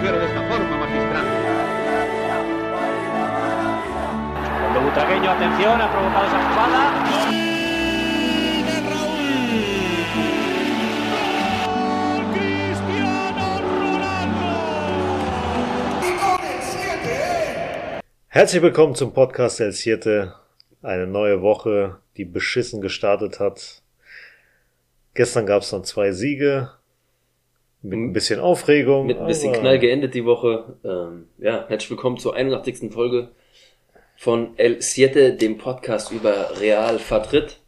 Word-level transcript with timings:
conducere 0.00 0.18
de 0.18 0.26
esta 0.26 0.42
forma 0.48 0.76
magistral. 0.78 1.26
Cuando 4.60 4.80
Butragueño, 4.80 5.30
atención, 5.30 5.80
ha 5.80 5.92
provocado 5.92 6.26
esa 6.26 6.38
jugada. 6.48 6.80
Herzlich 18.28 18.62
willkommen 18.62 18.94
zum 18.94 19.12
Podcast 19.12 19.60
El 19.60 19.72
Siete. 19.72 20.32
Eine 20.82 21.06
neue 21.06 21.42
Woche, 21.42 21.98
die 22.16 22.24
beschissen 22.24 22.80
gestartet 22.80 23.38
hat. 23.38 23.82
Gestern 25.12 25.44
gab 25.44 25.62
es 25.62 25.70
dann 25.70 25.84
zwei 25.84 26.12
Siege. 26.12 26.70
Mit 27.82 27.98
ein 27.98 28.12
bisschen 28.12 28.40
Aufregung. 28.40 29.06
Mit 29.06 29.18
ein 29.18 29.26
bisschen 29.26 29.54
Knall 29.54 29.78
geendet 29.78 30.12
die 30.12 30.26
Woche. 30.26 30.76
Ähm, 30.84 31.28
ja, 31.38 31.66
herzlich 31.66 31.88
willkommen 31.88 32.18
zur 32.18 32.34
81. 32.34 32.92
Folge 32.92 33.30
von 34.16 34.52
El 34.58 34.82
Siete, 34.82 35.32
dem 35.32 35.56
Podcast 35.56 36.12
über 36.12 36.60
Real 36.60 36.98
Vertritt. 36.98 37.58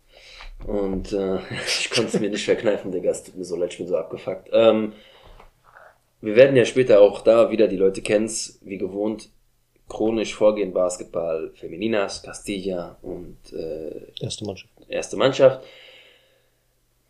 Und 0.67 1.15
äh, 1.15 1.39
ich 1.67 1.91
konnte 1.91 2.15
es 2.15 2.21
mir 2.21 2.29
nicht 2.29 2.45
verkneifen, 2.45 2.93
Digga, 2.93 3.11
es 3.11 3.25
tut 3.25 3.37
mir 3.37 3.45
so 3.45 3.57
leid, 3.57 3.73
ich 3.73 3.79
bin 3.79 3.89
so 3.89 3.97
abgefuckt. 3.97 4.51
Ähm, 4.53 4.93
wir 6.21 6.37
werden 6.37 6.57
ja 6.57 6.67
später 6.67 7.01
auch 7.01 7.23
da 7.23 7.51
wieder, 7.51 7.67
die 7.67 7.79
Leute 7.79 8.03
kennen's, 8.03 8.59
wie 8.61 8.77
gewohnt, 8.77 9.31
chronisch 9.89 10.35
vorgehen, 10.35 10.75
Basketball, 10.75 11.53
Femininas, 11.55 12.23
Castilla 12.23 12.99
und 13.01 13.39
äh, 13.55 14.13
Erste 14.21 14.45
Mannschaft. 14.45 14.73
erste 14.89 15.17
Mannschaft. 15.17 15.65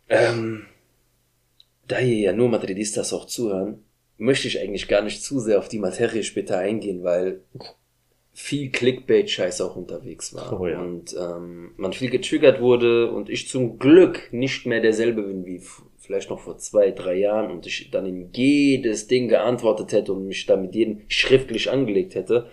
Ähm, 0.07 0.67
da 1.87 1.97
hier 1.97 2.19
ja 2.19 2.33
nur 2.33 2.49
Madridistas 2.49 3.13
auch 3.13 3.25
zuhören, 3.25 3.83
möchte 4.17 4.47
ich 4.47 4.59
eigentlich 4.59 4.87
gar 4.87 5.01
nicht 5.01 5.23
zu 5.23 5.39
sehr 5.39 5.59
auf 5.59 5.67
die 5.67 5.79
Materie 5.79 6.23
später 6.23 6.57
eingehen, 6.57 7.03
weil 7.03 7.41
viel 8.33 8.71
Clickbait-Scheiß 8.71 9.61
auch 9.61 9.75
unterwegs 9.75 10.33
war. 10.33 10.59
Oh 10.59 10.67
ja. 10.67 10.81
Und 10.81 11.15
ähm, 11.19 11.71
man 11.77 11.93
viel 11.93 12.09
getriggert 12.09 12.61
wurde 12.61 13.11
und 13.11 13.29
ich 13.29 13.47
zum 13.47 13.77
Glück 13.77 14.29
nicht 14.31 14.65
mehr 14.65 14.81
derselbe 14.81 15.23
bin 15.23 15.45
wie 15.45 15.61
vielleicht 15.99 16.29
noch 16.29 16.39
vor 16.39 16.57
zwei, 16.57 16.91
drei 16.91 17.15
Jahren 17.15 17.51
und 17.51 17.65
ich 17.65 17.89
dann 17.91 18.05
in 18.05 18.29
jedes 18.33 19.07
Ding 19.07 19.29
geantwortet 19.29 19.93
hätte 19.93 20.13
und 20.13 20.27
mich 20.27 20.45
da 20.45 20.57
mit 20.57 20.75
jedem 20.75 21.01
schriftlich 21.07 21.69
angelegt 21.69 22.15
hätte. 22.15 22.49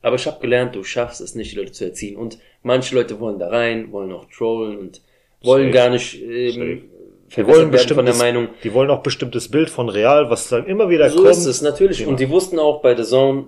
Aber 0.00 0.16
ich 0.16 0.26
habe 0.26 0.40
gelernt, 0.40 0.74
du 0.74 0.84
schaffst 0.84 1.20
es 1.20 1.34
nicht, 1.34 1.52
die 1.52 1.56
Leute 1.56 1.72
zu 1.72 1.84
erziehen. 1.84 2.16
Und 2.16 2.38
manche 2.62 2.94
Leute 2.94 3.18
wollen 3.20 3.38
da 3.38 3.48
rein, 3.48 3.90
wollen 3.90 4.12
auch 4.12 4.26
trollen 4.30 4.78
und 4.78 5.02
wollen 5.42 5.72
Safe. 5.72 5.74
gar 5.74 5.90
nicht 5.90 6.22
ähm, 6.22 6.88
Die 7.28 7.34
verwässert 7.34 7.56
wollen, 7.60 7.72
werden 7.72 7.94
von 7.94 8.06
der 8.06 8.14
Meinung. 8.14 8.48
die 8.62 8.72
wollen 8.74 8.90
auch 8.90 9.02
bestimmtes 9.02 9.50
Bild 9.50 9.70
von 9.70 9.88
Real, 9.88 10.30
was 10.30 10.48
dann 10.48 10.66
immer 10.66 10.88
wieder 10.88 11.08
So 11.10 11.18
kommt. 11.18 11.30
ist 11.30 11.46
es 11.46 11.62
natürlich. 11.62 12.06
Und 12.06 12.20
die 12.20 12.28
wussten 12.30 12.58
auch 12.58 12.80
bei 12.82 12.96
The 12.96 13.04
Zone, 13.04 13.46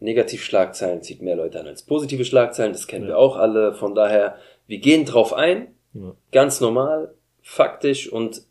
Negativschlagzeilen 0.00 1.02
zieht 1.02 1.22
mehr 1.22 1.36
Leute 1.36 1.60
an 1.60 1.66
als 1.66 1.82
positive 1.82 2.24
Schlagzeilen. 2.24 2.72
Das 2.72 2.86
kennen 2.86 3.04
Ja. 3.04 3.10
wir 3.10 3.18
auch 3.18 3.36
alle. 3.36 3.72
Von 3.74 3.94
daher, 3.94 4.36
wir 4.66 4.78
gehen 4.78 5.04
drauf 5.04 5.32
ein. 5.32 5.68
Ja. 5.94 6.14
Ganz 6.32 6.60
normal, 6.60 7.14
faktisch. 7.42 8.10
Und 8.10 8.42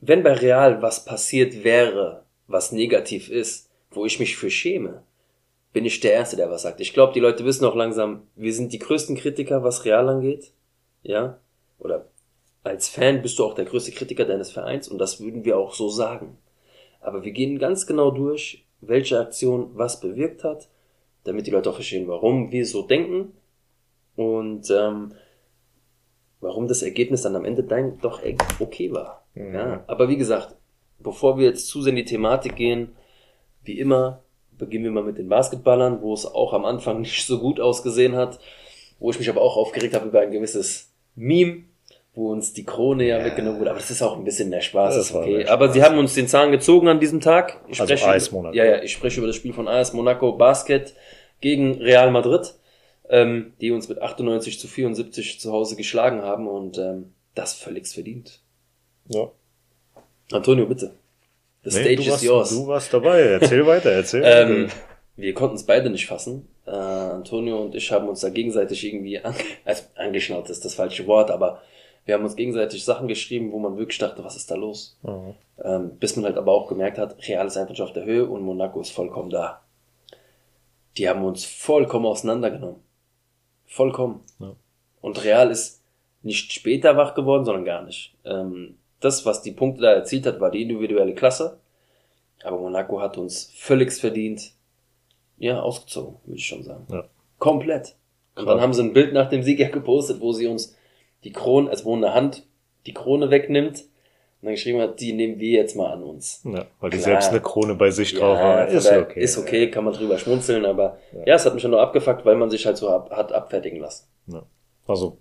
wenn 0.00 0.22
bei 0.22 0.32
Real 0.34 0.82
was 0.82 1.04
passiert 1.04 1.64
wäre, 1.64 2.24
was 2.46 2.72
negativ 2.72 3.30
ist, 3.30 3.70
wo 3.90 4.04
ich 4.04 4.18
mich 4.20 4.36
für 4.36 4.50
schäme, 4.50 5.02
bin 5.72 5.84
ich 5.84 6.00
der 6.00 6.12
Erste, 6.12 6.36
der 6.36 6.50
was 6.50 6.62
sagt. 6.62 6.80
Ich 6.80 6.92
glaube, 6.92 7.12
die 7.12 7.20
Leute 7.20 7.44
wissen 7.44 7.64
auch 7.64 7.76
langsam, 7.76 8.22
wir 8.34 8.52
sind 8.52 8.72
die 8.72 8.78
größten 8.80 9.16
Kritiker, 9.16 9.62
was 9.62 9.84
Real 9.84 10.08
angeht. 10.08 10.52
Ja? 11.02 11.38
Oder 11.78 12.06
als 12.62 12.88
Fan 12.88 13.22
bist 13.22 13.38
du 13.38 13.44
auch 13.44 13.54
der 13.54 13.64
größte 13.64 13.92
Kritiker 13.92 14.24
deines 14.24 14.50
Vereins 14.50 14.88
und 14.88 14.98
das 14.98 15.20
würden 15.20 15.44
wir 15.44 15.58
auch 15.58 15.74
so 15.74 15.88
sagen. 15.88 16.38
Aber 17.00 17.24
wir 17.24 17.32
gehen 17.32 17.58
ganz 17.58 17.86
genau 17.86 18.10
durch, 18.10 18.66
welche 18.80 19.18
Aktion 19.18 19.70
was 19.74 20.00
bewirkt 20.00 20.44
hat, 20.44 20.68
damit 21.24 21.46
die 21.46 21.50
Leute 21.50 21.70
auch 21.70 21.74
verstehen, 21.74 22.08
warum 22.08 22.50
wir 22.50 22.66
so 22.66 22.82
denken 22.82 23.32
und 24.16 24.70
ähm, 24.70 25.12
warum 26.40 26.68
das 26.68 26.82
Ergebnis 26.82 27.22
dann 27.22 27.36
am 27.36 27.44
Ende 27.44 27.62
dein 27.62 27.98
doch 28.00 28.22
echt 28.22 28.42
okay 28.60 28.92
war. 28.92 29.24
Mhm. 29.34 29.54
Ja, 29.54 29.84
aber 29.86 30.08
wie 30.08 30.16
gesagt, 30.16 30.56
bevor 30.98 31.38
wir 31.38 31.46
jetzt 31.46 31.68
zu 31.68 31.82
sehr 31.82 31.90
in 31.90 31.96
die 31.96 32.04
Thematik 32.04 32.56
gehen, 32.56 32.96
wie 33.62 33.78
immer, 33.78 34.22
beginnen 34.58 34.84
wir 34.84 34.90
mal 34.90 35.04
mit 35.04 35.18
den 35.18 35.28
Basketballern, 35.28 36.02
wo 36.02 36.12
es 36.12 36.26
auch 36.26 36.52
am 36.52 36.64
Anfang 36.64 37.00
nicht 37.02 37.26
so 37.26 37.38
gut 37.38 37.60
ausgesehen 37.60 38.16
hat, 38.16 38.38
wo 38.98 39.10
ich 39.10 39.18
mich 39.18 39.30
aber 39.30 39.40
auch 39.40 39.56
aufgeregt 39.56 39.94
habe 39.94 40.08
über 40.08 40.20
ein 40.20 40.30
gewisses 40.30 40.92
Meme, 41.14 41.64
wo 42.14 42.30
uns 42.32 42.52
die 42.52 42.64
Krone 42.64 43.04
ja, 43.04 43.18
Ja. 43.18 43.24
weggenommen 43.24 43.60
wurde, 43.60 43.70
aber 43.70 43.78
das 43.78 43.90
ist 43.90 44.02
auch 44.02 44.16
ein 44.16 44.24
bisschen 44.24 44.48
mehr 44.50 44.60
Spaß, 44.62 44.96
Das 44.96 45.06
ist 45.10 45.14
okay. 45.14 45.38
mehr 45.38 45.50
Aber 45.50 45.66
Spaß. 45.66 45.74
sie 45.74 45.82
haben 45.84 45.98
uns 45.98 46.14
den 46.14 46.26
Zahn 46.28 46.50
gezogen 46.52 46.88
an 46.88 46.98
diesem 47.00 47.20
Tag. 47.20 47.60
Ich 47.68 47.80
Also 47.80 47.96
spreche, 47.96 48.10
AS 48.12 48.32
Monaco. 48.32 48.54
Ja, 48.56 48.64
ja, 48.64 48.82
ich 48.82 48.92
spreche 48.92 49.18
über 49.18 49.26
das 49.28 49.36
Spiel 49.36 49.52
von 49.52 49.68
AS 49.68 49.92
Monaco 49.92 50.32
Basket 50.32 50.94
gegen 51.40 51.80
Real 51.80 52.10
Madrid, 52.10 52.54
ähm, 53.08 53.52
die 53.60 53.70
uns 53.70 53.88
mit 53.88 54.02
98 54.02 54.58
zu 54.58 54.66
74 54.68 55.40
zu 55.40 55.52
Hause 55.52 55.76
geschlagen 55.76 56.22
haben 56.22 56.46
und 56.48 56.78
ähm, 56.78 57.12
das 57.34 57.54
völligst 57.54 57.94
verdient. 57.94 58.40
Ja. 59.08 59.30
Antonio, 60.32 60.66
bitte. 60.66 60.92
The 61.64 61.70
Nee, 61.76 61.82
stage 61.82 61.96
du, 61.96 62.02
is 62.02 62.10
warst, 62.10 62.22
yours. 62.24 62.50
du 62.50 62.66
warst 62.66 62.94
dabei. 62.94 63.20
Erzähl 63.20 63.66
weiter, 63.66 63.90
erzähl. 63.92 64.22
Ähm, 64.26 64.68
wir 65.16 65.34
konnten 65.34 65.56
es 65.56 65.64
beide 65.66 65.90
nicht 65.90 66.06
fassen. 66.06 66.48
Äh, 66.66 66.70
Antonio 66.70 67.60
und 67.62 67.74
ich 67.74 67.92
haben 67.92 68.08
uns 68.08 68.20
da 68.20 68.30
gegenseitig 68.30 68.84
irgendwie 68.86 69.18
an, 69.18 69.34
also 69.64 69.82
angeschnauzt 69.96 70.50
ist 70.50 70.64
das 70.64 70.74
falsche 70.74 71.06
Wort, 71.06 71.30
aber 71.30 71.60
wir 72.10 72.16
haben 72.16 72.24
uns 72.24 72.34
gegenseitig 72.34 72.84
Sachen 72.84 73.06
geschrieben, 73.06 73.52
wo 73.52 73.60
man 73.60 73.76
wirklich 73.76 73.98
dachte, 73.98 74.24
was 74.24 74.34
ist 74.34 74.50
da 74.50 74.56
los? 74.56 74.98
Mhm. 75.04 75.34
Ähm, 75.62 75.96
bis 76.00 76.16
man 76.16 76.24
halt 76.24 76.38
aber 76.38 76.50
auch 76.50 76.66
gemerkt 76.66 76.98
hat, 76.98 77.16
Real 77.28 77.46
ist 77.46 77.56
einfach 77.56 77.76
schon 77.76 77.86
auf 77.86 77.92
der 77.92 78.04
Höhe 78.04 78.28
und 78.28 78.42
Monaco 78.42 78.80
ist 78.80 78.90
vollkommen 78.90 79.30
da. 79.30 79.62
Die 80.96 81.08
haben 81.08 81.24
uns 81.24 81.44
vollkommen 81.44 82.06
auseinandergenommen. 82.06 82.80
Vollkommen. 83.64 84.24
Ja. 84.40 84.56
Und 85.00 85.22
Real 85.22 85.52
ist 85.52 85.84
nicht 86.22 86.52
später 86.52 86.96
wach 86.96 87.14
geworden, 87.14 87.44
sondern 87.44 87.64
gar 87.64 87.84
nicht. 87.84 88.16
Ähm, 88.24 88.78
das, 88.98 89.24
was 89.24 89.42
die 89.42 89.52
Punkte 89.52 89.82
da 89.82 89.92
erzielt 89.92 90.26
hat, 90.26 90.40
war 90.40 90.50
die 90.50 90.62
individuelle 90.62 91.14
Klasse. 91.14 91.60
Aber 92.42 92.58
Monaco 92.58 93.00
hat 93.00 93.18
uns 93.18 93.52
völlig 93.54 93.92
verdient, 93.92 94.50
ja, 95.38 95.60
ausgezogen, 95.60 96.16
würde 96.24 96.40
ich 96.40 96.46
schon 96.46 96.64
sagen. 96.64 96.88
Ja. 96.90 97.04
Komplett. 97.38 97.94
Und 98.34 98.46
Krass. 98.46 98.54
dann 98.54 98.60
haben 98.60 98.72
sie 98.72 98.82
ein 98.82 98.94
Bild 98.94 99.12
nach 99.12 99.28
dem 99.28 99.44
Sieg 99.44 99.60
ja 99.60 99.68
gepostet, 99.68 100.20
wo 100.20 100.32
sie 100.32 100.48
uns 100.48 100.74
die 101.24 101.32
Krone, 101.32 101.70
also 101.70 101.84
wo 101.84 101.94
eine 101.96 102.14
Hand 102.14 102.44
die 102.86 102.94
Krone 102.94 103.30
wegnimmt 103.30 103.80
und 103.80 104.46
dann 104.46 104.52
geschrieben 104.54 104.80
hat, 104.80 105.00
die 105.00 105.12
nehmen 105.12 105.38
wir 105.38 105.50
jetzt 105.50 105.76
mal 105.76 105.92
an 105.92 106.02
uns. 106.02 106.40
ja, 106.44 106.64
weil 106.80 106.90
die 106.90 106.96
Klar. 106.96 107.10
selbst 107.10 107.28
eine 107.30 107.40
Krone 107.40 107.74
bei 107.74 107.90
sich 107.90 108.14
drauf 108.14 108.38
haben. 108.38 108.68
Ist 108.68 108.90
okay. 108.90 109.20
Ist 109.20 109.36
okay, 109.38 109.70
kann 109.70 109.84
man 109.84 109.92
drüber 109.92 110.16
schmunzeln, 110.18 110.64
aber 110.64 110.98
Ja. 111.12 111.26
ja, 111.26 111.34
es 111.34 111.44
hat 111.44 111.52
mich 111.52 111.62
schon 111.62 111.72
nur 111.72 111.80
abgefuckt, 111.82 112.24
weil 112.24 112.36
man 112.36 112.48
sich 112.50 112.64
halt 112.64 112.76
so 112.78 112.88
ab, 112.88 113.10
hat 113.10 113.32
abfertigen 113.32 113.80
lassen. 113.80 114.06
Ja. 114.28 114.42
Also 114.86 115.18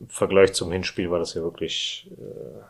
im 0.00 0.08
Vergleich 0.08 0.54
zum 0.54 0.72
Hinspiel 0.72 1.10
war 1.10 1.18
das 1.18 1.34
ja 1.34 1.42
wirklich 1.42 2.10
äh, 2.18 2.60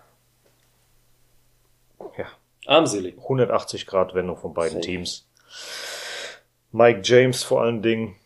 ja, 2.18 2.26
Armselig. 2.66 3.16
180 3.18 3.86
Grad 3.86 4.14
Wendung 4.14 4.36
von 4.36 4.54
beiden 4.54 4.74
Safe. 4.82 4.84
Teams. 4.86 5.28
Mike 6.72 7.00
James 7.04 7.42
vor 7.42 7.62
allen 7.62 7.82
Dingen 7.82 8.16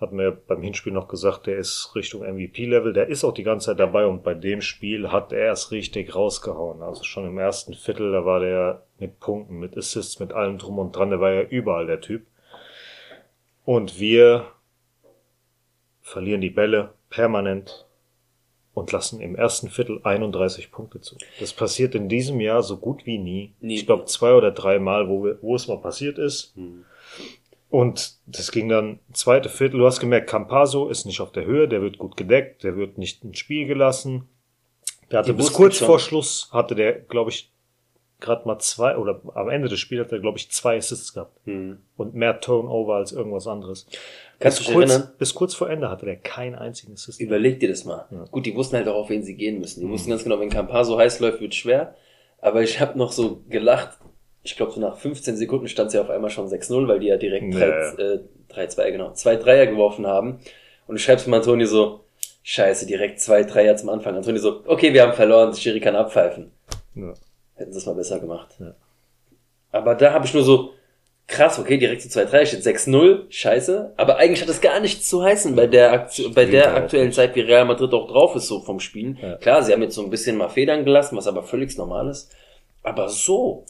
hat 0.00 0.12
mir 0.12 0.32
beim 0.32 0.62
Hinspiel 0.62 0.92
noch 0.92 1.08
gesagt, 1.08 1.46
der 1.46 1.58
ist 1.58 1.92
Richtung 1.94 2.22
MVP-Level, 2.22 2.94
der 2.94 3.08
ist 3.08 3.22
auch 3.22 3.34
die 3.34 3.42
ganze 3.42 3.66
Zeit 3.66 3.80
dabei 3.80 4.06
und 4.06 4.22
bei 4.22 4.32
dem 4.32 4.62
Spiel 4.62 5.12
hat 5.12 5.32
er 5.32 5.52
es 5.52 5.70
richtig 5.70 6.14
rausgehauen. 6.14 6.82
Also 6.82 7.04
schon 7.04 7.26
im 7.26 7.36
ersten 7.36 7.74
Viertel, 7.74 8.12
da 8.12 8.24
war 8.24 8.40
der 8.40 8.82
mit 8.98 9.20
Punkten, 9.20 9.58
mit 9.58 9.76
Assists, 9.76 10.18
mit 10.18 10.32
allem 10.32 10.56
drum 10.56 10.78
und 10.78 10.96
dran, 10.96 11.10
der 11.10 11.20
war 11.20 11.32
ja 11.32 11.42
überall 11.42 11.86
der 11.86 12.00
Typ. 12.00 12.26
Und 13.66 14.00
wir 14.00 14.46
verlieren 16.00 16.40
die 16.40 16.50
Bälle 16.50 16.94
permanent 17.10 17.86
und 18.72 18.92
lassen 18.92 19.20
im 19.20 19.36
ersten 19.36 19.68
Viertel 19.68 20.00
31 20.02 20.72
Punkte 20.72 21.00
zu. 21.00 21.16
Das 21.40 21.52
passiert 21.52 21.94
in 21.94 22.08
diesem 22.08 22.40
Jahr 22.40 22.62
so 22.62 22.78
gut 22.78 23.04
wie 23.04 23.18
nie. 23.18 23.52
Nie. 23.60 23.74
Ich 23.74 23.86
glaube 23.86 24.06
zwei 24.06 24.32
oder 24.32 24.50
drei 24.50 24.78
Mal, 24.78 25.08
wo, 25.08 25.24
wir, 25.24 25.38
wo 25.42 25.54
es 25.54 25.68
mal 25.68 25.78
passiert 25.78 26.18
ist. 26.18 26.54
Hm. 26.56 26.84
Und 27.70 28.14
das 28.26 28.50
ging 28.50 28.68
dann 28.68 28.98
zweite 29.12 29.48
Viertel. 29.48 29.78
Du 29.78 29.86
hast 29.86 30.00
gemerkt, 30.00 30.28
Campaso 30.28 30.88
ist 30.88 31.06
nicht 31.06 31.20
auf 31.20 31.30
der 31.32 31.44
Höhe, 31.44 31.68
der 31.68 31.80
wird 31.82 31.98
gut 31.98 32.16
gedeckt, 32.16 32.64
der 32.64 32.76
wird 32.76 32.98
nicht 32.98 33.22
ins 33.24 33.38
Spiel 33.38 33.66
gelassen. 33.66 34.28
Der 35.10 35.20
hatte 35.20 35.30
Die 35.32 35.36
bis 35.36 35.52
kurz 35.52 35.76
schon. 35.76 35.86
vor 35.86 35.98
Schluss 36.00 36.48
hatte 36.52 36.74
der, 36.74 36.92
glaube 36.92 37.30
ich, 37.30 37.52
gerade 38.18 38.46
mal 38.46 38.58
zwei 38.58 38.96
oder 38.96 39.20
am 39.34 39.48
Ende 39.48 39.68
des 39.68 39.78
Spiels 39.78 40.04
hat 40.04 40.12
er, 40.12 40.18
glaube 40.18 40.36
ich, 40.36 40.50
zwei 40.50 40.76
Assists 40.76 41.14
gehabt 41.14 41.38
Hm. 41.46 41.78
und 41.96 42.14
mehr 42.14 42.40
Turnover 42.40 42.96
als 42.96 43.12
irgendwas 43.12 43.46
anderes. 43.46 43.86
Kannst 44.40 44.58
bis 44.58 44.66
du 44.66 44.72
dich 44.72 44.74
kurz, 44.80 44.90
erinnern? 44.90 45.12
bis 45.18 45.34
kurz 45.34 45.54
vor 45.54 45.70
Ende 45.70 45.88
hatte 45.90 46.06
der 46.06 46.16
keinen 46.16 46.54
einzigen 46.56 46.92
Assist. 46.94 47.20
Überleg 47.20 47.60
dir 47.60 47.68
das 47.68 47.84
mal. 47.84 48.06
Ja. 48.10 48.24
Gut, 48.30 48.46
die 48.46 48.54
wussten 48.54 48.76
halt 48.76 48.88
auch, 48.88 48.94
auf 48.96 49.10
wen 49.10 49.22
sie 49.22 49.36
gehen 49.36 49.58
müssen. 49.60 49.80
Die 49.80 49.86
Mhm. 49.86 49.92
wussten 49.92 50.10
ganz 50.10 50.22
genau, 50.24 50.38
wenn 50.40 50.50
Campaso 50.50 50.98
heiß 50.98 51.20
läuft, 51.20 51.40
wird 51.40 51.54
schwer. 51.54 51.94
Aber 52.42 52.62
ich 52.62 52.80
habe 52.80 52.98
noch 52.98 53.12
so 53.12 53.42
gelacht. 53.48 53.96
Ich 54.42 54.56
glaube, 54.56 54.72
so 54.72 54.80
nach 54.80 54.96
15 54.96 55.36
Sekunden 55.36 55.68
stand 55.68 55.88
es 55.88 55.94
ja 55.94 56.00
auf 56.00 56.10
einmal 56.10 56.30
schon 56.30 56.48
6-0, 56.48 56.88
weil 56.88 57.00
die 57.00 57.08
ja 57.08 57.16
direkt 57.16 57.52
Ja, 57.54 57.60
3, 57.60 57.66
ja. 57.66 58.12
äh, 58.14 58.20
3-2, 58.66 58.90
genau, 58.92 59.12
zwei 59.12 59.36
Dreier 59.36 59.66
geworfen 59.66 60.06
haben. 60.06 60.40
Und 60.86 60.96
ich 60.96 61.04
schreib's 61.04 61.26
mal 61.26 61.36
Antoni 61.38 61.66
so, 61.66 62.00
scheiße, 62.42 62.86
direkt 62.86 63.20
zwei 63.20 63.42
Dreier 63.44 63.76
zum 63.76 63.90
Anfang. 63.90 64.16
Antoni 64.16 64.38
so, 64.38 64.62
okay, 64.66 64.92
wir 64.94 65.02
haben 65.02 65.12
verloren, 65.12 65.54
Schiri 65.54 65.80
kann 65.80 65.94
abpfeifen. 65.94 66.50
Ja. 66.94 67.12
Hätten 67.54 67.72
sie 67.72 67.78
es 67.78 67.86
mal 67.86 67.94
besser 67.94 68.18
gemacht. 68.18 68.48
Ja. 68.58 68.74
Aber 69.72 69.94
da 69.94 70.12
habe 70.12 70.24
ich 70.24 70.34
nur 70.34 70.42
so, 70.42 70.72
krass, 71.26 71.58
okay, 71.58 71.78
direkt 71.78 72.02
zu 72.02 72.08
2-3, 72.08 72.46
steht 72.46 72.62
6-0, 72.62 73.26
scheiße. 73.30 73.92
Aber 73.96 74.16
eigentlich 74.16 74.40
hat 74.40 74.48
das 74.48 74.60
gar 74.60 74.80
nichts 74.80 75.08
zu 75.08 75.22
heißen 75.22 75.54
bei 75.54 75.66
der, 75.66 75.92
Aktu 75.92 76.32
bei 76.34 76.44
der 76.44 76.74
aktuellen. 76.74 77.12
Zeit, 77.12 77.36
wie 77.36 77.42
Real 77.42 77.66
Madrid 77.66 77.92
auch 77.92 78.08
drauf 78.08 78.34
ist, 78.34 78.48
so 78.48 78.60
vom 78.60 78.80
Spielen. 78.80 79.18
Ja. 79.22 79.36
Klar, 79.36 79.62
sie 79.62 79.72
haben 79.72 79.82
jetzt 79.82 79.94
so 79.94 80.02
ein 80.02 80.10
bisschen 80.10 80.36
mal 80.36 80.48
Federn 80.48 80.84
gelassen, 80.84 81.16
was 81.16 81.28
aber 81.28 81.42
völlig 81.44 81.76
normal 81.78 82.08
ist. 82.08 82.32
Aber 82.82 83.08
so 83.08 83.64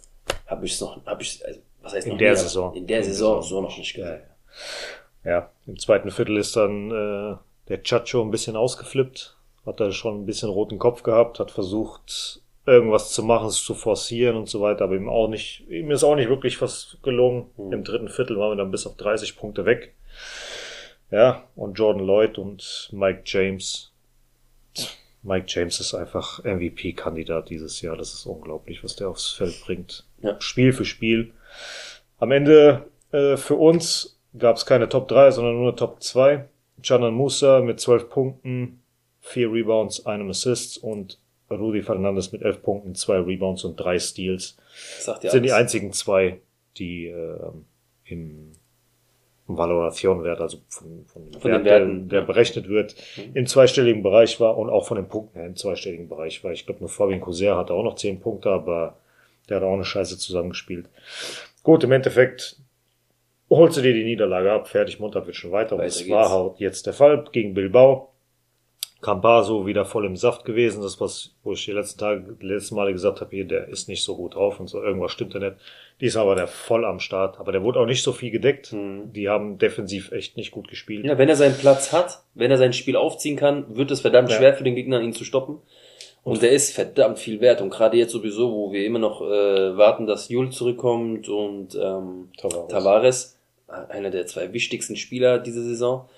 habe 0.47 0.67
ich 0.67 0.73
es 0.73 0.81
noch, 0.81 1.05
habe 1.07 1.23
ich, 1.23 1.45
also, 1.47 1.61
was 1.83 1.95
heißt 1.95 2.07
In 2.07 2.13
noch 2.15 2.19
der 2.19 2.31
nie, 2.33 2.37
Saison. 2.37 2.75
In 2.75 2.87
der 2.87 2.99
In 2.99 3.05
Saison, 3.05 3.43
Saison. 3.43 3.49
so 3.49 3.61
noch 3.63 3.77
nicht 3.77 3.95
gesehen. 3.95 4.23
Ja, 5.25 5.51
im 5.67 5.79
zweiten 5.79 6.11
Viertel 6.11 6.37
ist 6.39 6.57
dann 6.57 6.91
äh, 6.91 7.37
der 7.69 7.83
Chacho 7.83 8.23
ein 8.23 8.31
bisschen 8.31 8.57
ausgeflippt, 8.57 9.37
hat 9.67 9.81
da 9.81 9.93
schon 9.93 10.23
ein 10.23 10.27
bisschen 10.27 10.49
roten 10.49 10.79
Kopf 10.79 11.03
gehabt, 11.03 11.39
hat 11.39 11.51
versucht, 11.51 12.41
irgendwas 12.67 13.13
zu 13.13 13.23
machen, 13.23 13.49
es 13.49 13.63
zu 13.63 13.75
forcieren 13.75 14.37
und 14.37 14.49
so 14.49 14.61
weiter, 14.61 14.85
aber 14.85 14.95
ihm 14.97 15.09
auch 15.09 15.29
nicht, 15.29 15.67
ihm 15.69 15.91
ist 15.91 16.05
auch 16.05 16.15
nicht 16.17 16.29
wirklich 16.29 16.61
was 16.63 16.97
gelungen. 17.03 17.47
Mhm. 17.57 17.73
Im 17.73 17.85
dritten 17.85 18.09
Viertel 18.09 18.39
waren 18.39 18.53
wir 18.53 18.57
dann 18.63 18.71
bis 18.71 18.87
auf 18.87 18.97
30 18.97 19.37
Punkte 19.37 19.65
weg. 19.67 19.95
Ja, 21.11 21.45
und 21.57 21.75
Jordan 21.75 22.05
Lloyd 22.05 22.39
und 22.39 22.89
Mike 22.93 23.23
James. 23.25 23.90
Mike 25.23 25.47
James 25.49 25.81
ist 25.81 25.95
einfach 25.95 26.43
MVP-Kandidat 26.45 27.51
dieses 27.51 27.81
Jahr. 27.83 27.97
Das 27.97 28.15
ist 28.15 28.27
unglaublich, 28.27 28.83
was 28.83 28.97
der 28.97 29.09
aufs 29.09 29.31
Feld 29.31 29.61
bringt. 29.65 30.07
Ja. 30.23 30.41
Spiel 30.41 30.73
für 30.73 30.85
Spiel. 30.85 31.33
Am 32.19 32.31
Ende 32.33 32.87
äh, 33.13 33.37
für 33.37 33.57
uns 33.57 34.19
gab 34.39 34.57
es 34.57 34.65
keine 34.67 34.89
Top 34.89 35.09
3, 35.09 35.31
sondern 35.33 35.55
nur 35.57 35.69
eine 35.69 35.77
Top 35.77 36.03
2. 36.03 36.49
Canan 36.83 37.13
Musa 37.15 37.61
mit 37.61 37.81
12 37.81 38.09
Punkten, 38.09 38.83
4 39.21 39.53
Rebounds, 39.53 40.07
einem 40.07 40.31
Assist 40.31 40.83
und 40.83 41.19
Rudi 41.51 41.83
Fernandes 41.83 42.33
mit 42.33 42.43
11 42.43 42.63
Punkten, 42.63 42.95
2 42.95 43.19
Rebounds 43.21 43.65
und 43.65 43.77
3 43.77 43.99
Steals. 43.99 44.57
Das 44.97 45.05
sagt 45.05 45.25
ja 45.25 45.29
Das 45.29 45.33
sind 45.33 45.43
die 45.43 45.53
alles. 45.53 45.63
einzigen 45.63 45.93
zwei, 45.93 46.41
die 46.79 47.07
äh, 47.07 47.51
im 48.05 48.53
Valoration-Wert, 49.57 50.41
also 50.41 50.59
von, 50.69 51.05
von 51.07 51.33
Von 51.41 51.51
Wert, 51.51 51.61
den 51.61 51.65
Werten, 51.65 52.09
der, 52.09 52.21
der 52.21 52.27
berechnet 52.27 52.69
wird, 52.69 52.95
im 53.35 53.47
zweistelligen 53.47 54.03
Bereich 54.03 54.41
war 54.41 54.57
und 54.57 54.71
auch 54.71 54.87
von 54.87 54.97
den 54.97 55.09
Punkten 55.09 55.39
her 55.39 55.47
im 55.47 55.57
zweistelligen 55.57 56.09
Bereich 56.09 56.43
war. 56.45 56.53
Ich 56.53 56.67
glaube, 56.67 56.81
nur 56.81 56.89
Fabian 56.89 57.21
Couser 57.21 57.57
hatte 57.57 57.75
auch 57.75 57.83
noch 57.85 57.95
10 57.97 58.21
Punkte, 58.21 58.51
aber 58.51 58.97
der 59.49 59.57
hat 59.57 59.65
auch 59.65 59.75
eine 59.75 59.85
Scheiße 59.85 60.19
zusammengespielt. 60.19 60.87
Gut, 61.63 61.85
im 61.85 61.93
Endeffekt 61.93 62.57
holst 63.51 63.77
du 63.77 63.83
dir 63.83 63.93
die 63.93 64.05
Niederlage 64.05 64.53
ab, 64.53 64.69
fertig, 64.69 65.01
Montag 65.01 65.27
wird 65.27 65.37
schon 65.37 65.53
weiter. 65.53 65.75
Und 65.75 65.81
Weiter 65.81 65.89
das 65.89 65.99
geht's. 65.99 66.11
war 66.11 66.31
halt 66.31 66.59
jetzt 66.59 66.87
der 66.87 66.93
Fall 66.93 67.25
gegen 67.33 67.55
Bilbao. 67.55 68.10
Campaso 69.01 69.67
wieder 69.67 69.85
voll 69.85 70.05
im 70.05 70.17
Saft 70.17 70.45
gewesen. 70.45 70.83
Das, 70.83 71.01
was, 71.01 71.31
wo 71.43 71.53
ich 71.53 71.65
die 71.65 71.73
letzten 71.73 71.99
Tage, 71.99 72.37
die 72.41 72.47
letzten 72.47 72.75
Male 72.75 72.93
gesagt 72.93 73.21
habe, 73.21 73.31
hier, 73.35 73.47
der 73.47 73.69
ist 73.69 73.89
nicht 73.89 74.03
so 74.03 74.17
gut 74.17 74.35
drauf 74.35 74.61
und 74.61 74.69
so, 74.69 74.83
irgendwas 74.83 75.13
stimmt 75.13 75.35
da 75.35 75.39
nicht. 75.39 75.57
Diesmal 76.01 76.27
war 76.27 76.35
der 76.35 76.47
voll 76.47 76.85
am 76.85 77.01
Start, 77.01 77.39
aber 77.41 77.53
der 77.53 77.63
wurde 77.63 77.79
auch 77.81 77.87
nicht 77.87 78.03
so 78.03 78.13
viel 78.13 78.31
gedeckt. 78.31 78.73
Mhm. 78.73 79.13
Die 79.13 79.29
haben 79.29 79.59
defensiv 79.59 80.13
echt 80.13 80.37
nicht 80.37 80.51
gut 80.51 80.69
gespielt. 80.69 81.05
Ja, 81.05 81.19
wenn 81.19 81.29
er 81.29 81.37
seinen 81.37 81.57
Platz 81.57 81.93
hat, 81.93 82.23
wenn 82.35 82.51
er 82.51 82.59
sein 82.59 82.73
Spiel 82.73 82.97
aufziehen 82.97 83.37
kann, 83.37 83.77
wird 83.77 83.91
es 83.91 84.01
verdammt 84.01 84.31
Ja. 84.31 84.37
schwer 84.37 84.55
für 84.55 84.65
den 84.65 84.75
Gegner, 84.75 85.01
ihn 85.01 85.13
zu 85.13 85.25
stoppen. 85.25 85.59
Und 86.23 86.43
der 86.43 86.51
ist 86.51 86.75
verdammt 86.75 87.19
viel 87.19 87.41
wert. 87.41 87.63
Und 87.63 87.71
gerade 87.71 87.97
jetzt 87.97 88.13
sowieso, 88.13 88.53
wo 88.53 88.73
wir 88.73 88.85
immer 88.85 88.99
noch 88.99 89.23
äh, 89.23 89.77
warten, 89.77 90.07
dass 90.07 90.29
Jul 90.29 90.51
zurückkommt 90.51 91.29
und 91.31 91.75
ähm, 91.75 92.29
Tavares. 92.37 92.69
Tavares, 92.69 93.39
äh, 93.69 93.93
einer 93.93 94.11
der 94.11 94.27
zwei 94.27 94.53
wichtigsten 94.53 94.97
Spieler 94.97 95.39
diese 95.39 95.63
Saison. 95.65 96.09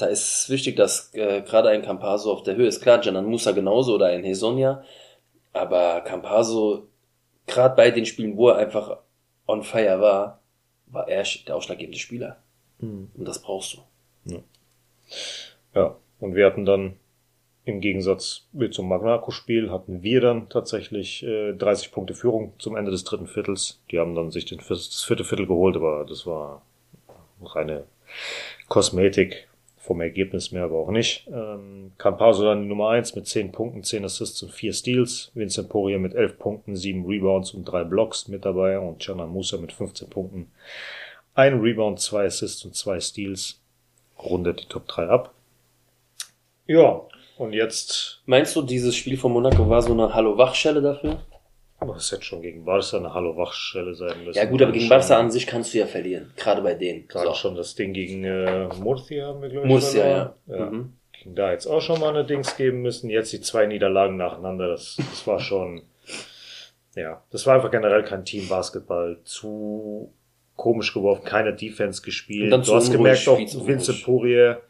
Da 0.00 0.06
ist 0.06 0.42
es 0.42 0.50
wichtig, 0.50 0.76
dass 0.76 1.14
äh, 1.14 1.42
gerade 1.42 1.68
ein 1.68 1.82
Campaso 1.82 2.32
auf 2.32 2.42
der 2.42 2.56
Höhe 2.56 2.66
ist. 2.66 2.80
Klar, 2.80 3.02
Janan 3.02 3.26
Musa 3.26 3.52
genauso 3.52 3.94
oder 3.94 4.06
ein 4.06 4.24
Hesonia. 4.24 4.82
Aber 5.52 6.00
Campaso, 6.02 6.88
gerade 7.46 7.74
bei 7.74 7.90
den 7.90 8.06
Spielen, 8.06 8.36
wo 8.36 8.48
er 8.48 8.56
einfach 8.56 8.98
on 9.46 9.62
fire 9.62 10.00
war, 10.00 10.40
war 10.86 11.08
er 11.08 11.24
der 11.46 11.56
ausschlaggebende 11.56 11.98
Spieler. 11.98 12.38
Mhm. 12.78 13.10
Und 13.14 13.28
das 13.28 13.42
brauchst 13.42 13.74
du. 13.74 13.78
Ja, 15.74 15.96
und 16.18 16.34
wir 16.34 16.46
hatten 16.46 16.64
dann 16.64 16.96
im 17.64 17.80
Gegensatz 17.80 18.46
zum 18.70 18.86
Monaco-Spiel 18.86 19.70
hatten 19.70 20.02
wir 20.02 20.20
dann 20.20 20.48
tatsächlich 20.48 21.22
äh, 21.22 21.52
30 21.52 21.92
Punkte 21.92 22.14
Führung 22.14 22.54
zum 22.58 22.74
Ende 22.74 22.90
des 22.90 23.04
dritten 23.04 23.26
Viertels. 23.26 23.82
Die 23.90 23.98
haben 23.98 24.14
dann 24.14 24.30
sich 24.30 24.46
den, 24.46 24.60
das 24.66 25.04
vierte 25.04 25.24
Viertel 25.24 25.46
geholt, 25.46 25.76
aber 25.76 26.06
das 26.08 26.26
war 26.26 26.62
reine 27.42 27.84
Kosmetik 28.68 29.49
vom 29.80 30.02
Ergebnis 30.02 30.52
mehr, 30.52 30.64
aber 30.64 30.78
auch 30.78 30.90
nicht. 30.90 31.26
Ähm, 31.32 31.92
Campaso 31.96 32.44
dann 32.44 32.62
die 32.62 32.68
Nummer 32.68 32.90
eins 32.90 33.14
mit 33.14 33.26
10 33.26 33.50
Punkten, 33.50 33.82
10 33.82 34.04
Assists 34.04 34.42
und 34.42 34.52
4 34.52 34.74
Steals. 34.74 35.32
Vincent 35.34 35.70
Poirier 35.70 35.98
mit 35.98 36.14
11 36.14 36.38
Punkten, 36.38 36.76
7 36.76 37.06
Rebounds 37.06 37.52
und 37.52 37.64
3 37.64 37.84
Blocks 37.84 38.28
mit 38.28 38.44
dabei 38.44 38.78
und 38.78 39.02
Canan 39.02 39.30
Musa 39.30 39.56
mit 39.56 39.72
15 39.72 40.10
Punkten, 40.10 40.52
1 41.34 41.62
Rebound, 41.62 41.98
2 41.98 42.26
Assists 42.26 42.64
und 42.66 42.76
2 42.76 43.00
Steals. 43.00 43.58
Rundet 44.22 44.60
die 44.60 44.66
Top 44.66 44.86
3 44.86 45.08
ab. 45.08 45.32
Ja, 46.66 47.00
und 47.38 47.54
jetzt, 47.54 48.20
Meinst 48.26 48.54
du, 48.54 48.60
dieses 48.60 48.94
Spiel 48.94 49.16
von 49.16 49.32
Monaco 49.32 49.66
war 49.66 49.80
so 49.80 49.94
eine 49.94 50.12
Hallo-Wachschelle 50.12 50.82
dafür? 50.82 51.22
Es 51.96 52.12
hätte 52.12 52.22
schon 52.22 52.42
gegen 52.42 52.64
Barca 52.64 52.96
eine 52.98 53.14
Hallo-Wachstelle 53.14 53.94
sein 53.94 54.24
müssen. 54.24 54.38
Ja 54.38 54.44
gut, 54.44 54.60
aber 54.62 54.72
gegen 54.72 54.88
Barca 54.88 55.18
an 55.18 55.30
sich 55.30 55.46
kannst 55.46 55.72
du 55.74 55.78
ja 55.78 55.86
verlieren. 55.86 56.32
Gerade 56.36 56.62
bei 56.62 56.74
denen. 56.74 57.08
Gerade 57.08 57.28
So. 57.28 57.34
schon 57.34 57.54
das 57.56 57.74
Ding 57.74 57.92
gegen 57.92 58.24
äh, 58.24 58.68
Murcia 58.78 59.26
haben 59.26 59.42
wir, 59.42 59.48
glaube 59.48 59.66
ich, 59.66 59.70
Murcia, 59.70 60.06
ja. 60.06 60.34
ja. 60.46 60.66
Mhm. 60.70 60.92
Gegen 61.12 61.34
da 61.34 61.52
jetzt 61.52 61.66
auch 61.66 61.80
schon 61.80 62.00
mal 62.00 62.10
eine 62.10 62.24
Dings 62.24 62.56
geben 62.56 62.82
müssen. 62.82 63.08
Jetzt 63.10 63.32
die 63.32 63.40
zwei 63.40 63.66
Niederlagen 63.66 64.16
nacheinander. 64.16 64.68
Das, 64.68 64.96
das 64.96 65.26
war 65.26 65.40
schon, 65.40 65.82
ja, 66.94 67.22
das 67.30 67.46
war 67.46 67.56
einfach 67.56 67.70
generell 67.70 68.04
kein 68.04 68.24
Team-Basketball. 68.24 69.18
Zu 69.24 70.12
komisch 70.56 70.92
geworfen, 70.92 71.24
keine 71.24 71.54
Defense 71.54 72.02
gespielt. 72.02 72.52
Du 72.52 72.74
hast 72.74 72.92
gemerkt, 72.92 73.26
auch 73.28 73.38
Vincent. 73.38 74.04
Poirier 74.04 74.60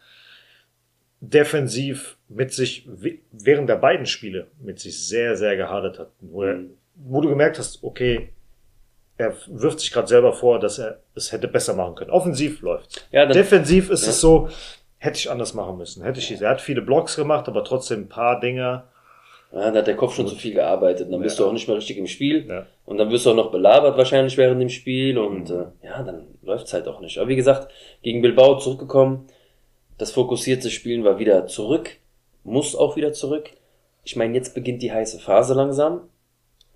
defensiv 1.21 2.17
mit 2.29 2.53
sich, 2.53 2.89
während 3.33 3.69
der 3.69 3.77
beiden 3.77 4.07
Spiele, 4.07 4.47
mit 4.61 4.79
sich 4.79 5.07
sehr, 5.07 5.37
sehr 5.37 5.57
gehadert 5.57 5.99
hat. 5.99 6.11
Wo, 6.21 6.45
Mhm. 6.45 6.71
Wo 7.07 7.21
du 7.21 7.29
gemerkt 7.29 7.59
hast, 7.59 7.83
okay, 7.83 8.31
er 9.17 9.35
wirft 9.49 9.81
sich 9.81 9.93
gerade 9.93 10.09
selber 10.09 10.33
vor, 10.33 10.59
dass 10.59 10.79
er 10.79 11.01
es 11.15 11.31
hätte 11.33 11.49
besser 11.49 11.75
machen 11.75 11.95
können. 11.95 12.11
Offensiv 12.11 12.63
läuft. 12.63 13.07
Ja, 13.13 13.27
Defensiv 13.27 13.91
ist 13.91 14.05
Ja. 14.05 14.11
es 14.11 14.21
so, 14.21 14.49
hätte 14.99 15.19
ich 15.19 15.31
anders 15.31 15.53
machen 15.55 15.77
müssen. 15.77 16.03
Hätte 16.03 16.19
ich, 16.21 16.31
er 16.41 16.49
hat 16.51 16.61
viele 16.61 16.81
Blocks 16.83 17.17
gemacht, 17.17 17.49
aber 17.49 17.65
trotzdem 17.65 18.01
ein 18.03 18.09
paar 18.09 18.41
Dinger. 18.41 18.87
ja, 19.53 19.71
da 19.73 19.79
hat 19.79 19.87
der 19.89 19.97
Kopf 19.97 20.15
schon 20.15 20.29
zu 20.29 20.37
viel 20.37 20.55
gearbeitet. 20.55 21.13
Dann 21.13 21.21
bist 21.21 21.37
Ja. 21.39 21.45
du 21.45 21.49
auch 21.51 21.53
nicht 21.53 21.67
mehr 21.67 21.77
richtig 21.77 21.99
im 21.99 22.07
Spiel. 22.07 22.47
Ja. 22.47 22.67
Und 22.87 22.99
dann 22.99 23.11
wirst 23.11 23.27
du 23.27 23.31
auch 23.31 23.35
noch 23.35 23.51
belabert 23.51 23.97
wahrscheinlich 23.99 24.37
während 24.37 24.61
dem 24.61 24.69
Spiel. 24.69 25.19
Und 25.19 25.51
Mhm. 25.51 25.67
äh, 25.83 25.87
ja, 25.87 26.03
dann 26.05 26.27
läuft's 26.43 26.73
halt 26.73 26.87
auch 26.87 27.01
nicht. 27.01 27.19
Aber 27.19 27.29
wie 27.29 27.35
gesagt, 27.37 27.69
gegen 28.03 28.23
Bilbao 28.23 28.59
zurückgekommen. 28.59 29.27
Das 29.99 30.13
fokussierte 30.13 30.71
Spielen 30.71 31.03
war 31.05 31.19
wieder 31.19 31.47
zurück. 31.49 31.97
Muss 32.45 32.77
auch 32.77 32.95
wieder 32.97 33.13
zurück. 33.13 33.51
Ich 34.05 34.15
meine, 34.17 34.35
jetzt 34.35 34.55
beginnt 34.55 34.83
die 34.83 34.93
heiße 34.93 35.19
Phase 35.19 35.55
langsam. 35.55 36.03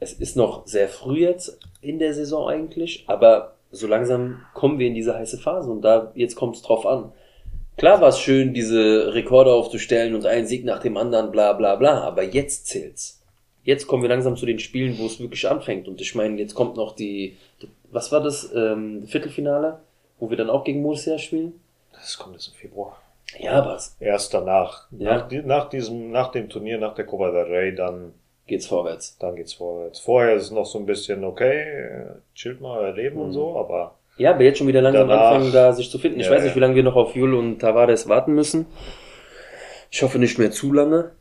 Es 0.01 0.13
ist 0.13 0.37
noch 0.37 0.67
sehr 0.67 0.89
früh 0.89 1.21
jetzt 1.21 1.59
in 1.81 1.99
der 1.99 2.15
Saison 2.15 2.49
eigentlich, 2.49 3.05
aber 3.07 3.55
so 3.71 3.87
langsam 3.87 4.43
kommen 4.55 4.79
wir 4.79 4.87
in 4.87 4.95
diese 4.95 5.15
heiße 5.15 5.39
Phase 5.39 5.71
und 5.71 5.83
da 5.83 6.13
jetzt 6.15 6.37
kommt 6.37 6.57
es 6.57 6.63
drauf 6.63 6.87
an. 6.87 7.13
Klar 7.77 8.01
war 8.01 8.09
es 8.09 8.21
schön, 8.21 8.55
diese 8.55 9.15
Rekorde 9.15 9.53
aufzustellen 9.53 10.15
und 10.15 10.27
einen 10.27 10.47
Sieg 10.47 10.65
nach 10.65 10.79
dem 10.81 10.97
anderen, 10.97 11.33
bla 11.33 11.53
bla 11.55 11.75
bla, 11.75 12.03
aber 12.03 12.23
jetzt 12.23 12.67
zählt's. 12.69 13.21
Jetzt 13.65 13.87
kommen 13.87 14.03
wir 14.03 14.11
langsam 14.11 14.37
zu 14.37 14.47
den 14.47 14.59
Spielen, 14.59 14.99
wo 14.99 15.07
es 15.07 15.19
wirklich 15.19 15.49
anfängt. 15.49 15.89
Und 15.89 16.01
ich 16.01 16.15
meine, 16.15 16.39
jetzt 16.39 16.55
kommt 16.55 16.77
noch 16.77 16.95
die, 16.95 17.37
was 17.91 18.13
war 18.13 18.21
das, 18.21 18.53
ähm, 18.55 19.07
Viertelfinale, 19.07 19.81
wo 20.21 20.29
wir 20.31 20.37
dann 20.37 20.51
auch 20.51 20.65
gegen 20.65 20.83
Murcia 20.83 21.19
spielen? 21.19 21.61
Das 21.93 22.19
kommt 22.19 22.35
jetzt 22.35 22.49
im 22.49 22.55
Februar. 22.55 23.01
Ja, 23.39 23.53
aber 23.53 23.75
es 23.77 23.97
Erst 23.99 24.35
danach, 24.35 24.87
Ja. 24.93 25.17
nach, 25.17 25.31
nach 25.45 25.69
diesem, 25.71 26.11
nach 26.13 26.31
dem 26.31 26.49
Turnier, 26.51 26.79
nach 26.79 26.95
der 26.95 27.07
Copa 27.07 27.31
del 27.31 27.45
Rey, 27.45 27.75
dann, 27.75 28.13
geht's 28.47 28.67
vorwärts. 28.67 29.17
dann 29.19 29.37
geht's 29.37 29.55
vorwärts. 29.55 30.01
Vorher 30.01 30.35
ist 30.35 30.45
es 30.45 30.51
noch 30.51 30.67
so 30.67 30.79
ein 30.79 30.87
bisschen, 30.87 31.25
okay, 31.25 32.05
chillt 32.35 32.61
mal 32.61 32.79
euer 32.79 32.93
Leben 32.93 33.19
und 33.19 33.29
Mhm. 33.29 33.33
so, 33.33 33.57
aber 33.57 33.97
Ja, 34.17 34.31
aber 34.33 34.45
jetzt 34.45 34.59
schon 34.59 34.69
wieder 34.69 34.81
langsam 34.83 35.09
Danach- 35.09 35.33
anfangen, 35.33 35.53
da 35.53 35.73
sich 35.73 35.91
zu 35.91 35.99
finden. 35.99 36.21
Ich 36.21 36.27
Ja, 36.27 36.33
weiß 36.33 36.43
nicht, 36.43 36.51
ja. 36.51 36.57
wie 36.57 36.61
lange 36.61 36.75
wir 36.77 36.83
noch 36.85 36.95
auf 36.97 37.17
Jul 37.17 37.35
und 37.35 37.59
Tavares 37.59 38.09
warten 38.09 38.33
müssen. 38.35 38.67
Ich 39.91 40.03
hoffe 40.03 40.19
nicht 40.19 40.39
mehr 40.39 40.51
zu 40.51 40.73
lange, 40.73 41.13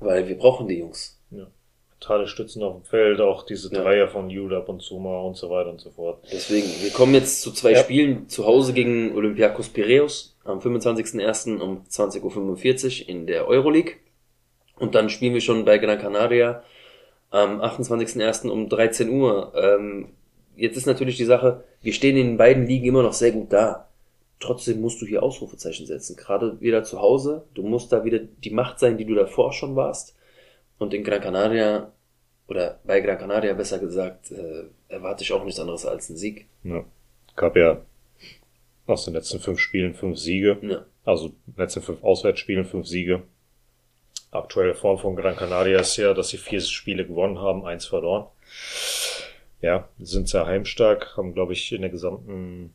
weil 0.00 0.28
wir 0.28 0.36
brauchen 0.38 0.68
die 0.68 0.78
Jungs. 0.78 1.12
totale 2.00 2.26
Stützen 2.26 2.62
auf 2.62 2.74
dem 2.74 2.84
Feld, 2.84 3.18
auch 3.22 3.46
diese 3.46 3.72
Ja. 3.74 3.80
Dreier 3.82 4.08
von 4.08 4.28
Jude 4.28 4.58
ab 4.58 4.68
und 4.68 4.82
zu 4.82 4.98
mal 4.98 5.20
und 5.24 5.38
so 5.38 5.48
weiter 5.48 5.70
und 5.70 5.80
so 5.80 5.88
fort. 5.90 6.18
Deswegen, 6.30 6.66
wir 6.82 6.90
kommen 6.90 7.14
jetzt 7.14 7.40
zu 7.40 7.50
zwei 7.50 7.72
Ja. 7.72 7.78
Spielen 7.78 8.28
zu 8.28 8.44
Hause 8.44 8.74
gegen 8.74 9.16
Olympiakos 9.16 9.70
Piraeus 9.70 10.36
am 10.44 10.60
25.01. 10.60 11.62
um 11.62 11.82
20.45 11.88 13.04
Uhr 13.04 13.08
in 13.08 13.26
der 13.26 13.48
Euroleague. 13.48 13.92
Und 14.84 14.94
dann 14.94 15.08
spielen 15.08 15.32
wir 15.32 15.40
schon 15.40 15.64
bei 15.64 15.78
Gran 15.78 15.98
Canaria 15.98 16.62
am 17.30 17.62
28.01. 17.62 18.50
um 18.50 18.68
13 18.68 19.08
Uhr. 19.08 19.50
Ähm, 19.56 20.10
jetzt 20.56 20.76
ist 20.76 20.84
natürlich 20.84 21.16
die 21.16 21.24
Sache, 21.24 21.64
wir 21.80 21.94
stehen 21.94 22.18
in 22.18 22.36
beiden 22.36 22.66
Ligen 22.66 22.84
immer 22.84 23.02
noch 23.02 23.14
sehr 23.14 23.32
gut 23.32 23.50
da. 23.50 23.88
Trotzdem 24.40 24.82
musst 24.82 25.00
du 25.00 25.06
hier 25.06 25.22
Ausrufezeichen 25.22 25.86
setzen. 25.86 26.16
Gerade 26.16 26.60
wieder 26.60 26.84
zu 26.84 27.00
Hause. 27.00 27.46
Du 27.54 27.62
musst 27.62 27.92
da 27.92 28.04
wieder 28.04 28.18
die 28.18 28.50
Macht 28.50 28.78
sein, 28.78 28.98
die 28.98 29.06
du 29.06 29.14
davor 29.14 29.54
schon 29.54 29.74
warst. 29.74 30.14
Und 30.76 30.92
in 30.92 31.02
Gran 31.02 31.22
Canaria, 31.22 31.90
oder 32.46 32.78
bei 32.84 33.00
Gran 33.00 33.16
Canaria 33.16 33.54
besser 33.54 33.78
gesagt, 33.78 34.32
äh, 34.32 34.64
erwarte 34.88 35.24
ich 35.24 35.32
auch 35.32 35.44
nichts 35.44 35.58
anderes 35.58 35.86
als 35.86 36.10
einen 36.10 36.18
Sieg. 36.18 36.46
Ja. 36.62 36.84
Gab 37.36 37.56
ja 37.56 37.80
aus 38.86 39.06
den 39.06 39.14
letzten 39.14 39.40
fünf 39.40 39.60
Spielen 39.60 39.94
fünf 39.94 40.18
Siege. 40.18 40.58
Ja. 40.60 40.84
Also 41.06 41.32
letzten 41.56 41.80
fünf 41.80 42.04
Auswärtsspielen 42.04 42.66
fünf 42.66 42.86
Siege. 42.86 43.22
Aktuelle 44.34 44.74
Form 44.74 44.98
von 44.98 45.14
Gran 45.14 45.36
Canaria 45.36 45.78
ist 45.78 45.96
ja, 45.96 46.12
dass 46.12 46.30
sie 46.30 46.38
vier 46.38 46.60
Spiele 46.60 47.06
gewonnen 47.06 47.38
haben, 47.38 47.64
eins 47.64 47.86
verloren. 47.86 48.26
Ja, 49.60 49.88
sind 50.00 50.28
sehr 50.28 50.44
heimstark, 50.44 51.16
haben, 51.16 51.34
glaube 51.34 51.52
ich, 51.52 51.72
in 51.72 51.82
der 51.82 51.90
gesamten 51.90 52.74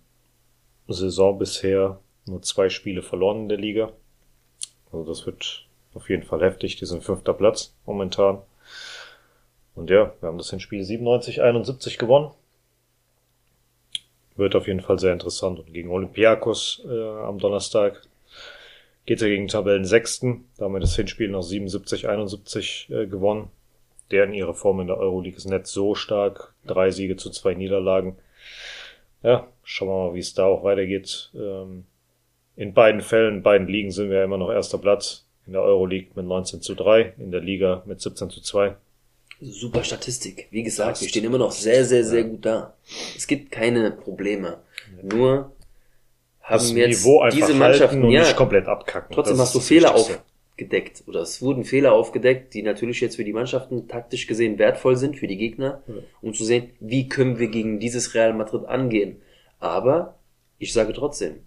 Saison 0.87 1.37
bisher 1.37 1.99
nur 2.25 2.41
zwei 2.41 2.69
Spiele 2.69 3.01
verloren 3.01 3.41
in 3.41 3.49
der 3.49 3.57
Liga. 3.57 3.91
Also 4.91 5.05
das 5.05 5.25
wird 5.25 5.67
auf 5.93 6.09
jeden 6.09 6.23
Fall 6.23 6.41
heftig. 6.41 6.77
Die 6.77 6.85
sind 6.85 7.03
fünfter 7.03 7.33
Platz 7.33 7.75
momentan. 7.85 8.41
Und 9.75 9.89
ja, 9.89 10.13
wir 10.19 10.27
haben 10.27 10.37
das 10.37 10.53
in 10.53 10.61
Spiel 10.61 10.83
97, 10.83 11.41
71 11.41 11.97
gewonnen. 11.97 12.31
Wird 14.35 14.55
auf 14.55 14.67
jeden 14.67 14.81
Fall 14.81 14.97
sehr 14.97 15.13
interessant. 15.13 15.59
Und 15.59 15.73
gegen 15.73 15.91
Olympiakos 15.91 16.83
äh, 16.85 17.09
am 17.23 17.37
Donnerstag 17.37 18.01
geht 19.05 19.21
er 19.21 19.29
gegen 19.29 19.47
Tabellen 19.47 19.85
Sechsten. 19.85 20.45
Da 20.57 20.65
haben 20.65 20.73
wir 20.73 20.79
das 20.79 20.95
Hinspiel 20.95 21.29
noch 21.29 21.41
77, 21.41 22.07
71 22.07 22.89
äh, 22.91 23.07
gewonnen. 23.07 23.49
Deren 24.11 24.33
ihre 24.33 24.53
Form 24.53 24.79
in 24.79 24.87
der 24.87 24.97
Euroleague 24.97 25.37
ist 25.37 25.45
nicht 25.45 25.67
so 25.67 25.95
stark. 25.95 26.53
Drei 26.65 26.91
Siege 26.91 27.15
zu 27.15 27.29
zwei 27.29 27.53
Niederlagen. 27.53 28.17
Ja, 29.21 29.47
schauen 29.63 29.89
wir 29.89 30.07
mal, 30.09 30.15
wie 30.15 30.19
es 30.19 30.33
da 30.33 30.45
auch 30.45 30.63
weitergeht. 30.63 31.31
Ähm, 31.35 31.85
in 32.55 32.73
beiden 32.73 33.01
Fällen, 33.01 33.37
in 33.37 33.43
beiden 33.43 33.67
Ligen 33.67 33.91
sind 33.91 34.09
wir 34.09 34.17
ja 34.17 34.23
immer 34.23 34.37
noch 34.37 34.51
erster 34.51 34.77
Platz. 34.77 35.25
In 35.45 35.53
der 35.53 35.61
Euroleague 35.61 36.09
mit 36.15 36.25
19 36.25 36.61
zu 36.61 36.75
3, 36.75 37.13
in 37.17 37.31
der 37.31 37.41
Liga 37.41 37.83
mit 37.85 38.01
17 38.01 38.29
zu 38.29 38.41
2. 38.41 38.75
Super 39.41 39.83
Statistik. 39.83 40.47
Wie 40.51 40.63
gesagt, 40.63 41.01
wir 41.01 41.07
stehen 41.07 41.23
immer 41.23 41.37
noch 41.37 41.51
sehr, 41.51 41.85
sehr, 41.85 42.03
sehr 42.03 42.25
gut 42.25 42.45
da. 42.45 42.75
Es 43.15 43.25
gibt 43.25 43.51
keine 43.51 43.91
Probleme. 43.91 44.59
Nur 45.01 45.31
haben 45.33 45.51
Das 46.49 46.73
Niveau 46.73 47.21
einfach 47.21 47.37
diese 47.37 47.53
Mannschaften, 47.53 48.03
und 48.03 48.11
ja, 48.11 48.21
nicht 48.21 48.35
komplett 48.35 48.67
abkacken. 48.67 49.13
trotzdem 49.13 49.37
Das 49.37 49.47
hast 49.47 49.55
du 49.55 49.59
Fehler 49.59 49.95
aufgedeckt. 49.95 51.03
Oder 51.07 51.21
es 51.21 51.41
wurden 51.41 51.63
Fehler 51.63 51.93
aufgedeckt, 51.93 52.53
die 52.53 52.63
natürlich 52.63 53.01
jetzt 53.01 53.15
für 53.15 53.23
die 53.23 53.33
Mannschaften 53.33 53.87
taktisch 53.87 54.27
gesehen 54.27 54.57
wertvoll 54.57 54.97
sind, 54.97 55.17
für 55.17 55.27
die 55.27 55.37
Gegner, 55.37 55.83
um 56.21 56.33
zu 56.33 56.43
sehen, 56.43 56.71
wie 56.79 57.07
können 57.07 57.39
wir 57.39 57.47
gegen 57.47 57.79
dieses 57.79 58.13
Real 58.13 58.33
Madrid 58.33 58.65
angehen. 58.65 59.21
Aber 59.59 60.15
ich 60.57 60.73
sage 60.73 60.93
trotzdem, 60.93 61.39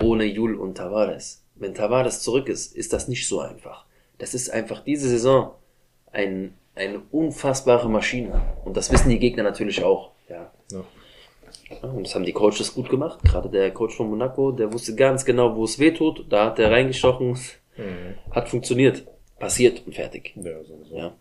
ohne 0.00 0.24
Jul 0.24 0.54
und 0.54 0.76
Tavares. 0.76 1.44
Wenn 1.54 1.74
Tavares 1.74 2.20
zurück 2.20 2.48
ist, 2.48 2.76
ist 2.76 2.92
das 2.92 3.08
nicht 3.08 3.26
so 3.26 3.40
einfach. 3.40 3.84
Das 4.18 4.34
ist 4.34 4.50
einfach 4.50 4.84
diese 4.84 5.08
Saison 5.08 5.52
ein, 6.12 6.54
eine 6.74 7.00
unfassbare 7.10 7.88
Maschine. 7.88 8.40
Und 8.64 8.76
das 8.76 8.92
wissen 8.92 9.10
die 9.10 9.18
Gegner 9.18 9.42
natürlich 9.42 9.82
auch. 9.82 10.12
Ja. 10.28 10.52
Ja. 10.70 10.84
Ja, 11.70 11.88
Und 11.88 12.06
das 12.06 12.14
haben 12.14 12.24
die 12.24 12.32
Coaches 12.32 12.74
gut 12.74 12.88
gemacht. 12.88 13.20
Gerade 13.24 13.48
der 13.48 13.70
Coach 13.72 13.96
von 13.96 14.08
Monaco, 14.10 14.52
der 14.52 14.72
wusste 14.72 14.94
ganz 14.94 15.24
genau, 15.24 15.54
wo 15.56 15.64
es 15.64 15.78
weh 15.78 15.92
tut. 15.92 16.26
Da 16.30 16.46
hat 16.46 16.58
er 16.58 16.70
reingestochen. 16.70 17.38
Hat 18.30 18.48
funktioniert. 18.48 19.04
Passiert 19.38 19.86
und 19.86 19.94
fertig. 19.94 20.32
Ja, 20.36 20.64
sowieso. 20.64 20.96
Ja. 20.96 21.14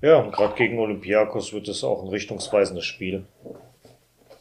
Ja, 0.00 0.18
und 0.18 0.32
gerade 0.32 0.54
gegen 0.54 0.78
Olympiakos 0.78 1.52
wird 1.52 1.68
es 1.68 1.82
auch 1.82 2.02
ein 2.02 2.08
richtungsweisendes 2.08 2.84
Spiel. 2.84 3.24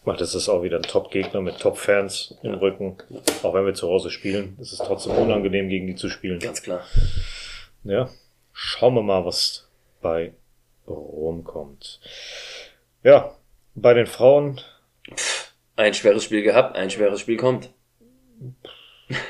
Weil 0.03 0.17
das 0.17 0.35
ist 0.35 0.47
auch 0.49 0.63
wieder 0.63 0.77
ein 0.77 0.83
Top-Gegner 0.83 1.41
mit 1.41 1.59
Top-Fans 1.59 2.37
im 2.43 2.53
Rücken. 2.55 2.97
Auch 3.43 3.53
wenn 3.53 3.65
wir 3.65 3.73
zu 3.73 3.87
Hause 3.87 4.09
spielen, 4.09 4.57
ist 4.59 4.71
es 4.71 4.79
trotzdem 4.79 5.13
unangenehm, 5.13 5.67
gegen 5.69 5.87
die 5.87 5.95
zu 5.95 6.09
spielen. 6.09 6.39
Ganz 6.39 6.61
klar. 6.61 6.81
Ja, 7.83 8.09
schauen 8.53 8.93
wir 8.93 9.01
mal, 9.01 9.25
was 9.25 9.67
bei 10.01 10.33
rumkommt. 10.87 11.99
Ja, 13.03 13.35
bei 13.75 13.93
den 13.93 14.07
Frauen, 14.07 14.61
Ein 15.75 15.93
schweres 15.93 16.23
Spiel 16.23 16.41
gehabt, 16.41 16.75
ein 16.75 16.89
schweres 16.89 17.21
Spiel 17.21 17.37
kommt. 17.37 17.73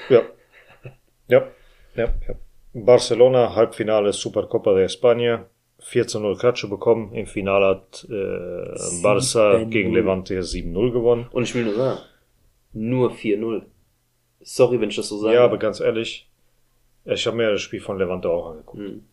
ja, 0.10 0.22
ja, 1.28 1.48
ja, 1.96 2.14
ja. 2.28 2.36
Barcelona, 2.74 3.56
Halbfinale 3.56 4.14
Supercopa 4.14 4.74
de 4.74 4.86
España, 4.86 5.46
4 5.80 6.08
zu 6.08 6.20
0 6.20 6.38
Klatsche 6.38 6.68
bekommen. 6.68 7.14
Im 7.14 7.26
Finale 7.26 7.66
hat 7.68 8.06
äh, 8.10 8.14
Barça 9.02 9.58
7-0. 9.58 9.66
gegen 9.66 9.94
Levante 9.94 10.40
7-0 10.40 10.92
gewonnen. 10.92 11.28
Und 11.32 11.44
ich 11.44 11.56
will 11.56 11.66
nur 11.66 11.76
sagen, 11.76 12.00
nur 12.74 13.12
4-0. 13.12 13.64
Sorry, 14.42 14.80
wenn 14.80 14.90
ich 14.90 14.96
das 14.96 15.10
so 15.10 15.18
sage. 15.18 15.36
Ja, 15.36 15.44
aber 15.44 15.58
ganz 15.58 15.80
ehrlich, 15.80 16.30
ich 17.06 17.26
habe 17.26 17.38
mir 17.38 17.52
das 17.52 17.62
Spiel 17.62 17.82
von 17.82 17.98
Levante 17.98 18.30
auch 18.30 18.52
angeguckt. 18.52 18.84
Hm. 18.84 19.04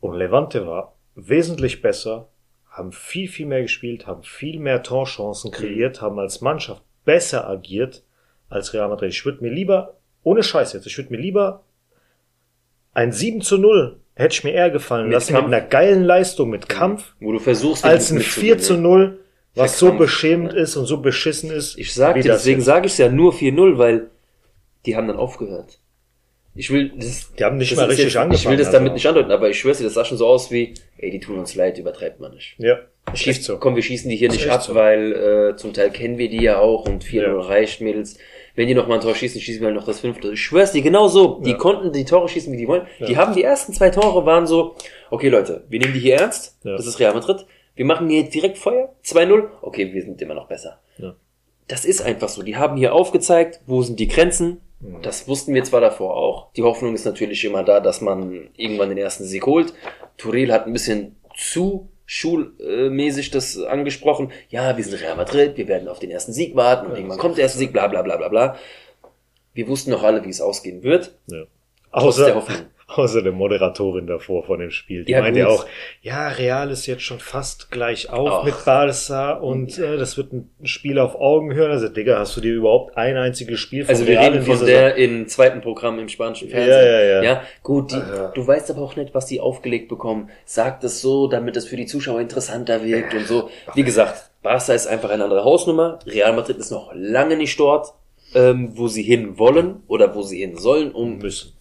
Und 0.00 0.14
Levante 0.16 0.66
war 0.66 0.96
wesentlich 1.14 1.80
besser, 1.82 2.28
haben 2.72 2.92
viel, 2.92 3.28
viel 3.28 3.46
mehr 3.46 3.62
gespielt, 3.62 4.06
haben 4.06 4.22
viel 4.22 4.58
mehr 4.58 4.82
Torchancen 4.82 5.50
kreiert, 5.50 6.00
haben 6.00 6.18
als 6.18 6.40
Mannschaft 6.40 6.82
besser 7.04 7.48
agiert 7.48 8.02
als 8.48 8.74
Real 8.74 8.88
Madrid. 8.88 9.10
Ich 9.10 9.24
würde 9.24 9.42
mir 9.42 9.50
lieber, 9.50 9.96
ohne 10.22 10.42
Scheiß 10.42 10.72
jetzt, 10.72 10.86
ich 10.86 10.96
würde 10.96 11.10
mir 11.10 11.20
lieber 11.20 11.64
ein 12.94 13.12
7 13.12 13.40
zu 13.40 13.58
0 13.58 13.98
hätte 14.14 14.34
ich 14.34 14.44
mir 14.44 14.52
eher 14.52 14.70
gefallen 14.70 15.06
Mit 15.06 15.14
lassen 15.14 15.32
Kampf. 15.34 15.46
mit 15.48 15.54
einer 15.54 15.66
geilen 15.66 16.04
Leistung, 16.04 16.50
mit 16.50 16.68
Kampf, 16.68 17.14
Wo 17.20 17.32
du 17.32 17.38
versuchst, 17.38 17.84
als 17.84 18.10
ein 18.10 18.16
wirklich 18.16 18.32
4 18.32 18.58
zu 18.58 18.74
mitzugewinnen. 18.74 19.10
0, 19.10 19.18
was 19.54 19.78
so 19.78 19.92
beschämend 19.92 20.52
ne? 20.52 20.60
ist 20.60 20.76
und 20.76 20.86
so 20.86 20.98
beschissen 20.98 21.50
ist. 21.50 21.78
Ich 21.78 21.94
sag 21.94 22.16
dir, 22.16 22.22
deswegen 22.22 22.60
sage 22.60 22.86
ich 22.86 22.98
ja 22.98 23.10
nur 23.10 23.32
4-0, 23.32 23.78
weil 23.78 24.10
die 24.84 24.96
haben 24.96 25.08
dann 25.08 25.16
aufgehört. 25.16 25.78
Ich 26.54 26.70
will, 26.70 26.92
das, 26.96 27.32
Die 27.38 27.44
haben 27.44 27.56
nicht 27.56 27.74
mal 27.76 27.86
richtig 27.86 28.04
jetzt, 28.04 28.10
Ich 28.10 28.14
will 28.16 28.22
angefangen, 28.22 28.58
das 28.58 28.70
damit 28.70 28.82
also. 28.90 28.94
nicht 28.94 29.06
andeuten, 29.06 29.30
aber 29.30 29.48
ich 29.48 29.58
schwör's 29.58 29.78
dir, 29.78 29.84
das 29.84 29.94
sah 29.94 30.04
schon 30.04 30.18
so 30.18 30.26
aus 30.26 30.50
wie, 30.50 30.74
ey, 30.98 31.10
die 31.10 31.18
tun 31.20 31.38
uns 31.38 31.54
leid, 31.54 31.78
übertreibt 31.78 32.20
man 32.20 32.34
nicht. 32.34 32.56
Ja, 32.58 32.78
Schießt, 33.14 33.42
so. 33.44 33.58
Komm, 33.58 33.74
wir 33.74 33.82
schießen 33.82 34.08
die 34.08 34.16
hier 34.16 34.28
nicht 34.30 34.48
ab, 34.48 34.62
so. 34.62 34.74
weil 34.74 35.12
äh, 35.52 35.56
zum 35.56 35.72
Teil 35.72 35.90
kennen 35.90 36.18
wir 36.18 36.28
die 36.28 36.40
ja 36.42 36.58
auch 36.60 36.86
und 36.86 37.04
4-0 37.04 37.22
Ja. 37.22 37.40
reicht, 37.40 37.80
Mädels. 37.80 38.16
Wenn 38.54 38.68
die 38.68 38.74
noch 38.74 38.86
mal 38.86 38.96
ein 38.96 39.00
Tor 39.00 39.14
schießen, 39.14 39.40
schießen 39.40 39.60
wir 39.60 39.66
halt 39.68 39.76
noch 39.76 39.84
das 39.86 40.00
fünfte. 40.00 40.32
Ich 40.32 40.40
schwör's 40.42 40.72
dir, 40.72 40.82
genau 40.82 41.08
so. 41.08 41.40
Die 41.44 41.50
Ja. 41.50 41.56
konnten 41.56 41.92
die 41.92 42.04
Tore 42.04 42.28
schießen, 42.28 42.52
wie 42.52 42.56
die 42.58 42.68
wollen. 42.68 42.86
Die 43.00 43.12
Ja. 43.12 43.18
haben 43.18 43.34
die 43.34 43.42
ersten 43.42 43.72
zwei 43.72 43.90
Tore 43.90 44.24
waren 44.26 44.46
so, 44.46 44.76
okay 45.10 45.30
Leute, 45.30 45.64
wir 45.68 45.80
nehmen 45.80 45.94
die 45.94 46.00
hier 46.00 46.16
ernst. 46.16 46.58
Das 46.62 46.86
ist 46.86 47.00
Real 47.00 47.12
Madrid. 47.14 47.44
Wir 47.74 47.86
machen 47.86 48.08
hier 48.10 48.24
direkt 48.24 48.58
Feuer. 48.58 48.94
2-0. 49.04 49.48
Okay, 49.62 49.92
wir 49.92 50.02
sind 50.02 50.20
immer 50.22 50.34
noch 50.34 50.46
besser. 50.46 50.78
Das 51.68 51.84
ist 51.86 52.02
einfach 52.02 52.28
so. 52.28 52.42
Die 52.42 52.56
haben 52.56 52.76
hier 52.76 52.92
aufgezeigt, 52.92 53.60
wo 53.66 53.82
sind 53.82 53.98
die 53.98 54.08
Grenzen. 54.08 54.60
Das 55.02 55.28
wussten 55.28 55.54
wir 55.54 55.62
zwar 55.62 55.80
davor 55.80 56.16
auch. 56.16 56.52
Die 56.54 56.62
Hoffnung 56.62 56.94
ist 56.94 57.04
natürlich 57.04 57.44
immer 57.44 57.62
da, 57.62 57.80
dass 57.80 58.00
man 58.00 58.48
irgendwann 58.56 58.88
den 58.88 58.98
ersten 58.98 59.24
Sieg 59.24 59.46
holt. 59.46 59.74
Turil 60.16 60.52
hat 60.52 60.66
ein 60.66 60.72
bisschen 60.72 61.16
zu 61.36 61.88
schulmäßig 62.04 63.30
das 63.30 63.56
angesprochen. 63.62 64.32
Ja, 64.48 64.76
wir 64.76 64.84
sind 64.84 65.00
Real 65.00 65.16
Madrid, 65.16 65.56
wir 65.56 65.68
werden 65.68 65.88
auf 65.88 65.98
den 65.98 66.10
ersten 66.10 66.32
Sieg 66.32 66.56
warten 66.56 66.86
und 66.86 66.96
irgendwann 66.96 67.18
kommt 67.18 67.36
der 67.36 67.44
erste 67.44 67.58
Sieg, 67.58 67.72
bla 67.72 67.86
bla 67.86 68.02
bla 68.02 68.16
bla 68.16 68.28
bla. 68.28 68.56
Wir 69.54 69.68
wussten 69.68 69.92
doch 69.92 70.02
alle, 70.02 70.24
wie 70.24 70.30
es 70.30 70.40
ausgehen 70.40 70.82
wird. 70.82 71.16
Ja. 71.26 71.44
Trotz 71.92 72.16
der 72.16 72.26
Außer, 72.26 72.34
Hoffnung. 72.34 72.58
Außer 72.98 73.22
der 73.22 73.32
Moderatorin 73.32 74.06
davor 74.06 74.44
von 74.44 74.60
dem 74.60 74.70
Spiel. 74.70 75.04
Die 75.04 75.12
Ja, 75.12 75.20
meinte 75.20 75.40
ja 75.40 75.48
auch, 75.48 75.66
ja, 76.00 76.28
Real 76.28 76.70
ist 76.70 76.86
jetzt 76.86 77.02
schon 77.02 77.18
fast 77.18 77.70
gleich 77.70 78.10
auf 78.10 78.28
Ach. 78.30 78.44
mit 78.44 78.64
Barca 78.64 79.32
und 79.32 79.78
äh, 79.78 79.96
das 79.96 80.16
wird 80.16 80.32
ein 80.32 80.50
Spiel 80.64 80.98
auf 80.98 81.14
Augenhöhe. 81.14 81.68
Also, 81.68 81.88
Digga, 81.88 82.18
hast 82.18 82.36
du 82.36 82.40
dir 82.40 82.54
überhaupt 82.54 82.96
ein 82.96 83.16
einziges 83.16 83.60
Spiel 83.60 83.84
von 83.84 83.94
Also 83.94 84.06
wir 84.06 84.18
Real 84.18 84.32
reden 84.32 84.44
von 84.44 84.66
der 84.66 84.96
im 84.96 85.28
zweiten 85.28 85.60
Programm 85.60 85.98
im 85.98 86.08
spanischen 86.08 86.48
Fernsehen. 86.48 86.86
Ja, 86.86 87.00
ja, 87.00 87.02
ja. 87.02 87.22
Ja, 87.22 87.42
gut, 87.62 87.90
die, 87.92 87.96
Ja. 87.96 88.28
du 88.34 88.46
weißt 88.46 88.70
aber 88.70 88.82
auch 88.82 88.96
nicht, 88.96 89.14
was 89.14 89.26
die 89.26 89.40
aufgelegt 89.40 89.88
bekommen. 89.88 90.30
Sagt 90.44 90.84
es 90.84 91.00
so, 91.00 91.26
damit 91.28 91.56
es 91.56 91.66
für 91.66 91.76
die 91.76 91.86
Zuschauer 91.86 92.20
interessanter 92.20 92.84
wirkt 92.84 93.14
und 93.14 93.26
so. 93.26 93.50
Wie 93.74 93.82
gesagt, 93.84 94.30
Barca 94.42 94.72
ist 94.72 94.86
einfach 94.86 95.10
eine 95.10 95.24
andere 95.24 95.44
Hausnummer. 95.44 95.98
Real 96.06 96.32
Madrid 96.34 96.56
ist 96.58 96.70
noch 96.70 96.90
lange 96.94 97.36
nicht 97.36 97.58
dort, 97.60 97.94
ähm, 98.34 98.70
wo 98.74 98.88
sie 98.88 99.02
hin 99.02 99.38
wollen 99.38 99.82
oder 99.88 100.14
wo 100.14 100.22
sie 100.22 100.38
hin 100.40 100.56
sollen, 100.56 100.90
um 100.92 101.18
müssen. 101.18 101.51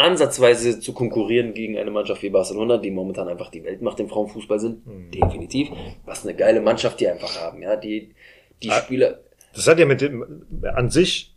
Ansatzweise 0.00 0.80
zu 0.80 0.92
konkurrieren 0.92 1.54
gegen 1.54 1.78
eine 1.78 1.90
Mannschaft 1.90 2.22
wie 2.22 2.30
Barcelona, 2.30 2.78
die 2.78 2.90
momentan 2.90 3.28
einfach 3.28 3.50
die 3.50 3.64
Weltmacht 3.64 4.00
im 4.00 4.08
Frauenfußball 4.08 4.58
sind. 4.60 4.86
Mhm. 4.86 5.10
Definitiv. 5.10 5.68
Was 6.04 6.24
eine 6.24 6.34
geile 6.34 6.60
Mannschaft 6.60 7.00
die 7.00 7.08
einfach 7.08 7.40
haben, 7.40 7.62
ja. 7.62 7.76
Die, 7.76 8.14
die 8.62 8.70
Ah. 8.70 8.80
Spieler, 8.80 9.20
Das 9.54 9.66
hat 9.66 9.78
ja 9.78 9.86
mit 9.86 10.00
dem, 10.00 10.44
an 10.74 10.90
sich 10.90 11.34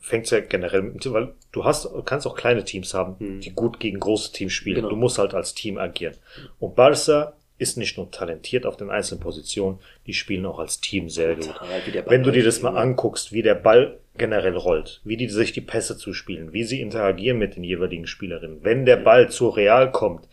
fängt's 0.00 0.30
ja 0.30 0.40
generell 0.40 0.82
mit, 0.82 1.12
weil 1.12 1.34
du 1.52 1.64
hast, 1.64 1.88
kannst 2.04 2.26
auch 2.26 2.34
kleine 2.36 2.64
Teams 2.64 2.94
haben, 2.94 3.40
die 3.40 3.50
gut 3.52 3.78
gegen 3.80 4.00
große 4.00 4.32
Teams 4.32 4.52
spielen. 4.52 4.76
Genau. 4.76 4.88
Du 4.90 4.96
musst 4.96 5.18
halt 5.18 5.34
als 5.34 5.54
Team 5.54 5.76
agieren. 5.76 6.14
Und 6.58 6.74
Barca 6.76 7.34
ist 7.58 7.76
nicht 7.76 7.96
nur 7.98 8.10
talentiert 8.10 8.64
auf 8.64 8.76
den 8.76 8.88
einzelnen 8.88 9.20
Positionen, 9.20 9.80
die 10.06 10.14
spielen 10.14 10.46
auch 10.46 10.60
als 10.60 10.80
Team 10.80 11.08
sehr 11.10 11.34
gut. 11.34 11.46
Total, 11.46 11.68
Wenn 12.06 12.22
du 12.22 12.30
dir 12.30 12.44
das 12.44 12.56
spielt, 12.56 12.72
mal 12.72 12.78
ne? 12.78 12.78
anguckst, 12.90 13.32
wie 13.32 13.42
der 13.42 13.56
Ball 13.56 13.98
generell 14.18 14.56
rollt, 14.56 15.00
wie 15.04 15.16
die 15.16 15.28
sich 15.28 15.52
die 15.52 15.60
Pässe 15.60 15.96
zuspielen, 15.96 16.52
wie 16.52 16.64
sie 16.64 16.80
interagieren 16.80 17.38
mit 17.38 17.56
den 17.56 17.64
jeweiligen 17.64 18.06
Spielerinnen. 18.06 18.58
Wenn 18.62 18.84
der 18.84 18.96
Ball 18.96 19.28
zu 19.30 19.48
Real 19.48 19.90
kommt 19.90 20.28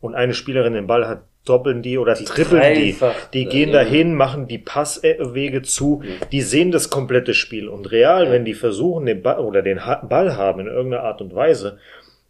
und 0.00 0.14
eine 0.14 0.34
Spielerin 0.34 0.74
den 0.74 0.86
Ball 0.86 1.06
hat, 1.08 1.22
doppeln 1.44 1.80
die 1.80 1.96
oder 1.96 2.14
trippeln 2.14 2.74
die. 2.74 2.92
dreifach, 2.92 3.30
Die 3.30 3.44
äh, 3.44 3.48
gehen 3.50 3.68
ja. 3.70 3.76
dahin, 3.76 4.14
machen 4.14 4.48
die 4.48 4.58
Passwege 4.58 5.62
zu, 5.62 6.02
die 6.30 6.42
sehen 6.42 6.70
das 6.72 6.90
komplette 6.90 7.32
Spiel. 7.32 7.68
Und 7.68 7.90
Real, 7.90 8.30
wenn 8.30 8.44
die 8.44 8.54
versuchen, 8.54 9.06
den 9.06 9.22
Ball 9.22 9.38
oder 9.38 9.62
den 9.62 9.80
Ball 10.08 10.36
haben 10.36 10.60
in 10.60 10.66
irgendeiner 10.66 11.04
Art 11.04 11.22
und 11.22 11.34
Weise, 11.34 11.78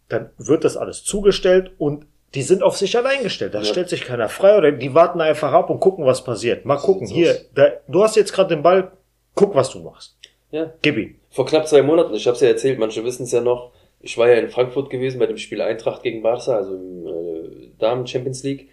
dann 0.07 0.29
wird 0.37 0.63
das 0.63 0.77
alles 0.77 1.03
zugestellt 1.03 1.71
und 1.77 2.05
die 2.35 2.43
sind 2.43 2.63
auf 2.63 2.77
sich 2.77 2.95
allein 2.95 3.23
gestellt. 3.23 3.53
Da 3.55 3.59
Ja. 3.59 3.65
stellt 3.65 3.89
sich 3.89 4.05
keiner 4.05 4.29
frei 4.29 4.57
oder 4.57 4.71
die 4.71 4.93
warten 4.93 5.19
einfach 5.19 5.51
ab 5.51 5.69
und 5.69 5.79
gucken, 5.79 6.05
was 6.05 6.23
passiert. 6.23 6.63
Mal 6.63 6.77
gucken, 6.77 7.07
hier, 7.07 7.35
da, 7.55 7.71
du 7.87 8.03
hast 8.03 8.15
jetzt 8.15 8.31
gerade 8.33 8.55
den 8.55 8.63
Ball, 8.63 8.91
guck, 9.35 9.55
was 9.55 9.69
du 9.71 9.79
machst. 9.79 10.15
Ja. 10.51 10.73
Gib 10.81 10.97
ihm. 10.97 11.15
Vor 11.29 11.45
knapp 11.45 11.67
zwei 11.67 11.81
Monaten, 11.81 12.13
ich 12.13 12.25
habe 12.25 12.35
es 12.35 12.41
ja 12.41 12.47
erzählt, 12.47 12.79
manche 12.79 13.03
wissen 13.03 13.23
es 13.23 13.31
ja 13.31 13.41
noch, 13.41 13.71
ich 14.01 14.17
war 14.17 14.29
ja 14.29 14.35
in 14.35 14.49
Frankfurt 14.49 14.89
gewesen 14.89 15.19
bei 15.19 15.27
dem 15.27 15.37
Spiel 15.37 15.61
Eintracht 15.61 16.03
gegen 16.03 16.21
Barca, 16.21 16.55
also 16.55 16.75
im 16.75 17.05
äh, 17.07 17.69
Damen 17.77 18.07
Champions 18.07 18.43
League. 18.43 18.69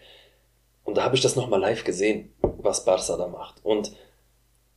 Und 0.84 0.96
da 0.96 1.02
habe 1.02 1.16
ich 1.16 1.22
das 1.22 1.36
nochmal 1.36 1.60
live 1.60 1.84
gesehen, 1.84 2.32
was 2.42 2.84
Barca 2.84 3.16
da 3.16 3.26
macht. 3.26 3.56
Und 3.64 3.92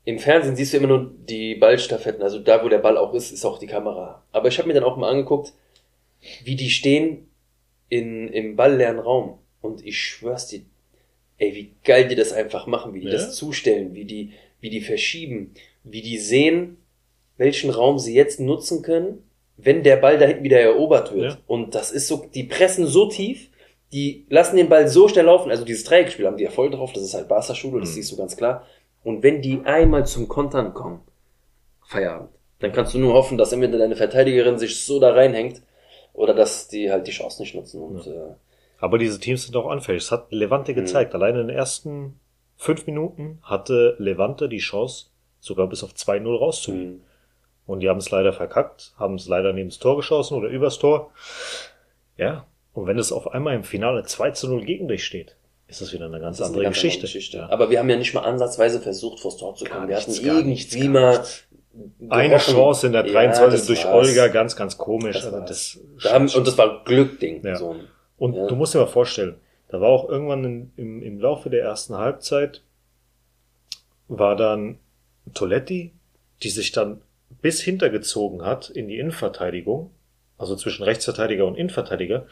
im 0.06 0.18
Fernsehen 0.18 0.56
siehst 0.56 0.74
du 0.74 0.78
immer 0.78 0.88
nur 0.88 1.12
die 1.28 1.56
Ballstaffetten, 1.56 2.24
also 2.24 2.40
da, 2.40 2.64
wo 2.64 2.70
der 2.70 2.80
Ball 2.80 2.98
auch 2.98 3.14
ist, 3.14 3.32
ist 3.32 3.46
auch 3.46 3.60
die 3.60 3.68
Kamera. 3.68 4.24
Aber 4.32 4.48
ich 4.48 4.58
habe 4.58 4.68
mir 4.68 4.74
dann 4.74 4.84
auch 4.84 4.98
mal 4.98 5.10
angeguckt, 5.10 5.54
wie 6.44 6.56
die 6.56 6.70
stehen 6.72 7.30
in, 7.90 8.28
im 8.30 8.56
ballleeren 8.56 9.00
Raum. 9.00 9.38
Und 9.62 9.86
ich 9.86 10.00
schwör's 10.00 10.48
dir, 10.48 10.62
ey, 11.38 11.54
wie 11.54 11.74
geil 11.84 12.08
die 12.08 12.16
das 12.16 12.34
einfach 12.34 12.66
machen, 12.66 12.94
wie 12.94 13.02
die 13.02 13.08
Ja. 13.08 13.14
das 13.14 13.36
zustellen, 13.36 13.94
wie 13.94 14.06
die, 14.06 14.34
wie 14.62 14.70
die 14.70 14.82
verschieben, 14.82 15.54
wie 15.84 16.02
die 16.02 16.18
sehen, 16.18 16.78
welchen 17.40 17.72
Raum 17.72 17.98
sie 17.98 18.14
jetzt 18.14 18.40
nutzen 18.40 18.84
können, 18.84 19.24
wenn 19.58 19.82
der 19.82 19.98
Ball 19.98 20.20
da 20.20 20.26
hinten 20.28 20.44
wieder 20.44 20.60
erobert 20.60 21.12
wird. 21.14 21.32
Ja. 21.34 21.38
Und 21.48 21.74
das 21.74 21.90
ist 21.92 22.08
so, 22.08 22.26
die 22.36 22.44
pressen 22.44 22.86
so 22.86 23.08
tief, 23.10 23.50
die 23.92 24.26
lassen 24.30 24.56
den 24.58 24.70
Ball 24.70 24.88
so 24.88 25.08
schnell 25.08 25.26
laufen, 25.26 25.50
also 25.50 25.66
dieses 25.66 25.84
Dreieckspiel 25.86 26.28
haben 26.28 26.38
die 26.38 26.44
ja 26.44 26.52
voll 26.52 26.70
drauf, 26.70 26.94
das 26.94 27.02
ist 27.04 27.16
halt 27.16 27.28
Barca-Schule, 27.28 27.80
das 27.80 27.90
Mhm. 27.90 27.94
siehst 27.96 28.12
du 28.12 28.18
ganz 28.18 28.38
klar. 28.38 28.68
Und 29.04 29.24
wenn 29.24 29.42
die 29.42 29.62
einmal 29.66 30.06
zum 30.06 30.28
Kontern 30.28 30.74
kommen, 30.76 31.00
Feierabend, 31.88 32.30
dann 32.60 32.72
kannst 32.72 32.94
du 32.94 33.00
nur 33.00 33.14
hoffen, 33.14 33.38
dass 33.38 33.52
entweder 33.52 33.78
deine 33.80 33.96
Verteidigerin 33.96 34.60
sich 34.60 34.80
so 34.86 35.00
da 35.00 35.12
reinhängt, 35.14 35.62
oder 36.14 36.34
dass 36.34 36.68
die 36.68 36.92
halt 36.92 37.08
die 37.08 37.12
Chance 37.12 37.42
nicht 37.42 37.56
nutzen. 37.56 37.82
Und, 37.82 38.06
äh, 38.08 38.36
Aber 38.80 38.98
diese 38.98 39.20
Teams 39.20 39.44
sind 39.46 39.56
auch 39.56 39.68
anfällig. 39.70 40.04
Das 40.04 40.12
hat 40.12 40.32
Mhm. 40.32 40.38
Levante 40.40 40.74
gezeigt. 40.74 41.14
Allein 41.16 41.36
in 41.36 41.48
den 41.48 41.56
ersten 41.56 42.20
fünf 42.58 42.86
Minuten 42.88 43.40
hatte 43.44 43.96
Levante 44.00 44.50
die 44.50 44.58
Chance, 44.60 45.08
sogar 45.40 45.68
bis 45.68 45.84
auf 45.84 45.94
2-0 45.94 46.36
rauszugehen. 46.36 47.02
Und 47.70 47.82
die 47.82 47.90
haben 47.90 48.00
es 48.00 48.10
leider 48.10 48.34
verkackt, 48.34 48.94
haben 48.98 49.14
es 49.14 49.28
leider 49.28 49.54
neben 49.54 49.70
das 49.70 49.78
Tor 49.78 49.96
geschossen 49.96 50.34
oder 50.36 50.48
übers 50.50 50.80
Tor. 50.80 51.12
Ja. 52.18 52.48
Und 52.74 52.88
wenn 52.88 52.98
es 52.98 53.12
auf 53.12 53.32
einmal 53.32 53.54
im 53.56 53.64
Finale 53.64 54.04
2 54.04 54.32
zu 54.32 54.48
0 54.50 54.66
gegen 54.66 54.88
dich 54.88 55.04
steht, 55.06 55.36
ist 55.68 55.80
das 55.80 55.94
wieder 55.94 56.06
eine 56.08 56.20
ganz 56.20 56.42
andere 56.42 56.62
eine 56.62 56.64
ganz 56.64 56.78
Geschichte. 56.78 56.98
andere 57.02 57.08
Geschichte. 57.08 57.38
Ja. 57.38 57.50
Aber 57.52 57.70
wir 57.70 57.78
haben 57.78 57.90
ja 57.90 57.98
nicht 57.98 58.16
mal 58.16 58.22
ansatzweise 58.22 58.82
versucht, 58.82 59.20
vors 59.20 59.38
Tor 59.38 59.54
zu 59.56 59.66
kommen. 59.66 59.82
Gar 59.82 59.88
wir 59.88 59.96
nichts, 59.98 60.18
hatten 60.18 60.48
irgendwie 60.82 60.88
mal. 60.90 61.24
Eine. 62.10 62.38
Chance 62.38 62.88
in 62.88 62.94
der 62.94 63.06
Ja, 63.06 63.12
23 63.14 63.60
das 63.60 63.68
durch 63.68 63.86
war's. 63.86 64.08
Olga, 64.08 64.28
ganz, 64.30 64.56
ganz 64.56 64.76
komisch. 64.80 65.16
Das 65.18 65.26
Also 65.32 65.40
das, 65.46 65.80
Da 66.02 66.14
haben, 66.14 66.28
und 66.28 66.48
das 66.48 66.58
war 66.58 66.84
Glückding. 66.86 67.46
Ja. 67.46 67.56
So 67.56 67.76
Und 68.18 68.34
Ja. 68.34 68.48
du 68.48 68.56
musst 68.56 68.74
dir 68.74 68.80
mal 68.80 68.88
vorstellen, 68.88 69.36
da 69.68 69.80
war 69.80 69.90
auch 69.90 70.10
irgendwann 70.10 70.44
in, 70.44 70.72
im, 70.76 71.04
im 71.04 71.20
Laufe 71.20 71.52
der 71.52 71.62
ersten 71.62 71.96
Halbzeit, 71.96 72.64
war 74.08 74.36
dann 74.36 74.80
Toletti, 75.36 75.94
die 76.42 76.50
sich 76.50 76.72
dann 76.72 77.02
bis 77.42 77.62
hintergezogen 77.62 78.44
hat 78.46 78.70
in 78.70 78.88
die 78.88 78.98
Innenverteidigung, 79.00 79.92
also 80.38 80.56
zwischen 80.56 80.84
Rechtsverteidiger 80.84 81.46
und 81.46 81.56
Innenverteidiger, 81.56 82.26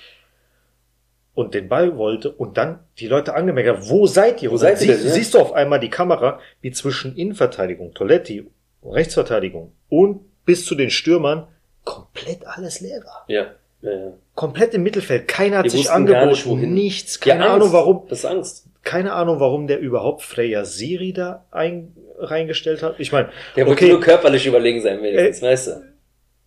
und 1.33 1.53
den 1.53 1.69
Ball 1.69 1.97
wollte 1.97 2.31
und 2.31 2.57
dann 2.57 2.79
die 2.97 3.07
Leute 3.07 3.35
angemerkt, 3.35 3.89
wo 3.89 4.07
seid 4.07 4.41
ihr? 4.41 4.49
Wo 4.49 4.53
Und 4.53 4.59
seid 4.59 4.81
ihr 4.81 4.87
siehst, 4.87 4.99
denn, 5.01 5.07
ja? 5.07 5.13
siehst 5.13 5.33
du 5.35 5.39
auf 5.39 5.53
einmal 5.53 5.79
die 5.79 5.89
Kamera, 5.91 6.39
wie 6.61 6.71
zwischen 6.71 7.15
Innenverteidigung, 7.15 7.93
Toletti, 7.93 8.47
Rechtsverteidigung 8.83 9.71
und 9.89 10.21
bis 10.45 10.65
zu 10.65 10.73
den 10.75 10.89
Stürmern 10.89 11.47
komplett 11.83 12.45
alles 12.45 12.81
leer 12.81 13.01
war 13.05 13.23
ja, 13.27 13.47
ja, 13.81 13.91
ja. 13.91 14.13
komplett 14.35 14.73
im 14.73 14.83
Mittelfeld. 14.83 15.27
Keiner 15.27 15.59
hat 15.59 15.65
Die 15.65 15.69
sich 15.69 15.91
angeboten. 15.91 16.59
nicht. 16.59 16.71
Nichts. 16.71 17.19
Ja, 17.23 17.33
Keine 17.35 17.45
Angst. 17.45 17.55
Ahnung, 17.55 17.73
warum. 17.73 18.07
Das 18.09 18.19
ist 18.19 18.25
Angst. 18.25 18.65
Keine 18.83 19.13
Ahnung, 19.13 19.39
warum 19.39 19.67
der 19.67 19.79
überhaupt 19.79 20.23
Freya 20.23 20.65
Siri 20.65 21.13
da 21.13 21.45
ein, 21.51 21.95
reingestellt 22.17 22.84
hat. 22.84 22.95
Ich 22.99 23.12
meine, 23.12 23.30
Der 23.56 23.67
okay, 23.67 23.89
nur 23.89 24.01
körperlich 24.01 24.45
überlegen 24.45 24.82
sein, 24.82 25.01
wenigstens, 25.01 25.41
Äh, 25.41 25.45
weißt 25.51 25.67
du? 25.67 25.71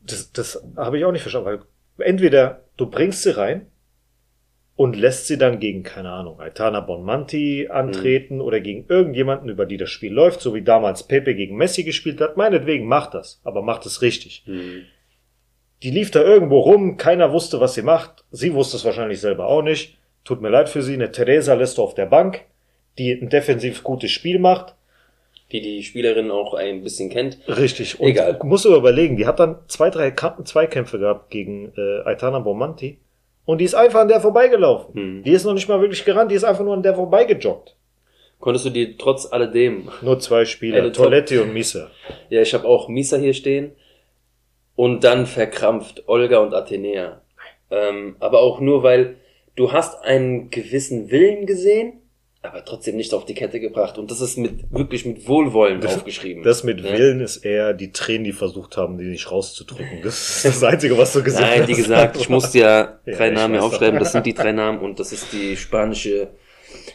das, 0.07 0.33
das 0.33 0.65
habe 0.77 0.99
ich 0.99 1.05
auch 1.05 1.13
nicht 1.13 1.23
verstanden, 1.23 1.47
weil 1.97 2.07
entweder 2.07 2.65
du 2.77 2.87
bringst 2.87 3.23
sie 3.23 3.37
rein 3.37 3.67
und 4.77 4.97
lässt 4.97 5.27
sie 5.27 5.37
dann 5.37 5.61
gegen, 5.61 5.83
keine 5.83 6.11
Ahnung, 6.11 6.41
Aitana 6.41 6.81
Bonmanti 6.81 7.69
antreten 7.71 8.37
Mhm. 8.37 8.41
oder 8.41 8.61
gegen 8.61 8.87
irgendjemanden, 8.89 9.51
über 9.51 9.67
die 9.67 9.77
das 9.77 9.91
Spiel 9.91 10.13
läuft, 10.13 10.41
so 10.41 10.55
wie 10.55 10.63
damals 10.63 11.03
Pepe 11.07 11.35
gegen 11.35 11.57
Messi 11.57 11.83
gespielt 11.85 12.21
hat. 12.21 12.37
Meinetwegen, 12.39 12.87
macht 12.87 13.13
das, 13.15 13.41
aber 13.45 13.61
macht 13.63 13.85
es 13.85 14.01
richtig. 14.01 14.43
Hm. 14.47 14.83
Die 15.83 15.91
lief 15.91 16.11
da 16.11 16.23
irgendwo 16.23 16.61
rum, 16.61 16.97
keiner 16.97 17.33
wusste, 17.33 17.61
was 17.61 17.75
sie 17.75 17.83
macht. 17.83 18.25
Sie 18.31 18.53
wusste 18.55 18.77
es 18.77 18.85
wahrscheinlich 18.85 19.21
selber 19.21 19.47
auch 19.47 19.63
nicht. 19.63 19.99
Tut 20.25 20.43
mir 20.43 20.51
leid 20.51 20.69
für 20.69 20.83
sie. 20.83 20.93
Eine 20.95 21.11
Teresa 21.11 21.55
lässt 21.55 21.79
du 21.79 21.83
auf 21.83 21.95
der 21.95 22.05
Bank, 22.07 22.43
die 22.99 23.13
ein 23.13 23.31
defensiv 23.31 23.83
gutes 23.83 24.11
Spiel 24.11 24.39
macht. 24.39 24.75
Die 25.53 25.61
die 25.61 25.83
Spielerin 25.83 26.31
auch 26.31 26.55
ein 26.55 26.83
bisschen 26.85 27.11
kennt. 27.11 27.39
Richtig. 27.49 27.99
Und 27.99 28.09
Egal. 28.11 28.39
musst 28.45 28.65
du 28.65 28.75
überlegen, 28.75 29.17
die 29.17 29.27
hat 29.27 29.41
dann 29.41 29.57
zwei, 29.67 29.91
drei 29.91 30.11
Ka- 30.13 30.39
Zweikämpfe 30.45 30.99
gehabt 30.99 31.31
gegen 31.31 31.73
äh, 31.77 32.03
Aitana 32.09 32.39
Bomanti. 32.39 32.99
Und 33.47 33.59
die 33.59 33.65
ist 33.65 33.75
einfach 33.75 34.01
an 34.01 34.09
der 34.09 34.21
vorbeigelaufen. 34.21 34.95
Hm. 34.95 35.23
Die 35.25 35.33
ist 35.33 35.45
noch 35.45 35.55
nicht 35.55 35.69
mal 35.69 35.81
wirklich 35.81 36.05
gerannt, 36.05 36.31
die 36.31 36.37
ist 36.37 36.45
einfach 36.45 36.63
nur 36.65 36.75
an 36.75 36.83
der 36.85 36.95
vorbeigejoggt. 36.95 37.75
Konntest 38.39 38.65
du 38.67 38.71
dir 38.71 38.97
trotz 38.97 39.27
alledem 39.31 39.89
Nur 40.03 40.19
zwei 40.21 40.45
Spieler, 40.45 40.93
Toletti 40.93 41.39
und 41.39 41.53
Misa. 41.53 41.91
Ja, 42.29 42.41
ich 42.43 42.55
habe 42.55 42.67
auch 42.67 42.89
Misa 42.89 43.17
hier 43.17 43.35
stehen. 43.35 43.73
Und 44.77 45.05
dann 45.05 45.27
verkrampft 45.27 46.05
Olga 46.07 46.39
und 46.39 46.55
Athenea. 46.55 47.21
Ähm, 47.71 48.17
aber 48.19 48.41
auch 48.41 48.61
nur, 48.61 48.83
weil 48.83 49.17
du 49.57 49.73
hast 49.73 50.03
einen 50.05 50.49
gewissen 50.51 51.11
Willen 51.11 51.45
gesehen, 51.47 52.01
aber 52.43 52.65
trotzdem 52.65 52.97
nicht 52.97 53.13
auf 53.13 53.25
die 53.27 53.35
Kette 53.35 53.61
gebracht. 53.61 53.99
Und 53.99 54.11
das 54.11 54.21
ist 54.21 54.39
mit 54.39 54.71
wirklich 54.73 55.05
mit 55.05 55.29
Wohlwollen 55.29 55.85
aufgeschrieben. 55.85 56.43
Das 56.43 56.65
mit 56.65 56.83
Ne? 56.83 56.93
Willen 56.93 57.21
ist 57.21 57.45
eher 57.45 57.75
die 57.75 57.93
Tränen, 57.93 58.25
die 58.25 58.33
versucht 58.33 58.77
haben, 58.79 58.97
die 58.99 59.05
nicht 59.05 59.31
rauszudrücken. 59.31 60.01
Das 60.03 60.37
ist 60.37 60.45
das 60.47 60.65
Einzige, 60.65 60.97
was 60.97 61.13
du 61.13 61.23
gesehen 61.23 61.45
hast. 61.45 61.59
Nein, 61.59 61.69
wie 61.69 61.75
gesagt, 61.75 62.17
ich 62.17 62.29
musste 62.31 62.59
ja 62.59 62.99
Ja, 63.05 63.15
drei 63.17 63.29
ich 63.29 63.35
Namen 63.35 63.59
aufschreiben. 63.59 63.99
Das 63.99 64.13
sind 64.13 64.25
die 64.25 64.35
drei 64.35 64.53
Namen 64.53 64.79
und 64.81 64.99
das 64.99 65.13
ist 65.13 65.33
die 65.33 65.57
spanische 65.57 66.29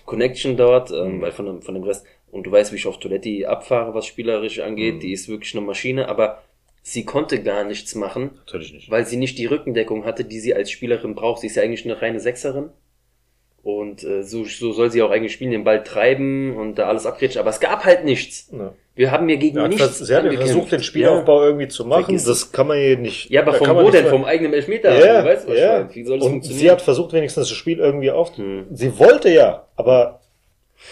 Connection 0.06 0.58
dort, 0.58 0.90
Mhm. 0.92 0.98
ähm, 0.98 1.22
weil 1.22 1.32
von 1.32 1.46
dem, 1.46 1.62
von 1.62 1.74
dem 1.76 1.84
Rest. 1.84 2.06
Und 2.32 2.44
du 2.48 2.52
weißt, 2.52 2.72
wie 2.72 2.78
ich 2.78 2.88
auf 2.88 3.00
Toiletti 3.00 3.46
abfahre, 3.46 3.94
was 3.94 4.06
spielerisch 4.08 4.60
angeht. 4.60 4.96
Mhm. 4.96 5.00
Die 5.00 5.12
ist 5.14 5.30
wirklich 5.30 5.56
eine 5.56 5.66
Maschine, 5.66 6.10
aber 6.10 6.42
sie 6.82 7.06
konnte 7.06 7.42
gar 7.42 7.64
nichts 7.64 7.96
machen, 7.96 8.32
Natürlich 8.46 8.74
nicht. 8.74 8.90
weil 8.92 9.06
sie 9.06 9.18
nicht 9.18 9.38
die 9.38 9.46
Rückendeckung 9.46 10.06
hatte, 10.06 10.26
die 10.26 10.40
sie 10.40 10.54
als 10.54 10.70
Spielerin 10.72 11.16
braucht. 11.16 11.42
Sie 11.42 11.48
ist 11.48 11.56
ja 11.56 11.64
eigentlich 11.64 11.86
eine 11.86 12.02
reine 12.02 12.20
Sechserin. 12.20 12.70
Und 13.66 14.04
äh, 14.04 14.22
so, 14.22 14.46
so 14.46 14.74
soll 14.74 14.92
sie 14.92 15.02
auch 15.02 15.10
eigentlich 15.10 15.34
spielen, 15.34 15.50
den 15.50 15.64
Ball 15.64 15.84
treiben 15.84 16.56
und 16.56 16.76
da 16.76 16.88
alles 16.88 17.08
abgrätschen. 17.08 17.42
Aber 17.42 17.50
es 17.50 17.60
gab 17.60 17.84
halt 17.84 18.06
nichts. 18.06 18.52
Ja. 18.52 18.74
Wir 18.94 19.10
haben 19.10 19.26
mir 19.26 19.38
gegen 19.38 19.58
Ja, 19.58 19.68
nichts 19.68 19.98
sie 19.98 20.04
hat 20.04 20.10
ja 20.12 20.18
angekämpft. 20.30 20.52
versucht, 20.54 20.72
den 20.72 20.84
Spielaufbau 20.84 21.44
irgendwie 21.44 21.68
zu 21.68 21.84
machen. 21.84 22.04
Vergiss 22.04 22.26
Das 22.26 22.52
kann 22.52 22.68
man 22.68 22.78
hier 22.78 22.96
nicht. 22.96 23.32
Ja, 23.32 23.42
aber 23.42 23.60
man 23.74 23.84
wo 23.84 23.90
denn? 23.90 24.06
Vom 24.06 24.24
eigenen 24.24 24.54
Elfmeter? 24.54 24.96
Ja, 25.04 25.22
du 25.24 25.28
weißt, 25.28 25.50
ich 25.50 25.58
ja. 25.58 25.90
Wie 25.92 26.04
soll 26.04 26.20
das 26.20 26.26
Und 26.28 26.32
funktionieren? 26.34 26.60
sie 26.60 26.70
hat 26.70 26.82
versucht, 26.84 27.14
wenigstens 27.14 27.50
das 27.50 27.58
Spiel 27.58 27.80
irgendwie 27.80 28.12
auf. 28.12 28.38
Hm. 28.38 28.68
Sie 28.72 29.00
wollte 29.00 29.32
ja, 29.32 29.66
aber 29.76 30.20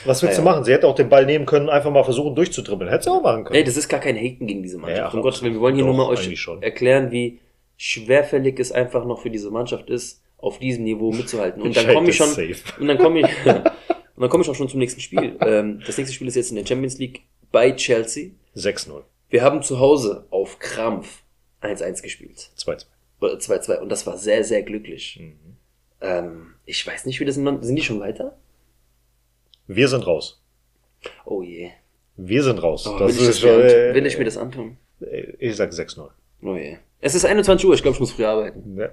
was 0.05 0.23
willst 0.23 0.37
Ja, 0.39 0.41
du 0.43 0.47
ja. 0.47 0.51
machen? 0.51 0.63
Sie 0.63 0.73
hätte 0.73 0.87
auch 0.87 0.95
den 0.95 1.09
Ball 1.09 1.27
nehmen 1.27 1.45
können, 1.45 1.69
einfach 1.69 1.91
mal 1.91 2.03
versuchen 2.03 2.33
durchzudribbeln. 2.33 2.89
Hätte 2.89 3.03
sie 3.03 3.11
auch 3.11 3.21
machen 3.21 3.43
können. 3.43 3.55
Ey, 3.55 3.63
das 3.63 3.77
ist 3.77 3.87
gar 3.87 3.99
kein 3.99 4.17
Haten 4.17 4.47
gegen 4.47 4.63
diese 4.63 4.79
Mannschaft. 4.79 5.13
Ja, 5.13 5.15
um 5.15 5.21
Gottes 5.21 5.43
Willen, 5.43 5.53
wir 5.53 5.61
wollen 5.61 5.75
hier 5.75 5.85
nur 5.85 5.93
mal 5.93 6.07
euch 6.07 6.27
erklären, 6.61 7.11
wie 7.11 7.37
schwerfällig 7.77 8.59
es 8.59 8.71
einfach 8.71 9.05
noch 9.05 9.21
für 9.21 9.29
diese 9.29 9.51
Mannschaft 9.51 9.91
ist, 9.91 10.22
auf 10.43 10.59
diesem 10.59 10.83
Niveau 10.83 11.11
mitzuhalten. 11.11 11.61
Und 11.61 11.75
dann 11.75 11.87
Ich 11.87 11.93
komme 11.93 12.09
ich 12.09 12.15
schon, 12.17 12.27
safe. 12.27 12.55
und 12.79 12.87
dann 12.87 12.97
komme 12.97 13.21
ich, 13.21 13.25
und 13.45 14.21
dann 14.21 14.29
komme 14.29 14.43
ich 14.43 14.49
auch 14.49 14.55
schon 14.55 14.69
zum 14.69 14.79
nächsten 14.79 15.01
Spiel. 15.01 15.37
Ähm, 15.41 15.81
das 15.85 15.97
nächste 15.97 16.13
Spiel 16.13 16.27
ist 16.27 16.35
jetzt 16.35 16.49
in 16.49 16.57
der 16.57 16.65
Champions 16.65 16.97
League 16.97 17.21
bei 17.51 17.71
Chelsea. 17.71 18.31
6-0. 18.55 19.03
Wir 19.29 19.41
haben 19.41 19.63
zu 19.63 19.79
Hause 19.79 20.27
auf 20.29 20.59
Krampf 20.59 21.23
1-1 21.61 22.03
gespielt. 22.03 22.51
2-2. 22.57 22.85
Oder 23.21 23.33
2-2. 23.35 23.79
Und 23.79 23.89
das 23.89 24.05
war 24.05 24.17
sehr, 24.17 24.43
sehr 24.43 24.63
glücklich. 24.63 25.19
Mhm. 25.19 25.57
Ähm, 26.01 26.55
ich 26.65 26.85
weiß 26.85 27.05
nicht, 27.05 27.19
wie 27.19 27.25
das 27.25 27.37
in 27.37 27.63
sind 27.63 27.75
die 27.75 27.81
schon 27.81 27.99
weiter? 27.99 28.37
Wir 29.65 29.87
sind 29.87 30.05
raus. 30.05 30.41
Oh 31.25 31.41
je. 31.41 31.71
Wir 32.17 32.43
sind 32.43 32.61
raus. 32.61 32.85
Oh, 32.85 32.99
das 32.99 32.99
will, 32.99 33.09
ich 33.09 33.17
das 33.17 33.27
ist 33.29 33.39
schon, 33.39 33.57
mir 33.57 33.89
äh, 33.89 33.95
will 33.95 34.05
ich 34.05 34.17
mir 34.17 34.25
das 34.25 34.37
antun? 34.37 34.77
Ich 35.39 35.55
sag 35.55 35.71
6-0. 35.71 36.09
Oh 36.43 36.55
je. 36.55 36.77
Es 36.99 37.15
ist 37.15 37.25
21 37.25 37.65
Uhr, 37.67 37.73
ich 37.73 37.81
glaube, 37.81 37.95
ich 37.95 37.99
muss 37.99 38.11
früh 38.11 38.25
arbeiten. 38.25 38.77
Ja. 38.77 38.89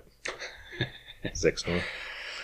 6-0. 1.25 1.69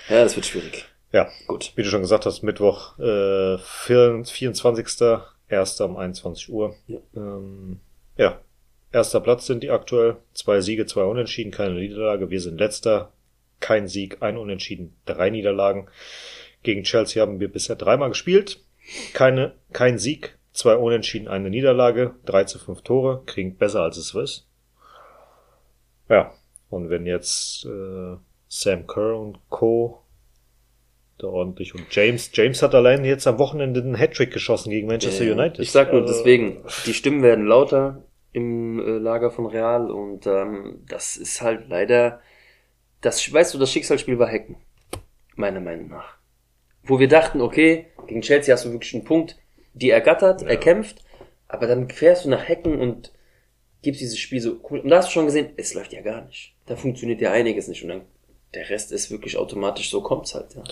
Ja, 0.08 0.22
das 0.22 0.36
wird 0.36 0.46
schwierig. 0.46 0.86
Ja, 1.12 1.28
Gut. 1.46 1.72
wie 1.76 1.82
du 1.82 1.88
schon 1.88 2.02
gesagt 2.02 2.26
hast, 2.26 2.42
Mittwoch, 2.42 2.98
äh, 2.98 3.58
24. 3.58 5.22
Erster 5.48 5.84
um 5.84 5.96
21 5.96 6.50
Uhr. 6.50 6.74
Ja. 6.88 6.98
Ähm, 7.14 7.80
ja, 8.16 8.40
erster 8.92 9.20
Platz 9.20 9.46
sind 9.46 9.62
die 9.62 9.70
aktuell. 9.70 10.16
Zwei 10.34 10.60
Siege, 10.60 10.86
zwei 10.86 11.04
Unentschieden, 11.04 11.52
keine 11.52 11.74
Niederlage. 11.74 12.30
Wir 12.30 12.40
sind 12.40 12.58
letzter. 12.58 13.12
Kein 13.60 13.88
Sieg, 13.88 14.18
ein 14.20 14.36
Unentschieden, 14.36 14.96
drei 15.06 15.30
Niederlagen. 15.30 15.88
Gegen 16.62 16.82
Chelsea 16.82 17.22
haben 17.22 17.40
wir 17.40 17.50
bisher 17.50 17.76
dreimal 17.76 18.10
gespielt. 18.10 18.60
Keine, 19.14 19.54
kein 19.72 19.98
Sieg, 19.98 20.36
zwei 20.52 20.76
Unentschieden, 20.76 21.28
eine 21.28 21.48
Niederlage, 21.48 22.14
drei 22.26 22.44
zu 22.44 22.58
fünf 22.58 22.82
Tore. 22.82 23.22
Klingt 23.24 23.58
besser 23.58 23.82
als 23.82 23.96
es 23.96 24.14
ist. 24.14 24.46
Ja, 26.08 26.34
und 26.68 26.90
wenn 26.90 27.06
jetzt 27.06 27.64
äh, 27.64 28.16
Sam 28.48 28.86
Kerr 28.86 29.18
und 29.18 29.38
Co. 29.48 30.02
da 31.18 31.26
ordentlich. 31.28 31.74
Und 31.74 31.86
James, 31.94 32.30
James 32.32 32.62
hat 32.62 32.74
allein 32.74 33.04
jetzt 33.04 33.26
am 33.26 33.38
Wochenende 33.38 33.80
einen 33.80 33.96
Hattrick 33.98 34.32
geschossen 34.32 34.70
gegen 34.70 34.86
Manchester 34.86 35.24
Ja, 35.24 35.32
United. 35.34 35.58
Ich 35.60 35.72
sag 35.72 35.92
nur 35.92 36.02
Also, 36.02 36.12
deswegen, 36.14 36.62
die 36.86 36.94
Stimmen 36.94 37.22
werden 37.22 37.46
lauter 37.46 38.04
im 38.32 38.78
äh, 38.78 38.98
Lager 38.98 39.30
von 39.30 39.46
Real 39.46 39.90
und 39.90 40.26
ähm, 40.26 40.84
das 40.88 41.16
ist 41.16 41.40
halt 41.40 41.68
leider, 41.68 42.20
das, 43.00 43.32
weißt 43.32 43.54
du, 43.54 43.58
das 43.58 43.72
Schicksalsspiel 43.72 44.18
war 44.18 44.30
Hacken. 44.30 44.56
Meiner 45.36 45.60
Meinung 45.60 45.88
nach. 45.88 46.16
Wo 46.82 46.98
wir 46.98 47.08
dachten, 47.08 47.40
okay, 47.40 47.86
gegen 48.06 48.20
Chelsea 48.22 48.52
hast 48.54 48.64
du 48.64 48.72
wirklich 48.72 48.94
einen 48.94 49.04
Punkt, 49.04 49.36
die 49.74 49.90
ergattert, 49.90 50.42
Ja. 50.42 50.48
erkämpft, 50.48 51.02
aber 51.48 51.66
dann 51.66 51.88
fährst 51.90 52.24
du 52.24 52.30
nach 52.30 52.46
Hacken 52.48 52.78
und 52.78 53.12
gibst 53.82 54.00
dieses 54.00 54.18
Spiel 54.18 54.40
so 54.40 54.60
cool. 54.70 54.80
Und 54.80 54.88
da 54.90 54.98
hast 54.98 55.08
du 55.08 55.12
schon 55.12 55.26
gesehen, 55.26 55.50
es 55.56 55.74
läuft 55.74 55.92
ja 55.92 56.00
gar 56.02 56.24
nicht. 56.26 56.54
Da 56.66 56.76
funktioniert 56.76 57.20
ja 57.20 57.32
einiges 57.32 57.68
nicht 57.68 57.82
und 57.82 57.88
dann 57.88 58.02
der 58.56 58.68
Rest 58.70 58.90
ist 58.90 59.10
wirklich 59.10 59.36
automatisch, 59.36 59.90
so 59.90 60.00
kommt's 60.00 60.34
halt, 60.34 60.54
ja. 60.54 60.64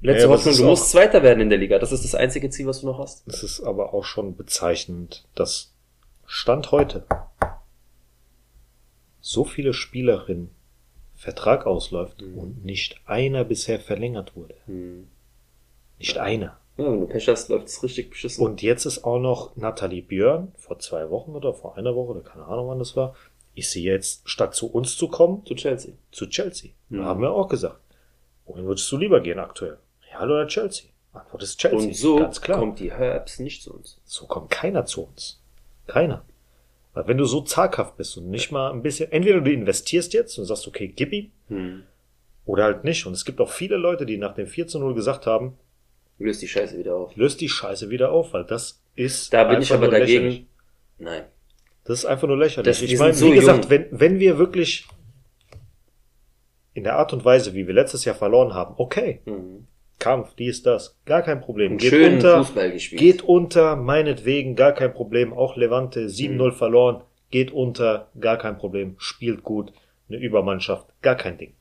Letzte 0.00 0.24
Ja, 0.26 0.28
Hoffnung, 0.32 0.56
du 0.56 0.64
musst 0.64 0.90
Zweiter 0.90 1.22
werden 1.24 1.40
in 1.40 1.48
der 1.48 1.58
Liga. 1.58 1.78
Das 1.80 1.90
ist 1.90 2.04
das 2.04 2.14
einzige 2.14 2.50
Ziel, 2.50 2.66
was 2.66 2.80
du 2.82 2.86
noch 2.86 2.98
hast. 2.98 3.26
Es 3.26 3.42
ist 3.42 3.60
aber 3.60 3.94
auch 3.94 4.04
schon 4.04 4.36
bezeichnend, 4.36 5.24
dass 5.34 5.72
Stand 6.26 6.70
heute 6.70 7.04
so 9.20 9.44
viele 9.44 9.72
Spielerinnen 9.72 10.50
Vertrag 11.16 11.66
ausläuft 11.66 12.22
Mhm. 12.22 12.38
und 12.38 12.64
nicht 12.64 13.00
einer 13.06 13.42
bisher 13.44 13.80
verlängert 13.80 14.36
wurde. 14.36 14.54
Nicht 15.98 16.16
einer. 16.18 16.56
Ja, 16.76 16.84
wenn 16.92 17.00
du 17.00 17.06
Pech 17.08 17.26
hast, 17.26 17.48
läuft 17.48 17.66
es 17.66 17.82
richtig 17.82 18.10
beschissen. 18.10 18.44
Und 18.46 18.62
jetzt 18.62 18.84
ist 18.84 19.02
auch 19.02 19.18
noch 19.18 19.56
Nathalie 19.56 20.02
Björn, 20.02 20.52
vor 20.56 20.78
zwei 20.78 21.10
Wochen 21.10 21.32
oder 21.32 21.52
vor 21.54 21.76
einer 21.76 21.96
Woche 21.96 22.10
oder 22.12 22.20
keine 22.20 22.44
Ahnung 22.44 22.68
wann 22.68 22.78
das 22.78 22.94
war, 22.94 23.16
ist 23.58 23.70
sie 23.72 23.82
jetzt, 23.84 24.28
statt 24.28 24.54
zu 24.54 24.66
uns 24.70 24.96
zu 24.96 25.08
kommen, 25.08 25.44
zu 25.46 25.54
Chelsea. 25.54 25.94
zu 26.12 26.26
Chelsea. 26.26 26.70
Mhm. 26.88 26.98
Da 26.98 27.04
haben 27.04 27.20
wir 27.22 27.30
auch 27.32 27.48
gesagt, 27.48 27.80
wohin 28.46 28.64
würdest 28.66 28.90
du 28.90 28.96
lieber 28.96 29.20
gehen 29.20 29.38
aktuell? 29.38 29.78
Real 30.10 30.30
oder 30.30 30.46
Chelsea? 30.46 30.90
Antwort 31.12 31.42
ist 31.42 31.58
Chelsea. 31.58 31.78
Und 31.88 31.96
so 31.96 32.16
ganz 32.16 32.40
klar. 32.40 32.58
kommt 32.58 32.78
die 32.78 32.92
Herbs 32.92 33.38
nicht 33.40 33.62
zu 33.62 33.74
uns. 33.74 34.00
So 34.04 34.26
kommt 34.26 34.50
keiner 34.50 34.84
zu 34.86 35.04
uns. 35.04 35.40
Keiner. 35.86 36.24
Weil 36.94 37.06
wenn 37.08 37.18
du 37.18 37.24
so 37.24 37.40
zaghaft 37.42 37.96
bist 37.96 38.16
und 38.16 38.28
nicht 38.30 38.50
mal 38.52 38.70
ein 38.70 38.82
bisschen, 38.82 39.10
entweder 39.12 39.40
du 39.40 39.52
investierst 39.52 40.12
jetzt 40.14 40.38
und 40.38 40.44
sagst, 40.44 40.66
okay, 40.68 40.88
gib 40.88 41.12
ihm, 41.12 41.82
oder 42.44 42.64
halt 42.64 42.84
nicht. 42.84 43.06
Und 43.06 43.12
es 43.12 43.24
gibt 43.24 43.40
auch 43.40 43.50
viele 43.50 43.76
Leute, 43.76 44.06
die 44.06 44.16
nach 44.18 44.34
dem 44.34 44.46
4 44.46 44.66
zu 44.68 44.78
0 44.78 44.94
gesagt 44.94 45.26
haben, 45.26 45.56
Löst 46.20 46.42
die 46.42 46.48
Scheiße 46.48 46.76
wieder 46.78 46.96
auf. 46.96 47.14
löst 47.14 47.40
die 47.40 47.48
Scheiße 47.48 47.90
wieder 47.90 48.10
auf, 48.10 48.32
weil 48.32 48.44
das 48.44 48.82
ist 48.96 49.32
Da 49.32 49.44
bin 49.44 49.62
ich 49.62 49.72
aber 49.72 49.88
dagegen. 49.88 50.24
lächerlich. 50.24 50.46
Nein. 50.98 51.24
Das 51.88 51.98
ist 52.00 52.04
einfach 52.04 52.28
nur 52.28 52.36
lächerlich. 52.38 52.66
Das- 52.78 52.82
ich 52.82 52.98
meine, 52.98 53.14
so 53.14 53.26
wie 53.26 53.34
gesagt, 53.34 53.64
jung. 53.64 53.70
wenn, 53.70 53.86
wenn 53.90 54.18
wir 54.20 54.38
wirklich 54.38 54.86
in 56.74 56.84
der 56.84 56.96
Art 56.96 57.12
und 57.12 57.24
Weise, 57.24 57.54
wie 57.54 57.66
wir 57.66 57.74
letztes 57.74 58.04
Jahr 58.04 58.14
verloren 58.14 58.54
haben, 58.54 58.74
okay, 58.76 59.20
Mhm. 59.24 59.66
Kampf, 59.98 60.34
dies, 60.36 60.62
das, 60.62 60.96
gar 61.06 61.22
kein 61.22 61.40
Problem. 61.40 61.76
Geht 61.76 61.92
unter, 61.92 62.44
Fußball 62.44 62.70
gespielt. 62.70 63.00
geht 63.00 63.22
unter, 63.22 63.74
meinetwegen, 63.74 64.54
gar 64.54 64.70
kein 64.72 64.94
Problem. 64.94 65.32
Auch 65.32 65.56
Levante, 65.56 66.08
7-0 66.08 66.50
Mhm. 66.52 66.54
verloren, 66.54 67.02
geht 67.32 67.50
unter, 67.50 68.08
gar 68.20 68.36
kein 68.38 68.58
Problem. 68.58 68.94
Spielt 68.98 69.42
gut, 69.42 69.72
eine 70.08 70.18
Übermannschaft, 70.18 70.86
gar 71.02 71.16
kein 71.16 71.36
Ding. 71.36 71.54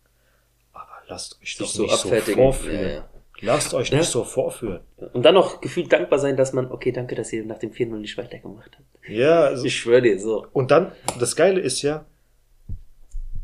Aber 0.71 0.85
lasst 1.07 1.39
euch 1.41 1.57
doch 1.57 1.65
so 1.65 1.81
nicht 1.83 1.95
so 1.95 2.09
vorführen. 2.09 2.79
Ja, 2.81 2.87
ja. 2.89 3.09
Lasst 3.41 3.73
euch 3.73 3.89
Ja. 3.89 3.99
nicht 3.99 4.09
so 4.09 4.23
vorführen. 4.23 4.79
Und 5.13 5.23
dann 5.23 5.35
noch 5.35 5.61
gefühlt 5.61 5.91
dankbar 5.93 6.19
sein, 6.19 6.35
dass 6.37 6.53
man, 6.53 6.71
okay, 6.71 6.91
danke, 6.91 7.15
dass 7.15 7.31
ihr 7.31 7.45
nach 7.45 7.59
dem 7.59 7.71
4-0 7.71 7.97
nicht 7.99 8.17
weitergemacht 8.17 8.71
habt. 8.73 9.09
Ja, 9.09 9.41
also, 9.45 9.65
Ich 9.65 9.75
schwöre 9.75 10.01
dir, 10.01 10.19
so. 10.19 10.47
Und 10.53 10.71
dann, 10.71 10.91
das 11.19 11.35
Geile 11.35 11.59
ist 11.59 11.81
ja, 11.81 12.05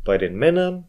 bei 0.04 0.18
den 0.18 0.36
Männern, 0.36 0.86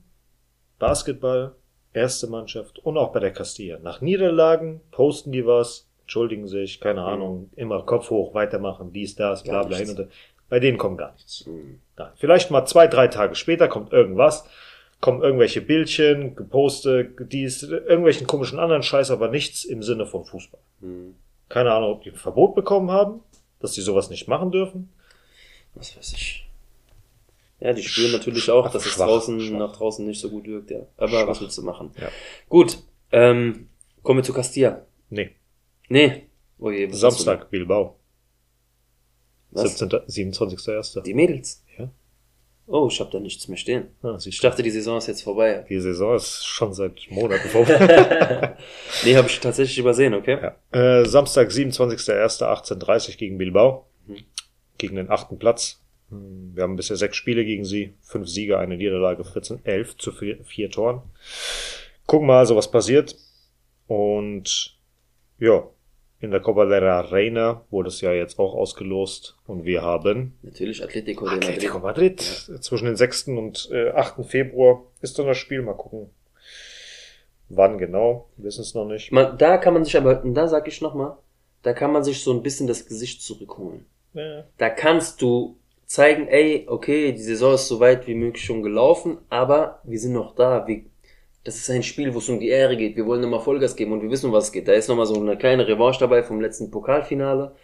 Basketball, 0.80 1.56
erste 1.94 2.28
Mannschaft 2.28 2.80
und 2.80 2.98
auch 2.98 3.14
bei 3.14 3.20
der 3.20 3.32
Castilla. 3.32 3.80
Nach 3.80 4.02
Niederlagen 4.02 4.82
posten 4.92 5.32
die 5.32 5.46
was, 5.46 5.88
entschuldigen 6.02 6.48
sich, 6.48 6.80
keine 6.82 7.04
Ahnung, 7.04 7.50
immer 7.56 7.84
Kopf 7.84 8.10
hoch, 8.10 8.34
weitermachen, 8.34 8.92
dies, 8.92 9.16
das, 9.16 9.44
bla 9.44 9.64
bla 9.64 9.78
hin 9.78 9.90
und 9.90 10.00
her. 10.00 10.08
Bei 10.50 10.60
denen 10.60 10.78
kommt 10.78 10.98
gar 11.00 11.14
nichts. 11.14 11.46
Mhm. 11.48 11.80
Nein. 11.98 12.12
Vielleicht 12.16 12.52
mal 12.52 12.66
zwei, 12.66 12.88
drei 12.88 13.08
Tage 13.08 13.36
später 13.36 13.68
kommt 13.68 13.94
irgendwas, 13.94 14.48
kommen 15.02 15.22
irgendwelche 15.22 15.62
Bildchen, 15.62 16.36
gepostet, 16.36 17.32
dies, 17.32 17.64
irgendwelchen 17.64 18.28
komischen 18.28 18.60
anderen 18.60 18.84
Scheiß, 18.84 19.12
aber 19.12 19.28
nichts 19.30 19.64
im 19.66 19.84
Sinne 19.84 20.06
von 20.06 20.26
Fußball. 20.26 20.60
Mhm. 20.82 21.16
Keine 21.50 21.72
Ahnung, 21.74 21.92
ob 21.92 22.04
die 22.04 22.10
ein 22.12 22.16
Verbot 22.16 22.56
bekommen 22.56 22.90
haben, 22.92 23.22
dass 23.60 23.74
die 23.74 23.82
sowas 23.82 24.10
nicht 24.10 24.28
machen 24.28 24.52
dürfen. 24.52 24.92
Was 25.76 25.96
weiß 25.96 26.14
ich. 26.14 26.50
Ja, 27.60 27.74
die 27.74 27.84
spüren 27.84 28.12
natürlich 28.12 28.50
auch, 28.50 28.70
dass 28.72 28.86
es 28.86 28.96
draußen 28.96 29.40
schwach. 29.40 29.58
nach 29.60 29.76
draußen 29.76 30.06
nicht 30.06 30.20
so 30.20 30.30
gut 30.30 30.46
wirkt, 30.46 30.72
ja. 30.72 30.86
Aber 30.98 31.10
Schwach. 31.10 31.28
was 31.28 31.42
willst 31.42 31.58
du 31.58 31.62
machen? 31.62 31.92
Ja. 32.00 32.10
Gut, 32.50 32.80
ähm, 33.12 33.70
kommen 34.04 34.20
wir 34.20 34.24
zu 34.24 34.34
Castilla. 34.34 34.86
Nee. 35.10 35.32
Nee. 35.88 36.28
Oh 36.60 36.72
je, 36.72 36.90
Samstag, 36.92 37.50
Bilbao. 37.50 37.98
Was? 39.52 39.78
17. 39.78 40.00
27.01. 40.34 41.02
Die 41.02 41.14
Mädels. 41.14 41.64
Ja. 41.78 41.90
Oh, 42.68 42.88
ich 42.92 43.00
hab 43.00 43.12
da 43.12 43.20
nichts 43.20 43.48
mehr 43.48 43.58
stehen. 43.58 43.90
Ah, 44.02 44.18
Ich 44.26 44.40
dachte, 44.40 44.64
die 44.64 44.72
Saison 44.72 44.98
ist 44.98 45.08
jetzt 45.08 45.22
vorbei. 45.22 45.66
Die 45.70 45.80
Saison 45.80 46.16
ist 46.16 46.46
schon 46.46 46.74
seit 46.74 47.00
Monaten 47.12 47.48
vorbei. 47.50 48.58
Nee, 49.04 49.16
habe 49.16 49.28
ich 49.28 49.40
tatsächlich 49.40 49.78
übersehen, 49.78 50.14
okay? 50.16 50.40
ja. 50.74 51.02
äh, 51.02 51.06
Samstag, 51.06 51.50
27.01. 51.50 52.42
18.30 52.42 53.18
gegen 53.18 53.38
Bilbao. 53.38 53.86
Mhm. 54.08 54.18
Gegen 54.80 54.96
den 54.96 55.12
achten 55.12 55.38
Platz. 55.38 55.80
Hm, 56.10 56.52
Wir 56.56 56.64
haben 56.64 56.76
bisher 56.76 56.98
sechs 56.98 57.18
Spiele 57.18 57.46
gegen 57.46 57.66
sie. 57.66 57.94
Fünf 58.02 58.28
Siege, 58.28 58.58
eine 58.58 58.78
Niederlage, 58.78 59.24
14, 59.24 59.60
11 59.64 59.98
zu 59.98 60.12
vier, 60.12 60.44
vier 60.44 60.72
Toren. 60.72 61.04
Gucken 62.08 62.28
mal 62.28 62.40
also, 62.40 62.56
was 62.56 62.72
passiert. 62.72 63.16
Und 63.88 64.76
ja, 65.40 65.68
in 66.22 66.32
der 66.32 66.40
Copa 66.40 66.66
de 66.66 66.80
la 66.80 67.02
Reina 67.02 67.62
wurde 67.70 67.90
es 67.90 68.02
ja 68.02 68.12
jetzt 68.14 68.40
auch 68.40 68.56
ausgelost. 68.56 69.38
Und 69.48 69.66
wir 69.66 69.82
haben 69.82 70.38
Natürlich 70.42 70.84
Atletico 70.84 71.26
de 71.26 71.36
Atletico 71.36 71.80
Madrid. 71.80 72.48
Madrid. 72.48 72.64
Zwischen 72.64 72.86
den 72.86 72.96
6. 72.96 73.28
und 73.30 73.70
äh, 73.72 73.90
8. 73.92 74.26
Februar 74.26 74.84
ist 75.02 75.20
dann 75.20 75.28
das 75.28 75.38
Spiel. 75.38 75.62
Mal 75.62 75.74
gucken. 75.74 76.10
Wann 77.50 77.78
genau? 77.78 78.30
Wissen 78.38 78.62
es 78.62 78.74
noch 78.74 78.86
nicht. 78.86 79.12
Man, 79.12 79.38
da 79.38 79.58
kann 79.58 79.74
man 79.74 79.86
sich 79.86 79.96
aber, 79.98 80.24
und 80.24 80.34
da 80.34 80.48
sag 80.48 80.68
ich 80.68 80.82
nochmal, 80.82 81.18
da 81.62 81.74
kann 81.74 81.92
man 81.92 82.04
sich 82.04 82.24
so 82.24 82.32
ein 82.32 82.42
bisschen 82.42 82.68
das 82.68 82.88
Gesicht 82.88 83.22
zurückholen. 83.22 83.86
Ja. 84.14 84.46
Da 84.58 84.70
kannst 84.70 85.22
du 85.22 85.58
zeigen, 85.86 86.28
ey, 86.28 86.66
okay, 86.68 87.12
die 87.12 87.22
Saison 87.22 87.54
ist 87.54 87.68
so 87.68 87.80
weit 87.80 88.08
wie 88.08 88.16
möglich 88.16 88.44
schon 88.44 88.64
gelaufen, 88.64 89.20
aber 89.30 89.82
wir 89.84 90.00
sind 90.00 90.14
noch 90.14 90.34
da. 90.36 90.68
Wir, 90.68 90.84
das 91.46 91.56
ist 91.56 91.70
ein 91.70 91.84
Spiel, 91.84 92.14
wo 92.14 92.18
es 92.18 92.28
um 92.28 92.40
die 92.42 92.50
Ehre 92.50 92.76
geht. 92.76 92.98
Wir 92.98 93.06
wollen 93.06 93.22
nochmal 93.22 93.40
Vollgas 93.40 93.76
geben 93.78 93.94
und 93.94 94.02
wir 94.02 94.10
wissen, 94.12 94.26
um 94.28 94.34
was 94.34 94.46
es 94.46 94.52
geht. 94.52 94.68
Da 94.68 94.74
ist 94.74 94.90
nochmal 94.90 95.06
so 95.06 95.16
eine 95.20 95.38
kleine 95.38 95.66
Revanche 95.68 96.00
dabei 96.02 96.22
vom 96.24 96.42
letzten 96.42 96.70
Pokalfinale. 96.72 97.56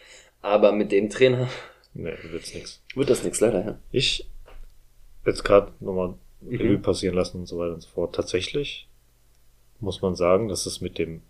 Aber 0.41 0.72
mit 0.72 0.91
dem 0.94 1.10
Trainer 1.10 1.50
Nee, 1.94 2.13
wird's 2.32 2.54
nix. 2.56 2.82
wird 2.96 3.10
das 3.10 3.24
nichts, 3.24 3.41
leider. 3.41 3.65
Ja. 3.65 3.80
Ich 3.91 4.28
jetzt 5.26 5.44
gerade 5.44 5.74
nochmal 5.82 6.13
Mhm. 6.41 6.56
Revue 6.58 6.78
passieren 6.80 7.13
lassen 7.15 7.41
und 7.41 7.46
so 7.48 7.60
weiter 7.60 7.74
und 7.76 7.82
so 7.82 7.89
fort. 7.89 8.15
Tatsächlich 8.15 8.88
muss 9.80 10.02
man 10.02 10.15
sagen, 10.15 10.48
dass 10.48 10.65
es 10.65 10.82
mit 10.82 10.98
dem 10.98 11.22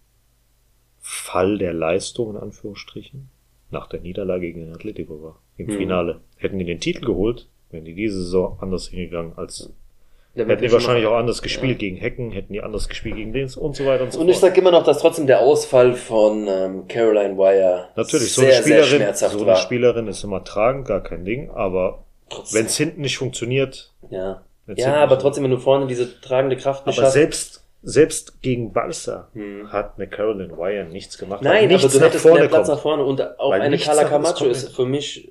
Fall 0.99 1.57
der 1.57 1.73
Leistung 1.73 2.29
in 2.31 2.37
Anführungsstrichen 2.37 3.29
nach 3.71 3.87
der 3.87 4.01
Niederlage 4.01 4.47
gegen 4.47 4.61
den 4.65 4.73
Atletico 4.73 5.21
war. 5.23 5.39
Im 5.57 5.67
Mhm. 5.67 5.71
Finale. 5.77 6.21
Hätten 6.37 6.59
die 6.59 6.65
den 6.65 6.79
Titel 6.79 7.05
geholt, 7.05 7.47
wären 7.71 7.85
die 7.85 7.93
diese 7.95 8.21
Saison 8.23 8.57
anders 8.61 8.87
hingegangen 8.87 9.33
als 9.37 9.71
hätten 10.35 10.61
die 10.61 10.71
wahrscheinlich 10.71 11.05
auch 11.05 11.15
anders 11.17 11.41
gespielt 11.41 11.79
gegen 11.79 11.97
Hecken, 11.97 12.31
hätten 12.31 12.53
die 12.53 12.61
anders 12.61 12.87
gespielt 12.87 13.15
gegen 13.17 13.33
den 13.33 13.49
und 13.55 13.75
so 13.75 13.85
weiter 13.85 14.03
und 14.03 14.13
so 14.13 14.19
Und 14.19 14.29
ich 14.29 14.37
fort. 14.37 14.51
sag 14.51 14.57
immer 14.57 14.71
noch, 14.71 14.83
dass 14.83 14.99
trotzdem 14.99 15.27
der 15.27 15.41
Ausfall 15.41 15.93
von 15.93 16.47
ähm, 16.47 16.87
Caroline 16.87 17.37
Wire 17.37 17.89
Natürlich, 17.95 18.33
so 18.33 18.41
sehr, 18.41 18.55
eine 18.55 18.63
sehr 18.63 18.83
Spielerin, 18.83 19.13
so 19.15 19.25
eine 19.27 19.45
war. 19.45 19.55
Spielerin 19.57 20.07
ist 20.07 20.23
immer 20.23 20.43
tragend, 20.43 20.87
gar 20.87 21.01
kein 21.03 21.25
Ding, 21.25 21.49
aber 21.51 22.03
wenn 22.51 22.65
es 22.65 22.77
hinten 22.77 23.01
nicht 23.01 23.17
funktioniert, 23.17 23.91
ja, 24.09 24.41
ja 24.67 24.95
aber 24.95 25.19
trotzdem, 25.19 25.43
wenn 25.43 25.51
du 25.51 25.57
vorne 25.57 25.87
diese 25.87 26.21
tragende 26.21 26.55
Kraft 26.55 26.87
nicht 26.87 26.97
aber 26.97 27.07
hast. 27.07 27.13
selbst 27.13 27.57
selbst 27.83 28.41
gegen 28.43 28.73
Barca 28.73 29.27
Hm. 29.33 29.71
hat 29.71 29.93
eine 29.97 30.07
Caroline 30.07 30.55
Wire 30.55 30.85
nichts 30.85 31.17
gemacht. 31.17 31.41
Nein, 31.41 31.67
nichts 31.67 31.83
aber 31.83 31.91
du 31.93 31.99
nach 31.99 32.05
hättest 32.07 32.21
vorne 32.23 32.39
mehr 32.41 32.47
Platz 32.49 32.67
kommt. 32.67 32.75
nach 32.77 32.81
vorne 32.83 33.03
und 33.03 33.39
auch 33.39 33.51
Weil 33.51 33.61
eine 33.61 33.77
Carla 33.79 34.03
Camacho 34.03 34.45
ist 34.45 34.75
für 34.75 34.85
mich, 34.85 35.29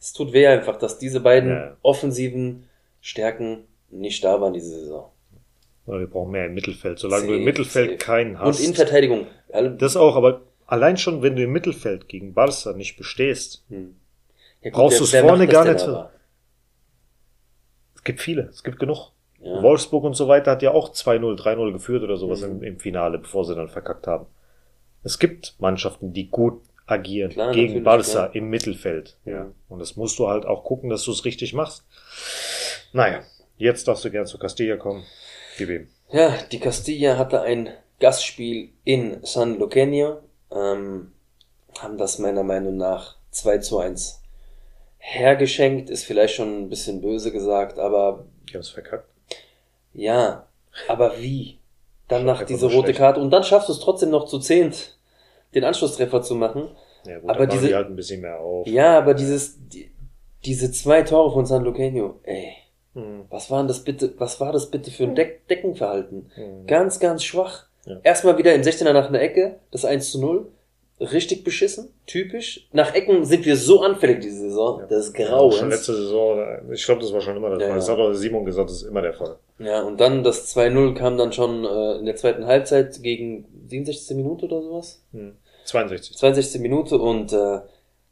es 0.00 0.12
tut 0.12 0.32
weh 0.32 0.46
einfach, 0.46 0.76
dass 0.76 0.98
diese 0.98 1.18
beiden 1.20 1.50
Ja. 1.50 1.76
offensiven 1.82 2.68
Stärken 3.00 3.64
nicht 3.90 4.22
da 4.24 4.40
waren 4.40 4.52
diese 4.52 4.70
Saison. 4.80 5.10
Wir 5.86 6.06
brauchen 6.06 6.32
mehr 6.32 6.46
im 6.46 6.54
Mittelfeld. 6.54 6.98
Solange 6.98 7.26
du 7.26 7.32
im 7.32 7.38
Safe, 7.38 7.44
Mittelfeld 7.44 7.90
safe. 7.92 7.98
keinen 7.98 8.38
hast. 8.38 8.60
Und 8.60 8.66
in 8.66 8.74
Verteidigung. 8.74 9.26
Das 9.78 9.96
auch, 9.96 10.16
aber 10.16 10.42
allein 10.66 10.98
schon, 10.98 11.22
wenn 11.22 11.34
du 11.36 11.42
im 11.44 11.52
Mittelfeld 11.52 12.08
gegen 12.08 12.34
Barca 12.34 12.72
nicht 12.74 12.96
bestehst, 12.98 13.64
Hm. 13.68 13.96
Ja, 14.62 14.70
brauchst 14.72 14.96
wer- 14.96 15.00
du's 15.00 15.12
wer 15.12 15.22
vorne 15.22 15.46
gar 15.46 15.64
nicht. 15.64 15.86
es 17.94 18.04
gibt 18.04 18.20
viele, 18.20 18.42
es 18.44 18.62
gibt 18.62 18.78
genug. 18.78 19.12
Ja. 19.40 19.62
Wolfsburg 19.62 20.02
und 20.04 20.14
so 20.14 20.26
weiter 20.28 20.50
hat 20.50 20.62
ja 20.62 20.72
auch 20.72 20.90
2-0, 20.92 21.36
3-0 21.36 21.72
geführt 21.72 22.02
oder 22.02 22.16
sowas 22.16 22.40
Mhm. 22.42 22.48
im, 22.58 22.62
im 22.64 22.78
Finale, 22.80 23.18
bevor 23.18 23.44
sie 23.44 23.54
dann 23.54 23.68
verkackt 23.68 24.06
haben. 24.08 24.26
Es 25.04 25.18
gibt 25.20 25.54
Mannschaften, 25.60 26.12
die 26.12 26.28
gut 26.28 26.60
agieren 26.86 27.30
Klar, 27.30 27.52
gegen 27.52 27.84
Barca 27.84 28.26
ja. 28.26 28.32
im 28.32 28.50
Mittelfeld. 28.50 29.16
Ja. 29.24 29.52
Und 29.68 29.78
das 29.78 29.96
musst 29.96 30.18
du 30.18 30.26
halt 30.28 30.44
auch 30.44 30.64
gucken, 30.64 30.90
dass 30.90 31.04
du 31.04 31.12
es 31.12 31.24
richtig 31.24 31.54
machst. 31.54 31.86
Naja, 32.92 33.20
jetzt 33.58 33.86
darfst 33.86 34.04
du 34.04 34.10
gern 34.10 34.26
zu 34.26 34.38
Castilla 34.38 34.76
kommen. 34.76 35.04
Gib 35.58 35.68
ihm. 35.70 35.88
Ja, 36.10 36.34
die 36.50 36.58
Castilla 36.60 37.18
hatte 37.18 37.42
ein 37.42 37.68
Gastspiel 38.00 38.70
in 38.84 39.18
San 39.24 39.58
Luqueño, 39.58 40.18
ähm, 40.50 41.12
haben 41.78 41.98
das 41.98 42.18
meiner 42.18 42.42
Meinung 42.44 42.76
nach 42.76 43.16
2 43.32 43.58
zu 43.58 43.78
1 43.78 44.22
hergeschenkt, 44.98 45.90
ist 45.90 46.04
vielleicht 46.04 46.34
schon 46.34 46.62
ein 46.62 46.68
bisschen 46.68 47.00
böse 47.00 47.30
gesagt, 47.32 47.78
aber 47.78 48.24
Die 48.48 48.54
haben 48.54 48.60
es 48.60 48.70
verkackt. 48.70 49.08
ja, 49.92 50.46
aber 50.88 51.18
wie? 51.20 51.58
Dann 52.08 52.24
nach 52.24 52.42
diese 52.44 52.66
rote 52.66 52.86
schlecht. 52.86 52.98
Karte 53.00 53.20
und 53.20 53.30
dann 53.30 53.44
schaffst 53.44 53.68
du 53.68 53.72
es 53.72 53.80
trotzdem 53.80 54.10
noch 54.10 54.26
zu 54.26 54.38
zehnt, 54.38 54.96
den 55.54 55.64
Anschlusstreffer 55.64 56.22
zu 56.22 56.34
machen. 56.34 56.68
Ja, 57.04 57.18
gut, 57.18 57.30
Aber 57.30 57.46
diese, 57.46 57.68
die 57.68 57.74
halt 57.74 57.88
ein 57.88 57.96
bisschen 57.96 58.20
mehr 58.22 58.38
auf. 58.40 58.66
Ja, 58.66 58.96
aber 58.98 59.14
dieses, 59.14 59.56
die, 59.68 59.90
diese 60.44 60.72
zwei 60.72 61.02
Tore 61.02 61.32
von 61.32 61.44
San 61.46 61.64
Luqueño, 61.64 62.14
ey, 62.22 62.54
Hm. 62.94 63.24
was 63.30 63.50
waren 63.50 63.68
das 63.68 63.84
bitte, 63.84 64.14
was 64.18 64.40
war 64.40 64.52
das 64.52 64.70
bitte 64.70 64.90
für 64.90 65.04
ein 65.04 65.14
Deck 65.14 65.46
Deckenverhalten? 65.48 66.30
Hm. 66.34 66.66
Ganz, 66.66 66.98
ganz 67.00 67.22
schwach. 67.24 67.66
Ja. 67.86 67.98
Erstmal 68.02 68.38
wieder 68.38 68.54
im 68.54 68.62
16er 68.62 68.92
nach 68.92 69.08
einer 69.08 69.20
Ecke, 69.20 69.60
das 69.70 69.84
1 69.84 70.10
zu 70.10 70.20
0. 70.20 70.46
Richtig 71.00 71.44
beschissen, 71.44 71.90
typisch. 72.06 72.68
Nach 72.72 72.92
Ecken 72.92 73.24
sind 73.24 73.44
wir 73.46 73.56
so 73.56 73.82
anfällig 73.82 74.18
diese 74.20 74.40
Saison. 74.48 74.80
Ja. 74.80 74.86
Das 74.86 75.06
ist 75.06 75.16
Ja, 75.18 75.28
grau. 75.28 75.52
schon 75.52 75.70
letzte 75.70 75.94
Saison, 75.94 76.44
ich 76.72 76.84
glaube, 76.84 77.00
das 77.00 77.12
war 77.12 77.20
schon 77.20 77.36
immer 77.36 77.50
der 77.50 77.58
Ja, 77.58 77.66
Fall. 77.66 77.68
ja. 77.70 77.74
Das 77.76 77.88
hat 77.88 77.98
auch 77.98 78.12
Simon 78.14 78.44
gesagt, 78.44 78.68
das 78.68 78.78
ist 78.82 78.88
immer 78.88 79.00
der 79.02 79.12
Fall. 79.14 79.36
Ja, 79.60 79.82
und 79.82 80.00
dann 80.00 80.24
das 80.24 80.52
2-0 80.56 80.94
kam 80.94 81.16
dann 81.16 81.32
schon 81.32 81.64
äh, 81.64 81.98
in 81.98 82.04
der 82.06 82.16
zweiten 82.16 82.46
Halbzeit 82.46 83.00
gegen 83.00 83.46
67. 83.68 84.16
Minute 84.16 84.46
oder 84.46 84.60
sowas. 84.60 85.04
Hm. 85.12 85.36
62. 85.66 86.16
62. 86.16 86.60
Minute 86.62 86.98
und 86.98 87.32
äh, 87.32 87.60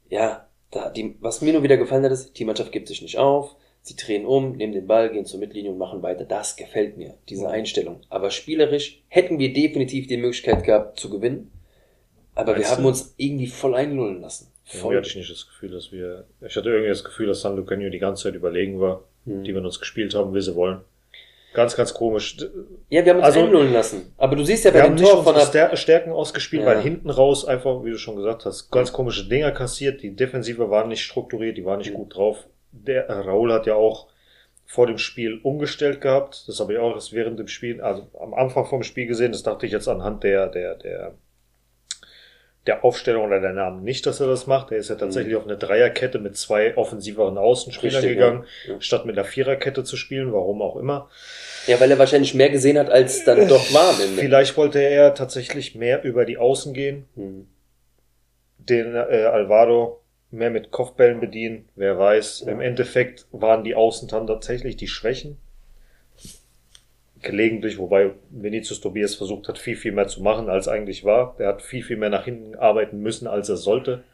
ja, 0.09 0.47
da 0.71 0.89
die, 0.91 1.17
was 1.21 1.41
mir 1.41 1.55
nur 1.55 1.65
wieder 1.65 1.79
gefallen 1.79 2.05
hat, 2.05 2.12
ist, 2.12 2.39
die 2.39 2.45
Mannschaft 2.45 2.71
gibt 2.71 2.87
sich 2.87 3.03
nicht 3.03 3.19
auf, 3.19 3.57
sie 3.87 3.96
drehen 3.96 4.27
um, 4.27 4.53
nehmen 4.57 4.72
den 4.72 4.87
Ball, 4.87 5.11
gehen 5.11 5.25
zur 5.27 5.38
Mittellinie 5.40 5.70
und 5.72 5.79
machen 5.79 6.03
weiter. 6.03 6.25
Das 6.25 6.57
gefällt 6.57 6.96
mir, 6.96 7.14
diese. 7.29 7.49
Einstellung. 7.49 8.01
Aber 8.09 8.31
spielerisch 8.31 9.03
hätten 9.09 9.38
wir 9.38 9.53
definitiv 9.53 10.07
die 10.09 10.16
Möglichkeit 10.16 10.64
gehabt 10.64 10.99
zu 10.99 11.09
gewinnen. 11.11 11.51
Aber 12.35 12.49
wir 12.53 12.57
Meinst 12.57 12.72
haben 12.72 12.83
du? 12.83 12.88
uns 12.88 13.14
irgendwie 13.16 13.46
voll 13.46 13.75
einlullen 13.75 14.20
lassen. 14.20 14.49
Irgendwie 14.66 14.79
Voll. 14.83 14.96
hatte 14.96 15.09
ich 15.09 15.16
nicht 15.16 15.31
das 15.31 15.46
Gefühl, 15.46 15.70
dass 15.70 15.92
wir, 15.92 16.25
ich 16.46 16.57
hatte 16.57 16.68
irgendwie 16.68 16.88
das 16.88 17.05
Gefühl, 17.05 17.29
dass 17.29 17.40
San 17.40 17.55
Lucanio 17.57 17.88
die 17.88 17.99
ganze 18.01 18.25
Zeit 18.25 18.35
überlegen 18.35 18.81
war, 18.81 19.05
Hm. 19.25 19.44
die 19.44 19.55
wir 19.55 19.62
uns 19.62 19.79
gespielt 19.79 20.14
haben, 20.14 20.35
wie 20.35 20.40
sie 20.40 20.55
wollen. 20.57 20.81
Ganz, 21.55 21.75
ganz 21.77 21.94
komisch. 21.94 22.37
Ja, 22.90 23.03
wir 23.05 23.12
haben 23.12 23.18
uns 23.18 23.27
Also- 23.27 23.40
einlullen 23.40 23.72
lassen. 23.72 24.12
Aber 24.18 24.37
du 24.37 24.44
siehst 24.44 24.64
ja 24.66 24.72
bei 24.72 24.83
Wir 24.83 24.88
dem 24.88 24.96
Tor 24.99 25.25
von 25.25 25.35
der, 25.35 25.44
Stär- 25.46 25.75
Stärken 25.77 26.11
ausgespielt, 26.12 26.62
Ja. 26.62 26.68
weil 26.68 26.83
hinten 26.83 27.09
raus 27.09 27.44
einfach, 27.46 27.83
wie 27.85 27.90
du 27.92 27.96
schon 27.99 28.16
gesagt 28.16 28.44
hast, 28.44 28.70
ganz 28.70 28.92
komische 28.92 29.27
Dinger 29.29 29.53
kassiert. 29.53 30.03
Die 30.03 30.14
Defensive 30.14 30.68
war 30.68 30.87
nicht 30.87 31.01
strukturiert, 31.03 31.57
die 31.57 31.64
war 31.64 31.77
nicht 31.79 31.92
Mhm. 31.92 31.96
gut 31.96 32.14
drauf. 32.16 32.46
Der 32.85 33.09
äh, 33.09 33.12
Raul 33.12 33.53
hat 33.53 33.67
ja 33.67 33.75
auch 33.75 34.09
vor 34.67 34.87
dem 34.87 34.99
Spiel 34.99 35.39
umgestellt 35.43 36.01
gehabt. 36.01 36.45
Das 36.49 36.59
habe 36.61 36.73
ich 36.73 36.79
auch 36.79 36.95
erst 36.95 37.12
während 37.12 37.39
dem 37.39 37.49
Spiel, 37.49 37.81
also 37.81 38.09
am 38.21 38.35
Anfang 38.35 38.67
vom 38.67 38.83
Spiel 38.83 39.07
gesehen. 39.07 39.33
Das 39.33 39.43
dachte 39.45 39.65
ich 39.67 39.73
jetzt 39.73 39.87
anhand 39.89 40.25
der, 40.25 40.49
der, 40.49 40.75
der, 40.75 41.15
der 42.67 42.85
Aufstellung 42.85 43.27
oder 43.27 43.41
der 43.41 43.53
Namen 43.53 43.85
nicht, 43.85 44.07
dass 44.07 44.19
er 44.19 44.27
das 44.27 44.49
macht. 44.49 44.73
Er 44.73 44.79
ist 44.79 44.91
ja 44.91 44.97
tatsächlich 44.97 45.37
auf 45.37 45.45
eine 45.45 45.57
Dreierkette 45.57 46.19
mit 46.19 46.37
zwei 46.37 46.77
offensiveren 46.77 47.39
Außenspielern 47.39 48.03
Mhm. 48.03 48.07
Richtig, 48.09 48.19
gegangen, 48.19 48.45
ja. 48.67 48.73
Ja. 48.75 48.81
statt 48.81 49.07
mit 49.07 49.17
einer 49.17 49.25
Viererkette 49.25 49.85
zu 49.85 49.97
spielen, 49.97 50.33
warum 50.33 50.61
auch 50.62 50.75
immer. 50.77 51.09
ja, 51.69 51.79
weil 51.79 51.91
er 51.93 51.99
wahrscheinlich 52.01 52.35
mehr 52.35 52.51
gesehen 52.51 52.77
hat, 52.77 52.91
als 52.91 53.23
dann 53.25 53.47
doch 53.47 53.73
war 53.73 53.91
am 53.95 54.01
Ende. 54.01 54.21
Vielleicht 54.21 54.57
wollte 54.57 54.81
er 54.81 55.15
tatsächlich 55.15 55.77
mehr 55.77 56.03
über 56.03 56.25
die 56.25 56.39
Außen 56.39 56.75
gehen, 56.75 57.05
Hm. 57.15 57.47
den 58.59 58.97
äh, 58.97 59.27
Alvaro 59.31 60.01
mehr 60.37 60.51
mit 60.51 60.70
Kopfbällen 60.70 61.20
bedienen, 61.20 61.68
wer 61.75 61.99
weiß. 61.99 62.42
Im 62.42 62.61
Endeffekt 62.61 63.27
waren 63.33 63.64
die 63.64 63.75
Außen 63.75 64.09
dann 64.09 64.27
tatsächlich 64.27 64.77
die 64.77 64.88
Schwächen. 64.88 65.38
Gelegentlich, 67.22 67.79
wobei 67.79 68.12
Vinicius 68.31 68.81
Tobias 68.81 69.14
versucht 69.14 69.49
hat, 69.49 69.59
viel, 69.59 69.77
viel 69.77 69.92
mehr 69.92 70.07
zu 70.07 70.22
machen, 70.22 70.49
als 70.49 70.68
eigentlich 70.68 71.05
war. 71.05 71.35
Er 71.38 71.49
hat 71.49 71.62
viel, 71.62 71.83
viel 71.83 71.96
mehr 71.96 72.11
nach 72.11 72.25
hinten 72.25 72.55
arbeiten 72.55 73.01
müssen, 73.01 73.27
als 73.27 73.49
er 73.49 73.57
sollte. 73.57 74.05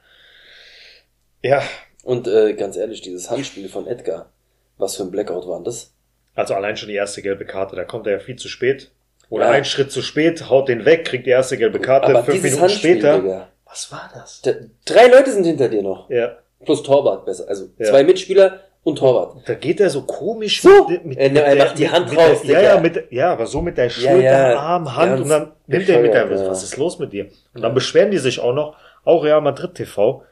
Ja, 1.42 1.62
Und 2.04 2.28
äh, 2.28 2.54
ganz 2.54 2.76
ehrlich, 2.76 3.00
dieses 3.00 3.28
Handspiel 3.30 3.68
von 3.68 3.86
Edgar, 3.88 4.30
was 4.78 4.96
für 4.96 5.02
ein 5.02 5.10
Blackout 5.10 5.46
war 5.48 5.62
das? 5.62 5.92
also 6.34 6.54
allein 6.54 6.78
schon 6.78 6.88
die 6.88 6.94
erste 6.94 7.20
gelbe 7.20 7.44
Karte, 7.44 7.76
da 7.76 7.84
kommt 7.84 8.06
er 8.06 8.14
ja 8.14 8.18
viel 8.18 8.36
zu 8.36 8.48
spät. 8.48 8.90
Oder 9.28 9.46
Ja. 9.46 9.50
einen 9.50 9.66
Schritt 9.66 9.92
zu 9.92 10.00
spät, 10.00 10.48
haut 10.48 10.68
den 10.68 10.86
weg, 10.86 11.04
kriegt 11.04 11.26
die 11.26 11.30
erste 11.30 11.58
gelbe 11.58 11.78
Karte, 11.78 12.06
Aber 12.06 12.24
fünf 12.24 12.42
Minuten 12.42 12.62
Handspiel, 12.62 12.92
später. 12.92 13.20
Digga, 13.20 13.51
Was 13.72 13.90
war 13.90 14.08
das? 14.14 14.42
d- 14.42 14.68
drei 14.84 15.08
Leute 15.08 15.32
sind 15.32 15.44
hinter 15.44 15.68
dir 15.68 15.82
noch. 15.82 16.08
Ja, 16.10 16.36
Plus 16.64 16.82
Torwart 16.84 17.24
besser. 17.24 17.46
Also 17.48 17.68
Ja. 17.78 17.86
zwei 17.86 18.04
Mitspieler 18.04 18.60
und 18.84 18.96
Torwart. 18.98 19.36
Da 19.48 19.54
geht 19.54 19.80
er 19.80 19.90
so 19.90 20.02
komisch 20.02 20.60
So. 20.62 20.86
mit, 20.88 21.04
mit, 21.04 21.18
Er- 21.18 21.30
mit 21.30 21.42
er 21.42 21.56
macht 21.56 21.78
die 21.78 21.88
Hand 21.88 22.10
mit 22.10 22.18
raus, 22.18 22.42
Der, 22.42 22.62
ja, 22.62 22.74
ja, 22.74 22.80
mit, 22.80 23.10
ja, 23.10 23.32
aber 23.32 23.46
so 23.46 23.60
mit 23.62 23.76
der 23.78 23.86
Ja, 23.86 23.90
Schulter, 23.90 24.50
ja, 24.52 24.58
Arm, 24.60 24.94
Hand 24.94 25.08
ganz 25.10 25.20
und 25.22 25.28
dann 25.30 25.52
nimmt 25.66 25.88
er 25.88 26.00
mit 26.02 26.12
der, 26.14 26.30
ja. 26.30 26.48
was 26.48 26.62
ist 26.62 26.76
los 26.76 26.98
mit 26.98 27.12
dir? 27.12 27.28
Und 27.54 27.62
dann 27.62 27.74
beschweren 27.74 28.10
die 28.10 28.18
sich 28.18 28.38
auch 28.40 28.52
noch, 28.52 28.76
auch 29.04 29.24
Real 29.24 29.40
Madrid 29.40 29.74
TV, 29.74 30.22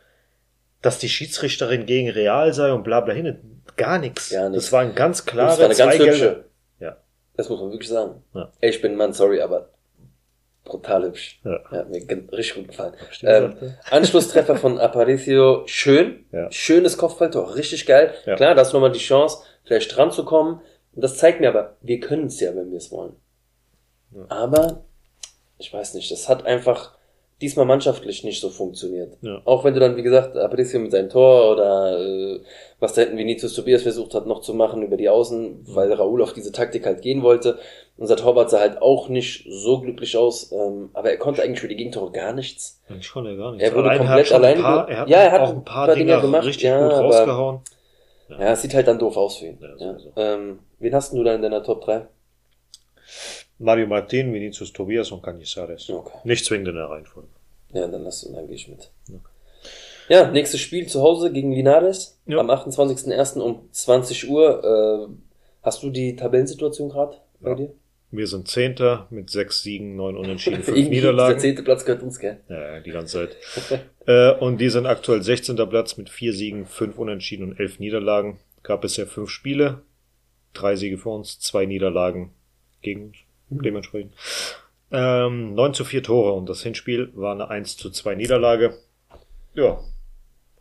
dass 0.82 0.98
die 0.98 1.08
Schiedsrichterin 1.08 1.86
gegen 1.86 2.10
Real 2.10 2.52
sei 2.52 2.72
und 2.72 2.84
bla 2.84 3.00
bla 3.00 3.14
hin. 3.14 3.62
Gar 3.76 3.98
nichts. 3.98 4.30
Gar 4.30 4.50
nichts. 4.50 4.66
Das 4.66 4.72
war 4.72 4.80
ein 4.82 4.94
ganz 4.94 5.24
klarer 5.24 5.56
das 5.56 5.78
war 5.78 5.88
eine 5.88 5.98
ganz 5.98 6.10
hübsche. 6.10 6.44
Ja. 6.78 6.96
Das 7.36 7.48
muss 7.48 7.60
man 7.60 7.70
wirklich 7.72 7.88
sagen. 7.88 8.22
Ja. 8.34 8.52
Ey, 8.60 8.70
ich 8.70 8.82
bin 8.82 8.96
Mann, 8.96 9.12
sorry, 9.12 9.40
aber 9.40 9.68
brutal 10.70 11.04
hübsch. 11.04 11.40
Ja. 11.44 11.60
Ja, 11.70 11.78
hat 11.78 11.90
mir 11.90 12.00
richtig 12.32 12.54
gut 12.54 12.68
gefallen. 12.68 12.94
Ähm. 13.22 13.54
Anschlusstreffer 13.90 14.56
von 14.56 14.78
Aparicio, 14.78 15.62
schön. 15.66 16.24
Ja. 16.32 16.50
Schönes 16.50 16.96
Kopfballtor, 16.96 17.56
richtig 17.56 17.86
geil. 17.86 18.14
Ja. 18.24 18.36
Klar, 18.36 18.54
da 18.54 18.60
hast 18.62 18.72
du 18.72 18.76
nochmal 18.76 18.92
die 18.92 18.98
Chance, 18.98 19.38
vielleicht 19.64 19.96
dran 19.96 20.10
zu 20.10 20.24
kommen. 20.24 20.60
Und 20.94 21.02
das 21.04 21.16
zeigt 21.16 21.40
mir 21.40 21.48
aber, 21.48 21.76
wir 21.82 22.00
können 22.00 22.26
es 22.26 22.40
ja, 22.40 22.54
wenn 22.54 22.70
wir 22.70 22.78
es 22.78 22.90
wollen. 22.90 23.16
Ja. 24.14 24.24
Aber, 24.28 24.84
ich 25.58 25.72
weiß 25.72 25.94
nicht, 25.94 26.10
das 26.10 26.28
hat 26.28 26.46
einfach 26.46 26.96
diesmal 27.40 27.66
mannschaftlich 27.66 28.22
nicht 28.24 28.40
so 28.40 28.50
funktioniert. 28.50 29.16
Ja. 29.22 29.40
Auch 29.44 29.64
wenn 29.64 29.74
du 29.74 29.80
dann, 29.80 29.96
wie 29.96 30.02
gesagt, 30.02 30.36
Aparicio 30.36 30.78
mit 30.80 30.92
seinem 30.92 31.08
Tor 31.08 31.52
oder 31.52 31.98
äh, 31.98 32.40
was 32.78 32.92
da 32.94 33.02
hinten 33.02 33.16
Vinicius 33.18 33.54
Tobias 33.54 33.82
versucht 33.82 34.14
hat 34.14 34.26
noch 34.26 34.40
zu 34.40 34.54
machen 34.54 34.82
über 34.82 34.96
die 34.96 35.08
Außen, 35.08 35.60
weil 35.68 35.92
Raúl 35.92 36.22
auf 36.22 36.32
diese 36.32 36.52
Taktik 36.52 36.86
halt 36.86 37.02
gehen 37.02 37.22
wollte. 37.22 37.58
Unser 37.96 38.16
Torwart 38.16 38.50
sah 38.50 38.60
halt 38.60 38.80
auch 38.82 39.08
nicht 39.08 39.46
so 39.50 39.80
glücklich 39.80 40.16
aus, 40.16 40.52
ähm, 40.52 40.90
aber 40.92 41.10
er 41.10 41.18
konnte 41.18 41.42
eigentlich 41.42 41.60
für 41.60 41.68
die 41.68 41.76
Gegentore 41.76 42.12
gar 42.12 42.32
nichts. 42.32 42.80
Ich 42.98 43.10
konnte 43.10 43.36
gar 43.36 43.52
nicht. 43.52 43.62
Er 43.62 43.74
wurde 43.74 43.90
Allein 43.90 43.98
komplett 43.98 44.18
hat 44.18 44.26
schon 44.26 44.36
alleine 44.36 44.56
Ein 44.56 44.62
paar, 44.62 44.88
er 44.88 44.96
hat, 45.00 45.08
Ja, 45.08 45.18
er 45.18 45.32
hat 45.32 45.40
auch 45.42 45.50
ein 45.50 45.64
paar, 45.64 45.86
paar 45.86 45.94
Dinger 45.94 46.06
Dinger 46.16 46.20
gemacht, 46.22 46.44
richtig 46.46 46.62
ja, 46.64 46.82
gut 46.82 46.92
aber- 46.92 47.02
rausgehauen. 47.04 47.60
Ja, 48.30 48.52
es 48.52 48.62
sieht 48.62 48.74
halt 48.74 48.86
dann 48.86 48.98
doof 48.98 49.16
aus 49.16 49.38
für 49.38 49.46
ihn. 49.46 49.58
Ja, 49.60 49.92
Ja. 49.92 49.96
Ähm, 50.16 50.60
wen 50.78 50.94
hast 50.94 51.10
denn 51.10 51.18
du 51.18 51.24
da 51.24 51.34
in 51.34 51.42
deiner 51.42 51.62
Top 51.64 51.84
3? 51.84 52.06
Mario 53.60 53.86
Martin, 53.86 54.32
Vinicius 54.32 54.72
Tobias 54.72 55.10
und 55.12 55.22
Canizares. 55.22 55.88
Okay. 55.90 56.16
Nicht 56.24 56.44
zwingend 56.44 56.68
in 56.68 56.74
der 56.76 56.86
Reihenfolge. 56.86 57.28
Ja, 57.72 57.86
dann 57.86 58.02
lass 58.02 58.22
dann 58.22 58.46
gehe 58.46 58.56
ich 58.56 58.68
mit. 58.68 58.90
Ja. 59.08 59.18
Ja, 60.08 60.30
nächstes 60.30 60.60
Spiel 60.60 60.88
zu 60.88 61.02
Hause 61.02 61.30
gegen 61.30 61.52
Linares 61.52 62.18
Ja. 62.26 62.38
am 62.38 62.50
28.01. 62.50 63.38
um 63.40 63.68
20 63.70 64.28
Uhr. 64.28 65.08
Äh, 65.08 65.12
hast 65.62 65.82
du 65.82 65.90
die 65.90 66.16
Tabellensituation 66.16 66.88
gerade 66.88 67.18
bei 67.40 67.50
Ja. 67.50 67.54
dir? 67.56 67.72
Wir 68.12 68.26
sind 68.26 68.48
Zehnter 68.48 69.06
mit 69.10 69.30
sechs 69.30 69.62
Siegen, 69.62 69.94
neun 69.94 70.16
Unentschieden, 70.16 70.62
fünf 70.64 70.76
Irgendwie 70.76 71.00
Der 71.00 71.12
Niederlagen. 71.12 71.38
zehnte 71.38 71.62
Platz 71.62 71.84
gehört 71.84 72.02
uns, 72.02 72.18
gell? 72.18 72.40
Ja, 72.48 72.74
ja, 72.76 72.80
die 72.80 72.90
ganze 72.90 73.28
Zeit. 73.28 73.80
äh, 74.06 74.32
und 74.42 74.58
die 74.58 74.68
sind 74.70 74.86
aktuell 74.86 75.22
16. 75.22 75.54
Platz 75.68 75.96
mit 75.96 76.08
vier 76.10 76.32
Siegen, 76.32 76.66
fünf 76.66 76.98
Unentschieden 76.98 77.44
und 77.50 77.60
elf 77.60 77.78
Niederlagen. 77.78 78.38
Gab 78.64 78.80
bisher 78.80 79.06
fünf 79.06 79.30
Spiele, 79.30 79.82
drei 80.54 80.74
Siege 80.74 80.98
für 80.98 81.10
uns, 81.10 81.38
zwei 81.38 81.66
Niederlagen 81.66 82.32
gegen 82.82 83.04
uns. 83.08 83.16
Dementsprechend. 83.50 84.14
Ähm, 84.92 85.54
9 85.54 85.74
zu 85.74 85.84
4 85.84 86.02
Tore 86.02 86.32
und 86.32 86.48
das 86.48 86.62
Hinspiel 86.62 87.10
war 87.14 87.32
eine 87.32 87.48
1 87.48 87.76
zu 87.76 87.90
2 87.90 88.14
Niederlage. 88.16 88.74
Ja, 89.54 89.80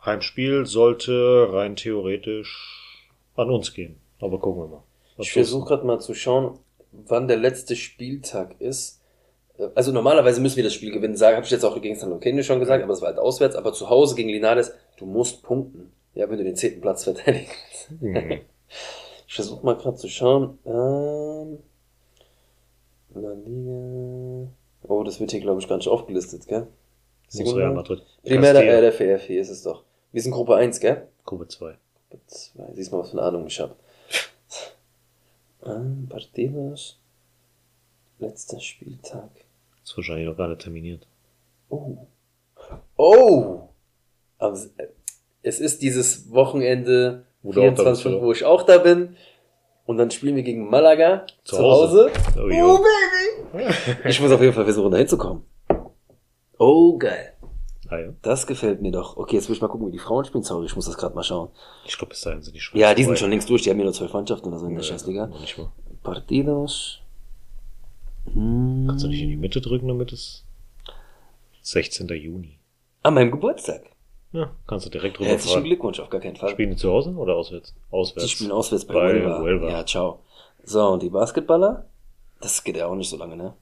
Heimspiel 0.06 0.66
sollte 0.66 1.50
rein 1.52 1.76
theoretisch 1.76 3.08
an 3.36 3.50
uns 3.50 3.74
gehen. 3.74 3.98
Aber 4.20 4.40
gucken 4.40 4.64
wir 4.64 4.68
mal. 4.68 4.84
Was 5.18 5.28
Ich 5.28 5.34
versuche 5.34 5.68
gerade 5.68 5.86
mal 5.86 6.00
zu 6.00 6.14
schauen, 6.14 6.60
wann 6.92 7.28
der 7.28 7.38
letzte 7.38 7.76
Spieltag 7.76 8.56
ist. 8.60 9.02
Äh, 9.58 9.68
Also 9.76 9.92
normalerweise 9.92 10.42
müssen 10.42 10.58
wir 10.58 10.64
das 10.64 10.74
Spiel 10.74 10.92
gewinnen, 10.92 11.16
sagen, 11.16 11.36
habe 11.36 11.46
ich 11.46 11.52
jetzt 11.52 11.66
auch 11.66 11.80
gegen 11.82 11.96
San 11.96 12.10
Loquenio 12.10 12.44
schon 12.44 12.60
gesagt, 12.60 12.84
aber 12.84 12.94
es 12.94 13.02
war 13.02 13.10
halt 13.10 13.20
auswärts, 13.20 13.56
aber 13.56 13.74
zu 13.74 13.90
Hause 13.90 14.16
gegen 14.16 14.30
Linares, 14.30 14.72
du 14.98 15.06
musst 15.06 15.44
punkten. 15.44 15.92
Ja, 16.16 16.30
wenn 16.30 16.38
du 16.38 16.44
den 16.44 16.56
zehnten 16.56 16.82
Platz 16.82 17.04
verteidigen 17.04 17.48
willst. 17.48 18.02
Mhm. 18.02 18.42
Ich 19.28 19.36
versuche 19.36 19.64
mal 19.64 19.76
gerade 19.76 19.96
zu 19.96 20.08
schauen. 20.10 20.58
Ähm, 20.66 21.60
La 23.16 23.32
Liga. 23.34 24.48
Oh, 24.84 25.04
das 25.04 25.20
wird 25.20 25.32
hier, 25.32 25.42
glaube 25.42 25.60
ich, 25.62 25.68
gar 25.68 25.78
nicht 25.78 25.88
aufgelistet, 25.88 26.48
gell? 26.48 26.68
Muss 27.34 27.56
Real 27.56 27.74
Madrid. 27.74 28.02
Primera 28.24 28.54
Castilla, 28.54 28.88
RFEF, 28.90 29.24
hier 29.24 29.42
ist 29.42 29.50
es 29.50 29.64
doch. 29.64 29.84
Wir 30.12 30.22
sind 30.22 30.32
Gruppe 30.32 30.56
1, 30.56 30.80
gell? 30.80 31.08
Gruppe 31.26 31.48
2. 31.48 31.76
Gruppe 32.10 32.24
2. 32.28 32.74
Siehst 32.74 32.92
mal, 32.92 33.00
was 33.00 33.12
für 33.12 33.18
eine 33.18 33.28
Ahnung 33.28 33.46
ich 33.48 33.60
habe. 33.60 33.76
Ähm, 35.66 36.08
Partidos. 36.10 36.98
Letzter 38.20 38.60
Spieltag. 38.60 39.30
Ist 39.84 39.96
wahrscheinlich 39.96 40.26
noch 40.28 40.48
nicht 40.48 40.62
terminiert. 40.62 41.08
Oh. 41.70 41.98
Oh! 42.98 43.60
Am 44.40 44.54
S- 44.54 44.72
äh, 44.78 44.88
Es 45.42 45.60
ist 45.60 45.82
dieses 45.82 46.32
Wochenende 46.32 47.26
Wo 47.44 47.52
du 47.52 47.62
auch 47.62 47.66
da 47.76 47.84
bist, 47.90 48.02
24, 48.02 48.06
oder? 48.08 48.22
wo 48.22 48.32
ich 48.32 48.44
auch 48.46 48.64
da 48.64 48.78
bin. 48.80 49.16
Und 49.90 49.98
dann 49.98 50.12
spielen 50.12 50.36
wir 50.36 50.44
gegen 50.44 50.70
Malaga 50.70 51.26
zu, 51.44 51.56
Zu 51.56 51.64
Hause. 51.64 52.12
Hause. 52.36 52.52
Oh, 52.64 52.76
Oh. 52.76 52.84
Baby! 53.52 53.74
Ich 54.08 54.22
muss 54.22 54.32
auf 54.32 54.40
jeden 54.40 54.54
Fall 54.54 54.64
versuchen, 54.66 54.92
da 54.92 54.98
hinzukommen. 55.00 55.42
Oh, 56.60 56.96
geil. 57.00 57.34
Ah, 57.88 57.98
ja. 57.98 58.10
Das 58.22 58.46
gefällt 58.46 58.84
mir 58.84 58.92
doch. 58.92 59.18
Okay, 59.18 59.38
jetzt 59.38 59.50
will 59.50 59.56
ich 59.56 59.62
mal 59.64 59.68
gucken, 59.68 59.88
wie 59.88 59.92
die 59.92 59.98
Frauen 59.98 60.26
spielen. 60.26 60.44
Sorry, 60.44 60.68
ich 60.68 60.76
muss 60.76 60.86
das 60.86 60.96
gerade 60.96 61.16
mal 61.16 61.24
schauen. 61.24 61.50
Ich 61.88 61.98
glaube, 61.98 62.10
bis 62.12 62.22
dahin 62.22 62.44
sind 62.44 62.56
die 62.56 62.60
Schweiz 62.60 62.80
Ja, 62.80 62.94
die 62.94 63.04
sind 63.04 63.18
schon 63.18 63.32
längst 63.32 63.50
durch. 63.50 63.64
Die 63.64 63.72
haben 63.72 63.80
ja 63.80 63.84
nur 63.86 63.94
zwölf 63.94 64.14
Mannschaften 64.14 64.50
oder 64.50 64.60
so 64.60 64.68
in 64.68 64.76
der 64.76 64.84
Scheißliga. 64.84 65.26
Noch 65.26 65.42
Nicht 65.42 65.58
mal. 65.58 65.72
Partidos. 66.04 67.00
Hm. 68.32 68.86
Kannst 68.90 69.06
du 69.06 69.08
nicht 69.08 69.24
in 69.24 69.30
die 69.30 69.38
Mitte 69.38 69.60
drücken, 69.60 69.88
damit 69.88 70.14
es 70.14 70.46
16. 71.64 72.08
Juni. 72.10 72.60
An 73.02 73.16
meinem 73.16 73.32
Geburtstag. 73.32 73.82
Ja, 74.32 74.52
kannst 74.68 74.86
du 74.86 74.90
direkt 74.92 75.18
drüber 75.18 75.30
Herzlichen 75.30 75.54
fahren. 75.56 75.64
Glückwunsch, 75.64 76.00
auf 76.00 76.10
gar 76.10 76.22
keinen 76.22 76.36
Fall. 76.36 76.50
Spielen 76.50 76.70
die 76.72 76.76
zu 76.76 76.92
Hause 76.92 77.12
oder 77.16 77.36
auswärts? 77.36 77.74
Auswärts. 77.90 78.26
Die 78.26 78.30
spielen 78.32 78.52
auswärts 78.52 78.86
bei, 78.86 78.94
bei 78.94 79.02
Huelva. 79.14 79.40
Huelva. 79.40 79.70
Ja, 79.72 79.86
ciao. 79.86 80.20
So, 80.64 80.88
und 80.88 81.02
die 81.02 81.10
Basketballer? 81.10 81.86
Das 82.42 82.64
geht 82.64 82.78
ja 82.78 82.86
auch 82.88 82.96
nicht 82.96 83.10
so 83.10 83.18
lange, 83.18 83.36
ne? 83.36 83.54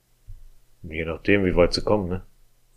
Je 0.83 1.05
nachdem, 1.05 1.45
wie 1.45 1.55
weit 1.55 1.73
sie 1.73 1.81
kommen, 1.83 2.09
ne? 2.09 2.21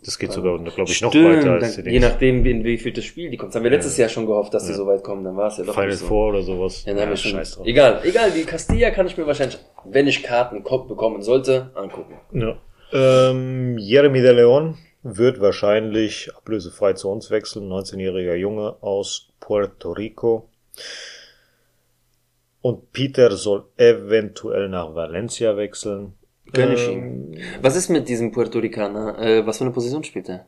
Das 0.02 0.18
geht 0.18 0.32
sogar, 0.32 0.56
glaube 0.58 0.90
ich, 0.90 1.02
noch 1.02 1.10
Stimmt, 1.10 1.36
weiter 1.40 1.52
als 1.54 1.76
die 1.76 1.82
dann, 1.82 1.92
je 1.92 1.98
nachdem, 2.00 2.46
in 2.46 2.64
wie 2.64 2.78
viel 2.78 2.92
das 2.92 3.04
Spiel 3.04 3.28
die 3.28 3.36
kommt. 3.36 3.50
Das 3.50 3.56
haben 3.56 3.64
wir 3.64 3.70
letztes 3.70 3.98
Jahr 3.98 4.08
schon 4.08 4.24
gehofft, 4.24 4.54
dass 4.54 4.64
die 4.64 4.70
Ja. 4.70 4.76
so 4.76 4.86
weit 4.86 5.04
kommen. 5.04 5.24
Dann 5.24 5.36
war 5.36 5.48
es 5.48 5.58
ja 5.58 5.64
doch 5.64 5.74
Final 5.74 5.88
nicht 5.90 5.98
so. 5.98 6.06
Four 6.06 6.28
oder 6.30 6.42
sowas. 6.42 6.84
Ja, 6.86 6.94
dann 6.94 7.02
haben 7.02 7.10
wir 7.10 7.16
schon. 7.18 7.32
scheiß 7.32 7.56
drauf. 7.56 7.66
Egal, 7.66 8.00
egal, 8.04 8.30
die 8.30 8.44
Castilla 8.44 8.90
kann 8.92 9.06
ich 9.06 9.18
mir 9.18 9.26
wahrscheinlich, 9.26 9.58
wenn 9.84 10.06
ich 10.06 10.22
Karten 10.22 10.62
ko- 10.64 10.84
bekommen 10.84 11.20
sollte, 11.22 11.70
angucken. 11.74 12.14
Ja. 12.32 12.56
Ähm, 12.92 13.76
Jeremy 13.76 14.22
de 14.22 14.32
Leon 14.32 14.78
wird 15.02 15.40
wahrscheinlich 15.40 16.34
ablösefrei 16.36 16.92
zu 16.92 17.08
uns 17.10 17.30
wechseln. 17.30 17.68
19-jähriger 17.68 18.34
Junge 18.34 18.76
aus 18.82 19.28
Puerto 19.40 19.92
Rico. 19.92 20.48
Und 22.62 22.92
Peter 22.92 23.30
soll 23.36 23.64
eventuell 23.76 24.68
nach 24.68 24.94
Valencia 24.94 25.56
wechseln. 25.56 26.14
Gönn 26.52 26.72
ich 26.72 26.86
Ähm, 26.88 27.34
Was 27.62 27.76
ist 27.76 27.88
mit 27.88 28.08
diesem 28.08 28.32
Puerto 28.32 28.58
Ricaner? 28.58 29.18
Äh, 29.18 29.46
was 29.46 29.58
für 29.58 29.64
eine 29.64 29.72
Position 29.72 30.04
spielt 30.04 30.28
er? 30.28 30.46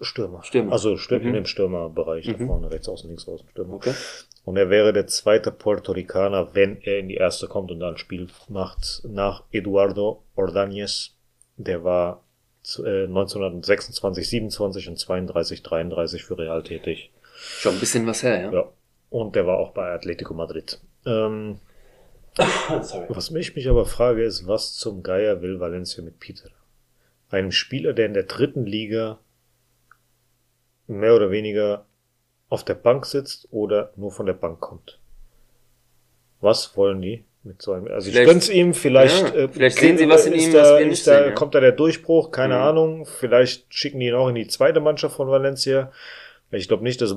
Stürmer. 0.00 0.42
Stürmer. 0.42 0.72
Also 0.72 0.96
Stürmer 0.96 1.24
Mhm. 1.24 1.28
in 1.28 1.34
dem 1.34 1.44
Stürmerbereich, 1.46 2.26
da 2.26 2.46
vorne, 2.46 2.70
rechts 2.70 2.88
außen, 2.88 3.08
links 3.10 3.28
außen, 3.28 3.46
Stürmer. 3.50 3.74
Okay. 3.74 3.92
Und 4.46 4.56
er 4.56 4.70
wäre 4.70 4.94
der 4.94 5.06
zweite 5.08 5.52
Puerto 5.52 5.92
Ricaner, 5.92 6.54
wenn 6.54 6.78
er 6.80 6.98
in 6.98 7.08
die 7.08 7.16
erste 7.16 7.46
kommt 7.48 7.70
und 7.70 7.80
da 7.80 7.90
ein 7.90 7.98
Spiel 7.98 8.28
macht, 8.48 9.02
nach 9.06 9.44
Eduardo 9.52 10.22
Ordóñez. 10.36 11.10
Der 11.58 11.84
war 11.84 12.24
1926, 12.64 14.28
27 14.28 14.88
und 14.88 14.98
32, 14.98 15.62
33 15.62 16.24
für 16.24 16.38
Real 16.38 16.62
tätig. 16.62 17.10
Schon 17.34 17.74
ein 17.74 17.80
bisschen 17.80 18.06
was 18.06 18.22
her, 18.22 18.40
ja? 18.42 18.52
Ja. 18.52 18.72
Und 19.08 19.34
der 19.34 19.46
war 19.46 19.58
auch 19.58 19.72
bei 19.72 19.90
Atletico 19.92 20.34
Madrid. 20.34 20.78
Ähm, 21.06 21.58
was 23.08 23.30
mich 23.30 23.56
mich 23.56 23.68
aber 23.68 23.86
frage, 23.86 24.22
ist, 24.22 24.46
was 24.46 24.74
zum 24.74 25.02
Geier 25.02 25.42
will 25.42 25.58
Valencia 25.58 26.04
mit 26.04 26.20
Peter? 26.20 26.50
Einem 27.30 27.50
Spieler, 27.50 27.92
der 27.92 28.06
in 28.06 28.14
der 28.14 28.24
dritten 28.24 28.66
Liga 28.66 29.18
mehr 30.86 31.14
oder 31.14 31.30
weniger 31.30 31.86
auf 32.48 32.64
der 32.64 32.74
Bank 32.74 33.06
sitzt 33.06 33.48
oder 33.52 33.92
nur 33.96 34.10
von 34.10 34.26
der 34.26 34.34
Bank 34.34 34.60
kommt. 34.60 34.98
Was 36.40 36.76
wollen 36.76 37.00
die 37.00 37.24
mit 37.42 37.62
so 37.62 37.72
einem? 37.72 37.88
Also 37.88 38.08
ich 38.08 38.14
Vielleicht- 38.14 38.28
gönn's 38.30 38.48
ihm, 38.48 38.74
vielleicht, 38.74 39.34
Ja, 39.34 39.40
äh, 39.44 39.48
vielleicht 39.48 39.78
sehen 39.78 39.96
sie 39.98 40.08
was 40.08 40.26
in 40.26 40.34
ihm, 40.34 40.52
da, 40.52 40.60
was 40.62 40.78
wir 40.78 40.84
nicht 40.86 40.92
ist 40.98 41.06
da, 41.06 41.24
sehen, 41.24 41.34
kommt 41.34 41.54
da 41.54 41.60
der 41.60 41.72
Durchbruch, 41.72 42.30
keine 42.30 42.54
Mhm. 42.56 42.60
Ahnung. 42.62 43.06
Vielleicht 43.06 43.72
schicken 43.72 44.00
die 44.00 44.08
ihn 44.08 44.14
auch 44.14 44.28
in 44.28 44.34
die 44.34 44.46
zweite 44.46 44.80
Mannschaft 44.80 45.16
von 45.16 45.28
Valencia. 45.28 45.90
Ich 46.52 46.68
glaube 46.68 46.82
nicht, 46.82 47.00
dass 47.00 47.16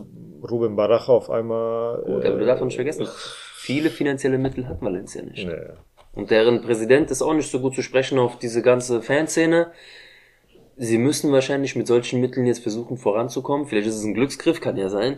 Ruben 0.49 0.75
Baraja 0.75 1.07
auf 1.07 1.29
einmal. 1.29 2.01
Gut, 2.03 2.25
aber 2.25 2.37
du 2.37 2.45
darfst 2.45 2.63
nicht 2.63 2.75
vergessen, 2.75 3.07
viele 3.55 3.89
finanzielle 3.89 4.37
Mittel 4.37 4.67
hat 4.67 4.81
Valencia 4.81 5.21
nicht. 5.23 5.45
Nee. 5.47 5.55
Und 6.13 6.29
deren 6.29 6.61
Präsident 6.61 7.09
ist 7.09 7.23
auch 7.23 7.33
nicht 7.33 7.49
so 7.49 7.59
gut 7.59 7.73
zu 7.75 7.81
sprechen 7.81 8.19
auf 8.19 8.37
diese 8.37 8.61
ganze 8.61 9.01
Fanszene. 9.01 9.71
Sie 10.77 10.97
müssen 10.99 11.31
wahrscheinlich 11.31 11.75
mit 11.75 11.87
solchen 11.87 12.21
Mitteln 12.21 12.45
jetzt 12.45 12.59
versuchen 12.63 12.97
voranzukommen. 12.97 13.67
Vielleicht 13.67 13.87
ist 13.87 13.95
es 13.95 14.03
ein 14.03 14.13
Glücksgriff, 14.13 14.59
kann 14.61 14.77
ja 14.77 14.89
sein. 14.89 15.17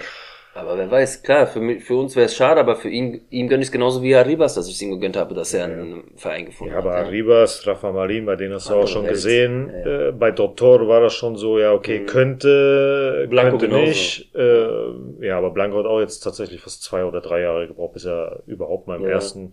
Aber 0.58 0.78
wer 0.78 0.90
weiß, 0.90 1.22
klar, 1.22 1.48
für, 1.48 1.60
mich, 1.60 1.84
für 1.84 1.96
uns 1.96 2.16
wäre 2.16 2.28
es 2.28 2.36
schade, 2.36 2.62
aber 2.62 2.78
für 2.78 2.88
ihn, 2.90 3.26
ihm 3.30 3.50
gönne 3.50 3.62
ich 3.62 3.68
es 3.68 3.72
genauso 3.74 4.02
wie 4.02 4.16
Arribas, 4.16 4.56
dass 4.56 4.70
ich 4.70 4.76
es 4.76 4.82
ihm 4.82 4.92
gegönnt 4.92 5.18
habe, 5.18 5.36
dass 5.36 5.54
er 5.54 5.66
einen 5.66 6.14
Verein 6.16 6.46
gefunden 6.46 6.72
Ja, 6.72 6.80
aber 6.80 6.94
hat. 6.96 7.08
Arribas, 7.08 7.68
Rafa 7.68 7.92
Marin, 7.92 8.26
bei 8.26 8.38
denen 8.38 8.54
hast 8.54 8.70
du 8.70 8.74
auch 8.76 8.88
schon 8.88 9.04
Welt. 9.04 9.16
gesehen. 9.16 9.70
Ja, 9.70 9.80
ja. 9.90 10.08
Äh, 10.08 10.12
bei 10.14 10.32
Doktor 10.32 10.88
war 10.88 11.02
das 11.02 11.14
schon 11.14 11.36
so, 11.36 11.60
ja, 11.60 11.74
okay, 11.74 12.00
Mhm. 12.00 12.06
könnte, 12.06 13.28
Blanco 13.30 13.58
könnte 13.58 13.68
genauso. 13.68 13.86
nicht. 13.86 14.34
Äh, 14.34 15.26
ja, 15.28 15.38
aber 15.38 15.52
Blanco 15.52 15.78
hat 15.80 15.88
auch 15.88 16.00
jetzt 16.00 16.22
tatsächlich 16.22 16.62
fast 16.62 16.84
zwei 16.84 17.04
oder 17.04 17.20
drei 17.20 17.42
Jahre 17.42 17.68
gebraucht, 17.68 17.92
bis 17.94 18.06
er 18.06 18.42
überhaupt 18.48 18.88
mal 18.88 18.96
im 18.96 19.04
Ja. 19.04 19.10
ersten. 19.10 19.52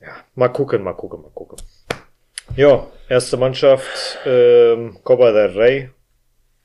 Ja, 0.00 0.08
mal 0.34 0.48
gucken, 0.48 0.82
mal 0.82 0.94
gucken, 0.94 1.22
mal 1.22 1.30
gucken. 1.32 1.56
Ja, 2.56 2.84
erste 3.08 3.36
Mannschaft, 3.36 4.18
ähm, 4.26 4.98
Copa 5.04 5.30
del 5.30 5.56
Rey 5.56 5.90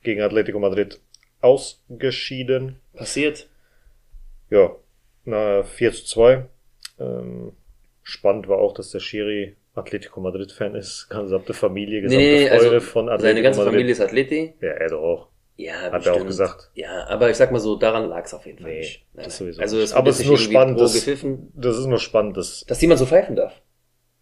gegen 0.02 0.20
Atletico 0.20 0.58
Madrid 0.58 1.00
ausgeschieden. 1.40 2.76
Passiert. 2.94 3.48
Ja, 4.50 4.72
na, 5.24 5.62
4 5.62 5.92
zu 5.92 6.04
2. 6.04 6.46
Ähm, 6.98 7.52
spannend 8.02 8.48
war 8.48 8.58
auch, 8.58 8.74
dass 8.74 8.90
der 8.90 9.00
Schiri 9.00 9.56
Atletico 9.74 10.20
Madrid-Fan 10.20 10.74
ist. 10.74 11.08
Gesamte 11.08 11.54
Familie, 11.54 12.02
gesamte 12.02 12.24
Nee, 12.24 12.48
Freude 12.48 12.64
also 12.64 12.80
von 12.80 13.08
Atletico 13.08 13.22
seine 13.28 13.42
ganze 13.42 13.58
Madrid. 13.60 13.72
Familie 13.74 13.92
ist 13.92 14.00
Athleti. 14.00 14.54
Ja, 14.60 14.68
er 14.70 14.88
doch 14.90 15.02
auch. 15.02 15.28
Ja, 15.56 15.74
Hat 15.92 16.06
er 16.06 16.14
auch 16.14 16.24
gesagt. 16.26 16.70
Ja, 16.74 17.06
aber 17.08 17.28
ich 17.30 17.36
sag 17.36 17.52
mal 17.52 17.58
so, 17.60 17.76
daran 17.76 18.08
lag 18.08 18.24
es 18.24 18.32
auf 18.32 18.46
jeden 18.46 18.58
Fall 18.60 18.70
Nee, 18.70 18.78
nicht. 18.80 19.04
Nein, 19.12 19.24
das 19.26 19.36
sowieso 19.36 19.60
Also 19.60 19.78
es 19.78 19.92
Aber 19.92 20.08
es 20.08 20.20
ist 20.20 20.26
nur 20.26 20.38
spannend, 20.38 20.80
dass-. 20.80 21.04
Das 21.04 21.76
ist 21.78 21.86
nur 21.86 21.98
spannend, 21.98 22.36
dass, 22.38 22.64
Dass 22.66 22.80
jemand 22.80 22.98
so 22.98 23.04
pfeifen 23.06 23.36
darf. 23.36 23.60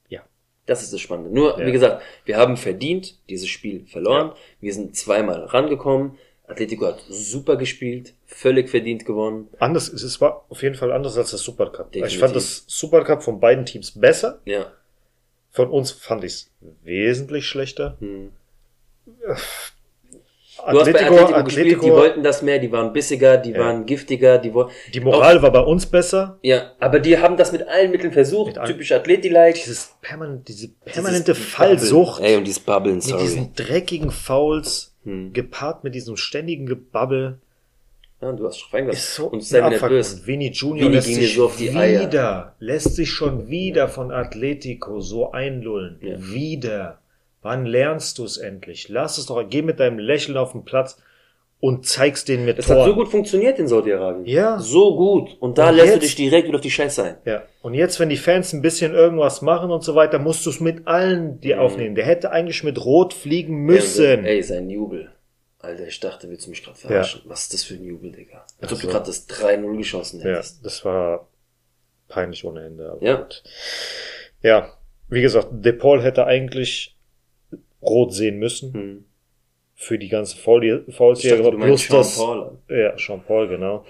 ja. 0.08 0.20
Das 0.66 0.82
ist 0.82 0.92
das 0.92 1.00
Spannende. 1.00 1.30
Nur, 1.32 1.58
Ja. 1.58 1.64
wie 1.66 1.72
gesagt, 1.72 2.02
wir 2.24 2.36
haben 2.36 2.56
verdient 2.56 3.18
dieses 3.30 3.48
Spiel 3.48 3.86
verloren. 3.86 4.32
Wir 4.60 4.74
sind 4.74 4.96
zweimal 4.96 5.44
rangekommen. 5.44 6.18
Atletico 6.48 6.86
hat 6.86 7.00
super 7.08 7.56
gespielt, 7.56 8.14
völlig 8.26 8.70
verdient 8.70 9.04
gewonnen. 9.04 9.48
Anders, 9.58 9.88
es 9.92 10.02
ist- 10.02 10.20
war 10.20 10.44
auf 10.48 10.62
jeden 10.62 10.74
Fall 10.74 10.92
anders 10.92 11.16
als 11.18 11.30
das 11.32 11.42
Supercup. 11.42 11.92
Definitiv. 11.92 12.14
Ich 12.14 12.18
fand 12.18 12.34
das 12.36 12.64
Supercup 12.66 13.22
von 13.22 13.38
beiden 13.40 13.66
Teams 13.66 13.92
besser. 13.92 14.40
Ja. 14.44 14.72
Von 15.50 15.68
uns 15.70 15.90
fand 15.92 16.24
ich 16.24 16.32
es 16.32 16.50
wesentlich 16.82 17.46
schlechter. 17.46 17.96
Hm. 18.00 18.30
Du 20.70 20.80
hast 20.80 20.90
bei 20.92 21.00
Atletico, 21.00 21.14
Atletico, 21.14 21.44
gespielt, 21.44 21.66
die 21.66 21.74
Atletico, 21.76 21.96
wollten 21.96 22.22
das 22.24 22.42
mehr, 22.42 22.58
die 22.58 22.72
waren 22.72 22.92
bissiger, 22.92 23.36
die 23.36 23.52
Ja. 23.52 23.60
waren 23.60 23.86
giftiger, 23.86 24.38
die 24.38 24.52
wollten. 24.52 24.72
die 24.92 25.00
Moral 25.00 25.40
war 25.40 25.52
bei 25.52 25.60
uns 25.60 25.86
besser. 25.86 26.38
Ja, 26.42 26.72
aber 26.80 26.98
die 26.98 27.16
haben 27.18 27.36
das 27.36 27.52
mit 27.52 27.66
allen 27.68 27.92
Mitteln 27.92 28.12
versucht, 28.12 28.56
Mit 28.56 28.64
typisch 28.64 28.90
Atleti-like. 28.90 29.54
Dieses 29.54 29.94
permanent, 30.02 30.48
diese 30.48 30.68
permanente 30.84 31.32
Dieses 31.32 31.48
Fallsucht. 31.48 32.16
Babbeln. 32.16 32.32
Ey, 32.32 32.36
und 32.38 32.44
dieses 32.44 32.60
Babbeln, 32.60 32.96
mit 32.96 33.04
sorry. 33.04 33.22
diesen 33.22 33.54
dreckigen 33.54 34.10
Fouls, 34.10 34.87
Hm. 35.04 35.32
gepaart 35.32 35.84
mit 35.84 35.94
diesem 35.94 36.16
ständigen 36.16 36.66
Gebabbel, 36.66 37.38
Ja, 38.20 38.32
du 38.32 38.46
hast 38.46 38.58
schon 38.58 38.88
ist 38.88 39.14
so 39.14 39.26
und 39.28 39.42
abfuckend. 39.42 39.80
nervös. 39.80 40.26
Vinny 40.26 40.50
Junior 40.50 40.86
Vinny 40.86 40.94
lässt 40.96 41.14
sich 41.14 41.34
so 41.34 41.52
die 41.56 41.70
Eier. 41.70 42.00
wieder, 42.00 42.54
lässt 42.58 42.96
sich 42.96 43.10
schon 43.10 43.48
wieder 43.48 43.88
von 43.88 44.10
Atletico 44.10 45.00
so 45.00 45.30
einlullen. 45.30 45.98
Ja. 46.02 46.16
Wieder. 46.20 46.98
Wann 47.42 47.64
lernst 47.64 48.18
du 48.18 48.24
es 48.24 48.36
endlich? 48.36 48.88
Lass 48.88 49.18
es 49.18 49.26
doch, 49.26 49.42
geh 49.48 49.62
mit 49.62 49.78
deinem 49.78 50.00
Lächeln 50.00 50.36
auf 50.36 50.50
den 50.52 50.64
Platz 50.64 51.00
und 51.60 51.86
zeig's 51.86 52.24
denen 52.24 52.44
mit 52.44 52.58
Das 52.58 52.66
Tor. 52.66 52.76
hat 52.76 52.84
so 52.86 52.94
gut 52.94 53.08
funktioniert 53.08 53.58
in 53.58 53.66
Saudi-Arabien. 53.66 54.24
Ja. 54.26 54.58
So 54.60 54.96
gut. 54.96 55.36
Und 55.40 55.58
da 55.58 55.70
Und 55.70 55.76
lässt 55.76 55.88
du 55.88 55.92
jetzt- 55.94 56.02
dich 56.04 56.14
direkt 56.14 56.46
wieder 56.46 56.56
auf 56.56 56.62
die 56.62 56.70
Scheiße 56.70 57.02
ein. 57.02 57.16
Ja. 57.24 57.42
Und 57.62 57.74
jetzt, 57.74 57.98
wenn 57.98 58.08
die 58.08 58.16
Fans 58.16 58.52
ein 58.52 58.62
bisschen 58.62 58.94
irgendwas 58.94 59.42
machen 59.42 59.70
und 59.72 59.82
so 59.82 59.94
weiter, 59.96 60.18
musst 60.20 60.46
du 60.46 60.50
es 60.50 60.60
mit 60.60 60.86
allen 60.86 61.40
dir 61.40 61.56
Mhm. 61.56 61.62
aufnehmen. 61.62 61.94
Der 61.96 62.04
hätte 62.06 62.30
eigentlich 62.30 62.62
mit 62.62 62.84
Rot 62.84 63.12
fliegen 63.12 63.64
müssen. 63.64 64.24
Ey, 64.24 64.42
sein 64.42 64.70
Jubel. 64.70 65.10
Alter, 65.60 65.88
ich 65.88 65.98
dachte, 65.98 66.30
willst 66.30 66.46
du 66.46 66.50
mich 66.50 66.62
gerade 66.62 66.78
verarschen? 66.78 67.22
Was 67.24 67.42
ist 67.42 67.54
das 67.54 67.64
für 67.64 67.74
ein 67.74 67.82
Jubel, 67.84 68.12
Digga? 68.12 68.46
Als 68.60 68.72
ob 68.72 68.78
du 68.80 68.86
Also- 68.86 68.88
gerade 68.88 69.06
das 69.06 69.26
3-0 69.26 69.76
geschossen 69.76 70.20
Ja, 70.20 70.26
hättest. 70.36 70.64
das 70.64 70.84
war 70.84 71.26
peinlich 72.06 72.44
ohne 72.44 72.64
Ende. 72.64 72.96
Ja. 73.00 73.16
gut. 73.16 73.42
Ja, 74.40 74.72
wie 75.08 75.20
gesagt, 75.20 75.48
De 75.50 75.72
Paul 75.72 76.00
hätte 76.02 76.24
eigentlich 76.26 76.96
rot 77.82 78.14
sehen 78.14 78.38
müssen 78.38 78.72
Hm. 78.72 79.04
Für 79.80 79.96
die 79.96 80.08
ganze 80.08 80.36
er 81.52 81.58
meinst 81.58 81.88
plus 81.88 82.16
Sean 82.16 82.36
das, 82.36 82.58
Paul. 82.68 82.76
ja, 82.76 82.96
Jean 82.96 83.22
Paul, 83.22 83.46
genau. 83.48 83.86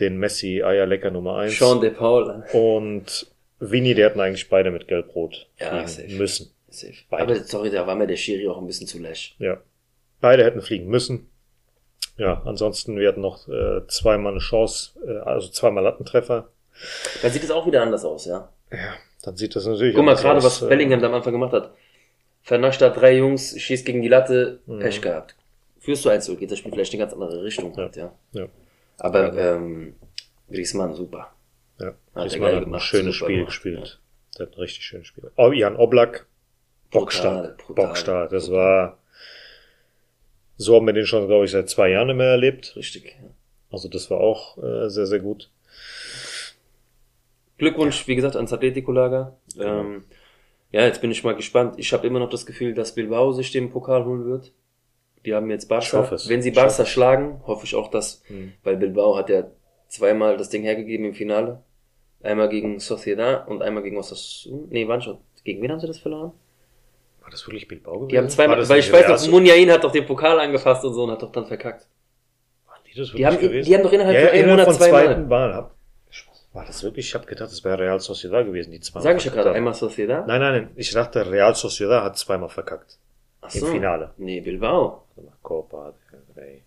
Den 0.00 0.16
Messi 0.16 0.62
Eierlecker 0.62 1.10
Nummer 1.10 1.36
eins 1.36 1.58
Sean 1.58 1.82
de 1.82 1.90
Paul. 1.90 2.44
Und 2.54 3.30
Vini, 3.60 3.94
die 3.94 4.02
hatten 4.04 4.20
eigentlich 4.20 4.48
beide 4.48 4.70
mit 4.70 4.88
Gelb-Rot 4.88 5.48
Ja, 5.60 5.86
safe. 5.86 6.08
müssen. 6.14 6.50
Safe. 6.70 6.94
Beide. 7.10 7.22
Aber 7.24 7.34
sorry, 7.44 7.70
da 7.70 7.86
war 7.86 7.94
mir 7.94 8.06
der 8.06 8.16
Schiri 8.16 8.48
auch 8.48 8.58
ein 8.58 8.66
bisschen 8.66 8.86
zu 8.86 8.98
läsch. 8.98 9.36
Ja. 9.38 9.58
Beide 10.22 10.44
hätten 10.44 10.62
fliegen 10.62 10.88
müssen. 10.88 11.30
Ja, 12.16 12.40
ansonsten, 12.46 12.98
wir 12.98 13.08
hatten 13.08 13.20
noch 13.20 13.46
äh, 13.48 13.86
zweimal 13.88 14.32
eine 14.32 14.40
Chance, 14.40 14.92
äh, 15.06 15.18
also 15.18 15.48
zweimal 15.50 15.84
Lattentreffer. 15.84 16.48
Dann 17.20 17.30
sieht 17.30 17.44
es 17.44 17.50
auch 17.50 17.66
wieder 17.66 17.82
anders 17.82 18.04
aus, 18.06 18.24
ja. 18.24 18.48
Ja, 18.70 18.94
dann 19.22 19.36
sieht 19.36 19.54
das 19.54 19.66
natürlich 19.66 19.94
Guck 19.94 20.04
mal 20.06 20.14
gerade, 20.14 20.38
aus, 20.38 20.44
was 20.44 20.62
äh, 20.62 20.68
Bellingham 20.68 21.00
da 21.00 21.08
am 21.08 21.14
Anfang 21.14 21.32
gemacht 21.32 21.52
hat. 21.52 21.74
Vernascht 22.46 22.80
da 22.80 22.90
drei 22.90 23.16
Jungs, 23.16 23.60
schießt 23.60 23.84
gegen 23.84 24.02
die 24.02 24.08
Latte, 24.08 24.60
Mhm. 24.66 24.78
Pech 24.78 25.02
gehabt. 25.02 25.34
Führst 25.80 26.04
du 26.04 26.10
1 26.10 26.26
geht 26.38 26.48
das 26.52 26.60
Spiel 26.60 26.70
vielleicht 26.70 26.94
in 26.94 27.00
eine 27.00 27.10
ganz 27.10 27.20
andere 27.20 27.42
Richtung 27.42 27.72
Ja. 27.72 27.76
halt, 27.76 27.96
ja. 27.96 28.12
Ja. 28.32 28.46
Aber 28.98 29.36
ähm, 29.36 29.96
Griezmann, 30.48 30.94
super. 30.94 31.32
Ja, 31.80 31.94
er 32.14 32.22
Griezmann 32.22 32.48
hat 32.50 32.54
ein 32.58 32.64
gemacht, 32.66 32.84
schönes 32.84 33.16
super 33.16 33.26
Spiel 33.26 33.36
gemacht, 33.38 33.48
gespielt. 33.48 34.00
Der 34.38 34.46
hat 34.46 34.54
ein 34.54 34.60
richtig 34.60 34.84
schönes 34.84 35.08
Spiel. 35.08 35.28
Oh, 35.36 35.50
Jan 35.50 35.74
Oblak 35.74 36.26
bockstark. 36.92 37.58
brutal. 37.66 37.74
Bockstark. 37.86 38.30
Das 38.30 38.48
war, 38.52 38.98
so 40.56 40.76
haben 40.76 40.86
wir 40.86 40.92
den 40.92 41.04
schon, 41.06 41.26
glaube 41.26 41.46
ich, 41.46 41.50
seit 41.50 41.68
zwei 41.68 41.90
Jahren 41.90 42.06
nicht 42.06 42.16
mehr 42.16 42.28
erlebt. 42.28 42.74
Richtig. 42.76 43.16
Ja. 43.20 43.28
Also 43.72 43.88
das 43.88 44.08
war 44.08 44.20
auch 44.20 44.56
äh, 44.58 44.88
sehr, 44.88 45.06
sehr 45.06 45.18
gut. 45.18 45.50
Glückwunsch, 47.58 48.06
wie 48.06 48.14
gesagt, 48.14 48.36
ans 48.36 48.52
Atletico-Lager. 48.52 49.36
Ähm, 49.58 50.04
ja, 50.76 50.84
jetzt 50.86 51.00
bin 51.00 51.10
ich 51.10 51.24
mal 51.24 51.34
gespannt. 51.34 51.74
Ich 51.78 51.92
habe 51.94 52.06
immer 52.06 52.18
noch 52.18 52.28
das 52.28 52.44
Gefühl, 52.44 52.74
dass 52.74 52.94
Bilbao 52.94 53.32
sich 53.32 53.50
den 53.50 53.70
Pokal 53.70 54.04
holen 54.04 54.26
wird. 54.26 54.52
Die 55.24 55.34
haben 55.34 55.48
jetzt 55.50 55.64
Ich 55.64 55.68
Barca. 55.70 55.98
hoffe 55.98 56.14
es. 56.16 56.28
Wenn 56.28 56.42
sie 56.42 56.50
Ich 56.50 56.54
Barca 56.54 56.70
hoffe 56.78 56.86
schlagen, 56.86 57.40
hoffe 57.46 57.64
ich 57.64 57.74
auch, 57.74 57.88
dass, 57.88 58.22
Hm. 58.26 58.52
weil 58.62 58.76
Bilbao 58.76 59.16
hat 59.16 59.30
ja 59.30 59.44
zweimal 59.88 60.36
das 60.36 60.50
Ding 60.50 60.62
hergegeben 60.62 61.06
im 61.06 61.14
Finale. 61.14 61.62
Einmal 62.22 62.48
gegen 62.48 62.78
Sociedad 62.78 63.48
und 63.48 63.62
einmal 63.62 63.82
gegen 63.82 63.96
Osasuna. 63.96 64.66
Nee, 64.70 64.86
waren 64.86 65.00
schon. 65.00 65.18
Gegen 65.44 65.62
wen 65.62 65.70
haben 65.72 65.80
sie 65.80 65.86
das 65.86 65.98
verloren? 65.98 66.32
War 67.22 67.30
das 67.30 67.46
wirklich 67.46 67.66
Bilbao 67.68 67.94
gewesen? 67.94 68.08
Die 68.08 68.18
haben 68.18 68.28
zweimal, 68.28 68.68
weil 68.68 68.78
ich 68.80 68.92
weiß 68.92 69.08
noch, 69.08 69.30
Munjain 69.32 69.70
hat 69.70 69.82
doch 69.82 69.92
den 69.92 70.04
Pokal 70.06 70.38
angefasst 70.40 70.84
und 70.84 70.92
so 70.94 71.04
und 71.04 71.10
hat 71.12 71.22
doch 71.22 71.32
dann 71.32 71.46
verkackt. 71.46 71.88
Waren 72.66 72.80
die 72.86 72.98
das 72.98 73.08
Die 73.08 73.12
wirklich 73.14 73.26
haben, 73.26 73.38
gewesen? 73.40 73.66
die 73.66 73.74
haben 73.74 73.82
doch 73.82 73.92
innerhalb 73.92 74.14
ja, 74.14 74.20
von 74.26 74.30
einem 74.30 74.38
innerhalb 74.44 74.58
Monat 74.68 74.76
von 74.76 74.86
zweimal. 74.86 75.04
zweiten 75.06 75.28
Mal. 75.28 75.70
War 76.56 76.64
das 76.64 76.82
wirklich? 76.82 77.08
Ich 77.08 77.14
habe 77.14 77.26
gedacht, 77.26 77.50
das 77.52 77.62
wäre 77.64 77.78
Real 77.78 78.00
Sociedad 78.00 78.46
gewesen, 78.46 78.70
die 78.70 78.80
zweimal 78.80 79.02
Sag 79.02 79.18
ich 79.18 79.26
ja 79.26 79.30
gerade, 79.32 79.52
einmal 79.52 79.74
Sociedad. 79.74 80.26
Nein, 80.26 80.40
nein, 80.40 80.62
nein. 80.62 80.70
Ich 80.74 80.90
dachte, 80.90 81.30
Real 81.30 81.54
Sociedad 81.54 82.02
hat 82.02 82.16
zweimal 82.16 82.48
verkackt. 82.48 82.96
Ach 83.42 83.54
Im 83.54 83.66
Finale. 83.66 84.14
Nee, 84.16 84.40
Bilbao. 84.40 85.04
Copa 85.42 85.92
del 86.10 86.22
Rey. 86.34 86.62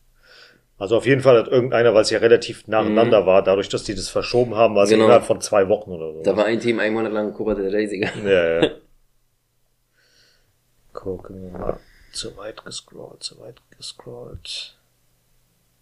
Also 0.77 0.95
auf 0.95 1.07
jeden 1.07 1.21
Fall 1.21 1.39
hat 1.39 1.47
irgendeiner, 1.47 1.93
weil 1.95 2.03
es 2.03 2.11
ja 2.11 2.19
relativ 2.19 2.67
nacheinander 2.67 3.25
war, 3.25 3.41
dadurch, 3.41 3.67
dass 3.67 3.83
die 3.83 3.95
das 3.95 4.09
verschoben 4.09 4.53
haben, 4.55 4.75
war 4.75 4.83
es 4.83 4.89
Mhm. 4.89 4.93
Genau. 4.93 5.05
innerhalb 5.05 5.25
von 5.25 5.41
zwei 5.41 5.67
Wochen 5.67 5.89
oder 5.91 6.13
so. 6.13 6.21
Da 6.21 6.37
war 6.37 6.45
ein 6.45 6.59
Team 6.59 6.79
einen 6.79 6.93
Monat 6.93 7.11
lang 7.11 7.33
Copa 7.33 7.55
del 7.55 7.73
Rey 7.73 7.87
Sieger. 7.87 8.09
Ja, 8.23 8.61
ja. 8.61 8.69
Gucken 10.93 11.51
wir 11.51 11.59
mal. 11.59 11.79
Zu 12.13 12.37
weit 12.37 12.63
gescrollt, 12.63 13.23
zu 13.23 13.39
weit 13.39 13.59
gescrollt. 13.75 14.77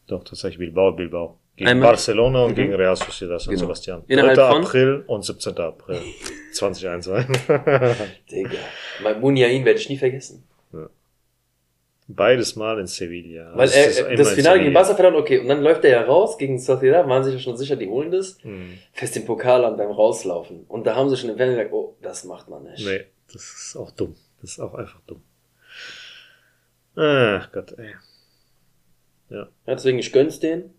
Doch, 0.08 0.24
tatsächlich 0.24 0.60
Bilbao, 0.60 0.94
Bilbao. 0.94 1.38
Gegen 1.58 1.70
Einmal- 1.72 1.90
Barcelona 1.90 2.44
und 2.46 2.52
Mhm. 2.52 2.56
gegen 2.56 2.74
Real 2.76 2.96
Sociedad 2.96 3.42
San 3.42 3.50
Genau. 3.54 3.66
Sebastian. 3.66 4.04
Innerhalb 4.08 4.36
3. 4.36 4.52
von- 4.52 4.64
April 4.64 5.04
und 5.08 5.26
17. 5.26 5.58
April 5.60 6.00
2021. 6.54 7.36
Digga. 8.32 8.58
Mein 9.04 9.20
Munjain 9.20 9.66
werde 9.66 9.80
ich 9.80 9.90
nie 9.90 9.98
vergessen. 9.98 10.44
Beides 12.10 12.56
mal 12.56 12.80
in 12.80 12.88
Sevilla. 12.88 13.52
Weil 13.54 13.68
Das 13.68 13.76
er, 13.76 14.16
das 14.16 14.30
in 14.30 14.36
Finale 14.36 14.60
gegen. 14.62 14.74
Barca 14.74 14.96
verloren, 14.96 15.16
okay. 15.16 15.40
Und 15.40 15.50
dann 15.50 15.62
läuft 15.62 15.84
er 15.84 15.90
ja 15.92 16.02
raus 16.04 16.38
gegen 16.38 16.58
Sociedad, 16.58 17.06
waren 17.10 17.22
sich 17.26 17.34
ja 17.34 17.40
schon 17.42 17.58
sicher, 17.58 17.76
die 17.76 17.88
holen 17.88 18.12
das. 18.12 18.38
Hm. 18.44 18.78
Fest 18.94 19.18
den 19.18 19.26
Pokal 19.26 19.66
an 19.66 19.76
beim 19.76 19.92
Rauslaufen. 19.92 20.64
Und 20.70 20.88
da 20.88 20.96
haben 20.96 21.10
sie 21.10 21.18
schon 21.18 21.30
im 21.32 21.36
Fernsehen 21.36 21.58
gesagt, 21.58 21.74
oh, 21.74 21.98
das 22.02 22.24
macht 22.24 22.48
man 22.48 22.64
nicht. 22.64 22.86
Nee, 22.86 23.02
das 23.34 23.42
ist 23.44 23.76
auch 23.76 23.92
dumm. 23.92 24.16
Das 24.42 24.52
ist 24.52 24.60
auch 24.62 24.74
einfach 24.76 25.02
dumm. 25.06 25.22
Ach 26.96 27.52
Gott, 27.52 27.74
ey. 27.78 27.96
Ja, 29.30 29.50
deswegen, 29.66 30.00
ich 30.00 30.14
gönn's 30.14 30.40
denen. 30.40 30.74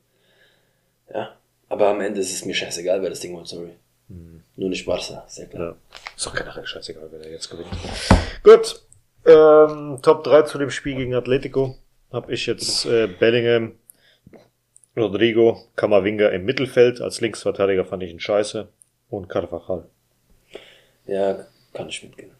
Ja. 1.13 1.37
Aber 1.69 1.89
am 1.89 2.01
Ende 2.01 2.21
ist 2.21 2.33
es 2.33 2.45
mir 2.45 2.55
scheißegal, 2.55 3.03
wer 3.03 3.11
das 3.11 3.21
Ding 3.21 3.35
holt, 3.37 3.47
sorry. 3.47 3.73
Nur 4.59 4.71
nicht 4.71 4.87
Barca, 4.87 5.25
sehr 5.29 5.47
klar. 5.47 5.63
Ja. 5.63 5.77
Ist 6.17 6.27
doch 6.27 6.35
generell 6.35 6.67
scheißegal, 6.67 7.09
wer 7.13 7.21
da 7.21 7.29
jetzt 7.29 7.49
gewinnt. 7.49 7.69
Gut. 8.43 8.83
Ähm, 9.27 9.99
Top 10.03 10.25
3 10.25 10.43
zu 10.43 10.59
dem 10.59 10.71
Spiel 10.71 10.97
gegen 10.97 11.15
Atletico. 11.15 11.77
Hab 12.11 12.31
ich 12.31 12.47
jetzt 12.47 12.87
äh, 12.87 13.07
Bellingham, 13.07 13.77
Rodrigo, 14.97 15.63
Kamavinga 15.77 16.29
im 16.31 16.45
Mittelfeld. 16.45 17.01
Als 17.01 17.21
Linksverteidiger 17.21 17.85
fand 17.85 18.03
ich 18.03 18.11
ihn 18.11 18.19
scheiße. 18.19 18.69
Und 19.11 19.29
Carvajal. 19.29 19.89
Ja, 21.07 21.47
kann 21.73 21.89
ich 21.89 22.03
mitgehen. 22.03 22.33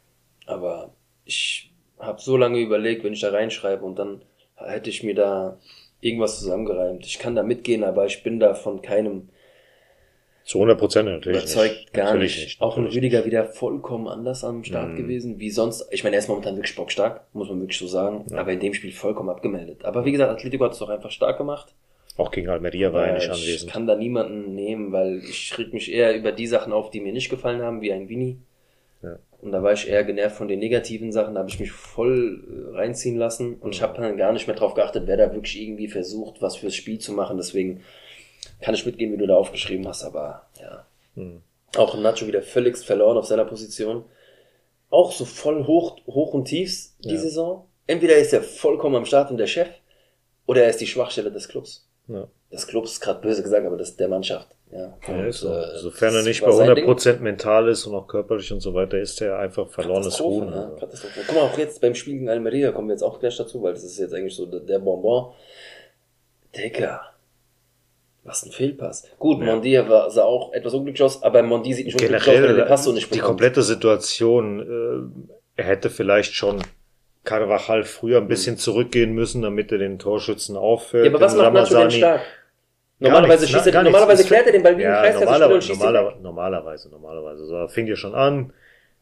Aber 0.47 0.93
ich 1.25 1.73
habe 1.99 2.21
so 2.21 2.37
lange 2.37 2.59
überlegt, 2.59 3.05
wenn 3.05 3.13
ich 3.13 3.21
da 3.21 3.31
reinschreibe 3.31 3.85
und 3.85 3.97
dann 3.97 4.23
hätte 4.57 4.91
ich 4.91 5.03
mir 5.03 5.15
da 5.15 5.59
irgendwas 6.01 6.39
zusammengereimt. 6.39 7.05
Ich 7.07 7.19
kann 7.19 7.35
da 7.35 7.43
mitgehen, 7.43 7.85
aber 7.85 8.07
ich 8.07 8.23
bin 8.23 8.39
da 8.41 8.55
von 8.55 8.83
keinem 8.83 9.29
Zu 10.45 10.59
100 10.59 10.79
Prozent 10.79 11.09
natürlich 11.09 11.39
überzeugt, 11.39 11.75
nicht. 11.75 11.93
gar 11.93 12.07
natürlich 12.07 12.39
nicht. 12.45 12.61
Auch 12.63 12.79
ein 12.79 12.87
Rüdiger 12.87 13.25
wieder 13.27 13.45
vollkommen 13.45 14.09
anders 14.09 14.45
am 14.45 14.65
Start 14.65 14.93
Mhm. 14.93 14.97
gewesen, 14.97 15.39
wie 15.41 15.51
sonst. 15.51 15.87
Ich 15.91 16.05
meine, 16.05 16.17
er 16.17 16.21
ist 16.21 16.29
momentan 16.29 16.57
wirklich 16.57 16.75
bockstark, 16.77 17.23
muss 17.35 17.49
man 17.51 17.61
wirklich 17.61 17.79
so 17.79 17.87
sagen, 17.87 18.25
aber 18.35 18.53
in 18.53 18.61
dem 18.61 18.73
Spiel 18.73 18.93
vollkommen 18.93 19.29
abgemeldet. 19.29 19.85
Aber 19.85 20.05
wie 20.07 20.13
gesagt, 20.13 20.31
Atletico 20.31 20.65
hat 20.65 20.73
es 20.73 20.79
doch 20.79 20.89
einfach 20.89 21.11
stark 21.11 21.37
gemacht. 21.39 21.75
Auch 22.17 22.31
gegen 22.31 22.49
Almeria 22.49 22.93
war 22.93 23.07
er 23.07 23.15
nicht 23.15 23.25
ich 23.27 23.31
anwesend. 23.31 23.71
kann 23.71 23.87
da 23.87 23.95
niemanden 23.95 24.55
nehmen, 24.55 24.91
weil 24.91 25.19
ich 25.19 25.57
reg 25.59 25.73
mich 25.73 25.93
eher 25.93 26.17
über 26.17 26.33
die 26.33 26.47
Sachen 26.49 26.73
auf, 26.73 26.91
die 26.91 27.01
mir 27.01 27.13
nicht 27.13 27.29
gefallen 27.31 27.63
haben, 27.63 27.81
wie 27.81 27.93
ein 27.93 28.09
Vini. 28.09 28.39
Und 29.41 29.53
da 29.53 29.63
war 29.63 29.73
ich 29.73 29.89
eher 29.89 30.03
genervt 30.03 30.37
von 30.37 30.49
den 30.49 30.59
negativen 30.59 31.13
Sachen, 31.13 31.35
da 31.35 31.41
habe 31.41 31.51
ich 31.51 31.61
mich 31.61 31.71
voll 31.71 32.45
äh, 32.73 32.77
reinziehen 32.77 33.17
lassen 33.17 33.57
und 33.61 33.75
ich 33.75 33.83
habe 33.83 34.01
dann 34.01 34.17
gar 34.17 34.33
nicht 34.33 34.49
mehr 34.49 34.57
drauf 34.57 34.75
geachtet, 34.75 35.05
wer 35.07 35.17
da 35.17 35.33
wirklich 35.33 35.61
irgendwie 35.61 35.87
versucht, 35.89 36.43
was 36.43 36.57
fürs 36.57 36.75
Spiel 36.75 36.99
zu 36.99 37.13
machen. 37.13 37.37
Deswegen 37.37 37.83
kann 38.61 38.75
ich 38.75 38.85
mitgehen, 38.85 39.13
wie 39.13 39.17
du 39.17 39.27
da 39.27 39.37
aufgeschrieben 39.37 39.87
hast, 39.87 40.03
aber 40.03 40.49
ja. 40.61 40.87
Hm. 41.15 41.43
Auch 41.77 41.97
Nacho 41.99 42.27
wieder 42.27 42.43
völligst 42.43 42.85
verloren 42.85 43.17
auf 43.17 43.27
seiner 43.27 43.45
Position. 43.45 44.05
Auch 44.91 45.13
so 45.13 45.25
voll 45.25 45.67
hoch, 45.67 45.99
hoch 46.07 46.35
und 46.35 46.47
tiefs 46.47 46.97
die 47.05 47.11
Ja. 47.15 47.19
Saison. 47.19 47.69
Entweder 47.87 48.17
ist 48.17 48.33
er 48.33 48.43
vollkommen 48.43 48.97
am 48.97 49.05
Start 49.05 49.31
und 49.31 49.37
der 49.37 49.47
Chef, 49.47 49.69
oder 50.47 50.63
er 50.65 50.71
ist 50.71 50.81
die 50.81 50.87
Schwachstelle 50.87 51.31
des 51.31 51.49
Clubs 51.49 51.89
Ja. 52.09 52.27
Des 52.53 52.67
Clubs, 52.67 53.01
gerade 53.01 53.21
böse 53.21 53.43
gesagt, 53.43 53.67
aber 53.67 53.77
das 53.77 53.97
der 53.97 54.09
Mannschaft. 54.09 54.49
Ja, 54.71 54.95
Ja, 55.07 55.15
Und, 55.15 55.33
so. 55.33 55.49
äh, 55.53 55.79
Sofern 55.79 56.15
er 56.15 56.23
nicht 56.23 56.41
bei 56.43 56.51
sein 56.51 56.61
100 56.61 56.77
Ding. 56.79 56.85
Prozent 56.87 57.21
mental 57.23 57.69
ist 57.69 57.87
und 57.87 57.95
auch 57.95 58.07
körperlich 58.07 58.53
und 58.53 58.61
so 58.61 58.75
weiter, 58.75 58.99
ist 58.99 59.21
er 59.23 59.39
einfach 59.39 59.69
verlorenes 59.71 60.07
Katastrophe, 60.07 60.47
Huhn. 60.47 60.51
ne? 60.51 60.77
Katastrophe. 60.79 61.21
Guck 61.27 61.35
mal, 61.35 61.43
auch 61.43 61.57
jetzt 61.59 61.81
beim 61.81 61.95
Spiel 61.95 62.15
gegen 62.15 62.29
Almeria 62.29 62.73
kommen 62.73 62.89
wir 62.89 62.93
jetzt 62.95 63.03
auch 63.03 63.19
gleich 63.19 63.37
dazu, 63.37 63.63
weil 63.63 63.73
das 63.73 63.85
ist 63.85 63.99
jetzt 63.99 64.13
eigentlich 64.15 64.35
so 64.35 64.45
der, 64.47 64.79
Bonbon. 64.79 65.33
Digga. 66.57 67.01
Was 68.25 68.45
ein 68.45 68.53
Fehlpass. 68.53 69.05
Gut, 69.19 69.39
Ja. 69.41 69.47
Mondi 69.47 69.77
war, 69.89 70.11
sah 70.11 70.25
auch 70.25 70.53
etwas 70.53 70.75
unglücklich 70.75 71.03
aus, 71.03 71.23
aber 71.23 71.43
Mondi 71.43 71.73
sieht 71.73 71.87
nicht 71.87 71.95
unglücklich 71.95 72.21
aus, 72.21 72.27
wenn 72.27 72.35
er 72.35 72.41
Generell, 72.43 72.57
den 72.65 72.69
Pass 72.69 72.85
so 72.85 72.93
nicht 72.93 73.07
die 73.07 73.11
bekommt. 73.17 73.27
komplette 73.29 73.63
Situation, 73.63 74.61
äh, 75.57 75.61
er 75.63 75.65
hätte 75.65 75.89
vielleicht 75.89 76.35
schon 76.35 76.63
Carvajal 77.25 77.85
früher 77.85 78.19
ein 78.19 78.29
bisschen 78.29 78.57
zurückgehen 78.59 79.13
müssen, 79.13 79.43
damit 79.43 79.73
er 79.73 79.79
den 79.79 79.99
Torschützen 79.99 80.57
auffällt. 80.57 81.07
Ja, 81.07 81.11
aber 81.11 81.21
was 81.21 81.35
macht 81.37 81.53
Nacho 81.55 81.69
denn 81.75 81.77
Ramazani- 81.85 81.97
stark? 81.99 82.21
Normalerweise, 83.01 83.43
nichts, 83.45 83.53
schießt 83.53 83.67
na- 83.75 83.79
er, 83.81 83.85
normalerweise 83.85 84.25
klärt 84.25 84.47
er 84.47 84.53
den 84.53 84.63
Ball 84.63 84.77
wie 84.77 84.85
ein 84.85 84.91
Ja, 84.93 85.01
Kreiskasse 85.01 85.25
normaler, 85.25 85.55
und 85.55 85.65
schießt 85.65 85.79
normaler, 85.81 86.17
normalerweise, 86.21 86.89
normalerweise. 86.91 87.47
So, 87.47 87.55
da 87.55 87.69
fing 87.69 87.87
ja 87.87 87.97
schon 87.97 88.15
an. 88.15 88.53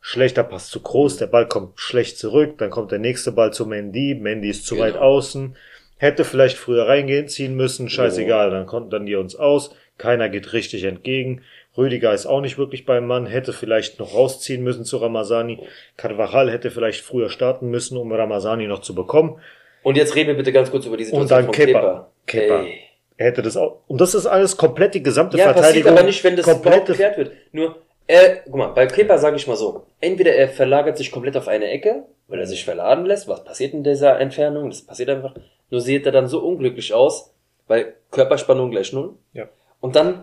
Schlechter 0.00 0.44
Pass 0.44 0.68
zu 0.68 0.80
groß, 0.80 1.16
der 1.16 1.26
Ball 1.26 1.48
kommt 1.48 1.80
schlecht 1.80 2.18
zurück, 2.18 2.58
dann 2.58 2.70
kommt 2.70 2.92
der 2.92 2.98
nächste 2.98 3.32
Ball 3.32 3.52
zu 3.52 3.66
Mendy, 3.66 4.14
Mendy 4.14 4.50
ist 4.50 4.66
zu 4.66 4.74
Genau. 4.76 4.86
weit 4.86 4.96
außen, 4.96 5.56
hätte 5.96 6.24
vielleicht 6.24 6.58
früher 6.58 6.86
reingehen 6.86 7.26
ziehen 7.26 7.56
müssen, 7.56 7.88
scheißegal, 7.88 8.50
dann 8.50 8.66
konnten 8.66 8.90
dann 8.90 9.06
die 9.06 9.16
uns 9.16 9.34
aus, 9.34 9.74
keiner 9.98 10.28
geht 10.28 10.52
richtig 10.52 10.84
entgegen, 10.84 11.42
Rüdiger 11.76 12.12
ist 12.14 12.26
auch 12.26 12.40
nicht 12.40 12.56
wirklich 12.56 12.84
beim 12.86 13.06
Mann, 13.06 13.26
hätte 13.26 13.52
vielleicht 13.52 13.98
noch 13.98 14.14
rausziehen 14.14 14.62
müssen 14.62 14.84
zu 14.84 14.98
Ramazani, 14.98 15.58
Carvajal 15.96 16.50
hätte 16.52 16.70
vielleicht 16.70 17.00
früher 17.02 17.28
starten 17.28 17.68
müssen, 17.70 17.96
um 17.96 18.12
Ramazani 18.12 18.66
noch 18.68 18.82
zu 18.82 18.94
bekommen, 18.94 19.40
Und 19.82 19.96
jetzt 19.96 20.14
reden 20.14 20.28
wir 20.28 20.36
bitte 20.36 20.52
ganz 20.52 20.70
kurz 20.70 20.86
über 20.86 20.96
die 20.98 21.04
Situation 21.04 21.22
und 21.22 21.30
dann 21.30 21.44
von 21.46 21.54
Kepa, 21.54 22.10
Kepa. 22.26 22.62
Ey. 22.62 22.80
Er 23.18 23.26
hätte 23.28 23.42
das 23.42 23.56
auch, 23.56 23.78
und 23.88 24.00
das 24.00 24.14
ist 24.14 24.26
alles 24.26 24.56
komplett 24.56 24.94
die 24.94 25.02
gesamte 25.02 25.38
Ja, 25.38 25.46
passiert 25.46 25.64
Verteidigung. 25.64 25.92
aber 25.92 26.02
nicht, 26.02 26.22
wenn 26.22 26.36
das 26.36 26.44
überhaupt 26.46 26.62
komplette 26.64 26.92
geklärt 26.92 27.16
wird. 27.16 27.32
Nur, 27.52 27.76
er, 28.06 28.36
guck 28.44 28.54
mal, 28.54 28.66
bei 28.68 28.86
Kepa 28.86 29.16
sage 29.18 29.36
ich 29.36 29.46
mal 29.46 29.56
so, 29.56 29.84
entweder 30.00 30.32
er 30.34 30.48
verlagert 30.48 30.96
sich 30.98 31.10
komplett 31.10 31.36
auf 31.36 31.48
eine 31.48 31.66
Ecke, 31.70 32.04
weil 32.28 32.40
er 32.40 32.46
sich 32.46 32.64
verladen 32.64 33.06
lässt, 33.06 33.26
was 33.26 33.42
passiert 33.44 33.72
in 33.72 33.82
dieser 33.84 34.20
Entfernung, 34.20 34.68
das 34.68 34.82
passiert 34.82 35.08
einfach, 35.08 35.34
nur 35.70 35.80
sieht 35.80 36.04
er 36.06 36.12
dann 36.12 36.28
so 36.28 36.40
unglücklich 36.40 36.92
aus, 36.92 37.32
weil 37.68 37.94
Körperspannung 38.10 38.70
gleich 38.70 38.92
null. 38.92 39.14
Ja. 39.32 39.48
Und 39.80 39.96
dann 39.96 40.22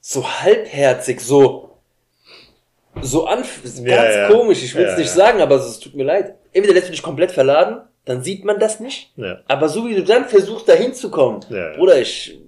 so 0.00 0.26
halbherzig, 0.28 1.20
so, 1.20 1.70
so 3.00 3.26
an, 3.26 3.38
ganz 3.62 3.80
Ja, 3.84 4.10
ja. 4.22 4.28
komisch, 4.28 4.62
ich 4.62 4.74
will 4.74 4.84
es 4.84 4.92
Ja, 4.92 4.98
nicht 4.98 5.08
ja. 5.08 5.14
sagen, 5.14 5.40
aber 5.40 5.54
es 5.56 5.78
tut 5.78 5.94
mir 5.94 6.04
leid. 6.04 6.34
Entweder 6.52 6.74
lässt 6.74 6.88
du 6.88 6.92
dich 6.92 7.02
komplett 7.02 7.30
verladen, 7.32 7.80
dann 8.04 8.22
sieht 8.22 8.44
man 8.44 8.58
das 8.60 8.80
nicht, 8.80 9.12
Ja, 9.16 9.40
aber 9.48 9.68
so 9.68 9.86
wie 9.88 9.94
du 9.94 10.04
dann 10.04 10.26
versuchst, 10.26 10.68
da 10.68 10.74
hinzukommen, 10.74 11.44
Ja. 11.48 11.72
Bruder, 11.76 11.98
ich, 12.00 12.38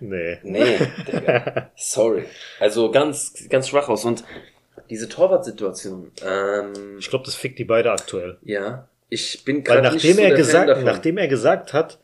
nee. 0.00 0.38
Nee, 0.42 0.78
Digga. 1.06 1.70
Sorry. 1.76 2.24
Also 2.60 2.90
ganz, 2.90 3.32
ganz 3.48 3.68
schwach 3.68 3.88
aus. 3.88 4.04
Und 4.04 4.24
diese 4.90 5.08
Torwartsituation, 5.08 6.12
ähm, 6.24 6.96
Ich 6.98 7.08
glaube, 7.08 7.24
das 7.24 7.34
fickt 7.34 7.58
die 7.58 7.64
beide 7.64 7.90
aktuell. 7.90 8.38
ja, 8.42 8.88
ich 9.08 9.44
bin 9.44 9.62
gerade 9.62 9.82
nicht 9.82 9.94
nachdem 10.04 10.16
so 10.16 10.20
er 10.22 10.28
der 10.28 10.36
Fan 10.44 10.66
gesagt, 10.66 10.84
nachdem 10.84 11.18
er 11.18 11.28
gesagt 11.28 11.72
hat, 11.72 11.98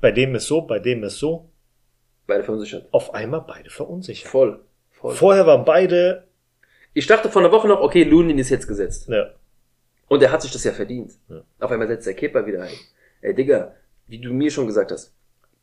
bei 0.00 0.12
dem 0.12 0.34
ist 0.34 0.46
so, 0.46 0.60
bei 0.62 0.78
dem 0.78 1.02
ist 1.02 1.18
so, 1.18 1.48
Beide 2.26 2.44
verunsichert. 2.44 2.86
auf 2.92 3.12
einmal 3.14 3.40
beide 3.46 3.68
verunsichert. 3.70 4.30
Voll. 4.30 4.60
Voll. 4.92 5.14
Vorher 5.14 5.46
waren 5.46 5.64
beide, 5.64 6.24
Ich 6.94 7.06
dachte 7.06 7.28
vor 7.30 7.42
einer 7.42 7.50
Woche 7.52 7.66
noch, 7.68 7.80
okay, 7.80 8.04
Lunin 8.04 8.38
ist 8.38 8.50
jetzt 8.50 8.66
gesetzt. 8.68 9.08
ja, 9.08 9.30
Und 10.14 10.22
er 10.22 10.30
hat 10.30 10.42
sich 10.42 10.52
das 10.52 10.62
ja 10.62 10.70
verdient. 10.70 11.10
Ja. 11.28 11.42
Auf 11.58 11.72
einmal 11.72 11.88
setzt 11.88 12.06
der 12.06 12.14
Kepa 12.14 12.46
wieder 12.46 12.62
ein. 12.62 12.70
Ey, 13.20 13.34
Digga, 13.34 13.74
wie 14.06 14.18
du 14.20 14.32
mir 14.32 14.48
schon 14.48 14.68
gesagt 14.68 14.92
hast, 14.92 15.12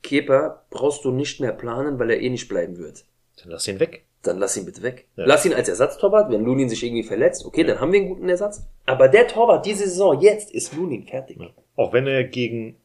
Kepa 0.03 0.65
brauchst 0.69 1.05
du 1.05 1.11
nicht 1.11 1.39
mehr 1.39 1.53
planen, 1.53 1.97
weil 1.99 2.09
er 2.09 2.19
eh 2.19 2.29
nicht 2.29 2.49
bleiben 2.49 2.77
wird. 2.77 3.05
Dann 3.41 3.51
lass 3.51 3.65
ihn 3.69 3.79
weg. 3.79 4.03
Dann 4.23 4.39
lass 4.39 4.57
ihn 4.57 4.65
bitte 4.65 4.83
weg. 4.83 5.07
Ja. 5.15 5.23
Lass 5.25 5.45
ihn 5.45 5.53
als 5.53 5.69
Ersatztorwart, 5.69 6.29
wenn 6.31 6.43
Lunin 6.43 6.67
sich 6.67 6.83
irgendwie 6.83 7.03
verletzt, 7.03 7.45
okay, 7.45 7.63
dann 7.63 7.79
haben 7.79 7.93
wir 7.93 8.01
einen 8.01 8.09
guten 8.09 8.27
Ersatz. 8.27 8.65
Aber 8.85 9.07
der 9.07 9.29
Torwart 9.29 9.65
diese 9.65 9.85
Saison, 9.85 10.19
jetzt 10.19 10.51
ist 10.51 10.75
Lunin 10.75 11.05
fertig. 11.07 11.39
Auch 11.77 11.93
wenn 11.93 12.05
er 12.05 12.25
gegen 12.25 12.75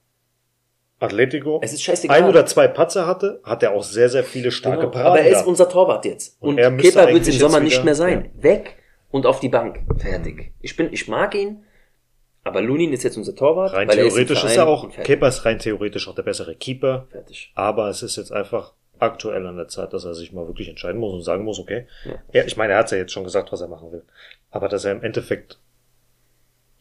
Atletico 1.00 1.60
ein 2.08 2.24
oder 2.26 2.46
zwei 2.46 2.68
Patzer 2.68 3.08
hatte, 3.08 3.40
hat 3.42 3.64
er 3.64 3.72
auch 3.72 3.82
sehr, 3.82 4.08
sehr 4.08 4.22
viele 4.22 4.52
starke 4.52 4.82
Genau. 4.82 4.90
Paraden. 4.92 5.10
Aber 5.10 5.20
er 5.20 5.32
ist 5.36 5.46
unser 5.46 5.68
Torwart 5.68 6.04
jetzt. 6.04 6.40
Und 6.40 6.60
Und, 6.60 6.76
Kepa 6.78 7.08
wird 7.08 7.22
es 7.22 7.28
im 7.28 7.40
Sommer 7.40 7.58
nicht 7.58 7.84
mehr 7.84 7.96
sein. 7.96 8.30
Weg 8.36 8.76
und 9.10 9.26
auf 9.26 9.40
die 9.40 9.48
Bank. 9.48 9.80
Fertig. 9.98 10.52
Ich 10.60 10.76
bin, 10.76 10.92
ich 10.92 11.08
mag 11.08 11.34
ihn, 11.34 11.64
aber 12.44 12.62
Lunin 12.62 12.92
ist 12.92 13.02
jetzt 13.02 13.16
unser 13.16 13.34
Torwart. 13.34 13.72
rein 13.72 13.88
weil 13.88 13.98
er 13.98 14.04
theoretisch 14.04 14.44
ist, 14.44 14.50
ist 14.52 14.56
er 14.56 14.68
auch. 14.68 14.88
Kepa 14.90 15.28
ist 15.28 15.44
rein 15.44 15.58
theoretisch 15.58 16.06
auch 16.08 16.14
der 16.14 16.22
bessere 16.22 16.54
Keeper. 16.54 17.08
Fertig. 17.10 17.52
Aber 17.54 17.88
es 17.88 18.02
ist 18.02 18.16
jetzt 18.16 18.32
einfach 18.32 18.72
aktuell 18.98 19.46
an 19.46 19.56
der 19.56 19.68
Zeit, 19.68 19.92
dass 19.92 20.04
er 20.04 20.14
sich 20.14 20.32
mal 20.32 20.46
wirklich 20.46 20.68
entscheiden 20.68 21.00
muss 21.00 21.12
und 21.12 21.22
sagen 21.22 21.44
muss, 21.44 21.58
okay. 21.58 21.86
Ja. 22.04 22.22
Ja, 22.32 22.44
ich 22.44 22.56
meine, 22.56 22.74
er 22.74 22.78
hat 22.78 22.90
ja 22.90 22.98
jetzt 22.98 23.12
schon 23.12 23.24
gesagt, 23.24 23.52
was 23.52 23.60
er 23.60 23.68
machen 23.68 23.92
will. 23.92 24.04
Aber 24.50 24.68
dass 24.68 24.84
er 24.84 24.92
im 24.92 25.02
Endeffekt 25.02 25.58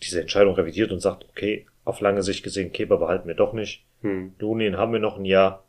diese 0.03 0.21
Entscheidung 0.21 0.53
revidiert 0.53 0.91
und 0.91 0.99
sagt, 0.99 1.25
okay, 1.29 1.65
auf 1.83 1.99
lange 1.99 2.23
Sicht 2.23 2.43
gesehen, 2.43 2.71
Kepa 2.71 2.97
behalten 2.97 3.27
wir 3.27 3.35
doch 3.35 3.53
nicht. 3.53 3.85
Hm. 4.01 4.35
Lunin 4.39 4.77
haben 4.77 4.93
wir 4.93 4.99
noch 4.99 5.17
ein 5.17 5.25
Jahr. 5.25 5.63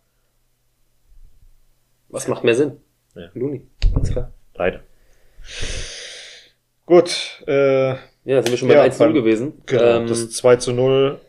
Was 2.08 2.28
macht 2.28 2.44
mehr 2.44 2.54
Sinn? 2.54 2.80
Ja. 3.14 3.30
Lunin. 3.34 3.70
Ganz 3.94 4.12
klar. 4.12 4.32
Leider. 4.54 4.80
Gut, 6.86 7.42
äh, 7.46 7.90
Ja, 8.24 8.42
sind 8.42 8.50
wir 8.50 8.56
schon 8.58 8.68
Ja, 8.70 8.76
bei 8.76 8.84
1-0 8.90 8.98
beim- 8.98 9.14
gewesen. 9.14 9.62
genau, 9.66 9.82
Ähm, 9.82 10.06
das 10.08 10.30
2 10.30 10.56
zu 10.56 10.72
0, 10.72 11.20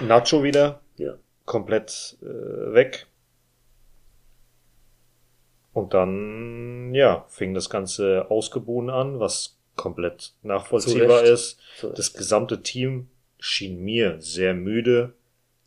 Nacho 0.00 0.42
wieder, 0.42 0.80
ja. 0.96 1.14
komplett 1.44 2.16
äh, 2.22 2.26
weg. 2.74 3.06
Und 5.72 5.94
dann, 5.94 6.92
ja, 6.94 7.24
fing 7.28 7.54
das 7.54 7.70
Ganze 7.70 8.26
ausgebuhen 8.30 8.90
an, 8.90 9.20
was 9.20 9.56
komplett 9.76 10.32
nachvollziehbar 10.42 11.22
ist. 11.22 11.58
Das 11.80 12.12
gesamte 12.12 12.62
Team 12.62 13.08
schien 13.38 13.80
mir 13.80 14.16
sehr 14.20 14.54
müde. 14.54 15.14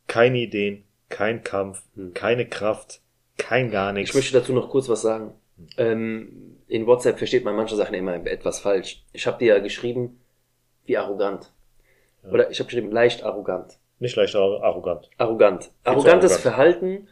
Keine 0.08 0.40
Ideen, 0.40 0.84
kein 1.10 1.44
Kampf, 1.44 1.82
Hm. 1.96 2.14
keine 2.14 2.46
Kraft, 2.48 3.00
kein 3.38 3.72
gar 3.72 3.94
nichts. 3.94 4.10
Ich 4.12 4.16
möchte 4.16 4.34
dazu 4.38 4.52
noch 4.54 4.70
kurz 4.70 4.90
was 4.90 5.02
sagen. 5.02 5.34
Ähm, 5.78 6.58
in 6.68 6.88
WhatsApp 6.88 7.18
versteht 7.18 7.46
man 7.46 7.56
manche 7.56 7.76
Sachen 7.76 7.94
immer 7.94 8.16
etwas 8.26 8.60
falsch. 8.60 9.04
Ich 9.14 9.28
habe 9.28 9.38
dir 9.38 9.56
ja 9.56 9.60
geschrieben, 9.60 10.20
wie 10.86 10.98
arrogant. 10.98 11.52
Oder 12.24 12.50
ich 12.50 12.60
habe 12.60 12.68
geschrieben, 12.68 12.92
leicht 12.92 13.24
arrogant. 13.24 13.78
Nicht 14.00 14.16
leicht 14.16 14.36
arrogant. 14.36 15.10
Arrogant. 15.18 15.72
Arrogantes 15.84 16.32
arrogant. 16.32 16.42
Verhalten, 16.42 17.08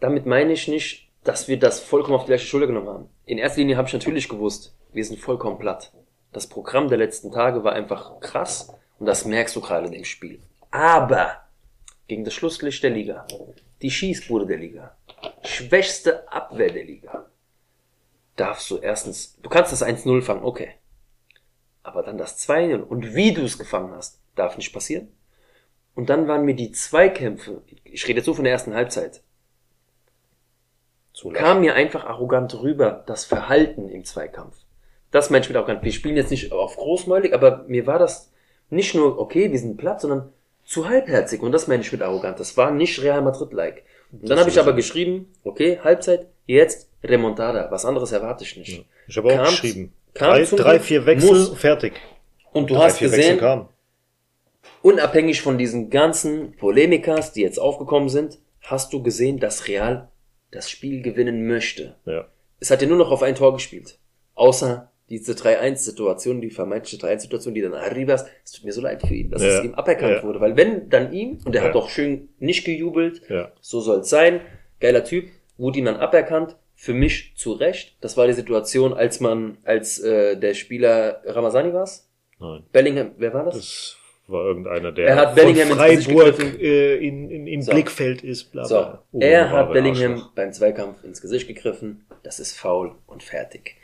damit 0.00 0.26
meine 0.26 0.52
ich 0.52 0.68
nicht, 0.68 1.08
dass 1.24 1.48
wir 1.48 1.58
das 1.58 1.80
vollkommen 1.80 2.16
auf 2.16 2.24
die 2.24 2.28
gleiche 2.28 2.46
Schulter 2.46 2.66
genommen 2.66 2.88
haben. 2.88 3.08
In 3.24 3.38
erster 3.38 3.60
Linie 3.60 3.76
habe 3.76 3.88
ich 3.88 3.94
natürlich 3.94 4.28
gewusst, 4.28 4.74
wir 4.92 5.04
sind 5.04 5.20
vollkommen 5.20 5.58
platt. 5.58 5.92
Das 6.32 6.46
Programm 6.46 6.88
der 6.88 6.98
letzten 6.98 7.30
Tage 7.30 7.64
war 7.64 7.72
einfach 7.72 8.20
krass 8.20 8.74
und 8.98 9.06
das 9.06 9.24
merkst 9.24 9.54
du 9.56 9.60
gerade 9.60 9.86
in 9.86 9.92
dem 9.92 10.04
Spiel. 10.04 10.40
Aber 10.70 11.42
gegen 12.08 12.24
das 12.24 12.34
Schlusslicht 12.34 12.82
der 12.82 12.90
Liga, 12.90 13.26
die 13.80 13.90
Schießbude 13.90 14.46
der 14.46 14.58
Liga, 14.58 14.96
schwächste 15.44 16.30
Abwehr 16.32 16.70
der 16.72 16.84
Liga, 16.84 17.26
darfst 18.42 18.68
du 18.70 18.78
erstens, 18.78 19.38
du 19.40 19.48
kannst 19.48 19.70
das 19.70 19.84
1-0 19.84 20.20
fangen, 20.20 20.42
okay. 20.42 20.70
Aber 21.84 22.02
dann 22.02 22.18
das 22.18 22.38
2-0 22.48 22.80
und 22.80 23.14
wie 23.14 23.32
du 23.32 23.42
es 23.42 23.56
gefangen 23.56 23.92
hast, 23.94 24.20
darf 24.34 24.56
nicht 24.56 24.72
passieren. 24.72 25.08
Und 25.94 26.10
dann 26.10 26.26
waren 26.26 26.44
mir 26.44 26.56
die 26.56 26.72
Zweikämpfe, 26.72 27.62
ich 27.84 28.06
rede 28.08 28.18
jetzt 28.18 28.26
so 28.26 28.34
von 28.34 28.44
der 28.44 28.52
ersten 28.52 28.74
Halbzeit, 28.74 29.22
Zu 31.12 31.30
leicht. 31.30 31.44
kam 31.44 31.60
mir 31.60 31.74
einfach 31.74 32.04
arrogant 32.04 32.60
rüber, 32.60 33.04
das 33.06 33.24
Verhalten 33.24 33.88
im 33.88 34.04
Zweikampf. 34.04 34.56
Das 35.12 35.30
meine 35.30 35.44
ich 35.44 35.48
mit 35.48 35.56
arrogant. 35.56 35.84
Wir 35.84 35.92
spielen 35.92 36.16
jetzt 36.16 36.30
nicht 36.30 36.50
auf 36.50 36.76
großmäulig, 36.76 37.34
aber 37.34 37.64
mir 37.68 37.86
war 37.86 37.98
das 38.00 38.32
nicht 38.70 38.94
nur, 38.94 39.20
okay, 39.20 39.52
wir 39.52 39.58
sind 39.58 39.76
platt, 39.76 40.00
sondern 40.00 40.32
zu 40.64 40.88
halbherzig. 40.88 41.42
Und 41.42 41.52
das 41.52 41.68
meine 41.68 41.82
ich 41.82 41.92
mit 41.92 42.02
arrogant. 42.02 42.40
Das 42.40 42.56
war 42.56 42.70
nicht 42.70 43.02
Real 43.02 43.22
Madrid-like. 43.22 43.84
Und 44.10 44.28
dann 44.28 44.38
habe 44.40 44.50
ich 44.50 44.58
aber 44.58 44.72
geschrieben, 44.72 45.32
okay, 45.44 45.78
Halbzeit, 45.84 46.26
jetzt 46.46 46.88
Remontada. 47.04 47.70
Was 47.70 47.84
anderes 47.84 48.12
erwarte 48.12 48.44
ich 48.44 48.56
nicht. 48.56 48.84
Ich 49.08 49.16
habe 49.16 49.28
auch 49.28 49.36
Kam- 49.36 49.44
geschrieben. 49.46 49.92
kam 50.14 50.30
Drei, 50.30 50.44
drei 50.44 50.80
vier 50.80 51.06
Wechsel, 51.06 51.28
muss. 51.30 51.58
fertig. 51.58 51.94
Und 52.52 52.70
du 52.70 52.74
Drei, 52.74 52.84
hast 52.84 52.98
gesehen, 52.98 53.40
unabhängig 54.82 55.40
von 55.42 55.58
diesen 55.58 55.90
ganzen 55.90 56.52
Polemikas, 56.56 57.32
die 57.32 57.42
jetzt 57.42 57.58
aufgekommen 57.58 58.08
sind, 58.08 58.38
hast 58.60 58.92
du 58.92 59.02
gesehen, 59.02 59.38
dass 59.38 59.68
Real 59.68 60.08
das 60.50 60.70
Spiel 60.70 61.02
gewinnen 61.02 61.46
möchte. 61.46 61.96
Ja. 62.04 62.26
Es 62.60 62.70
hat 62.70 62.82
ja 62.82 62.88
nur 62.88 62.98
noch 62.98 63.10
auf 63.10 63.22
ein 63.22 63.34
Tor 63.34 63.52
gespielt. 63.54 63.98
Außer 64.34 64.90
diese 65.08 65.32
3-1-Situation, 65.32 66.40
die 66.40 66.50
vermeintliche 66.50 66.96
3-1-Situation, 67.04 67.54
die 67.54 67.60
dann 67.60 67.74
Arribas, 67.74 68.26
es 68.44 68.52
tut 68.52 68.64
mir 68.64 68.72
so 68.72 68.80
leid 68.80 69.02
für 69.02 69.14
ihn, 69.14 69.30
dass 69.30 69.42
Ja. 69.42 69.48
es 69.58 69.64
ihm 69.64 69.74
aberkannt 69.74 70.16
Ja. 70.16 70.22
wurde. 70.22 70.40
Weil 70.40 70.56
wenn 70.56 70.88
dann 70.88 71.12
ihm, 71.12 71.38
und 71.44 71.54
er 71.54 71.62
Ja. 71.62 71.68
hat 71.68 71.74
doch 71.74 71.90
schön 71.90 72.28
nicht 72.38 72.64
gejubelt, 72.64 73.22
so 73.60 73.80
soll's 73.80 74.08
sein, 74.10 74.40
geiler 74.80 75.04
Typ, 75.04 75.28
wurde 75.58 75.78
ihm 75.80 75.84
dann 75.86 75.96
aberkannt, 75.96 76.56
für 76.82 76.94
mich 76.94 77.34
zu 77.36 77.52
Recht. 77.52 77.96
Das 78.00 78.16
war 78.16 78.26
die 78.26 78.32
Situation, 78.32 78.92
als 78.92 79.20
man, 79.20 79.56
als 79.62 80.00
äh, 80.00 80.36
der 80.36 80.52
Spieler 80.54 81.22
Ramazani 81.24 81.72
war's? 81.72 82.10
Nein. 82.40 82.64
Bellingham, 82.72 83.12
wer 83.18 83.32
war 83.32 83.44
das? 83.44 83.54
Das 83.54 83.96
war 84.26 84.44
irgendeiner, 84.46 84.90
der 84.90 85.06
Er 85.06 85.14
hat 85.16 85.26
von 85.28 85.34
Bellingham 85.36 85.78
Gesicht 85.78 86.10
Freiburg 86.10 86.40
äh, 86.60 86.96
in, 86.96 87.30
in, 87.30 87.46
im 87.46 87.62
So. 87.62 87.70
Blickfeld 87.70 88.24
ist. 88.24 88.50
Bla, 88.50 88.64
So, 88.64 88.74
bla. 88.80 89.04
Oh, 89.12 89.20
er 89.20 89.52
war 89.52 89.58
hat 89.66 89.72
Bellingham 89.72 90.14
Arschloch. 90.14 90.30
beim 90.34 90.52
Zweikampf 90.52 91.04
ins 91.04 91.20
Gesicht 91.22 91.46
gegriffen. 91.46 92.04
Das 92.24 92.40
ist 92.40 92.58
faul 92.58 92.96
und 93.06 93.22
fertig. 93.22 93.76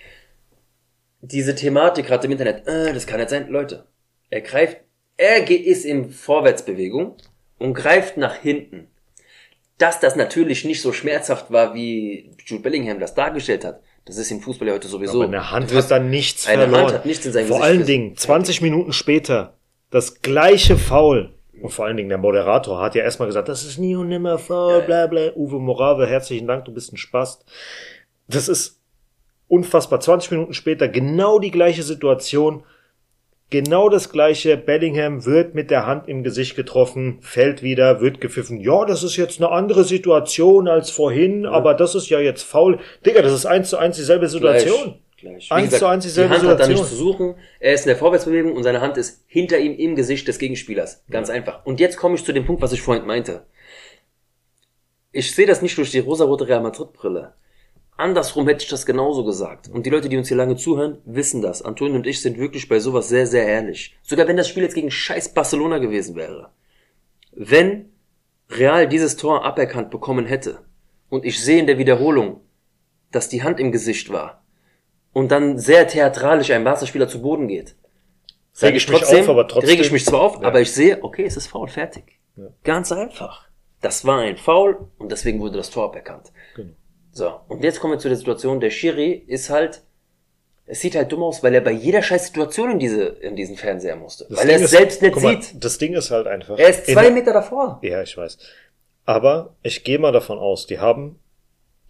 Diese 1.21 1.55
Thematik 1.55 2.07
gerade 2.07 2.27
im 2.27 2.33
Internet, 2.33 2.67
äh, 2.67 2.93
das 2.93 3.07
kann 3.07 3.21
nicht 3.21 3.31
sein. 3.31 3.49
Leute, 3.49 3.87
er 4.29 4.41
greift, 4.41 4.79
er 5.17 5.49
ist 5.49 5.85
in 5.85 6.11
Vorwärtsbewegung 6.11 7.17
und 7.59 7.75
greift 7.75 8.17
nach 8.17 8.35
hinten. 8.35 8.89
Dass 9.79 10.01
das 10.01 10.17
natürlich 10.17 10.65
nicht 10.65 10.83
so 10.83 10.93
schmerzhaft 10.93 11.51
war, 11.53 11.75
wie 11.75 12.31
Jude 12.45 12.63
Bellingham 12.63 12.99
das 13.01 13.15
dargestellt 13.15 13.65
hat, 13.65 13.81
das 14.05 14.17
ist 14.19 14.31
im 14.31 14.41
Fußball 14.41 14.69
ja 14.69 14.75
heute 14.75 14.89
sowieso. 14.89 15.19
Aber 15.23 15.25
eine 15.33 15.51
Hand 15.51 15.71
Du 15.71 15.75
wirst- 15.75 15.91
hat 15.91 15.99
dann 16.01 16.11
nichts 16.11 16.47
eine 16.49 16.63
verloren. 16.63 16.83
Hand 16.87 16.95
hat 16.95 17.07
nichts 17.07 17.25
in 17.27 17.33
Vor 17.33 17.43
Gesicht 17.43 17.63
allen 17.63 17.87
Dingen, 17.87 18.17
20 18.17 18.61
Minuten 18.61 18.93
später, 18.93 19.57
das 19.91 20.21
gleiche 20.23 20.77
Foul. 20.77 21.35
Und 21.63 21.71
vor 21.71 21.87
allen 21.87 21.97
Dingen 21.97 22.09
der 22.09 22.19
Moderator 22.19 22.81
hat 22.81 22.95
ja 22.95 23.03
erstmal 23.03 23.27
gesagt, 23.29 23.49
das 23.49 23.65
ist 23.65 23.79
nie 23.79 23.95
und 23.97 24.09
nimmer 24.09 24.39
Foul, 24.39 24.83
bla 24.83 25.07
bla. 25.09 25.33
Uwe 25.35 25.59
Morave, 25.59 26.07
herzlichen 26.07 26.47
Dank, 26.47 26.65
du 26.65 26.73
bist 26.73 26.93
ein 26.93 26.97
Spast. 26.97 27.45
Das 28.29 28.49
ist 28.49 28.81
unfassbar. 29.49 30.01
20 30.01 30.31
Minuten 30.33 30.55
später 30.55 30.89
genau 30.89 31.39
die 31.39 31.51
gleiche 31.51 31.83
Situation. 31.83 32.65
Genau 33.51 33.89
das 33.89 34.11
gleiche. 34.11 34.59
Bellingham 34.59 35.25
wird 35.25 35.55
mit 35.55 35.71
der 35.71 35.87
Hand 35.87 36.07
im 36.07 36.23
Gesicht 36.23 36.55
getroffen, 36.55 37.19
fällt 37.23 37.63
wieder, 37.63 38.01
wird 38.01 38.21
gepfiffen. 38.21 38.61
Ja, 38.61 38.85
das 38.85 39.03
ist 39.03 39.17
jetzt 39.17 39.41
eine 39.41 39.51
andere 39.51 39.85
Situation 39.85 40.69
als 40.69 40.91
vorhin, 40.91 41.47
aber 41.47 41.73
das 41.73 41.95
ist 41.95 42.11
ja 42.11 42.21
jetzt 42.21 42.43
faul. 42.43 42.79
Digga, 43.07 43.23
das 43.23 43.33
ist 43.33 43.47
eins 43.47 43.71
zu 43.71 43.79
eins 43.79 43.97
dieselbe 43.97 44.29
Situation. 44.29 45.01
Gleich. 45.19 45.51
Eins 45.51 45.77
zu 45.77 45.87
eins 45.87 46.05
die 46.05 46.11
dieselbe 46.11 46.35
Hand 46.35 46.47
hat 46.47 46.61
da 46.61 46.67
nichts 46.69 46.89
Situation. 46.89 46.89
zu 46.89 46.95
suchen. 46.95 47.35
Er 47.59 47.73
ist 47.73 47.87
in 47.87 47.89
der 47.89 47.97
Vorwärtsbewegung 47.97 48.53
und 48.53 48.63
seine 48.63 48.81
Hand 48.81 48.97
ist 48.99 49.25
hinter 49.27 49.59
ihm 49.59 49.75
im 49.77 49.97
Gesicht 49.97 50.29
des 50.29 50.39
Gegenspielers. 50.39 51.03
Ganz 51.11 51.29
einfach. 51.29 51.67
Und 51.67 51.81
jetzt 51.81 51.97
komme 51.97 52.15
ich 52.15 52.25
zu 52.25 52.33
dem 52.33 52.45
Punkt, 52.45 52.63
was 52.63 52.73
ich 52.73 52.83
vorhin 52.83 53.05
meinte. 53.05 53.47
Ich 55.11 55.35
sehe 55.35 55.47
das 55.47 55.61
nicht 55.61 55.77
durch 55.77 55.91
die 55.91 55.99
rosarote 55.99 56.47
Real 56.47 56.61
Madrid 56.61 56.93
Brille. 56.93 57.35
Andersrum 57.99 58.47
hätte 58.47 58.63
ich 58.63 58.71
das 58.71 58.87
genauso 58.87 59.25
gesagt. 59.25 59.69
Und 59.69 59.85
die 59.85 59.91
Leute, 59.91 60.09
die 60.09 60.17
uns 60.17 60.29
hier 60.29 60.37
lange 60.37 60.55
zuhören, 60.57 60.99
wissen 61.05 61.43
das. 61.43 61.63
Antonio 61.63 61.97
und 61.97 62.07
ich 62.07 62.23
sind 62.23 62.39
wirklich 62.39 62.69
bei 62.69 62.79
sowas 62.79 63.09
sehr, 63.09 63.27
sehr 63.27 63.45
ehrlich. 63.47 63.99
Sogar 64.03 64.29
wenn 64.29 64.37
das 64.37 64.49
Spiel 64.49 64.63
jetzt 64.63 64.77
gegen 64.77 64.91
scheiß 64.91 65.35
Barcelona 65.35 65.79
gewesen 65.79 66.15
wäre. 66.15 66.51
Wenn 67.33 67.91
Real 68.51 68.87
dieses 68.89 69.17
Tor 69.17 69.45
aberkannt 69.45 69.91
bekommen 69.91 70.27
hätte 70.27 70.61
und 71.11 71.25
ich 71.25 71.43
sehe 71.45 71.59
in 71.59 71.67
der 71.67 71.79
Wiederholung, 71.79 72.41
dass 73.11 73.29
die 73.29 73.43
Hand 73.43 73.59
im 73.59 73.73
Gesicht 73.73 74.11
war 74.11 74.45
und 75.13 75.33
dann 75.33 75.59
sehr 75.59 75.89
theatralisch 75.89 76.51
ein 76.53 76.63
Barca-Spieler 76.65 77.09
zu 77.09 77.21
Boden 77.21 77.49
geht, 77.49 77.71
Reg 77.71 77.77
sage 78.53 78.77
ich 78.77 78.89
mich 78.89 79.05
auf, 79.07 79.29
aber 79.29 79.49
trotzdem- 79.49 79.71
reg 79.71 79.81
ich 79.81 79.93
mich 79.93 80.05
zwar 80.05 80.21
auf, 80.21 80.41
Ja. 80.41 80.47
aber 80.49 80.61
ich 80.61 80.73
sehe, 80.73 81.03
okay, 81.03 81.25
es 81.25 81.37
ist 81.37 81.49
faul, 81.49 81.69
fertig. 81.69 82.19
Ganz 82.63 82.93
einfach. 82.93 83.49
Das 83.81 84.05
war 84.05 84.21
ein 84.21 84.37
Foul 84.37 84.89
und 84.99 85.11
deswegen 85.13 85.41
wurde 85.41 85.57
das 85.59 85.71
Tor 85.71 85.85
aberkannt. 85.87 86.33
So, 87.13 87.41
und 87.49 87.65
jetzt 87.65 87.81
kommen 87.81 87.95
wir 87.95 87.99
zu 87.99 88.09
der 88.09 88.17
Situation, 88.17 88.61
der 88.61 88.71
Schiri 88.71 89.13
ist 89.13 89.51
halt, 89.51 89.83
es 90.67 90.81
sieht 90.81 90.95
halt 90.95 91.11
dumm 91.11 91.23
aus, 91.23 91.43
weil 91.43 91.55
er 91.55 91.61
bei 91.61 91.73
jeder 91.73 92.03
scheiß 92.03 92.27
Situation 92.27 92.73
in 92.73 92.79
diese, 92.79 93.05
in 93.05 93.37
diesen 93.37 93.57
Fernseher 93.57 93.97
musste. 93.97 94.27
Das 94.29 94.39
weil 94.39 94.47
Ding 94.47 94.57
er 94.57 94.65
es 94.65 94.71
selbst 94.71 95.03
nicht 95.03 95.17
mal, 95.21 95.43
sieht. 95.43 95.65
Das 95.65 95.79
Ding 95.79 95.95
ist 95.95 96.11
halt 96.11 96.27
einfach. 96.27 96.59
Er 96.59 96.69
ist 96.69 96.87
zwei 96.87 97.11
Meter 97.11 97.33
davor. 97.33 97.81
Ja, 97.83 98.03
ich 98.03 98.17
weiß. 98.17 98.39
Aber 99.05 99.55
ich 99.63 99.85
gehe 99.85 99.99
mal 99.99 100.13
davon 100.13 100.39
aus, 100.39 100.67
die 100.67 100.79
haben, 100.79 101.19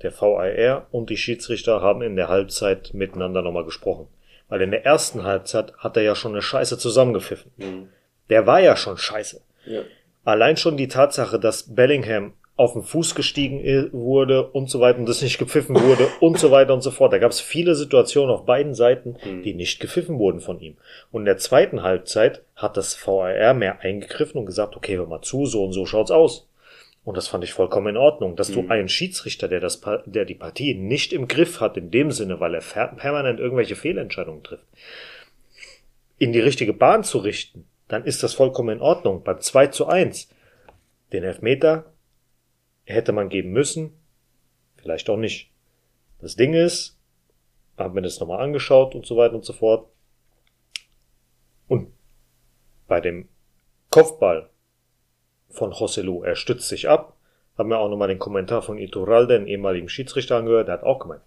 der 0.03 0.13
VAR 0.13 0.87
und 0.93 1.11
die 1.11 1.17
Schiedsrichter 1.17 1.83
haben 1.83 2.03
in 2.03 2.15
der 2.15 2.29
Halbzeit 2.29 2.95
miteinander 2.95 3.43
nochmal 3.43 3.65
gesprochen. 3.65 4.07
Weil 4.49 4.63
in 4.63 4.71
der 4.71 4.87
ersten 4.87 5.25
Halbzeit 5.25 5.77
hat 5.79 5.97
er 5.97 6.05
ja 6.05 6.15
schon 6.15 6.33
eine 6.33 6.43
Scheiße 6.43 6.79
zusammengepfiffen. 6.79 7.91
Der 8.31 8.47
war 8.47 8.61
ja 8.61 8.77
schon 8.77 8.97
scheiße. 8.97 9.43
Ja. 9.67 9.83
Allein 10.25 10.57
schon 10.57 10.77
die 10.77 10.89
Tatsache, 10.89 11.41
dass 11.41 11.75
Bellingham 11.75 12.35
auf 12.59 12.73
den 12.73 12.83
Fuß 12.83 13.15
gestiegen 13.15 13.63
wurde 13.93 14.49
und 14.49 14.69
so 14.69 14.81
weiter 14.81 14.99
und 14.99 15.09
das 15.09 15.23
nicht 15.23 15.39
gepfiffen 15.39 15.77
wurde 15.77 16.09
und 16.21 16.39
so 16.39 16.51
weiter 16.51 16.75
und 16.75 16.83
so 16.83 16.91
fort. 16.91 17.13
Da 17.13 17.19
gab 17.19 17.31
es 17.31 17.41
viele 17.41 17.77
Situationen 17.77 18.35
auf 18.35 18.45
beiden 18.45 18.75
Seiten, 18.75 19.17
die 19.45 19.55
nicht 19.55 19.79
gepfiffen 19.79 20.19
wurden 20.19 20.41
von 20.41 20.61
ihm. 20.61 20.77
Und 21.13 21.23
in 21.23 21.27
der 21.27 21.39
zweiten 21.39 21.85
Halbzeit 21.85 22.43
hat 22.57 22.77
das 22.77 22.97
VAR 23.07 23.55
mehr 23.55 23.81
eingegriffen 23.81 24.41
und 24.41 24.47
gesagt, 24.47 24.77
okay, 24.77 24.97
hör 24.97 25.07
mal 25.07 25.23
zu, 25.23 25.47
so 25.47 25.65
und 25.65 25.73
so 25.73 25.87
schaut's 25.87 26.11
aus. 26.11 26.49
Und 27.05 27.17
das 27.17 27.29
fand 27.29 27.45
ich 27.45 27.53
vollkommen 27.53 27.95
in 27.95 27.97
Ordnung, 27.97 28.35
dass 28.35 28.51
du 28.51 28.67
einen 28.69 28.89
Schiedsrichter, 28.89 29.47
der 29.47 29.61
das, 29.61 29.81
der 30.05 30.25
die 30.25 30.35
Partie 30.35 30.75
nicht 30.75 31.13
im 31.13 31.29
Griff 31.29 31.61
hat, 31.61 31.77
in 31.77 31.93
dem 31.93 32.11
Sinne, 32.11 32.41
weil 32.41 32.55
er 32.55 32.61
permanent 32.61 33.39
irgendwelche 33.39 33.77
Fehlentscheidungen 33.77 34.43
trifft, 34.43 34.67
in 36.19 36.33
die 36.33 36.41
richtige 36.41 36.73
Bahn 36.73 37.05
zu 37.05 37.19
richten, 37.19 37.67
dann 37.87 38.05
ist 38.05 38.25
das 38.25 38.35
vollkommen 38.35 38.77
in 38.77 38.83
Ordnung. 38.83 39.23
Beim 39.23 39.41
2 39.41 39.69
zu 39.69 39.87
1, 39.87 40.29
den 41.13 41.23
Elfmeter 41.23 41.87
hätte 42.95 43.13
man 43.13 43.29
geben 43.29 43.51
müssen, 43.51 43.93
vielleicht 44.77 45.09
auch 45.11 45.17
nicht. 45.17 45.51
Das 46.21 46.37
Ding 46.37 46.55
ist, 46.55 46.99
haben 47.77 47.95
wir 47.95 48.03
das 48.03 48.19
nochmal 48.21 48.41
angeschaut 48.41 48.95
und 48.95 49.07
so 49.07 49.17
weiter 49.17 49.35
und 49.35 49.45
so 49.45 49.53
fort. 49.53 49.89
Und 51.69 51.93
bei 52.87 53.01
dem 53.01 53.29
Kopfball 53.91 54.51
von 55.49 55.73
Joselu, 55.73 56.23
er 56.23 56.35
stützt 56.35 56.69
sich 56.69 56.89
ab, 56.89 57.17
haben 57.57 57.71
wir 57.71 57.79
auch 57.79 57.89
nochmal 57.89 58.09
den 58.09 58.19
Kommentar 58.19 58.63
von 58.63 58.79
Iturralde, 58.79 59.39
den 59.39 59.47
ehemaligen 59.47 59.89
Schiedsrichter, 59.89 60.37
angehört, 60.37 60.69
der 60.69 60.75
hat 60.75 60.83
auch 60.85 61.01
gemeint, 61.01 61.23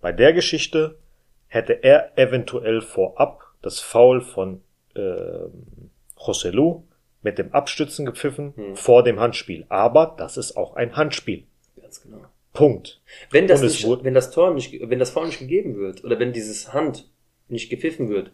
bei 0.00 0.12
der 0.12 0.32
Geschichte 0.32 0.98
hätte 1.46 1.72
er 1.72 2.16
eventuell 2.18 2.80
vorab 2.80 3.54
das 3.62 3.80
Foul 3.80 4.20
von 4.20 4.62
ähm, 4.96 5.90
Joselu 6.18 6.82
mit 7.24 7.38
dem 7.38 7.52
Abstützen 7.52 8.06
gepfiffen 8.06 8.54
vor 8.74 9.02
dem 9.02 9.18
Handspiel. 9.18 9.66
Aber 9.68 10.14
das 10.16 10.36
ist 10.36 10.56
auch 10.56 10.76
ein 10.76 10.96
Handspiel. 10.96 11.44
Ganz 11.80 12.00
genau. 12.00 12.20
Punkt. 12.52 13.00
Wenn 13.30 13.48
das, 13.48 13.62
nicht, 13.62 13.84
wenn 14.04 14.14
das 14.14 14.30
Tor 14.30 14.54
nicht, 14.54 14.78
wenn 14.88 15.00
das 15.00 15.10
Foul 15.10 15.26
nicht 15.26 15.40
gegeben 15.40 15.76
wird, 15.76 16.04
oder 16.04 16.20
wenn 16.20 16.32
dieses 16.32 16.72
Hand 16.72 17.10
nicht 17.48 17.68
gepfiffen 17.70 18.08
wird, 18.10 18.30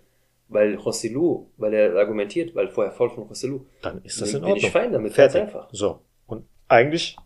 weil 0.49 0.75
Rosselu, 0.75 1.47
weil 1.57 1.73
er 1.73 1.97
argumentiert, 1.97 2.55
weil 2.55 2.69
vorher 2.69 2.93
Foul 2.93 3.09
von 3.11 3.25
Rosselu, 3.25 3.65
Dann 3.81 4.03
ist 4.05 4.21
das 4.21 4.33
Bin- 4.33 4.37
in 4.39 4.43
bin 4.43 4.53
Ordnung. 4.53 4.67
ich 4.67 4.73
fein 4.73 4.93
damit, 4.93 5.13
Fertig. 5.15 5.41
ganz 5.41 5.49
einfach. 5.55 5.69
So. 5.73 6.01
Und 6.27 6.45
eigentlich 6.69 7.17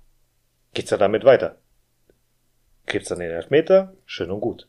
geht's 0.74 0.90
ja 0.90 0.96
damit 0.98 1.24
weiter. 1.24 1.56
Gibt's 2.86 3.08
dann 3.08 3.18
den 3.18 3.30
Elfmeter, 3.30 3.94
schön 4.04 4.30
und 4.30 4.40
gut. 4.40 4.68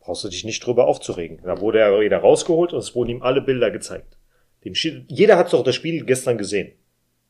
Brauchst 0.00 0.24
du 0.24 0.28
dich 0.28 0.44
nicht 0.44 0.66
drüber 0.66 0.86
aufzuregen. 0.86 1.40
Da 1.44 1.60
wurde 1.60 1.78
er 1.78 1.98
wieder 2.00 2.18
rausgeholt 2.18 2.72
und 2.72 2.80
es 2.80 2.94
wurden 2.94 3.10
ihm 3.10 3.22
alle 3.22 3.40
Bilder 3.40 3.70
gezeigt. 3.70 4.18
Dem 4.64 4.74
Schied 4.74 5.04
jeder 5.08 5.36
hat 5.36 5.52
doch 5.52 5.62
das 5.62 5.74
Spiel 5.74 6.04
gestern 6.04 6.38
gesehen. 6.38 6.72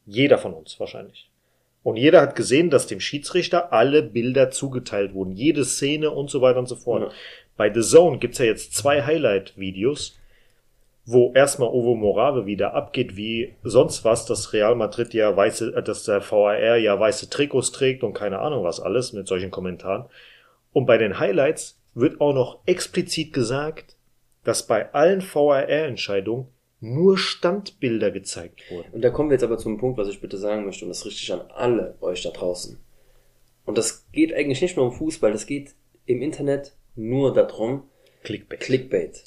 Jeder 0.06 0.38
von 0.38 0.54
uns 0.54 0.78
wahrscheinlich. 0.78 1.30
Und 1.82 1.96
jeder 1.96 2.22
hat 2.22 2.34
gesehen, 2.34 2.70
dass 2.70 2.86
dem 2.86 3.00
Schiedsrichter 3.00 3.72
alle 3.72 4.02
Bilder 4.02 4.50
zugeteilt 4.50 5.12
wurden. 5.12 5.32
Jede 5.32 5.64
Szene 5.64 6.10
und 6.10 6.30
so 6.30 6.40
weiter 6.40 6.58
und 6.58 6.68
so 6.68 6.76
fort. 6.76 7.02
Ja. 7.02 7.10
Bei 7.56 7.72
The 7.72 7.82
Zone 7.82 8.18
gibt's 8.18 8.38
ja 8.38 8.46
jetzt 8.46 8.74
zwei 8.74 9.02
Highlight-Videos, 9.02 10.18
wo 11.04 11.32
erstmal 11.34 11.68
Ovo 11.68 11.94
Morave 11.94 12.46
wieder 12.46 12.72
abgeht 12.72 13.16
wie 13.16 13.54
sonst 13.62 14.04
was, 14.04 14.24
dass 14.24 14.54
Real 14.54 14.74
Madrid 14.74 15.12
ja 15.12 15.36
weiße, 15.36 15.74
äh, 15.76 15.82
dass 15.82 16.04
der 16.04 16.22
VAR 16.22 16.76
ja 16.78 16.98
weiße 16.98 17.28
Trikots 17.28 17.70
trägt 17.70 18.02
und 18.02 18.14
keine 18.14 18.38
Ahnung 18.38 18.64
was 18.64 18.80
alles 18.80 19.12
mit 19.12 19.28
solchen 19.28 19.50
Kommentaren. 19.50 20.06
Und 20.72 20.86
bei 20.86 20.96
den 20.96 21.18
Highlights 21.18 21.78
wird 21.94 22.20
auch 22.20 22.32
noch 22.32 22.60
explizit 22.66 23.32
gesagt, 23.32 23.96
dass 24.42 24.66
bei 24.66 24.92
allen 24.92 25.22
VAR-Entscheidungen 25.22 26.48
nur 26.84 27.18
Standbilder 27.18 28.10
gezeigt 28.10 28.70
wurden. 28.70 28.92
Und 28.92 29.02
da 29.02 29.10
kommen 29.10 29.30
wir 29.30 29.34
jetzt 29.34 29.44
aber 29.44 29.58
zum 29.58 29.78
Punkt, 29.78 29.98
was 29.98 30.08
ich 30.08 30.20
bitte 30.20 30.36
sagen 30.36 30.64
möchte, 30.64 30.84
und 30.84 30.90
das 30.90 31.04
richte 31.04 31.22
ich 31.22 31.32
an 31.32 31.42
alle 31.54 31.96
euch 32.00 32.22
da 32.22 32.30
draußen. 32.30 32.78
Und 33.64 33.78
das 33.78 34.06
geht 34.12 34.34
eigentlich 34.34 34.60
nicht 34.60 34.76
nur 34.76 34.86
um 34.86 34.92
Fußball, 34.92 35.32
das 35.32 35.46
geht 35.46 35.74
im 36.06 36.20
Internet 36.20 36.74
nur 36.94 37.32
darum, 37.32 37.84
Clickbait. 38.22 38.60
Clickbait. 38.60 39.24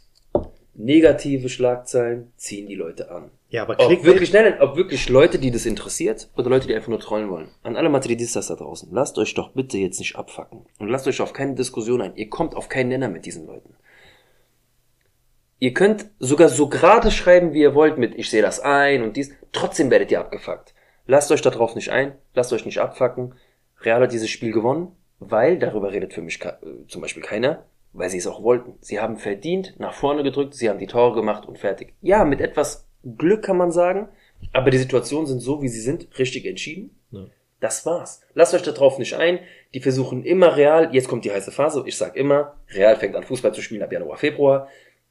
Negative 0.74 1.49
Schlagzeilen 1.49 2.32
ziehen 2.36 2.68
die 2.68 2.76
Leute 2.76 3.10
an. 3.10 3.32
ja, 3.49 3.64
aber 3.64 3.74
Ob 3.74 3.88
Clickbait, 3.88 4.05
wirklich, 4.05 4.34
nein, 4.34 4.51
nein, 4.51 4.62
ob 4.62 4.76
wirklich 4.76 5.10
Leute, 5.10 5.39
die 5.39 5.49
das 5.49 5.66
interessiert, 5.66 6.30
oder 6.38 6.49
Leute, 6.49 6.68
die 6.68 6.76
einfach 6.76 6.89
nur 6.89 6.99
trollen 6.99 7.30
wollen. 7.30 7.49
An 7.64 7.76
alle 7.76 7.89
Madridistas 7.89 8.47
da 8.47 8.55
draußen, 8.55 8.89
lasst 8.91 9.18
euch 9.18 9.34
doch 9.34 9.53
bitte 9.53 9.78
jetzt 9.80 9.99
nicht 9.99 10.16
abfacken. 10.16 10.66
Und 10.78 10.89
lasst 10.89 11.08
euch 11.08 11.22
auf 11.22 11.34
keine 11.34 11.55
Diskussion 11.55 12.01
ein. 12.01 12.16
Ihr 12.16 12.30
kommt 12.30 12.55
auf 12.55 12.70
keinen 12.70 12.89
Nenner 12.89 13.10
mit 13.10 13.26
diesen 13.26 13.47
Leuten. 13.47 13.74
Ihr 15.60 15.74
könnt 15.74 16.05
sogar 16.20 16.49
so 16.49 16.70
gerade 16.70 17.10
schreiben, 17.10 17.53
wie 17.53 17.62
ihr 17.62 17.74
wollt, 17.74 17.97
mit 17.97 18.16
ich 18.16 18.30
sehe 18.30 18.41
das 18.41 18.60
ein 18.60 19.01
und 19.01 19.18
dies. 19.18 19.32
Trotzdem 19.51 19.89
werdet 19.89 20.12
ihr 20.12 20.20
abgefuckt. 20.20 20.74
Lasst 21.08 21.32
euch 21.32 21.41
darauf 21.41 21.74
nicht 21.74 21.89
ein, 21.89 22.14
lasst 22.34 22.53
euch 22.53 22.66
nicht 22.66 22.80
abfacken. 22.80 23.34
Real 23.82 24.01
hat 24.01 24.12
dieses 24.12 24.30
Spiel 24.30 24.51
gewonnen, 24.51 24.91
weil, 25.20 25.58
darüber 25.58 25.91
redet 25.91 26.14
für 26.14 26.22
mich 26.22 26.43
äh, 26.43 26.53
zum 26.88 27.01
Beispiel 27.01 27.24
keiner, 27.24 27.66
weil 27.93 28.10
sie 28.10 28.18
es 28.18 28.28
auch 28.28 28.43
wollten. 28.43 28.74
Sie 28.82 28.99
haben 28.99 29.18
verdient, 29.18 29.76
nach 29.80 29.93
vorne 29.93 30.24
gedrückt, 30.24 30.53
sie 30.53 30.70
haben 30.70 30.80
die 30.80 30.88
Tore 30.88 31.16
gemacht 31.16 31.47
und 31.47 31.58
fertig. 31.58 31.93
Ja, 32.01 32.24
mit 32.24 32.41
etwas 32.41 32.88
Glück 33.18 33.43
kann 33.43 33.58
man 33.58 33.72
sagen, 33.72 34.10
aber 34.53 34.70
die 34.70 34.78
Situationen 34.78 35.28
sind 35.28 35.39
so, 35.39 35.62
wie 35.62 35.70
sie 35.70 35.82
sind, 35.82 36.08
richtig 36.20 36.45
entschieden. 36.45 36.95
Ja. 37.12 37.26
Das 37.60 37.86
war's. 37.88 38.22
Lasst 38.36 38.53
euch 38.53 38.62
darauf 38.62 38.99
nicht 38.99 39.16
ein. 39.16 39.39
Die 39.74 39.80
versuchen 39.80 40.24
immer 40.24 40.55
Real. 40.55 40.93
Jetzt 40.93 41.08
kommt 41.08 41.26
die 41.26 41.32
heiße 41.32 41.51
Phase. 41.51 41.84
Ich 41.88 41.97
sag 41.97 42.16
immer, 42.16 42.55
Real 42.70 42.95
fängt 42.97 43.16
an 43.16 43.24
Fußball 43.24 43.51
zu 43.51 43.62
spielen 43.62 43.82
ab 43.82 43.91
Januar, 43.91 44.18
Februar. 44.18 44.68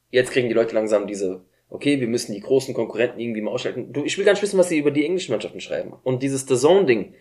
Jetzt 0.09 0.31
kriegen 0.31 0.47
die 0.47 0.53
Leute 0.53 0.73
langsam 0.75 1.07
diese, 1.07 1.41
okay, 1.69 1.99
wir 1.99 2.07
müssen 2.07 2.33
die 2.33 2.39
großen 2.41 2.73
Konkurrenten 2.73 3.19
irgendwie 3.19 3.41
mal 3.41 3.51
ausschalten. 3.51 3.91
Du, 3.93 4.03
ich 4.05 4.17
will 4.17 4.25
gar 4.25 4.33
nicht 4.33 4.41
wissen, 4.41 4.57
was 4.57 4.69
sie 4.69 4.77
über 4.77 4.91
die 4.91 5.05
englischen 5.05 5.31
Mannschaften 5.31 5.59
schreiben. 5.59 5.93
Und 6.03 6.23
dieses 6.23 6.45
The 6.47 6.55
Zone-Ding, 6.55 7.13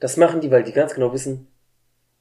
das 0.00 0.16
machen 0.16 0.40
die, 0.40 0.50
weil 0.50 0.64
die 0.64 0.72
ganz 0.72 0.94
genau 0.94 1.12
wissen, 1.12 1.46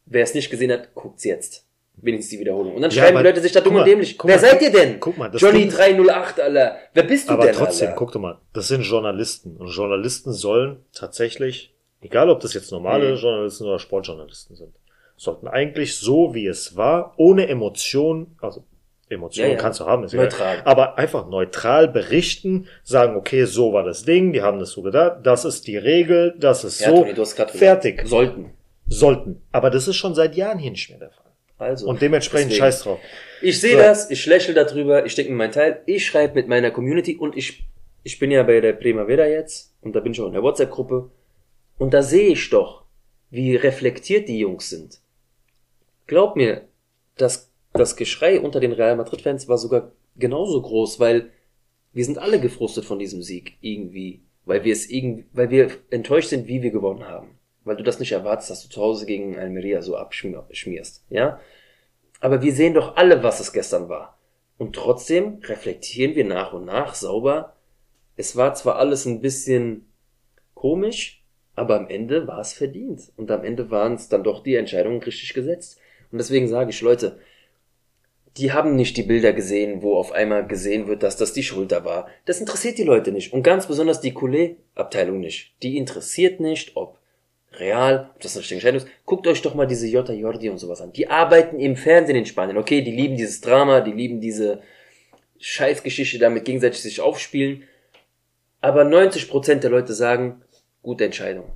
wer 0.06 0.24
es 0.24 0.34
nicht 0.34 0.50
gesehen 0.50 0.72
hat, 0.72 0.94
guckt's 0.96 1.24
jetzt. 1.24 1.66
Wenigstens 2.00 2.30
die 2.30 2.40
Wiederholung. 2.40 2.76
Und 2.76 2.84
dann 2.84 2.92
Ja, 2.92 2.98
schreiben 3.02 3.16
die 3.16 3.20
aber 3.22 3.30
Leute 3.30 3.42
sich 3.42 3.52
da 3.52 3.60
dumm 3.60 3.74
und 3.74 3.80
mal, 3.80 3.86
dämlich. 3.86 4.20
guck 4.20 4.30
Wer 4.30 4.36
mal, 4.36 4.40
seid 4.42 4.62
ihr 4.62 4.72
denn? 4.72 5.00
guck 5.00 5.18
mal, 5.18 5.32
das 5.32 5.42
Johnny 5.42 5.62
Ding- 5.62 5.70
308, 5.72 6.40
Alter. 6.42 6.78
Wer 6.94 7.04
bist 7.04 7.28
du 7.28 7.34
aber 7.34 7.46
denn, 7.48 7.56
trotzdem, 7.56 7.88
Alter? 7.88 7.98
guck 7.98 8.12
doch 8.12 8.20
mal, 8.22 8.38
das 8.54 8.68
sind 8.68 8.84
Journalisten. 8.84 9.58
Und 9.58 9.70
Journalisten 9.70 10.32
sollen 10.32 10.86
tatsächlich, 10.94 11.74
egal 12.02 12.30
ob 12.30 12.40
das 12.42 12.54
jetzt 12.54 12.72
normale 12.72 13.14
Mhm. 13.14 13.18
Journalisten 13.18 13.64
oder 13.66 13.80
Sportjournalisten 13.80 14.56
sind, 14.56 14.76
sollten 15.16 15.48
eigentlich 15.48 15.98
so, 15.98 16.36
wie 16.36 16.46
es 16.46 16.78
war, 16.78 17.16
ohne 17.18 17.48
Emotion, 17.48 18.36
also 18.42 18.64
Emotionen 19.10 19.50
Ja, 19.52 19.56
ja. 19.56 19.62
kannst 19.62 19.80
du 19.80 19.86
haben, 19.86 20.04
ist 20.04 20.14
Neutral. 20.14 20.56
egal, 20.56 20.66
aber 20.66 20.98
einfach 20.98 21.28
neutral 21.30 21.88
berichten, 21.88 22.68
sagen, 22.84 23.16
okay, 23.16 23.46
so 23.46 23.72
war 23.74 23.84
das 23.84 24.04
Ding, 24.04 24.34
die 24.34 24.42
haben 24.42 24.60
das 24.60 24.72
so 24.72 24.82
gedacht, 24.82 25.20
das 25.24 25.46
ist 25.46 25.68
die 25.68 25.78
Regel, 25.78 26.36
das 26.38 26.64
ist 26.64 26.80
Ja, 26.82 26.90
so, 26.90 27.02
Toni, 27.04 27.14
gesagt, 27.14 27.52
fertig, 27.52 28.04
Sollten. 28.06 28.52
sollten. 28.88 29.42
Aber 29.52 29.70
das 29.70 29.88
ist 29.88 29.96
schon 29.96 30.14
seit 30.16 30.36
Jahren 30.36 30.60
hier 30.60 30.72
nicht 30.72 30.90
mehr 30.90 31.00
der 31.00 31.12
Fall. 31.12 31.24
Also. 31.60 31.88
Und 31.88 32.02
dementsprechend 32.02 32.52
deswegen. 32.52 32.66
scheiß 32.66 32.84
drauf. 32.84 33.00
Ich 33.42 33.60
sehe 33.62 33.74
So. 33.74 33.78
das, 33.80 34.12
ich 34.12 34.26
lächle 34.26 34.54
darüber, 34.54 35.06
ich 35.06 35.16
denke 35.16 35.32
mir 35.32 35.38
meinen 35.38 35.52
Teil, 35.54 35.82
ich 35.86 36.06
schreibe 36.06 36.36
mit 36.36 36.48
meiner 36.48 36.70
Community 36.72 37.16
und 37.16 37.36
ich, 37.36 37.64
ich 38.04 38.20
bin 38.20 38.30
ja 38.30 38.44
bei 38.44 38.60
der 38.62 38.74
Primavera 38.74 39.26
jetzt 39.26 39.74
und 39.82 39.96
da 39.96 40.00
bin 40.02 40.12
ich 40.12 40.22
auch 40.22 40.28
in 40.28 40.34
der 40.34 40.44
WhatsApp-Gruppe 40.44 41.10
und 41.80 41.94
da 41.94 42.04
sehe 42.04 42.30
ich 42.30 42.50
doch, 42.50 42.84
wie 43.32 43.56
reflektiert 43.56 44.28
die 44.30 44.38
Jungs 44.40 44.70
sind. 44.70 45.00
Glaub 46.06 46.36
mir, 46.36 46.62
das, 47.18 47.52
das 47.78 47.96
Geschrei 47.96 48.40
unter 48.40 48.60
den 48.60 48.72
Real 48.72 48.96
Madrid-Fans 48.96 49.48
war 49.48 49.58
sogar 49.58 49.92
genauso 50.16 50.62
groß, 50.62 51.00
weil 51.00 51.32
wir 51.94 52.06
sind 52.06 52.18
alle 52.18 52.40
gefrustet 52.40 52.86
von 52.86 53.00
diesem 53.00 53.22
Sieg 53.22 53.58
irgendwie, 53.62 54.22
weil 54.46 54.64
wir 54.64 54.74
es 54.74 54.90
irgendwie, 54.90 55.26
weil 55.34 55.50
wir 55.50 55.72
enttäuscht 55.90 56.30
sind, 56.30 56.48
wie 56.48 56.62
wir 56.62 56.72
gewonnen 56.72 57.08
haben. 57.08 57.40
Weil 57.64 57.76
du 57.76 57.84
das 57.84 58.00
nicht 58.00 58.12
erwartest, 58.12 58.50
dass 58.50 58.64
du 58.64 58.70
zu 58.70 58.82
Hause 58.82 59.06
gegen 59.06 59.38
Almeria 59.38 59.82
so 59.82 59.98
abschmierst, 59.98 61.06
ja? 61.10 61.40
Aber 62.20 62.42
wir 62.42 62.54
sehen 62.54 62.74
doch 62.74 62.96
alle, 62.96 63.24
was 63.24 63.40
es 63.40 63.54
gestern 63.54 63.90
war. 63.90 64.18
Und 64.58 64.76
trotzdem 64.76 65.40
reflektieren 65.44 66.16
wir 66.16 66.26
nach 66.26 66.54
und 66.54 66.66
nach 66.66 66.96
sauber. 66.96 67.56
Es 68.16 68.36
war 68.36 68.56
zwar 68.56 68.78
alles 68.78 69.06
ein 69.06 69.22
bisschen 69.22 69.86
komisch, 70.56 71.24
aber 71.56 71.78
am 71.78 71.90
Ende 71.90 72.28
war 72.28 72.40
es 72.40 72.54
verdient. 72.54 73.12
Und 73.18 73.30
am 73.30 73.44
Ende 73.44 73.70
waren 73.70 73.94
es 73.94 74.10
dann 74.10 74.24
doch 74.24 74.42
die 74.42 74.56
Entscheidungen 74.56 75.02
richtig 75.04 75.34
gesetzt. 75.34 75.80
Und 76.12 76.18
deswegen 76.18 76.48
sage 76.48 76.72
ich, 76.72 76.82
Leute, 76.82 77.20
die 78.38 78.54
haben 78.54 78.76
nicht 78.76 78.98
die 78.98 79.04
Bilder 79.04 79.34
gesehen, 79.34 79.82
wo 79.82 79.96
auf 79.96 80.12
einmal 80.12 80.46
gesehen 80.46 80.88
wird, 80.88 81.04
dass 81.04 81.18
das 81.18 81.34
die 81.34 81.44
Schulter 81.44 81.86
war. 81.86 82.08
Das 82.26 82.40
interessiert 82.40 82.78
die 82.78 82.84
Leute 82.84 83.12
nicht. 83.12 83.34
Und 83.34 83.44
ganz 83.44 83.68
besonders 83.68 84.02
die 84.02 84.14
Coulé-Abteilung 84.14 85.20
nicht. 85.20 85.54
Die 85.64 85.78
interessiert 85.78 86.40
nicht, 86.40 86.76
ob 86.76 86.98
Real, 87.54 88.12
ob 88.14 88.22
das 88.22 88.34
eine 88.34 88.42
richtige 88.42 88.58
Entscheidung 88.58 88.82
ist. 88.82 88.88
Guckt 89.06 89.28
euch 89.28 89.42
doch 89.42 89.56
mal 89.56 89.66
diese 89.66 89.88
Jota 89.88 90.14
Jordi 90.14 90.50
und 90.50 90.58
sowas 90.58 90.82
an. 90.82 90.94
Die 90.94 91.10
arbeiten 91.10 91.60
im 91.60 91.76
Fernsehen 91.76 92.18
in 92.18 92.26
Spanien. 92.26 92.58
Okay, 92.58 92.82
die 92.82 92.92
lieben 92.92 93.18
dieses 93.18 93.42
Drama, 93.42 93.82
die 93.82 93.92
lieben 93.92 94.22
diese 94.22 94.62
Scheißgeschichte 95.40 96.20
damit 96.20 96.46
gegenseitig 96.46 96.82
sich 96.82 97.02
aufspielen. 97.02 97.64
Aber 98.62 98.84
90% 98.84 99.56
der 99.56 99.70
Leute 99.70 99.94
sagen, 99.94 100.42
gute 100.82 101.06
Entscheidung. 101.06 101.52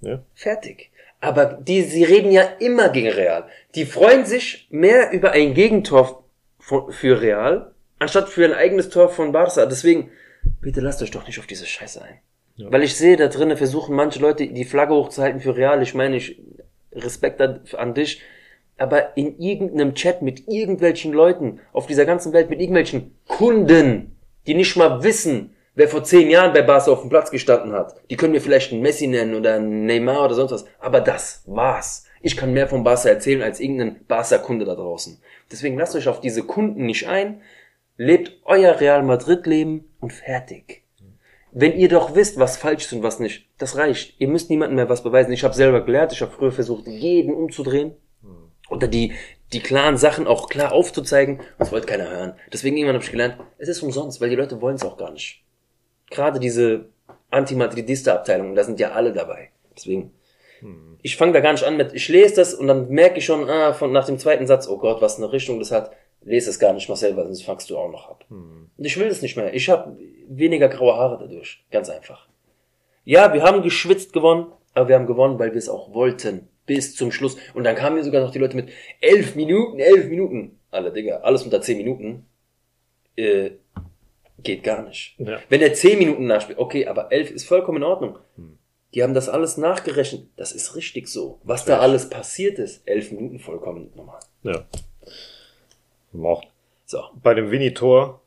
Ja? 0.00 0.22
Fertig. 0.34 0.91
Aber 1.22 1.46
die, 1.46 1.82
sie 1.82 2.02
reden 2.02 2.32
ja 2.32 2.42
immer 2.58 2.88
gegen 2.88 3.08
Real. 3.08 3.44
Die 3.76 3.86
freuen 3.86 4.26
sich 4.26 4.66
mehr 4.70 5.12
über 5.12 5.30
ein 5.30 5.54
Gegentor 5.54 6.24
für 6.58 7.22
Real, 7.22 7.72
anstatt 8.00 8.28
für 8.28 8.44
ein 8.44 8.52
eigenes 8.52 8.90
Tor 8.90 9.08
von 9.08 9.30
Barca. 9.30 9.64
Deswegen, 9.66 10.10
bitte 10.60 10.80
lasst 10.80 11.00
euch 11.00 11.12
doch 11.12 11.24
nicht 11.24 11.38
auf 11.38 11.46
diese 11.46 11.64
Scheiße 11.64 12.02
ein. 12.02 12.18
Ja. 12.56 12.72
Weil 12.72 12.82
ich 12.82 12.96
sehe, 12.96 13.16
da 13.16 13.28
drinnen 13.28 13.56
versuchen 13.56 13.94
manche 13.94 14.18
Leute 14.18 14.48
die 14.48 14.64
Flagge 14.64 14.94
hochzuhalten 14.94 15.40
für 15.40 15.56
Real. 15.56 15.80
Ich 15.80 15.94
meine, 15.94 16.16
ich 16.16 16.42
Respekt 16.92 17.40
an, 17.40 17.60
an 17.76 17.94
dich. 17.94 18.20
Aber 18.76 19.16
in 19.16 19.38
irgendeinem 19.38 19.94
Chat 19.94 20.22
mit 20.22 20.48
irgendwelchen 20.48 21.12
Leuten 21.12 21.60
auf 21.72 21.86
dieser 21.86 22.04
ganzen 22.04 22.32
Welt, 22.32 22.50
mit 22.50 22.60
irgendwelchen 22.60 23.16
Kunden, 23.28 24.16
die 24.48 24.54
nicht 24.54 24.74
mal 24.76 25.04
wissen, 25.04 25.54
wer 25.74 25.88
vor 25.88 26.04
zehn 26.04 26.30
Jahren 26.30 26.52
bei 26.52 26.62
Barca 26.62 26.90
auf 26.90 27.00
dem 27.00 27.10
Platz 27.10 27.30
gestanden 27.30 27.72
hat. 27.72 27.94
Die 28.10 28.16
können 28.16 28.32
mir 28.32 28.40
vielleicht 28.40 28.72
einen 28.72 28.82
Messi 28.82 29.06
nennen 29.06 29.34
oder 29.34 29.54
einen 29.54 29.86
Neymar 29.86 30.24
oder 30.24 30.34
sonst 30.34 30.52
was. 30.52 30.64
Aber 30.78 31.00
das 31.00 31.42
war's. 31.46 32.04
Ich 32.20 32.36
kann 32.36 32.52
mehr 32.52 32.68
von 32.68 32.84
Barca 32.84 33.08
erzählen 33.08 33.42
als 33.42 33.60
irgendein 33.60 34.04
Barca-Kunde 34.06 34.64
da 34.64 34.74
draußen. 34.74 35.20
Deswegen 35.50 35.76
lasst 35.76 35.96
euch 35.96 36.08
auf 36.08 36.20
diese 36.20 36.44
Kunden 36.44 36.86
nicht 36.86 37.08
ein. 37.08 37.42
Lebt 37.96 38.32
euer 38.44 38.80
Real 38.80 39.02
Madrid-Leben 39.02 39.92
und 40.00 40.12
fertig. 40.12 40.82
Wenn 41.54 41.76
ihr 41.76 41.88
doch 41.88 42.14
wisst, 42.14 42.38
was 42.38 42.56
falsch 42.56 42.86
ist 42.86 42.92
und 42.94 43.02
was 43.02 43.20
nicht, 43.20 43.46
das 43.58 43.76
reicht. 43.76 44.18
Ihr 44.18 44.28
müsst 44.28 44.48
niemandem 44.48 44.76
mehr 44.76 44.88
was 44.88 45.02
beweisen. 45.02 45.32
Ich 45.32 45.44
habe 45.44 45.52
selber 45.52 45.84
gelernt, 45.84 46.12
ich 46.12 46.22
habe 46.22 46.32
früher 46.32 46.52
versucht, 46.52 46.86
jeden 46.86 47.34
umzudrehen. 47.34 47.94
Oder 48.70 48.88
die, 48.88 49.12
die 49.52 49.60
klaren 49.60 49.98
Sachen 49.98 50.26
auch 50.26 50.48
klar 50.48 50.72
aufzuzeigen. 50.72 51.40
Das 51.58 51.70
wollte 51.70 51.86
keiner 51.86 52.08
hören. 52.08 52.34
Deswegen 52.50 52.78
irgendwann 52.78 52.94
habe 52.94 53.04
ich 53.04 53.10
gelernt, 53.10 53.36
es 53.58 53.68
ist 53.68 53.82
umsonst, 53.82 54.22
weil 54.22 54.30
die 54.30 54.36
Leute 54.36 54.62
wollen 54.62 54.76
es 54.76 54.84
auch 54.84 54.96
gar 54.96 55.10
nicht. 55.10 55.44
Gerade 56.12 56.38
diese 56.38 56.86
Anti-Madridista-Abteilung, 57.30 58.54
da 58.54 58.62
sind 58.62 58.78
ja 58.78 58.92
alle 58.92 59.12
dabei. 59.12 59.50
Deswegen, 59.74 60.12
hm. 60.60 60.98
ich 61.02 61.16
fange 61.16 61.32
da 61.32 61.40
gar 61.40 61.52
nicht 61.52 61.64
an 61.64 61.76
mit, 61.76 61.92
ich 61.92 62.08
lese 62.08 62.36
das 62.36 62.54
und 62.54 62.68
dann 62.68 62.88
merke 62.88 63.18
ich 63.18 63.24
schon, 63.24 63.48
ah, 63.50 63.72
von, 63.72 63.90
nach 63.90 64.06
dem 64.06 64.18
zweiten 64.18 64.46
Satz, 64.46 64.68
oh 64.68 64.78
Gott, 64.78 65.02
was 65.02 65.16
eine 65.16 65.32
Richtung 65.32 65.58
das 65.58 65.72
hat 65.72 65.92
lese 66.24 66.50
es 66.50 66.58
gar 66.58 66.72
nicht 66.72 66.88
mal 66.88 66.96
selber, 66.96 67.24
sonst 67.24 67.42
fangst 67.42 67.70
du 67.70 67.76
auch 67.76 67.90
noch 67.90 68.08
ab. 68.08 68.24
Hm. 68.28 68.70
Und 68.76 68.84
ich 68.84 68.98
will 68.98 69.06
es 69.06 69.22
nicht 69.22 69.36
mehr. 69.36 69.54
Ich 69.54 69.68
habe 69.68 69.96
weniger 70.28 70.68
graue 70.68 70.94
Haare 70.94 71.18
dadurch. 71.18 71.64
Ganz 71.70 71.88
einfach. 71.88 72.28
Ja, 73.04 73.32
wir 73.34 73.42
haben 73.42 73.62
geschwitzt 73.62 74.12
gewonnen, 74.12 74.46
aber 74.74 74.88
wir 74.88 74.96
haben 74.96 75.06
gewonnen, 75.06 75.38
weil 75.38 75.52
wir 75.52 75.58
es 75.58 75.68
auch 75.68 75.92
wollten. 75.92 76.48
Bis 76.64 76.94
zum 76.94 77.10
Schluss. 77.10 77.36
Und 77.54 77.64
dann 77.64 77.74
kamen 77.74 77.96
mir 77.96 78.04
sogar 78.04 78.22
noch 78.22 78.30
die 78.30 78.38
Leute 78.38 78.56
mit 78.56 78.70
elf 79.00 79.34
Minuten, 79.34 79.80
elf 79.80 80.08
Minuten. 80.08 80.58
Alle 80.70 80.92
Digga, 80.92 81.18
alles 81.18 81.42
unter 81.42 81.60
zehn 81.60 81.76
Minuten. 81.76 82.26
Äh, 83.16 83.50
geht 84.42 84.62
gar 84.62 84.82
nicht. 84.82 85.14
Ja. 85.18 85.38
Wenn 85.48 85.60
er 85.60 85.74
zehn 85.74 85.98
Minuten 85.98 86.26
nachspielt, 86.26 86.58
okay, 86.58 86.86
aber 86.86 87.12
elf 87.12 87.30
ist 87.30 87.46
vollkommen 87.46 87.78
in 87.78 87.84
Ordnung. 87.84 88.18
Hm. 88.36 88.58
Die 88.94 89.02
haben 89.02 89.14
das 89.14 89.28
alles 89.28 89.56
nachgerechnet. 89.56 90.26
Das 90.36 90.52
ist 90.52 90.76
richtig 90.76 91.08
so. 91.08 91.40
Was 91.44 91.64
da 91.64 91.78
alles 91.78 92.10
passiert 92.10 92.58
ist, 92.58 92.86
elf 92.86 93.10
Minuten 93.10 93.38
vollkommen 93.38 93.90
normal. 93.94 94.20
Ja. 94.42 94.64
Auch 96.22 96.44
so. 96.84 97.02
Bei 97.22 97.32
dem 97.32 97.50
Winnie-Tor 97.50 98.20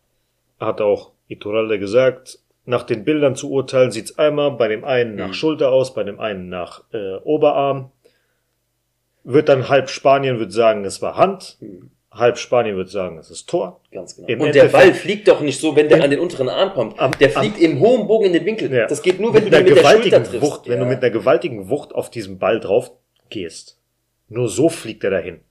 hat 0.59 0.82
auch 0.82 1.11
Iturralde 1.28 1.78
gesagt, 1.78 2.39
nach 2.66 2.84
den 2.84 3.03
Bildern 3.05 3.36
zu 3.36 3.51
urteilen 3.51 3.91
sieht's 3.91 4.18
einmal 4.18 4.51
bei 4.51 4.68
dem 4.68 4.84
einen 4.84 5.16
nach 5.16 5.28
mhm. 5.28 5.34
Schulter 5.34 5.72
aus, 5.72 5.93
bei 5.93 6.03
dem 6.03 6.20
einen 6.20 6.49
nach 6.49 6.84
äh, 6.91 7.18
Oberarm. 7.18 7.91
Wird 9.24 9.49
dann 9.49 9.70
halb 9.70 9.89
Spanien 9.89 10.39
wird 10.39 10.51
sagen, 10.51 10.84
es 10.84 11.01
war 11.01 11.16
Hand. 11.16 11.57
Mhm. 11.59 11.91
Halb 12.16 12.38
Spanien 12.38 12.78
wird 12.78 12.89
sagen, 12.89 13.18
es 13.18 13.30
ist 13.30 13.47
Tor. 13.49 13.82
Ganz 13.91 14.16
genau. 14.16 14.28
Im 14.28 14.41
und 14.41 14.55
der 14.55 14.66
Ball 14.66 14.93
fliegt 14.93 15.28
doch 15.28 15.41
nicht 15.41 15.59
so, 15.59 15.76
wenn 15.76 15.89
der 15.89 16.01
an 16.01 16.09
den 16.09 16.20
unteren 16.20 16.47
Arm 16.47 16.74
kommt. 16.74 16.97
Am, 16.97 17.11
der 17.20 17.30
fliegt 17.30 17.57
am, 17.57 17.61
im 17.61 17.80
hohen 17.82 18.07
Bogen 18.07 18.26
in 18.26 18.34
den 18.34 18.45
Winkel. 18.45 18.72
Ja. 18.74 18.88
Das 18.88 19.01
geht 19.01 19.20
nur, 19.20 19.34
wenn 19.34 19.43
mit 19.43 19.53
du 19.53 19.57
mit 19.57 19.78
der 19.78 19.86
Schulter 19.86 20.24
triffst. 20.24 20.41
Wucht, 20.41 20.66
ja. 20.66 20.74
Wenn 20.74 20.80
du 20.80 20.86
mit 20.86 21.03
einer 21.03 21.11
gewaltigen 21.11 21.70
Wucht 21.70 21.93
auf 21.93 22.09
diesen 22.09 22.39
Ball 22.39 22.59
drauf 22.59 22.91
gehst. 23.30 23.80
Nur 24.30 24.47
so 24.47 24.70
fliegt 24.70 25.03
er 25.03 25.11
dahin. 25.11 25.41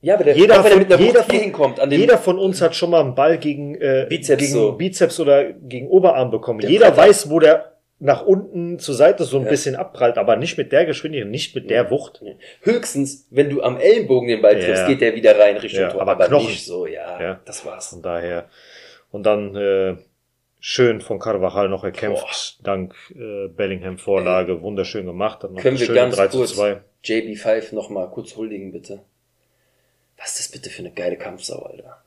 Ja, 0.00 0.14
aber 0.14 0.24
der, 0.24 0.36
jeder, 0.36 0.60
auch, 0.60 0.66
von, 0.66 0.80
jeder, 0.98 1.22
von, 1.22 1.34
hinkommt, 1.34 1.78
an 1.78 1.90
jeder 1.92 2.18
von 2.18 2.36
uns 2.36 2.60
hat 2.60 2.74
schon 2.74 2.90
mal 2.90 3.00
einen 3.00 3.14
Ball 3.14 3.38
gegen, 3.38 3.76
äh, 3.76 4.06
Bizeps, 4.08 4.42
gegen 4.42 4.52
so. 4.52 4.72
Bizeps 4.72 5.20
oder 5.20 5.52
gegen 5.52 5.88
Oberarm 5.88 6.32
bekommen. 6.32 6.58
Der 6.58 6.70
jeder 6.70 6.90
Bretter. 6.90 7.08
weiß, 7.08 7.30
wo 7.30 7.38
der 7.38 7.71
nach 8.02 8.26
unten 8.26 8.80
zur 8.80 8.96
Seite 8.96 9.22
so 9.22 9.38
ein 9.38 9.44
ja. 9.44 9.50
bisschen 9.50 9.76
abprallt, 9.76 10.18
aber 10.18 10.34
nicht 10.34 10.58
mit 10.58 10.72
der 10.72 10.86
Geschwindigkeit, 10.86 11.30
nicht 11.30 11.54
mit 11.54 11.70
der 11.70 11.88
Wucht. 11.88 12.20
Höchstens, 12.62 13.28
wenn 13.30 13.48
du 13.48 13.62
am 13.62 13.78
Ellenbogen 13.78 14.28
den 14.28 14.42
Ball 14.42 14.58
triffst, 14.58 14.82
ja. 14.82 14.88
geht 14.88 15.00
der 15.00 15.14
wieder 15.14 15.38
rein 15.38 15.56
Richtung 15.56 15.82
ja, 15.82 15.88
Tor. 15.88 16.02
Aber, 16.02 16.12
aber 16.12 16.26
Knochen. 16.26 16.48
nicht 16.48 16.66
so, 16.66 16.86
ja, 16.86 17.22
ja, 17.22 17.40
das 17.44 17.64
war's. 17.64 17.90
Von 17.90 18.02
daher. 18.02 18.48
Und 19.12 19.24
dann 19.24 19.54
äh, 19.54 19.96
schön 20.58 21.00
von 21.00 21.20
Carvajal 21.20 21.68
noch 21.68 21.84
erkämpft, 21.84 22.56
Boah. 22.58 22.64
dank 22.64 22.94
äh, 23.14 23.46
Bellingham 23.46 23.98
Vorlage, 23.98 24.62
wunderschön 24.62 25.06
gemacht. 25.06 25.44
Dann 25.44 25.52
noch 25.52 25.62
Können 25.62 25.78
wir 25.78 25.94
ganz 25.94 26.16
3 26.16 26.26
kurz 26.26 26.58
JB5 27.04 27.72
noch 27.72 27.88
mal 27.88 28.10
kurz 28.10 28.34
huldigen, 28.34 28.72
bitte. 28.72 29.04
Was 30.18 30.30
ist 30.30 30.38
das 30.40 30.48
bitte 30.48 30.70
für 30.70 30.80
eine 30.80 30.90
geile 30.90 31.16
Kampfsau, 31.16 31.62
Alter? 31.62 32.02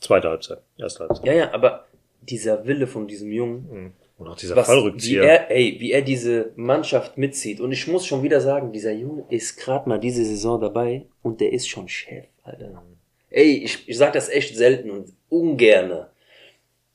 Zweite 0.00 0.28
Halbzeit, 0.28 0.58
erste 0.76 1.00
Halbzeit. 1.00 1.26
Ja, 1.26 1.32
ja, 1.32 1.54
aber 1.54 1.86
dieser 2.20 2.66
Wille 2.66 2.86
von 2.86 3.08
diesem 3.08 3.32
Jungen. 3.32 3.68
Mhm. 3.70 3.92
Und 4.16 4.28
auch 4.28 4.36
dieser 4.36 4.54
was, 4.54 4.66
Fallrückzieher. 4.66 5.22
Wie 5.22 5.26
er, 5.26 5.50
ey, 5.50 5.76
wie 5.80 5.92
er 5.92 6.02
diese 6.02 6.52
Mannschaft 6.56 7.18
mitzieht. 7.18 7.60
Und 7.60 7.72
ich 7.72 7.86
muss 7.88 8.06
schon 8.06 8.22
wieder 8.22 8.40
sagen, 8.40 8.72
dieser 8.72 8.92
Junge 8.92 9.24
ist 9.28 9.56
gerade 9.56 9.88
mal 9.88 9.98
diese 9.98 10.24
Saison 10.24 10.60
dabei 10.60 11.06
und 11.22 11.40
der 11.40 11.52
ist 11.52 11.68
schon 11.68 11.88
Chef, 11.88 12.26
Alter. 12.44 12.82
Ey, 13.30 13.64
ich, 13.64 13.88
ich 13.88 13.98
sag 13.98 14.12
das 14.12 14.28
echt 14.28 14.56
selten 14.56 14.90
und 14.90 15.12
ungerne. 15.28 16.10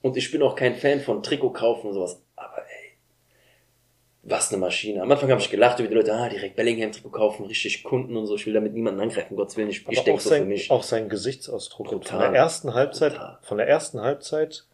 Und 0.01 0.15
ich 0.15 0.31
bin 0.31 0.41
auch 0.41 0.55
kein 0.55 0.75
Fan 0.75 1.01
von 1.01 1.21
Trikot 1.21 1.51
kaufen 1.51 1.87
und 1.87 1.93
sowas. 1.93 2.21
Aber 2.37 2.63
was 4.23 4.51
eine 4.51 4.59
Maschine. 4.59 5.01
Am 5.01 5.11
Anfang 5.11 5.29
habe 5.29 5.41
ich 5.41 5.49
gelacht 5.49 5.79
über 5.79 5.87
die 5.87 5.95
Leute, 5.95 6.13
ah, 6.13 6.29
direkt 6.29 6.55
Bellingham-Trikot 6.55 7.09
kaufen, 7.09 7.45
richtig 7.45 7.83
Kunden 7.83 8.15
und 8.17 8.27
so. 8.27 8.35
Ich 8.35 8.45
will 8.45 8.53
damit 8.53 8.73
niemanden 8.73 8.99
angreifen, 8.99 9.35
Gottes 9.35 9.57
Willen. 9.57 9.69
Ich, 9.69 9.87
ich 9.87 10.03
denke 10.03 10.21
so 10.21 10.29
für 10.29 10.45
mich. 10.45 10.69
Auch 10.69 10.83
sein 10.83 11.09
Gesichtsausdruck. 11.09 11.89
Total, 11.89 12.21
von 12.21 12.33
der 12.33 12.41
ersten 12.41 12.73
Halbzeit, 12.73 13.13
total. 13.13 13.39
von 13.41 13.57
der 13.57 13.67
ersten 13.67 14.01
Halbzeit 14.01 14.65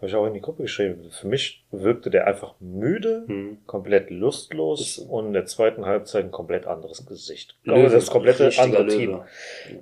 habe 0.00 0.08
ich 0.08 0.14
auch 0.14 0.26
in 0.26 0.32
die 0.32 0.40
Gruppe 0.40 0.62
geschrieben. 0.62 1.10
Für 1.10 1.28
mich 1.28 1.62
wirkte 1.70 2.08
der 2.08 2.26
einfach 2.26 2.54
müde, 2.58 3.24
hm. 3.26 3.58
komplett 3.66 4.08
lustlos 4.08 4.96
und 4.98 5.26
in 5.26 5.32
der 5.34 5.44
zweiten 5.44 5.84
Halbzeit 5.84 6.24
ein 6.24 6.30
komplett 6.30 6.66
anderes 6.66 7.04
Gesicht. 7.04 7.54
Ich 7.58 7.64
glaube, 7.64 7.90
das 7.90 8.10
komplette 8.10 8.50
andere 8.58 8.84
Löwe. 8.84 8.96
Team. 8.96 9.20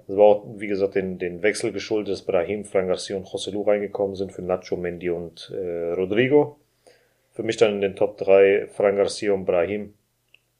Das 0.08 0.16
war 0.16 0.24
auch, 0.24 0.46
wie 0.56 0.66
gesagt, 0.66 0.96
den, 0.96 1.18
den 1.18 1.42
Wechsel 1.44 1.70
geschuldet, 1.70 2.12
dass 2.12 2.22
Brahim, 2.22 2.64
Frank 2.64 2.88
Garcia 2.88 3.16
und 3.16 3.28
José 3.28 3.52
Lu 3.52 3.62
reingekommen 3.62 4.16
sind 4.16 4.32
für 4.32 4.42
Nacho, 4.42 4.76
Mendy 4.76 5.08
und 5.08 5.52
äh, 5.54 5.92
Rodrigo. 5.92 6.58
Für 7.30 7.44
mich 7.44 7.56
dann 7.56 7.74
in 7.74 7.80
den 7.80 7.94
Top 7.94 8.18
3 8.18 8.66
Fran 8.72 8.96
Garcia 8.96 9.32
und 9.32 9.44
Brahim. 9.44 9.94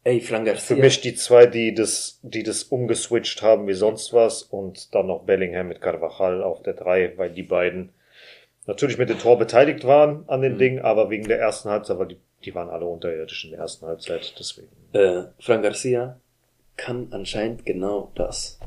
Ey, 0.05 0.21
Fran 0.21 0.45
Garcia. 0.45 0.77
Für 0.77 0.81
mich 0.81 1.01
die 1.01 1.17
zwei, 1.17 1.47
die 1.47 1.75
das, 1.75 2.21
die 2.23 2.45
das 2.45 2.63
umgeswitcht 2.63 3.43
haben 3.43 3.67
wie 3.67 3.75
sonst 3.75 4.13
was 4.13 4.45
und 4.45 4.95
dann 4.95 5.09
noch 5.09 5.25
Bellingham 5.25 5.67
mit 5.67 5.81
Carvajal 5.81 6.45
auf 6.45 6.63
der 6.63 6.75
3, 6.75 7.15
weil 7.17 7.31
die 7.31 7.43
beiden 7.43 7.91
natürlich 8.69 8.99
mit 8.99 9.09
dem 9.09 9.19
Tor 9.19 9.39
beteiligt 9.39 9.85
waren 9.85 10.29
an 10.29 10.43
den 10.43 10.55
mhm. 10.55 10.59
Dingen, 10.59 10.79
aber 10.81 11.11
wegen 11.11 11.27
der 11.27 11.41
ersten 11.41 11.71
Halbzeit, 11.71 11.99
weil 11.99 12.07
die, 12.07 12.19
die 12.45 12.55
waren 12.55 12.69
alle 12.69 12.85
unterirdisch 12.85 13.45
in 13.45 13.51
der 13.51 13.61
ersten 13.61 13.87
Halbzeit, 13.87 14.35
deswegen. 14.39 14.69
Äh, 14.93 15.25
Fran 15.41 15.63
Garcia 15.63 16.21
kann 16.77 17.09
anscheinend 17.11 17.67
genau 17.67 18.13
das. 18.15 18.61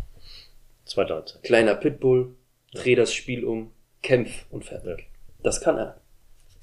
Zweite 0.85 1.13
Halbzeit. 1.13 1.43
Kleiner 1.43 1.75
Pitbull, 1.75 2.35
dreh 2.73 2.95
das 2.95 3.13
Spiel 3.13 3.45
um, 3.45 3.71
kämpf 4.01 4.45
und 4.49 4.65
fertig. 4.65 4.99
Ja. 4.99 5.05
Das 5.43 5.61
kann 5.61 5.77
er. 5.77 6.01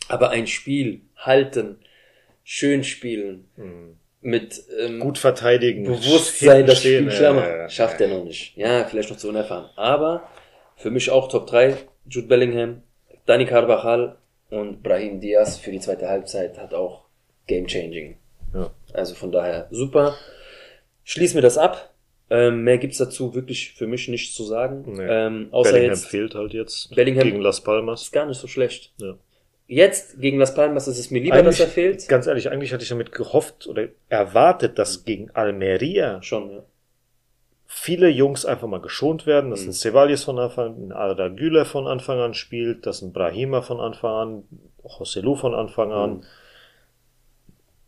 Aber 0.09 0.30
ein 0.30 0.47
Spiel 0.47 1.03
halten, 1.16 1.78
schön 2.43 2.82
spielen, 2.82 3.49
mhm. 3.57 3.99
mit 4.20 4.64
ähm, 4.80 4.99
gut 4.99 5.16
verteidigen, 5.16 5.84
Bewusstsein, 5.84 6.66
das 6.66 6.80
Spiel 6.80 7.09
Klammer, 7.09 7.49
ja, 7.49 7.68
schafft 7.68 8.01
er 8.01 8.09
noch 8.09 8.24
nicht. 8.24 8.57
Ja, 8.57 8.84
vielleicht 8.84 9.11
noch 9.11 9.16
zu 9.16 9.28
unerfahren. 9.28 9.70
Aber 9.76 10.28
für 10.76 10.91
mich 10.91 11.11
auch 11.11 11.28
Top 11.28 11.47
3, 11.47 11.76
Jude 12.09 12.26
Bellingham, 12.26 12.82
Dani 13.29 13.45
Carvajal 13.45 14.16
und 14.49 14.83
Brahim 14.83 15.20
Diaz 15.20 15.59
für 15.59 15.70
die 15.70 15.81
zweite 15.81 16.09
Halbzeit 16.09 16.59
hat 16.59 16.72
auch 16.72 17.05
Game 17.47 17.66
Changing. 17.66 18.16
Ja. 18.55 18.70
Also 18.95 19.14
von 19.14 19.31
daher 19.31 19.68
super. 19.70 20.16
Schließen 21.05 21.35
wir 21.35 21.43
das 21.43 21.59
ab. 21.59 21.93
Ähm, 22.31 22.64
mehr 22.64 22.79
gibt's 22.79 22.97
dazu 22.97 23.35
wirklich 23.35 23.74
für 23.74 23.87
mich 23.87 24.09
nichts 24.09 24.35
zu 24.35 24.45
sagen. 24.45 24.85
Nee. 24.87 25.07
Ähm, 25.07 25.49
außer 25.51 25.72
Bellingham 25.72 25.95
jetzt, 25.95 26.07
fehlt 26.07 26.35
halt 26.35 26.55
jetzt 26.55 26.95
Bellingham 26.95 27.24
gegen 27.24 27.41
Las 27.43 27.61
Palmas. 27.61 28.03
Ist 28.03 28.12
gar 28.12 28.24
nicht 28.24 28.39
so 28.39 28.47
schlecht. 28.47 28.95
Ja. 28.97 29.18
Jetzt 29.66 30.18
gegen 30.18 30.39
Las 30.39 30.55
Palmas 30.55 30.89
ist 30.89 30.99
es 30.99 31.11
mir 31.11 31.20
lieber, 31.20 31.35
eigentlich, 31.35 31.59
dass 31.59 31.66
er 31.66 31.72
fehlt. 31.72 32.09
Ganz 32.09 32.26
ehrlich, 32.26 32.51
eigentlich 32.51 32.72
hatte 32.72 32.83
ich 32.83 32.89
damit 32.89 33.12
gehofft 33.12 33.66
oder 33.66 33.89
erwartet, 34.09 34.79
dass 34.79 35.05
gegen 35.05 35.31
Almeria 35.33 36.22
schon 36.22 36.51
ja. 36.51 36.64
Viele 37.71 38.09
Jungs 38.09 38.47
einfach 38.47 38.66
mal 38.66 38.81
geschont 38.81 39.27
werden, 39.27 39.51
dass 39.51 39.62
mhm. 39.62 39.69
ein 39.69 39.73
Ceballos 39.75 40.25
von 40.25 40.39
Anfang 40.39 40.75
an, 40.75 40.89
ein 40.89 40.93
Arda 40.93 41.29
Güler 41.29 41.66
von 41.66 41.87
Anfang 41.87 42.19
an 42.19 42.33
spielt, 42.33 42.87
dass 42.87 43.03
ein 43.03 43.12
Brahima 43.12 43.61
von 43.61 43.79
Anfang 43.79 44.11
an, 44.11 44.45
José 44.83 45.21
Lu 45.21 45.37
von 45.37 45.55
Anfang 45.55 45.93
an, 45.93 46.11
mhm. 46.11 46.23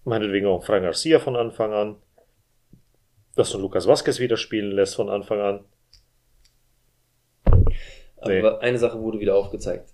meinetwegen 0.05 0.47
auch 0.47 0.62
Frank 0.62 0.85
Garcia 0.85 1.18
von 1.18 1.35
Anfang 1.35 1.72
an, 1.72 1.97
dass 3.37 3.51
du 3.51 3.59
Lukas 3.59 3.89
Vazquez 3.89 4.20
wieder 4.20 4.37
spielen 4.37 4.70
lässt 4.72 4.97
von 4.97 5.09
Anfang 5.09 5.41
an. 5.41 5.64
Nee. 8.26 8.41
Aber 8.41 8.61
eine 8.61 8.78
Sache 8.78 9.01
wurde 9.01 9.18
wieder 9.18 9.35
aufgezeigt. 9.35 9.89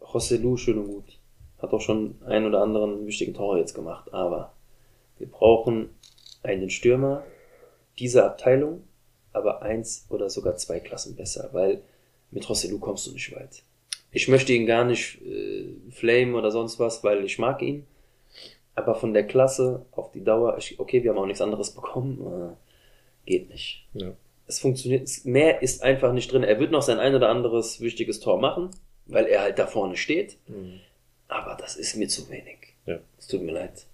José 0.00 0.40
Lu, 0.40 0.56
schön 0.56 0.78
und 0.78 0.88
gut. 0.88 1.18
Hat 1.62 1.72
auch 1.72 1.80
schon 1.80 2.16
einen 2.26 2.46
oder 2.46 2.62
anderen 2.62 3.06
wichtigen 3.06 3.32
Tor 3.32 3.58
jetzt 3.58 3.74
gemacht. 3.74 4.12
Aber 4.12 4.52
wir 5.18 5.30
brauchen 5.30 5.90
einen 6.42 6.68
Stürmer 6.68 7.22
dieser 8.00 8.26
Abteilung, 8.26 8.82
aber 9.34 9.62
eins 9.62 10.06
oder 10.08 10.30
sogar 10.30 10.56
zwei 10.56 10.80
Klassen 10.80 11.16
besser, 11.16 11.50
weil 11.52 11.82
mit 12.30 12.44
José 12.44 12.70
Lu 12.70 12.78
kommst 12.78 13.06
du 13.06 13.12
nicht 13.12 13.34
weit. 13.34 13.62
Ich 14.10 14.28
möchte 14.28 14.52
ihn 14.52 14.66
gar 14.66 14.84
nicht 14.84 15.20
äh, 15.22 15.74
flame 15.90 16.36
oder 16.36 16.50
sonst 16.50 16.78
was, 16.78 17.04
weil 17.04 17.24
ich 17.24 17.38
mag 17.38 17.60
ihn. 17.62 17.86
Aber 18.74 18.94
von 18.94 19.12
der 19.12 19.26
Klasse 19.26 19.86
auf 19.92 20.10
die 20.12 20.24
Dauer, 20.24 20.56
ich, 20.58 20.80
okay, 20.80 21.02
wir 21.02 21.10
haben 21.10 21.18
auch 21.18 21.26
nichts 21.26 21.40
anderes 21.40 21.72
bekommen, 21.72 22.20
äh, 22.26 23.30
geht 23.30 23.50
nicht. 23.50 23.86
Ja. 23.92 24.12
Es 24.46 24.60
funktioniert, 24.60 25.08
mehr 25.24 25.62
ist 25.62 25.82
einfach 25.82 26.12
nicht 26.12 26.30
drin. 26.32 26.42
Er 26.44 26.58
wird 26.60 26.70
noch 26.70 26.82
sein 26.82 26.98
ein 26.98 27.14
oder 27.14 27.28
anderes 27.28 27.80
wichtiges 27.80 28.20
Tor 28.20 28.40
machen, 28.40 28.70
weil 29.06 29.26
er 29.26 29.42
halt 29.42 29.58
da 29.58 29.66
vorne 29.66 29.96
steht. 29.96 30.38
Aber 31.28 31.56
das 31.56 31.76
ist 31.76 31.96
mir 31.96 32.08
zu 32.08 32.28
wenig. 32.28 32.74
Ja. 32.86 33.00
Es 33.18 33.26
tut 33.26 33.42
mir 33.42 33.52
leid. 33.52 33.86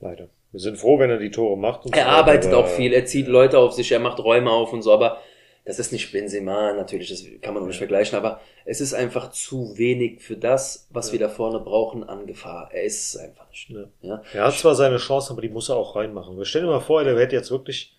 Leider. 0.00 0.28
Wir 0.54 0.60
sind 0.60 0.78
froh, 0.78 1.00
wenn 1.00 1.10
er 1.10 1.18
die 1.18 1.32
Tore 1.32 1.58
macht. 1.58 1.84
und 1.84 1.96
Er 1.96 2.04
so 2.04 2.10
arbeitet 2.10 2.52
aber- 2.52 2.58
auch 2.64 2.68
viel, 2.68 2.92
er 2.92 3.04
zieht 3.06 3.26
Leute 3.26 3.58
auf 3.58 3.72
sich, 3.72 3.90
er 3.90 3.98
macht 3.98 4.20
Räume 4.20 4.50
auf 4.52 4.72
und 4.72 4.82
so, 4.82 4.92
aber 4.92 5.20
das 5.64 5.78
ist 5.80 5.90
nicht 5.92 6.12
Benzema, 6.12 6.72
natürlich, 6.74 7.08
das 7.08 7.24
kann 7.42 7.54
man 7.54 7.62
noch 7.64 7.68
nicht 7.68 7.78
vergleichen, 7.78 8.16
aber 8.16 8.40
es 8.64 8.80
ist 8.80 8.94
einfach 8.94 9.30
zu 9.32 9.76
wenig 9.76 10.20
für 10.22 10.36
das, 10.36 10.86
was 10.90 11.10
wir 11.10 11.18
da 11.18 11.28
vorne 11.28 11.58
brauchen 11.58 12.04
an 12.04 12.26
Gefahr. 12.26 12.70
Er 12.72 12.84
ist 12.84 13.08
es 13.14 13.16
einfach 13.20 13.48
nicht. 13.50 13.68
Ja. 13.70 13.84
Ja. 14.02 14.22
Er 14.32 14.44
hat 14.44 14.54
zwar 14.54 14.74
seine 14.76 14.98
Chance, 14.98 15.32
aber 15.32 15.42
die 15.42 15.48
muss 15.48 15.70
er 15.70 15.76
auch 15.76 15.96
reinmachen. 15.96 16.36
Wir 16.38 16.44
stellen 16.44 16.66
dir 16.66 16.70
mal 16.70 16.80
vor, 16.80 17.02
der 17.02 17.18
hätte 17.18 17.34
jetzt 17.34 17.50
wirklich, 17.50 17.92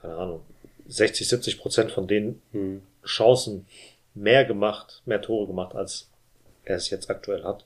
keine 0.00 0.14
Ahnung, 0.16 0.42
60, 0.86 1.26
70 1.28 1.58
Prozent 1.58 1.90
von 1.90 2.06
den 2.06 2.40
Hm. 2.52 2.82
Chancen 3.04 3.66
mehr 4.14 4.44
gemacht, 4.44 5.02
mehr 5.06 5.20
Tore 5.22 5.46
gemacht, 5.48 5.74
als 5.74 6.08
er 6.64 6.76
es 6.76 6.88
jetzt 6.90 7.10
aktuell 7.10 7.42
hat. 7.42 7.64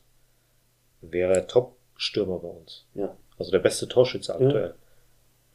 Wäre 1.02 1.34
er 1.34 1.46
Top-Stürmer 1.46 2.38
bei 2.38 2.48
uns. 2.48 2.86
Ja. 2.94 3.14
Also 3.38 3.50
der 3.50 3.58
beste 3.60 3.88
Torschütze 3.88 4.34
aktuell. 4.34 4.74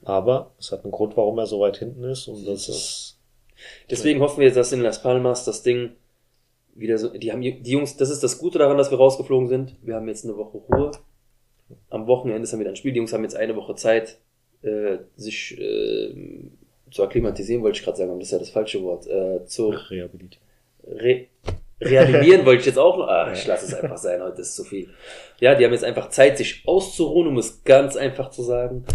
Aber 0.03 0.51
es 0.59 0.71
hat 0.71 0.83
einen 0.83 0.91
Grund, 0.91 1.15
warum 1.15 1.37
er 1.37 1.47
so 1.47 1.59
weit 1.59 1.77
hinten 1.77 2.03
ist 2.03 2.27
und 2.27 2.45
das 2.47 2.67
ist, 2.69 3.13
Deswegen 3.89 4.19
hoffen 4.21 4.39
wir 4.39 4.47
jetzt, 4.47 4.55
dass 4.55 4.71
in 4.71 4.81
Las 4.81 5.01
Palmas 5.01 5.45
das 5.45 5.63
Ding 5.63 5.91
wieder 6.75 6.97
so, 6.97 7.09
die 7.09 7.31
haben, 7.31 7.41
die 7.41 7.71
Jungs, 7.71 7.97
das 7.97 8.09
ist 8.09 8.23
das 8.23 8.39
Gute 8.39 8.57
daran, 8.57 8.77
dass 8.77 8.91
wir 8.91 8.97
rausgeflogen 8.97 9.47
sind. 9.47 9.75
Wir 9.81 9.95
haben 9.95 10.07
jetzt 10.07 10.25
eine 10.25 10.37
Woche 10.37 10.57
Ruhe. 10.57 10.91
Am 11.89 12.07
Wochenende 12.07 12.43
ist 12.43 12.51
dann 12.51 12.59
wieder 12.59 12.71
ein 12.71 12.75
Spiel. 12.75 12.91
Die 12.91 12.97
Jungs 12.97 13.13
haben 13.13 13.23
jetzt 13.23 13.35
eine 13.35 13.55
Woche 13.55 13.75
Zeit, 13.75 14.19
äh, 14.63 14.97
sich 15.15 15.57
äh, 15.59 16.13
zu 16.91 17.03
akklimatisieren, 17.03 17.63
wollte 17.63 17.79
ich 17.79 17.83
gerade 17.83 17.97
sagen, 17.97 18.11
aber 18.11 18.19
das 18.19 18.27
ist 18.27 18.33
ja 18.33 18.39
das 18.39 18.49
falsche 18.49 18.81
Wort. 18.83 19.07
Äh, 19.07 19.45
zu 19.45 19.69
rehabilitiert. 19.69 20.41
Re 20.85 21.27
reanimieren 21.85 22.45
wollte 22.45 22.61
ich 22.61 22.65
jetzt 22.67 22.79
auch 22.79 22.97
noch. 22.97 23.07
Ah, 23.07 23.31
ich 23.33 23.45
lasse 23.45 23.65
es 23.65 23.73
einfach 23.73 23.97
sein, 23.97 24.21
heute 24.21 24.41
ist 24.41 24.55
zu 24.55 24.63
viel. 24.63 24.89
Ja, 25.39 25.55
die 25.55 25.65
haben 25.65 25.73
jetzt 25.73 25.83
einfach 25.83 26.09
Zeit, 26.09 26.37
sich 26.37 26.63
auszuruhen, 26.65 27.27
um 27.27 27.37
es 27.37 27.63
ganz 27.63 27.95
einfach 27.95 28.29
zu 28.29 28.43
sagen. 28.43 28.85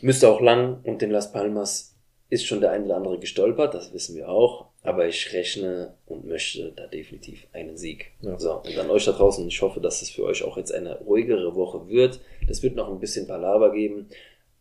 Müsste 0.00 0.28
auch 0.28 0.40
lang 0.40 0.80
und 0.84 1.02
in 1.02 1.10
Las 1.10 1.32
Palmas 1.32 1.96
ist 2.32 2.46
schon 2.46 2.60
der 2.60 2.70
ein 2.70 2.84
oder 2.84 2.96
andere 2.96 3.18
gestolpert, 3.18 3.74
das 3.74 3.92
wissen 3.92 4.16
wir 4.16 4.28
auch. 4.28 4.66
Aber 4.82 5.06
ich 5.06 5.32
rechne 5.32 5.94
und 6.06 6.26
möchte 6.26 6.72
da 6.74 6.86
definitiv 6.86 7.46
einen 7.52 7.76
Sieg. 7.76 8.12
Ja. 8.22 8.38
So, 8.38 8.54
und 8.54 8.78
an 8.78 8.90
euch 8.90 9.04
da 9.04 9.12
draußen, 9.12 9.46
ich 9.46 9.62
hoffe, 9.62 9.80
dass 9.80 10.02
es 10.02 10.10
für 10.10 10.24
euch 10.24 10.42
auch 10.42 10.56
jetzt 10.56 10.72
eine 10.72 10.98
ruhigere 11.00 11.54
Woche 11.54 11.88
wird. 11.88 12.20
Das 12.48 12.62
wird 12.62 12.74
noch 12.74 12.90
ein 12.90 12.98
bisschen 12.98 13.28
Palaver 13.28 13.72
geben. 13.72 14.08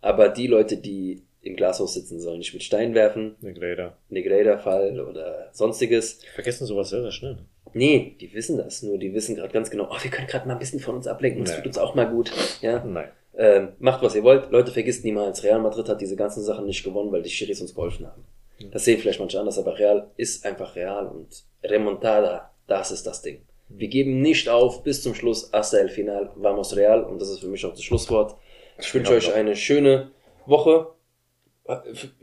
Aber 0.02 0.30
die 0.30 0.48
Leute, 0.48 0.78
die 0.78 1.24
im 1.42 1.56
Glashaus 1.56 1.94
sitzen, 1.96 2.20
sollen 2.20 2.38
nicht 2.40 2.54
mit 2.54 2.64
Stein 2.64 2.94
werfen, 2.94 3.36
Negreira. 3.42 3.98
Negreda-Fall 4.10 5.00
oder 5.00 5.50
sonstiges. 5.54 6.20
Die 6.20 6.28
vergessen 6.28 6.66
sowas 6.68 6.90
sehr, 6.90 7.02
sehr 7.02 7.12
schnell. 7.12 7.38
Nee, 7.74 8.16
die 8.20 8.34
wissen 8.34 8.58
das. 8.58 8.84
Nur 8.84 8.98
die 8.98 9.14
wissen 9.14 9.36
gerade 9.36 9.52
ganz 9.54 9.70
genau, 9.70 9.88
oh, 9.90 9.98
wir 10.02 10.12
können 10.12 10.28
gerade 10.28 10.48
mal 10.48 10.54
ein 10.54 10.60
bisschen 10.60 10.80
von 10.80 10.96
uns 10.96 11.08
ablenken, 11.08 11.44
das 11.44 11.54
Nee. 11.54 11.58
tut 11.58 11.68
uns 11.68 11.78
auch 11.78 11.96
mal 11.96 12.10
gut. 12.10 12.32
Ja? 12.62 12.84
Nein. 12.84 13.10
Ähm, 13.38 13.70
macht, 13.80 14.04
was 14.04 14.14
ihr 14.14 14.24
wollt. 14.24 14.52
Leute, 14.52 14.72
vergisst 14.72 15.06
niemals, 15.06 15.44
Real 15.44 15.60
Madrid 15.60 15.88
hat 15.88 16.02
diese 16.02 16.16
ganzen 16.18 16.44
Sachen 16.44 16.66
nicht 16.66 16.84
gewonnen, 16.84 17.12
weil 17.12 17.22
die 17.24 17.30
Schiris 17.30 17.62
uns 17.62 17.74
geholfen 17.74 18.06
haben. 18.06 18.24
Das 18.72 18.86
sehen 18.86 19.00
vielleicht 19.00 19.20
manche 19.20 19.40
anders, 19.40 19.58
aber 19.58 19.80
Real 19.80 20.12
ist 20.18 20.46
einfach 20.46 20.76
Real 20.76 21.08
und 21.08 21.28
Remontada, 21.64 22.52
das 22.68 22.92
ist 22.92 23.08
das 23.08 23.22
Ding. 23.24 23.42
Wir 23.70 23.88
geben 23.88 24.22
nicht 24.22 24.50
auf 24.50 24.84
bis 24.84 25.02
zum 25.02 25.16
Schluss, 25.16 25.50
hasta 25.54 25.78
el 25.78 25.90
final, 25.90 26.30
vamos 26.36 26.76
Real 26.76 27.04
und 27.04 27.20
das 27.22 27.30
ist 27.30 27.40
für 27.40 27.48
mich 27.48 27.66
auch 27.66 27.72
das 27.72 27.84
Schlusswort. 27.84 28.36
Ich 28.78 28.94
wünsche 28.94 29.14
euch 29.14 29.34
eine 29.34 29.56
schöne 29.56 30.12
Woche. 30.46 30.88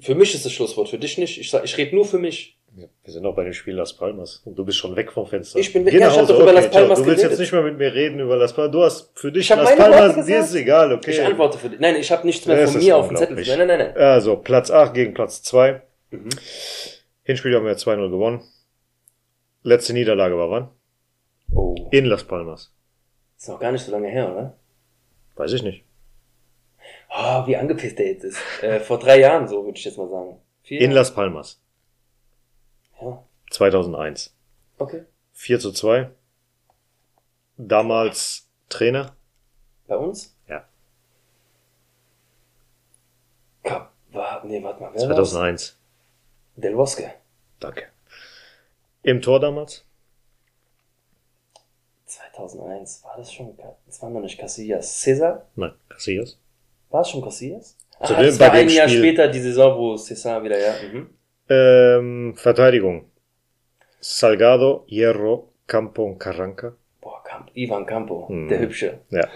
Für- 0.01 0.15
mich 0.15 0.35
ist 0.35 0.45
das 0.45 0.53
Schlusswort, 0.53 0.89
für 0.89 0.99
dich 0.99 1.19
nicht. 1.19 1.39
Ich, 1.39 1.51
sag- 1.51 1.65
ich 1.65 1.77
rede 1.77 1.95
nur 1.95 2.05
für 2.05 2.19
mich. 2.19 2.57
Ja, 2.77 2.87
wir 3.03 3.13
sind 3.13 3.23
noch 3.23 3.35
bei 3.35 3.45
dem 3.45 3.53
Spiel 3.55 3.75
Las 3.75 3.95
Palmas 3.97 4.43
und 4.45 4.55
du 4.57 4.65
bist 4.65 4.79
schon 4.79 4.95
weg 4.95 5.11
vom 5.11 5.27
Fenster. 5.27 5.59
Ich 5.59 5.73
bin 5.73 5.85
weg. 5.85 5.93
Geh 5.93 5.99
Ja, 6.01 6.07
nach 6.09 6.13
ich 6.15 6.19
hab 6.19 6.25
Hause. 6.29 6.33
doch 6.35 6.41
über 6.43 6.51
okay, 6.53 6.61
Las 6.63 6.71
Palmas. 6.71 6.99
Du 6.99 7.07
willst 7.07 7.17
geredet. 7.23 7.31
jetzt 7.33 7.39
nicht 7.41 7.53
mehr 7.53 7.63
mit 7.63 7.79
mir 7.79 7.93
reden 7.95 8.21
über 8.21 8.37
Las 8.37 8.53
Palmas. 8.53 8.73
Du 8.73 8.83
hast 8.83 9.11
für 9.19 9.33
dich 9.33 9.49
Las 9.49 9.75
Palmas, 9.77 10.27
dir 10.27 10.41
ist 10.41 10.55
egal, 10.55 10.93
okay. 10.93 11.11
Ich 11.13 11.23
antworte 11.23 11.59
für 11.59 11.71
dich. 11.71 11.81
Nein, 11.81 11.97
ich 11.97 12.11
habe 12.13 12.27
nichts 12.27 12.47
mehr 12.47 12.57
Das 12.57 12.73
von 12.73 12.81
mir 12.83 12.97
auf 12.97 13.09
dem 13.09 13.17
Zettel. 13.17 13.37
nein, 13.37 13.67
nein, 13.67 13.79
nein. 13.79 13.97
Also, 13.97 14.37
Platz 14.37 14.71
8 14.71 14.93
gegen 14.95 15.15
Platz 15.15 15.43
2. 15.43 15.83
Mhm. 16.11 16.29
Hinspiel 17.25 17.55
haben 17.57 17.67
wir 17.67 17.77
2-0 17.77 18.11
gewonnen. 18.11 18.43
Letzte 19.63 19.93
Niederlage 19.93 20.37
war 20.39 20.51
wann? 20.51 20.69
Oh, 21.55 21.75
In 21.91 22.05
Las 22.05 22.25
Palmas. 22.25 22.73
ist 23.39 23.49
noch 23.49 23.59
gar 23.59 23.73
nicht 23.73 23.85
so 23.85 23.93
lange 23.93 24.09
her, 24.09 24.31
oder? 24.31 24.57
Weiß 25.37 25.53
ich 25.53 25.63
nicht. 25.63 25.85
Oh, 27.11 27.47
wie 27.47 27.57
angepisst 27.57 27.99
der 27.99 28.09
jetzt 28.09 28.25
ist. 28.25 28.39
Äh, 28.63 28.81
vor 28.81 28.99
drei 28.99 29.19
Jahren, 29.21 29.49
so 29.49 29.65
würde 29.65 29.79
ich 29.79 29.85
jetzt 29.85 29.97
mal 29.99 30.09
sagen. 30.09 30.41
Vier 30.63 30.81
In 30.81 30.91
Las 30.93 31.15
Palmas. 31.15 31.61
Ja, 33.01 33.25
2001. 33.51 34.35
okay. 34.79 35.05
4 35.33 35.61
zu 35.61 35.73
2. 35.73 36.11
Damals 37.57 38.49
Trainer. 38.69 39.15
Bei 39.87 39.97
uns? 39.97 40.37
Ja. 40.49 40.65
Kap 43.63 43.93
war, 44.11 44.45
nee, 44.45 44.63
warte 44.63 44.83
mal, 44.83 44.91
wer 44.93 45.01
2001. 45.01 45.35
war's? 45.37 45.79
Del 46.57 46.75
Bosque. 46.75 47.15
Danke. 47.61 47.85
Im 49.03 49.23
Tor 49.23 49.39
damals? 49.41 49.85
2001, 52.07 53.05
war 53.05 53.17
das 53.17 53.33
schon, 53.33 53.57
das 53.87 54.03
war 54.03 54.11
noch 54.11 54.21
nicht 54.21 54.39
Casillas. 54.39 55.01
Cesar? 55.01 55.47
Nein, 55.55 55.73
Casillas. 55.89 56.39
War 56.91 57.03
es 57.03 57.11
schon 57.11 57.23
Casillas? 57.23 57.77
Zu 58.05 58.15
Ah, 58.15 58.19
dem- 58.21 58.27
das 58.27 58.41
war 58.41 58.53
ein 58.53 58.69
Jahr 58.69 58.89
Spiel- 58.89 59.01
später, 59.01 59.29
die 59.29 59.41
Saison, 59.41 59.77
wo 59.79 59.97
Cesar 59.97 60.43
wieder, 60.43 60.59
ja. 60.59 60.75
Mhm. 60.93 61.11
Ähm, 61.51 62.35
Verteidigung. 62.37 63.11
Salgado, 64.01 64.85
Hierro, 64.87 65.53
Campo 65.67 66.05
und 66.05 66.19
Carranca. 66.19 66.75
Boah, 67.01 67.23
Camp, 67.25 67.51
Ivan 67.55 67.85
Campo, 67.87 68.27
Mhm. 68.29 68.49
der 68.49 68.61
Hübsche. 68.61 69.01
Ja. 69.11 69.29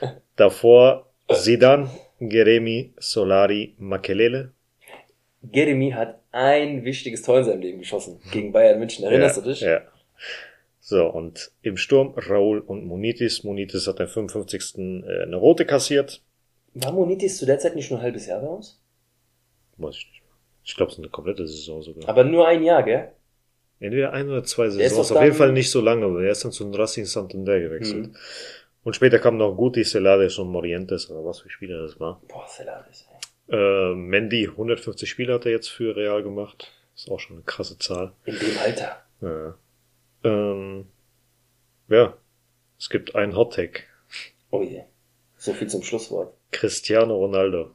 Davor 0.36 1.06
Zidane, 1.32 1.88
Geremi, 2.20 2.92
Solari, 2.98 3.74
Makelele. 3.78 4.52
Jeremy 5.52 5.92
hat 5.92 6.18
ein 6.32 6.84
wichtiges 6.84 7.22
Tor 7.22 7.38
in 7.38 7.44
seinem 7.44 7.60
Leben 7.60 7.78
geschossen. 7.78 8.20
Gegen 8.32 8.50
Bayern 8.52 8.78
München, 8.78 9.04
erinnerst 9.04 9.36
ja, 9.36 9.42
du 9.42 9.48
dich? 9.50 9.60
Ja. 9.60 9.80
So, 10.80 11.06
und 11.06 11.52
im 11.62 11.76
Sturm 11.76 12.14
Raul 12.28 12.58
und 12.60 12.84
Munitis. 12.86 13.44
Munitis 13.44 13.86
hat 13.86 13.98
den 13.98 14.08
55. 14.08 15.04
äh, 15.06 15.22
eine 15.22 15.36
rote 15.36 15.64
kassiert. 15.66 16.22
War 16.80 16.92
Monitis 16.92 17.38
zu 17.38 17.46
der 17.46 17.58
Zeit 17.58 17.74
nicht 17.74 17.90
nur 17.90 17.98
ein 17.98 18.04
halbes 18.04 18.26
Jahr 18.26 18.40
bei 18.40 18.46
uns? 18.46 18.80
Weiß 19.78 19.96
ich 19.96 20.06
nicht. 20.10 20.22
Ich 20.64 20.76
glaube, 20.76 20.90
es 20.92 20.98
ist 20.98 21.02
eine 21.02 21.10
komplette 21.10 21.46
Saison 21.46 21.82
sogar. 21.82 22.08
Aber 22.08 22.24
nur 22.24 22.46
ein 22.46 22.62
Jahr, 22.62 22.82
gell? 22.82 23.12
Entweder 23.80 24.12
ein 24.12 24.28
oder 24.28 24.44
zwei 24.44 24.68
Saisons. 24.68 25.12
Auf 25.12 25.22
jeden 25.22 25.34
Fall 25.34 25.52
nicht 25.52 25.70
so 25.70 25.80
lange, 25.80 26.04
aber 26.04 26.22
er 26.22 26.32
ist 26.32 26.44
dann 26.44 26.52
zu 26.52 26.70
Racing 26.70 27.04
Santander 27.04 27.58
gewechselt. 27.58 28.08
Mhm. 28.08 28.16
Und 28.84 28.94
später 28.94 29.18
kamen 29.18 29.38
noch 29.38 29.54
Guti, 29.56 29.84
Celades 29.84 30.38
und 30.38 30.48
Morientes, 30.48 31.10
oder 31.10 31.24
was 31.24 31.40
für 31.40 31.50
Spieler 31.50 31.82
das 31.82 31.98
war. 31.98 32.20
Boah, 32.28 32.46
Celades, 32.46 33.06
ey. 33.48 33.54
Äh, 33.56 33.94
Mendy, 33.94 34.46
150 34.46 35.08
Spiele 35.08 35.34
hat 35.34 35.46
er 35.46 35.52
jetzt 35.52 35.68
für 35.68 35.96
Real 35.96 36.22
gemacht. 36.22 36.72
Ist 36.94 37.10
auch 37.10 37.20
schon 37.20 37.36
eine 37.36 37.44
krasse 37.44 37.78
Zahl. 37.78 38.12
In 38.24 38.38
dem 38.38 38.58
Alter. 38.58 39.02
Ja. 39.20 39.54
Ähm, 40.24 40.86
ja. 41.88 42.14
Es 42.78 42.90
gibt 42.90 43.14
einen 43.14 43.36
Hottag. 43.36 43.84
Oh 44.50 44.62
je. 44.62 44.82
So 45.36 45.52
viel 45.52 45.68
zum 45.68 45.82
Schlusswort. 45.82 46.34
Cristiano 46.50 47.16
Ronaldo 47.16 47.74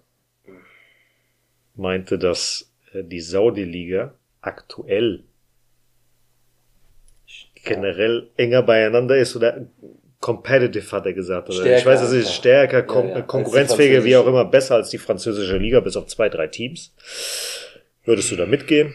meinte, 1.76 2.18
dass 2.18 2.72
äh, 2.94 3.04
die 3.04 3.22
Saudi-Liga 3.22 4.14
aktuell 4.42 5.24
generell 7.64 8.30
enger 8.36 8.62
beieinander 8.62 9.18
ist 9.18 9.36
oder 9.36 9.66
competitive, 10.20 10.92
hat 10.92 11.06
er 11.06 11.14
gesagt. 11.14 11.50
Oder 11.50 11.58
ich 11.60 11.82
Stärker 11.82 11.86
weiß, 11.86 12.02
es 12.02 12.12
ist 12.14 12.34
stärker, 12.34 12.84
kon 12.84 13.10
Ja, 13.10 13.16
ja, 13.16 13.22
konkurrenzfähiger, 13.22 14.04
wie 14.04 14.16
auch 14.16 14.28
immer, 14.28 14.46
besser 14.46 14.76
als 14.76 14.90
die 14.90 14.98
französische 14.98 15.58
Liga, 15.58 15.80
bis 15.80 15.98
auf 15.98 16.08
zwei, 16.08 16.30
drei 16.30 16.48
Teams. 16.48 16.94
Würdest 18.06 18.32
du 18.32 18.36
da 18.36 18.46
mitgehen? 18.46 18.94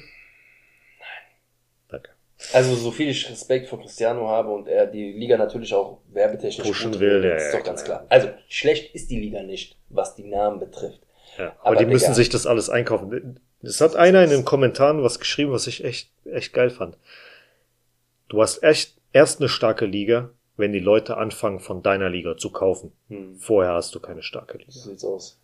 Also, 2.52 2.74
so 2.76 2.90
viel 2.90 3.08
ich 3.08 3.28
Respekt 3.28 3.68
vor 3.68 3.80
Cristiano 3.80 4.28
habe 4.28 4.50
und 4.50 4.68
er 4.68 4.86
die 4.86 5.12
Liga 5.12 5.36
natürlich 5.36 5.74
auch 5.74 5.98
werbetechnisch 6.12 6.66
Pushen 6.66 6.98
will, 7.00 7.24
ja, 7.24 7.34
ist 7.34 7.52
doch 7.52 7.64
ganz 7.64 7.84
klar. 7.84 8.06
klar. 8.06 8.10
Also, 8.10 8.28
schlecht 8.48 8.94
ist 8.94 9.10
die 9.10 9.20
Liga 9.20 9.42
nicht, 9.42 9.76
was 9.88 10.14
die 10.14 10.24
Namen 10.24 10.60
betrifft. 10.60 11.00
Ja, 11.36 11.46
aber, 11.46 11.66
Aber 11.66 11.76
die 11.76 11.84
Digga. 11.84 11.94
müssen 11.94 12.14
sich 12.14 12.28
das 12.28 12.46
alles 12.46 12.70
einkaufen. 12.70 13.40
Es 13.62 13.80
hat 13.80 13.96
einer 13.96 14.22
in 14.22 14.30
den 14.30 14.44
Kommentaren 14.44 15.02
was 15.02 15.18
geschrieben, 15.18 15.52
was 15.52 15.66
ich 15.66 15.84
echt, 15.84 16.10
echt 16.24 16.52
geil 16.52 16.70
fand. 16.70 16.96
Du 18.28 18.40
hast 18.40 18.62
echt 18.62 18.94
erst 19.12 19.40
eine 19.40 19.48
starke 19.48 19.86
Liga, 19.86 20.30
wenn 20.56 20.72
die 20.72 20.80
Leute 20.80 21.16
anfangen, 21.16 21.60
von 21.60 21.82
deiner 21.82 22.08
Liga 22.08 22.36
zu 22.36 22.50
kaufen. 22.50 22.92
Hm. 23.08 23.36
Vorher 23.38 23.72
hast 23.72 23.94
du 23.94 24.00
keine 24.00 24.22
starke 24.22 24.58
Liga. 24.58 24.70
So 24.70 24.90
sieht's 24.90 25.04
aus. 25.04 25.38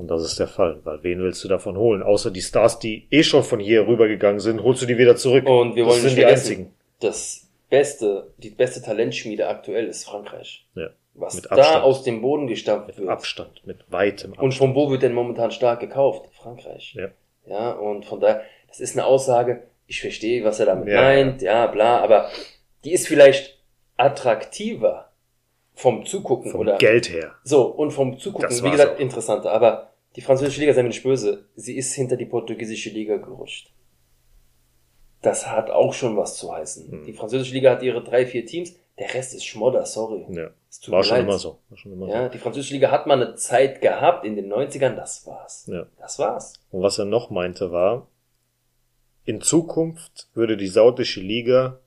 Und 0.00 0.08
das 0.08 0.24
ist 0.24 0.38
der 0.40 0.48
Fall, 0.48 0.80
weil 0.84 1.02
wen 1.02 1.20
willst 1.20 1.44
du 1.44 1.48
davon 1.48 1.76
holen? 1.76 2.02
Außer 2.02 2.30
die 2.30 2.40
Stars, 2.40 2.78
die 2.78 3.06
eh 3.10 3.22
schon 3.22 3.42
von 3.42 3.60
hier 3.60 3.86
rübergegangen 3.86 4.40
sind, 4.40 4.62
holst 4.62 4.82
du 4.82 4.86
die 4.86 4.96
wieder 4.98 5.16
zurück. 5.16 5.46
Und 5.46 5.76
wir 5.76 5.84
das 5.84 5.92
wollen 5.92 6.00
sind 6.02 6.14
nicht 6.16 6.18
die 6.18 6.26
einzigen. 6.26 6.74
das 7.00 7.46
beste, 7.68 8.32
die 8.38 8.50
beste 8.50 8.82
Talentschmiede 8.82 9.46
aktuell 9.48 9.86
ist 9.86 10.04
Frankreich. 10.04 10.66
Ja. 10.74 10.88
was 11.14 11.34
Mit 11.34 11.44
da 11.46 11.56
Abstand. 11.56 11.84
aus 11.84 12.02
dem 12.02 12.22
Boden 12.22 12.46
gestampft 12.46 12.88
Mit 12.88 12.98
wird. 12.98 13.08
Abstand, 13.08 13.66
mit 13.66 13.78
weitem 13.90 14.30
Abstand. 14.32 14.42
Und 14.44 14.54
von 14.54 14.74
wo 14.74 14.90
wird 14.90 15.02
denn 15.02 15.12
momentan 15.12 15.50
stark 15.50 15.80
gekauft? 15.80 16.28
Frankreich. 16.32 16.94
Ja. 16.98 17.08
Ja, 17.46 17.72
und 17.72 18.04
von 18.06 18.20
daher, 18.20 18.42
das 18.68 18.80
ist 18.80 18.96
eine 18.96 19.04
Aussage, 19.06 19.64
ich 19.86 20.00
verstehe, 20.00 20.44
was 20.44 20.60
er 20.60 20.66
damit 20.66 20.88
Ja, 20.88 21.00
meint, 21.02 21.42
ja, 21.42 21.66
bla, 21.66 21.98
aber 22.00 22.28
die 22.84 22.92
ist 22.92 23.06
vielleicht 23.08 23.58
attraktiver 23.96 25.10
vom 25.74 26.04
Zugucken 26.04 26.50
Vom 26.52 26.60
oder 26.60 26.76
Geld 26.78 27.10
her. 27.10 27.32
so 27.44 27.62
und 27.66 27.90
vom 27.92 28.18
Zugucken, 28.18 28.48
Das 28.48 28.62
wie 28.62 28.70
gesagt, 28.70 28.96
auch. 28.96 29.00
interessanter, 29.00 29.50
aber 29.52 29.89
die 30.16 30.20
französische 30.20 30.60
Liga, 30.60 30.74
sei 30.74 30.82
mir 30.82 30.88
nicht 30.88 31.02
böse, 31.02 31.46
sie 31.54 31.76
ist 31.76 31.94
hinter 31.94 32.16
die 32.16 32.26
portugiesische 32.26 32.90
Liga 32.90 33.16
gerutscht. 33.16 33.72
Das 35.22 35.46
hat 35.46 35.70
auch 35.70 35.92
schon 35.92 36.16
was 36.16 36.36
zu 36.36 36.52
heißen. 36.52 36.90
Hm. 36.90 37.04
Die 37.06 37.12
französische 37.12 37.54
Liga 37.54 37.70
hat 37.70 37.82
ihre 37.82 38.02
drei, 38.02 38.26
vier 38.26 38.46
Teams, 38.46 38.74
der 38.98 39.14
Rest 39.14 39.34
ist 39.34 39.44
Schmodder, 39.46 39.86
sorry. 39.86 40.26
Ja. 40.30 40.50
War 40.88 41.02
schon 41.02 41.18
immer 41.20 41.38
so. 41.38 41.58
War 41.68 41.78
schon 41.78 41.92
immer 41.92 42.08
Ja, 42.08 42.28
die 42.28 42.38
französische 42.38 42.74
Liga 42.74 42.90
hat 42.90 43.06
mal 43.06 43.20
eine 43.20 43.34
Zeit 43.34 43.80
gehabt 43.80 44.24
in 44.24 44.36
den 44.36 44.52
90ern, 44.52 44.94
das 44.94 45.26
war's. 45.26 45.64
so. 45.64 45.72
Ja. 45.72 45.86
Das 45.98 46.18
war's. 46.18 46.54
Und 46.70 46.82
was 46.82 46.98
er 46.98 47.06
noch 47.06 47.30
meinte 47.30 47.72
war, 47.72 48.08
in 49.24 49.40
Zukunft 49.40 50.28
würde 50.34 50.56
die 50.56 50.66
saudische 50.66 51.20
Liga 51.20 51.78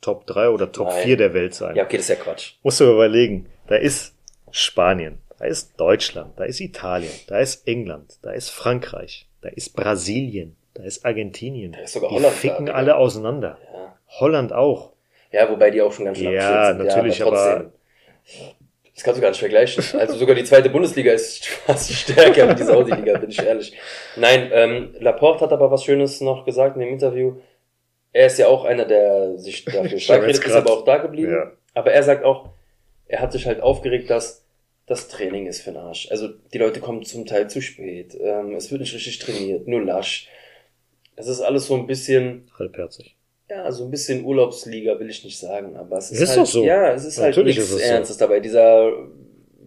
Top 0.00 0.26
3 0.26 0.50
oder 0.50 0.70
Top 0.70 0.88
Nein. 0.88 1.04
4 1.04 1.16
der 1.16 1.34
Welt 1.34 1.54
sein. 1.54 1.74
Ja, 1.76 1.84
okay, 1.84 1.96
das 1.96 2.08
ist 2.08 2.16
ja 2.18 2.22
Quatsch. 2.22 2.54
Musst 2.62 2.80
du 2.80 2.84
überlegen, 2.92 3.48
da 3.66 3.76
ist 3.76 4.14
Spanien, 4.50 5.18
da 5.44 5.50
ist 5.50 5.78
Deutschland, 5.78 6.32
da 6.38 6.44
ist 6.44 6.58
Italien, 6.60 7.10
da 7.26 7.38
ist 7.38 7.68
England, 7.68 8.14
da 8.22 8.30
ist 8.30 8.48
Frankreich, 8.48 9.28
da 9.42 9.50
ist 9.50 9.76
Brasilien, 9.76 10.56
da 10.72 10.84
ist 10.84 11.04
Argentinien. 11.04 11.72
Da 11.72 11.80
ist 11.80 11.92
sogar 11.92 12.08
die 12.08 12.14
Holland 12.16 12.32
da, 12.34 12.38
ficken 12.38 12.64
Digga. 12.66 12.78
alle 12.78 12.96
auseinander. 12.96 13.58
Ja. 13.70 13.94
Holland 14.20 14.54
auch. 14.54 14.92
ja, 15.32 15.50
wobei 15.50 15.70
die 15.70 15.82
auch 15.82 15.92
schon 15.92 16.06
ganz 16.06 16.16
schön 16.16 16.32
Ja, 16.32 16.72
natürlich, 16.72 17.22
aber, 17.22 17.38
aber- 17.38 17.54
trotzdem. 18.26 18.52
Das 18.94 19.02
kannst 19.04 19.18
du 19.18 19.22
gar 19.22 19.28
nicht 19.30 19.40
vergleichen. 19.40 19.84
Also 20.00 20.16
sogar 20.16 20.34
die 20.34 20.44
zweite 20.44 20.70
Bundesliga 20.70 21.12
ist 21.12 21.44
fast 21.66 21.92
stärker 21.92 22.48
als 22.48 22.60
die 22.60 22.66
Saudi-Liga, 22.66 23.18
bin 23.18 23.28
ich 23.28 23.42
ehrlich. 23.42 23.76
Nein, 24.16 24.48
ähm, 24.52 24.94
Laporte 25.00 25.44
hat 25.44 25.52
aber 25.52 25.70
was 25.70 25.84
Schönes 25.84 26.22
noch 26.22 26.46
gesagt 26.46 26.76
in 26.76 26.80
dem 26.80 26.88
Interview. 26.90 27.34
Er 28.14 28.28
ist 28.28 28.38
ja 28.38 28.46
auch 28.46 28.64
einer, 28.64 28.86
der 28.86 29.36
sich 29.36 29.62
dafür 29.66 29.98
stark 29.98 30.22
redet, 30.22 30.42
ist 30.42 30.54
aber 30.54 30.72
auch 30.72 30.84
da 30.86 30.96
geblieben. 30.98 31.32
Ja. 31.32 31.50
Aber 31.74 31.92
er 31.92 32.02
sagt 32.02 32.24
auch, 32.24 32.48
er 33.08 33.20
hat 33.20 33.32
sich 33.32 33.46
halt 33.46 33.60
aufgeregt, 33.60 34.08
dass 34.08 34.43
das 34.86 35.08
Training 35.08 35.46
ist 35.46 35.62
für 35.62 35.70
den 35.72 35.78
Arsch. 35.78 36.10
Also 36.10 36.28
die 36.52 36.58
Leute 36.58 36.80
kommen 36.80 37.02
zum 37.04 37.24
Teil 37.26 37.48
zu 37.48 37.60
spät. 37.62 38.16
Ähm, 38.20 38.54
es 38.54 38.70
wird 38.70 38.80
nicht 38.82 38.94
richtig 38.94 39.18
trainiert, 39.18 39.66
nur 39.66 39.82
lasch. 39.82 40.28
Es 41.16 41.26
ist 41.28 41.40
alles 41.40 41.66
so 41.66 41.74
ein 41.76 41.86
bisschen, 41.86 42.50
Halbherzig. 42.58 43.16
ja, 43.48 43.70
so 43.72 43.84
ein 43.84 43.90
bisschen 43.90 44.24
Urlaubsliga 44.24 44.98
will 44.98 45.08
ich 45.08 45.24
nicht 45.24 45.38
sagen, 45.38 45.76
aber 45.76 45.98
es 45.98 46.10
ist, 46.10 46.20
Ist 46.20 46.30
halt, 46.30 46.38
doch 46.40 46.46
so. 46.46 46.64
ja, 46.64 46.92
es 46.92 47.04
ist 47.04 47.18
halt 47.18 47.28
Natürlich 47.36 47.56
nichts 47.56 47.70
ist 47.70 47.76
es 47.80 47.86
so. 47.86 47.92
Ernstes 47.94 48.16
dabei. 48.18 48.40
Dieser, 48.40 48.92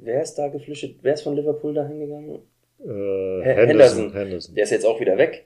wer 0.01 0.21
ist 0.21 0.35
da 0.35 0.49
geflüchtet? 0.49 0.97
Wer 1.01 1.13
ist 1.13 1.21
von 1.21 1.35
Liverpool 1.35 1.73
da 1.73 1.87
hingegangen? 1.87 2.39
Äh, 2.79 2.85
He- 2.85 3.55
Henderson. 3.67 4.13
Henderson. 4.13 4.53
Der 4.55 4.65
ist 4.65 4.71
jetzt 4.71 4.85
auch 4.85 4.99
wieder 4.99 5.17
weg. 5.17 5.45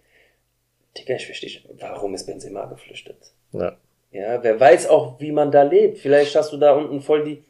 Digga, 0.98 1.16
ich 1.16 1.26
verstehe, 1.26 1.62
warum 1.80 2.14
ist 2.16 2.26
Benzema 2.26 2.66
geflüchtet? 2.66 3.16
Ja. 3.54 3.78
Ja, 4.12 4.44
wer 4.44 4.60
weiß 4.60 4.90
auch, 4.90 5.22
wie 5.22 5.32
man 5.32 5.52
da 5.52 5.62
lebt. 5.64 6.00
Vielleicht 6.00 6.36
hast 6.36 6.52
du 6.52 6.58
da 6.58 6.74
unten 6.74 7.00
voll 7.00 7.24
die. 7.24 7.44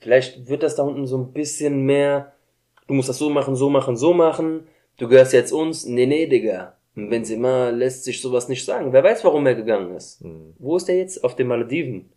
Vielleicht 0.00 0.48
wird 0.48 0.62
das 0.62 0.76
da 0.76 0.82
unten 0.82 1.06
so 1.06 1.18
ein 1.18 1.32
bisschen 1.32 1.84
mehr. 1.84 2.32
Du 2.86 2.94
musst 2.94 3.08
das 3.08 3.18
so 3.18 3.30
machen, 3.30 3.54
so 3.56 3.68
machen, 3.70 3.96
so 3.96 4.12
machen. 4.14 4.66
Du 4.98 5.08
gehörst 5.08 5.32
jetzt 5.32 5.52
uns. 5.52 5.86
Nee, 5.86 6.06
nee, 6.06 6.26
Digga. 6.26 6.76
Und 6.96 7.08
Benzema 7.10 7.68
lässt 7.70 8.04
sich 8.04 8.20
sowas 8.20 8.48
nicht 8.48 8.64
sagen. 8.64 8.92
Wer 8.92 9.04
weiß, 9.04 9.24
warum 9.24 9.46
er 9.46 9.54
gegangen 9.54 9.94
ist. 9.94 10.20
Hm, 10.22 10.54
Wo 10.58 10.76
ist 10.76 10.88
der 10.88 10.96
jetzt? 10.98 11.22
Auf 11.22 11.36
den 11.36 11.46
Malediven. 11.46 12.10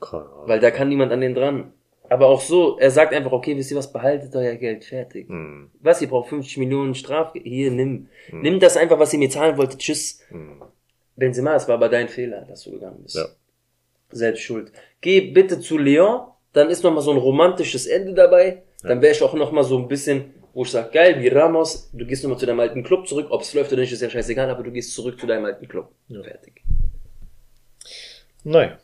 keine 0.00 0.24
Ahnung. 0.24 0.48
Weil 0.48 0.60
da 0.60 0.70
kann 0.70 0.88
niemand 0.88 1.12
an 1.12 1.20
den 1.20 1.34
dran. 1.34 1.72
Aber 2.08 2.26
auch 2.26 2.40
so, 2.40 2.78
er 2.78 2.90
sagt 2.90 3.12
einfach, 3.12 3.32
okay, 3.32 3.56
wisst 3.56 3.70
ihr 3.72 3.76
was, 3.76 3.92
behaltet 3.92 4.34
euer 4.36 4.54
Geld, 4.54 4.84
fertig. 4.84 5.28
Hm, 5.28 5.70
Was, 5.80 6.00
ihr 6.02 6.08
braucht 6.08 6.28
50 6.28 6.58
Millionen 6.58 6.94
Straf, 6.94 7.32
hier, 7.34 7.70
nimm. 7.70 8.08
Hm. 8.30 8.42
Nimm 8.42 8.60
das 8.60 8.76
einfach, 8.76 8.98
was 8.98 9.12
ihr 9.12 9.18
mir 9.18 9.30
zahlen 9.30 9.56
wolltet, 9.56 9.80
tschüss. 9.80 10.20
hm. 10.28 10.62
Benzema, 11.16 11.54
es 11.56 11.66
war 11.66 11.74
aber 11.76 11.88
dein 11.88 12.08
Fehler, 12.08 12.42
dass 12.42 12.62
du 12.64 12.72
gegangen 12.72 13.02
bist. 13.02 13.16
Ja. 13.16 13.24
Selbst 14.10 14.42
schuld. 14.42 14.70
Geh 15.00 15.20
bitte 15.32 15.58
zu 15.60 15.78
Lyon, 15.78 16.20
dann 16.56 16.70
ist 16.70 16.82
noch 16.82 16.92
mal 16.92 17.02
so 17.02 17.10
ein 17.10 17.18
romantisches 17.18 17.86
Ende 17.86 18.14
dabei. 18.14 18.62
Dann 18.82 19.02
wäre 19.02 19.12
ich 19.12 19.22
auch 19.22 19.34
noch 19.34 19.52
mal 19.52 19.62
so 19.62 19.78
ein 19.78 19.88
bisschen, 19.88 20.32
wo 20.54 20.62
ich 20.62 20.70
sag, 20.70 20.90
geil, 20.90 21.20
wie 21.20 21.28
Ramos, 21.28 21.90
du 21.92 22.06
gehst 22.06 22.22
noch 22.22 22.30
mal 22.30 22.38
zu 22.38 22.46
deinem 22.46 22.60
alten 22.60 22.82
Club 22.82 23.06
zurück. 23.06 23.26
Ob 23.28 23.42
es 23.42 23.52
läuft 23.52 23.72
oder 23.72 23.82
nicht, 23.82 23.92
ist 23.92 24.00
ja 24.00 24.08
scheißegal, 24.08 24.48
aber 24.48 24.62
du 24.62 24.70
gehst 24.70 24.94
zurück 24.94 25.20
zu 25.20 25.26
deinem 25.26 25.44
alten 25.44 25.68
Club. 25.68 25.92
Ja. 26.08 26.22
Fertig. 26.22 26.62
Naja, 28.42 28.78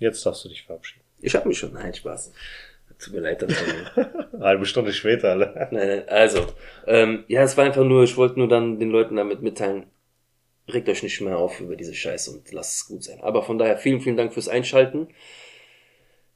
jetzt 0.00 0.26
darfst 0.26 0.44
du 0.44 0.48
dich 0.48 0.64
verabschieden. 0.64 1.04
Ich 1.20 1.36
hab 1.36 1.46
mich 1.46 1.56
schon, 1.56 1.72
nein, 1.72 1.94
Spaß. 1.94 2.32
Tut 2.98 3.14
mir 3.14 3.20
leid. 3.20 3.44
Eine 3.44 4.40
halbe 4.40 4.66
Stunde 4.66 4.92
später, 4.92 5.30
alle. 5.30 5.68
Nein, 5.70 5.88
nein, 5.88 6.08
also, 6.08 6.46
ähm, 6.86 7.24
ja, 7.28 7.42
es 7.42 7.56
war 7.56 7.64
einfach 7.64 7.84
nur, 7.84 8.02
ich 8.02 8.16
wollte 8.16 8.38
nur 8.38 8.48
dann 8.48 8.80
den 8.80 8.90
Leuten 8.90 9.16
damit 9.16 9.40
mitteilen, 9.40 9.86
regt 10.72 10.88
euch 10.88 11.04
nicht 11.04 11.20
mehr 11.20 11.38
auf 11.38 11.60
über 11.60 11.76
diese 11.76 11.94
Scheiße 11.94 12.32
und 12.32 12.50
lasst 12.50 12.76
es 12.76 12.88
gut 12.88 13.04
sein. 13.04 13.20
Aber 13.20 13.44
von 13.44 13.58
daher 13.58 13.76
vielen, 13.76 14.00
vielen 14.00 14.16
Dank 14.16 14.32
fürs 14.32 14.48
Einschalten. 14.48 15.08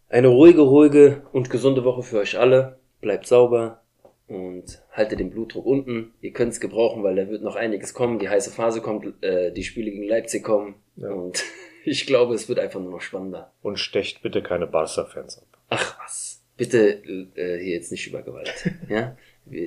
Eine 0.09 0.29
ruhige, 0.29 0.63
ruhige 0.63 1.23
und 1.33 1.51
gesunde 1.51 1.85
Woche 1.85 2.03
für 2.03 2.19
euch 2.19 2.39
alle. 2.39 2.79
Bleibt 3.01 3.27
sauber 3.27 3.83
und 4.27 4.83
haltet 4.93 5.21
den 5.21 5.31
Blutdruck 5.31 5.67
unten. 5.67 6.13
Ihr 6.21 6.33
könnt 6.33 6.53
es 6.53 6.61
gebrauchen, 6.61 7.03
weil 7.03 7.17
da 7.17 7.29
wird 7.29 7.43
noch 7.43 7.57
einiges 7.57 7.95
kommen. 7.95 8.19
Die 8.19 8.29
heiße 8.29 8.51
Phase 8.51 8.81
kommt, 8.81 9.23
äh, 9.23 9.53
die 9.53 9.65
Spiele 9.65 9.91
gegen 9.91 10.09
Leipzig 10.09 10.43
kommen 10.45 10.77
Ja. 10.97 11.11
und 11.11 11.43
ich 11.85 12.07
glaube, 12.07 12.35
es 12.35 12.49
wird 12.49 12.59
einfach 12.59 12.81
nur 12.81 12.91
noch 12.91 13.01
spannender. 13.01 13.53
Und 13.63 13.79
stecht 13.79 14.23
bitte 14.23 14.43
keine 14.43 14.67
Barca-Fans 14.67 15.39
ab. 15.39 15.59
Ach 15.71 15.99
was. 16.03 16.43
Bitte 16.57 17.03
äh, 17.37 17.59
hier 17.63 17.75
jetzt 17.75 17.93
nicht 17.93 18.07
über 18.07 18.23
Gewalt. 18.23 18.53
ja? 18.89 19.17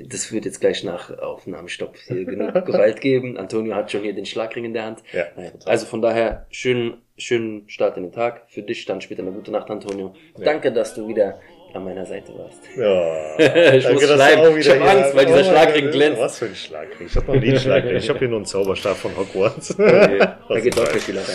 Das 0.08 0.32
wird 0.32 0.46
jetzt 0.46 0.60
gleich 0.62 0.84
nach 0.84 1.18
Aufnahmestopp 1.18 1.96
hier 2.08 2.26
genug 2.26 2.54
Gewalt 2.66 3.02
geben. 3.02 3.38
Antonio 3.38 3.76
hat 3.76 3.92
schon 3.92 4.02
hier 4.04 4.14
den 4.14 4.26
Schlagring 4.26 4.66
in 4.66 4.74
der 4.74 4.86
Hand. 4.86 5.04
Ja. 5.14 5.26
Also 5.66 5.86
von 5.86 6.02
daher, 6.02 6.46
schönen, 6.52 7.02
schönen 7.18 7.68
Start 7.70 7.98
in 7.98 8.04
den 8.04 8.12
Tag. 8.12 8.44
Für 8.50 8.62
dich 8.62 8.86
dann 8.86 9.02
später 9.02 9.22
eine 9.24 9.32
gute 9.32 9.52
Nacht, 9.52 9.70
Antonio. 9.70 10.14
Danke, 10.38 10.72
dass 10.72 10.94
du 10.94 11.08
wieder 11.08 11.40
an 11.74 11.86
meiner 11.86 12.06
Seite 12.06 12.34
warst. 12.38 12.60
Ja. 12.78 13.38
Ich 13.78 13.90
muss 13.90 14.06
du 14.06 14.14
bleiben. 14.16 14.42
auch 14.42 14.56
Ich 14.58 14.66
wieder 14.66 14.80
hab 14.80 14.82
hier- 14.92 15.00
Angst, 15.04 15.16
weil 15.16 15.26
dieser 15.26 15.44
Schlagring 15.46 15.90
glänzt. 15.92 16.20
Was 16.20 16.40
für 16.40 16.46
ein 16.46 16.56
Schlagring? 16.56 17.08
Ich 17.08 17.16
hab 17.16 17.28
noch 17.28 17.36
nie 17.36 17.48
einen 17.50 17.60
Schlagring. 17.60 17.96
Ich 17.96 18.10
habe 18.10 18.20
hier 18.20 18.28
nur 18.28 18.38
einen 18.40 18.46
Zauberstab 18.46 18.98
von 18.98 19.16
Hogwarts. 19.16 19.70
da 19.78 20.38
Was 20.50 20.64
geht 20.64 20.78
doch 20.78 20.86
viel 20.88 21.18
rein. 21.18 21.26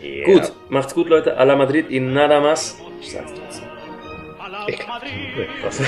Ne? 0.00 0.08
Ja. 0.20 0.24
Gut, 0.26 0.52
macht's 0.68 0.94
gut, 0.94 1.08
Leute. 1.08 1.36
A 1.36 1.42
la 1.44 1.56
Madrid 1.56 1.90
y 1.90 1.98
nada 2.00 2.40
más. 2.40 2.78
Ich 3.00 3.10
sag's 3.12 3.32
trotzdem. 3.34 3.64
La 4.50 4.68
Ekelhaft. 4.68 4.88
Madrid, 4.88 5.12
Nee, 5.36 5.46
was? 5.64 5.80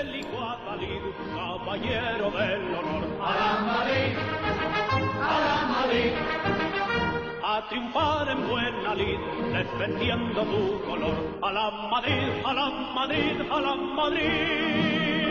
Adalid, 0.00 0.24
caballero 1.34 2.30
del 2.30 2.74
honor. 2.74 3.04
A 3.20 3.34
la 3.40 3.52
Madrid, 3.70 4.12
a 5.22 5.36
la 5.46 5.58
Madrid. 5.74 6.12
A 7.42 7.68
triunfar 7.68 8.28
en 8.28 8.48
buena 8.48 8.94
lid, 8.94 9.20
defendiendo 9.52 10.42
tu 10.42 10.80
color. 10.88 11.16
A 11.42 11.52
la 11.52 11.70
Madrid, 11.92 12.28
a 12.44 12.52
la 12.52 12.70
Madrid, 12.70 13.40
a 13.50 13.60
la 13.60 13.74
Madrid. 13.74 15.23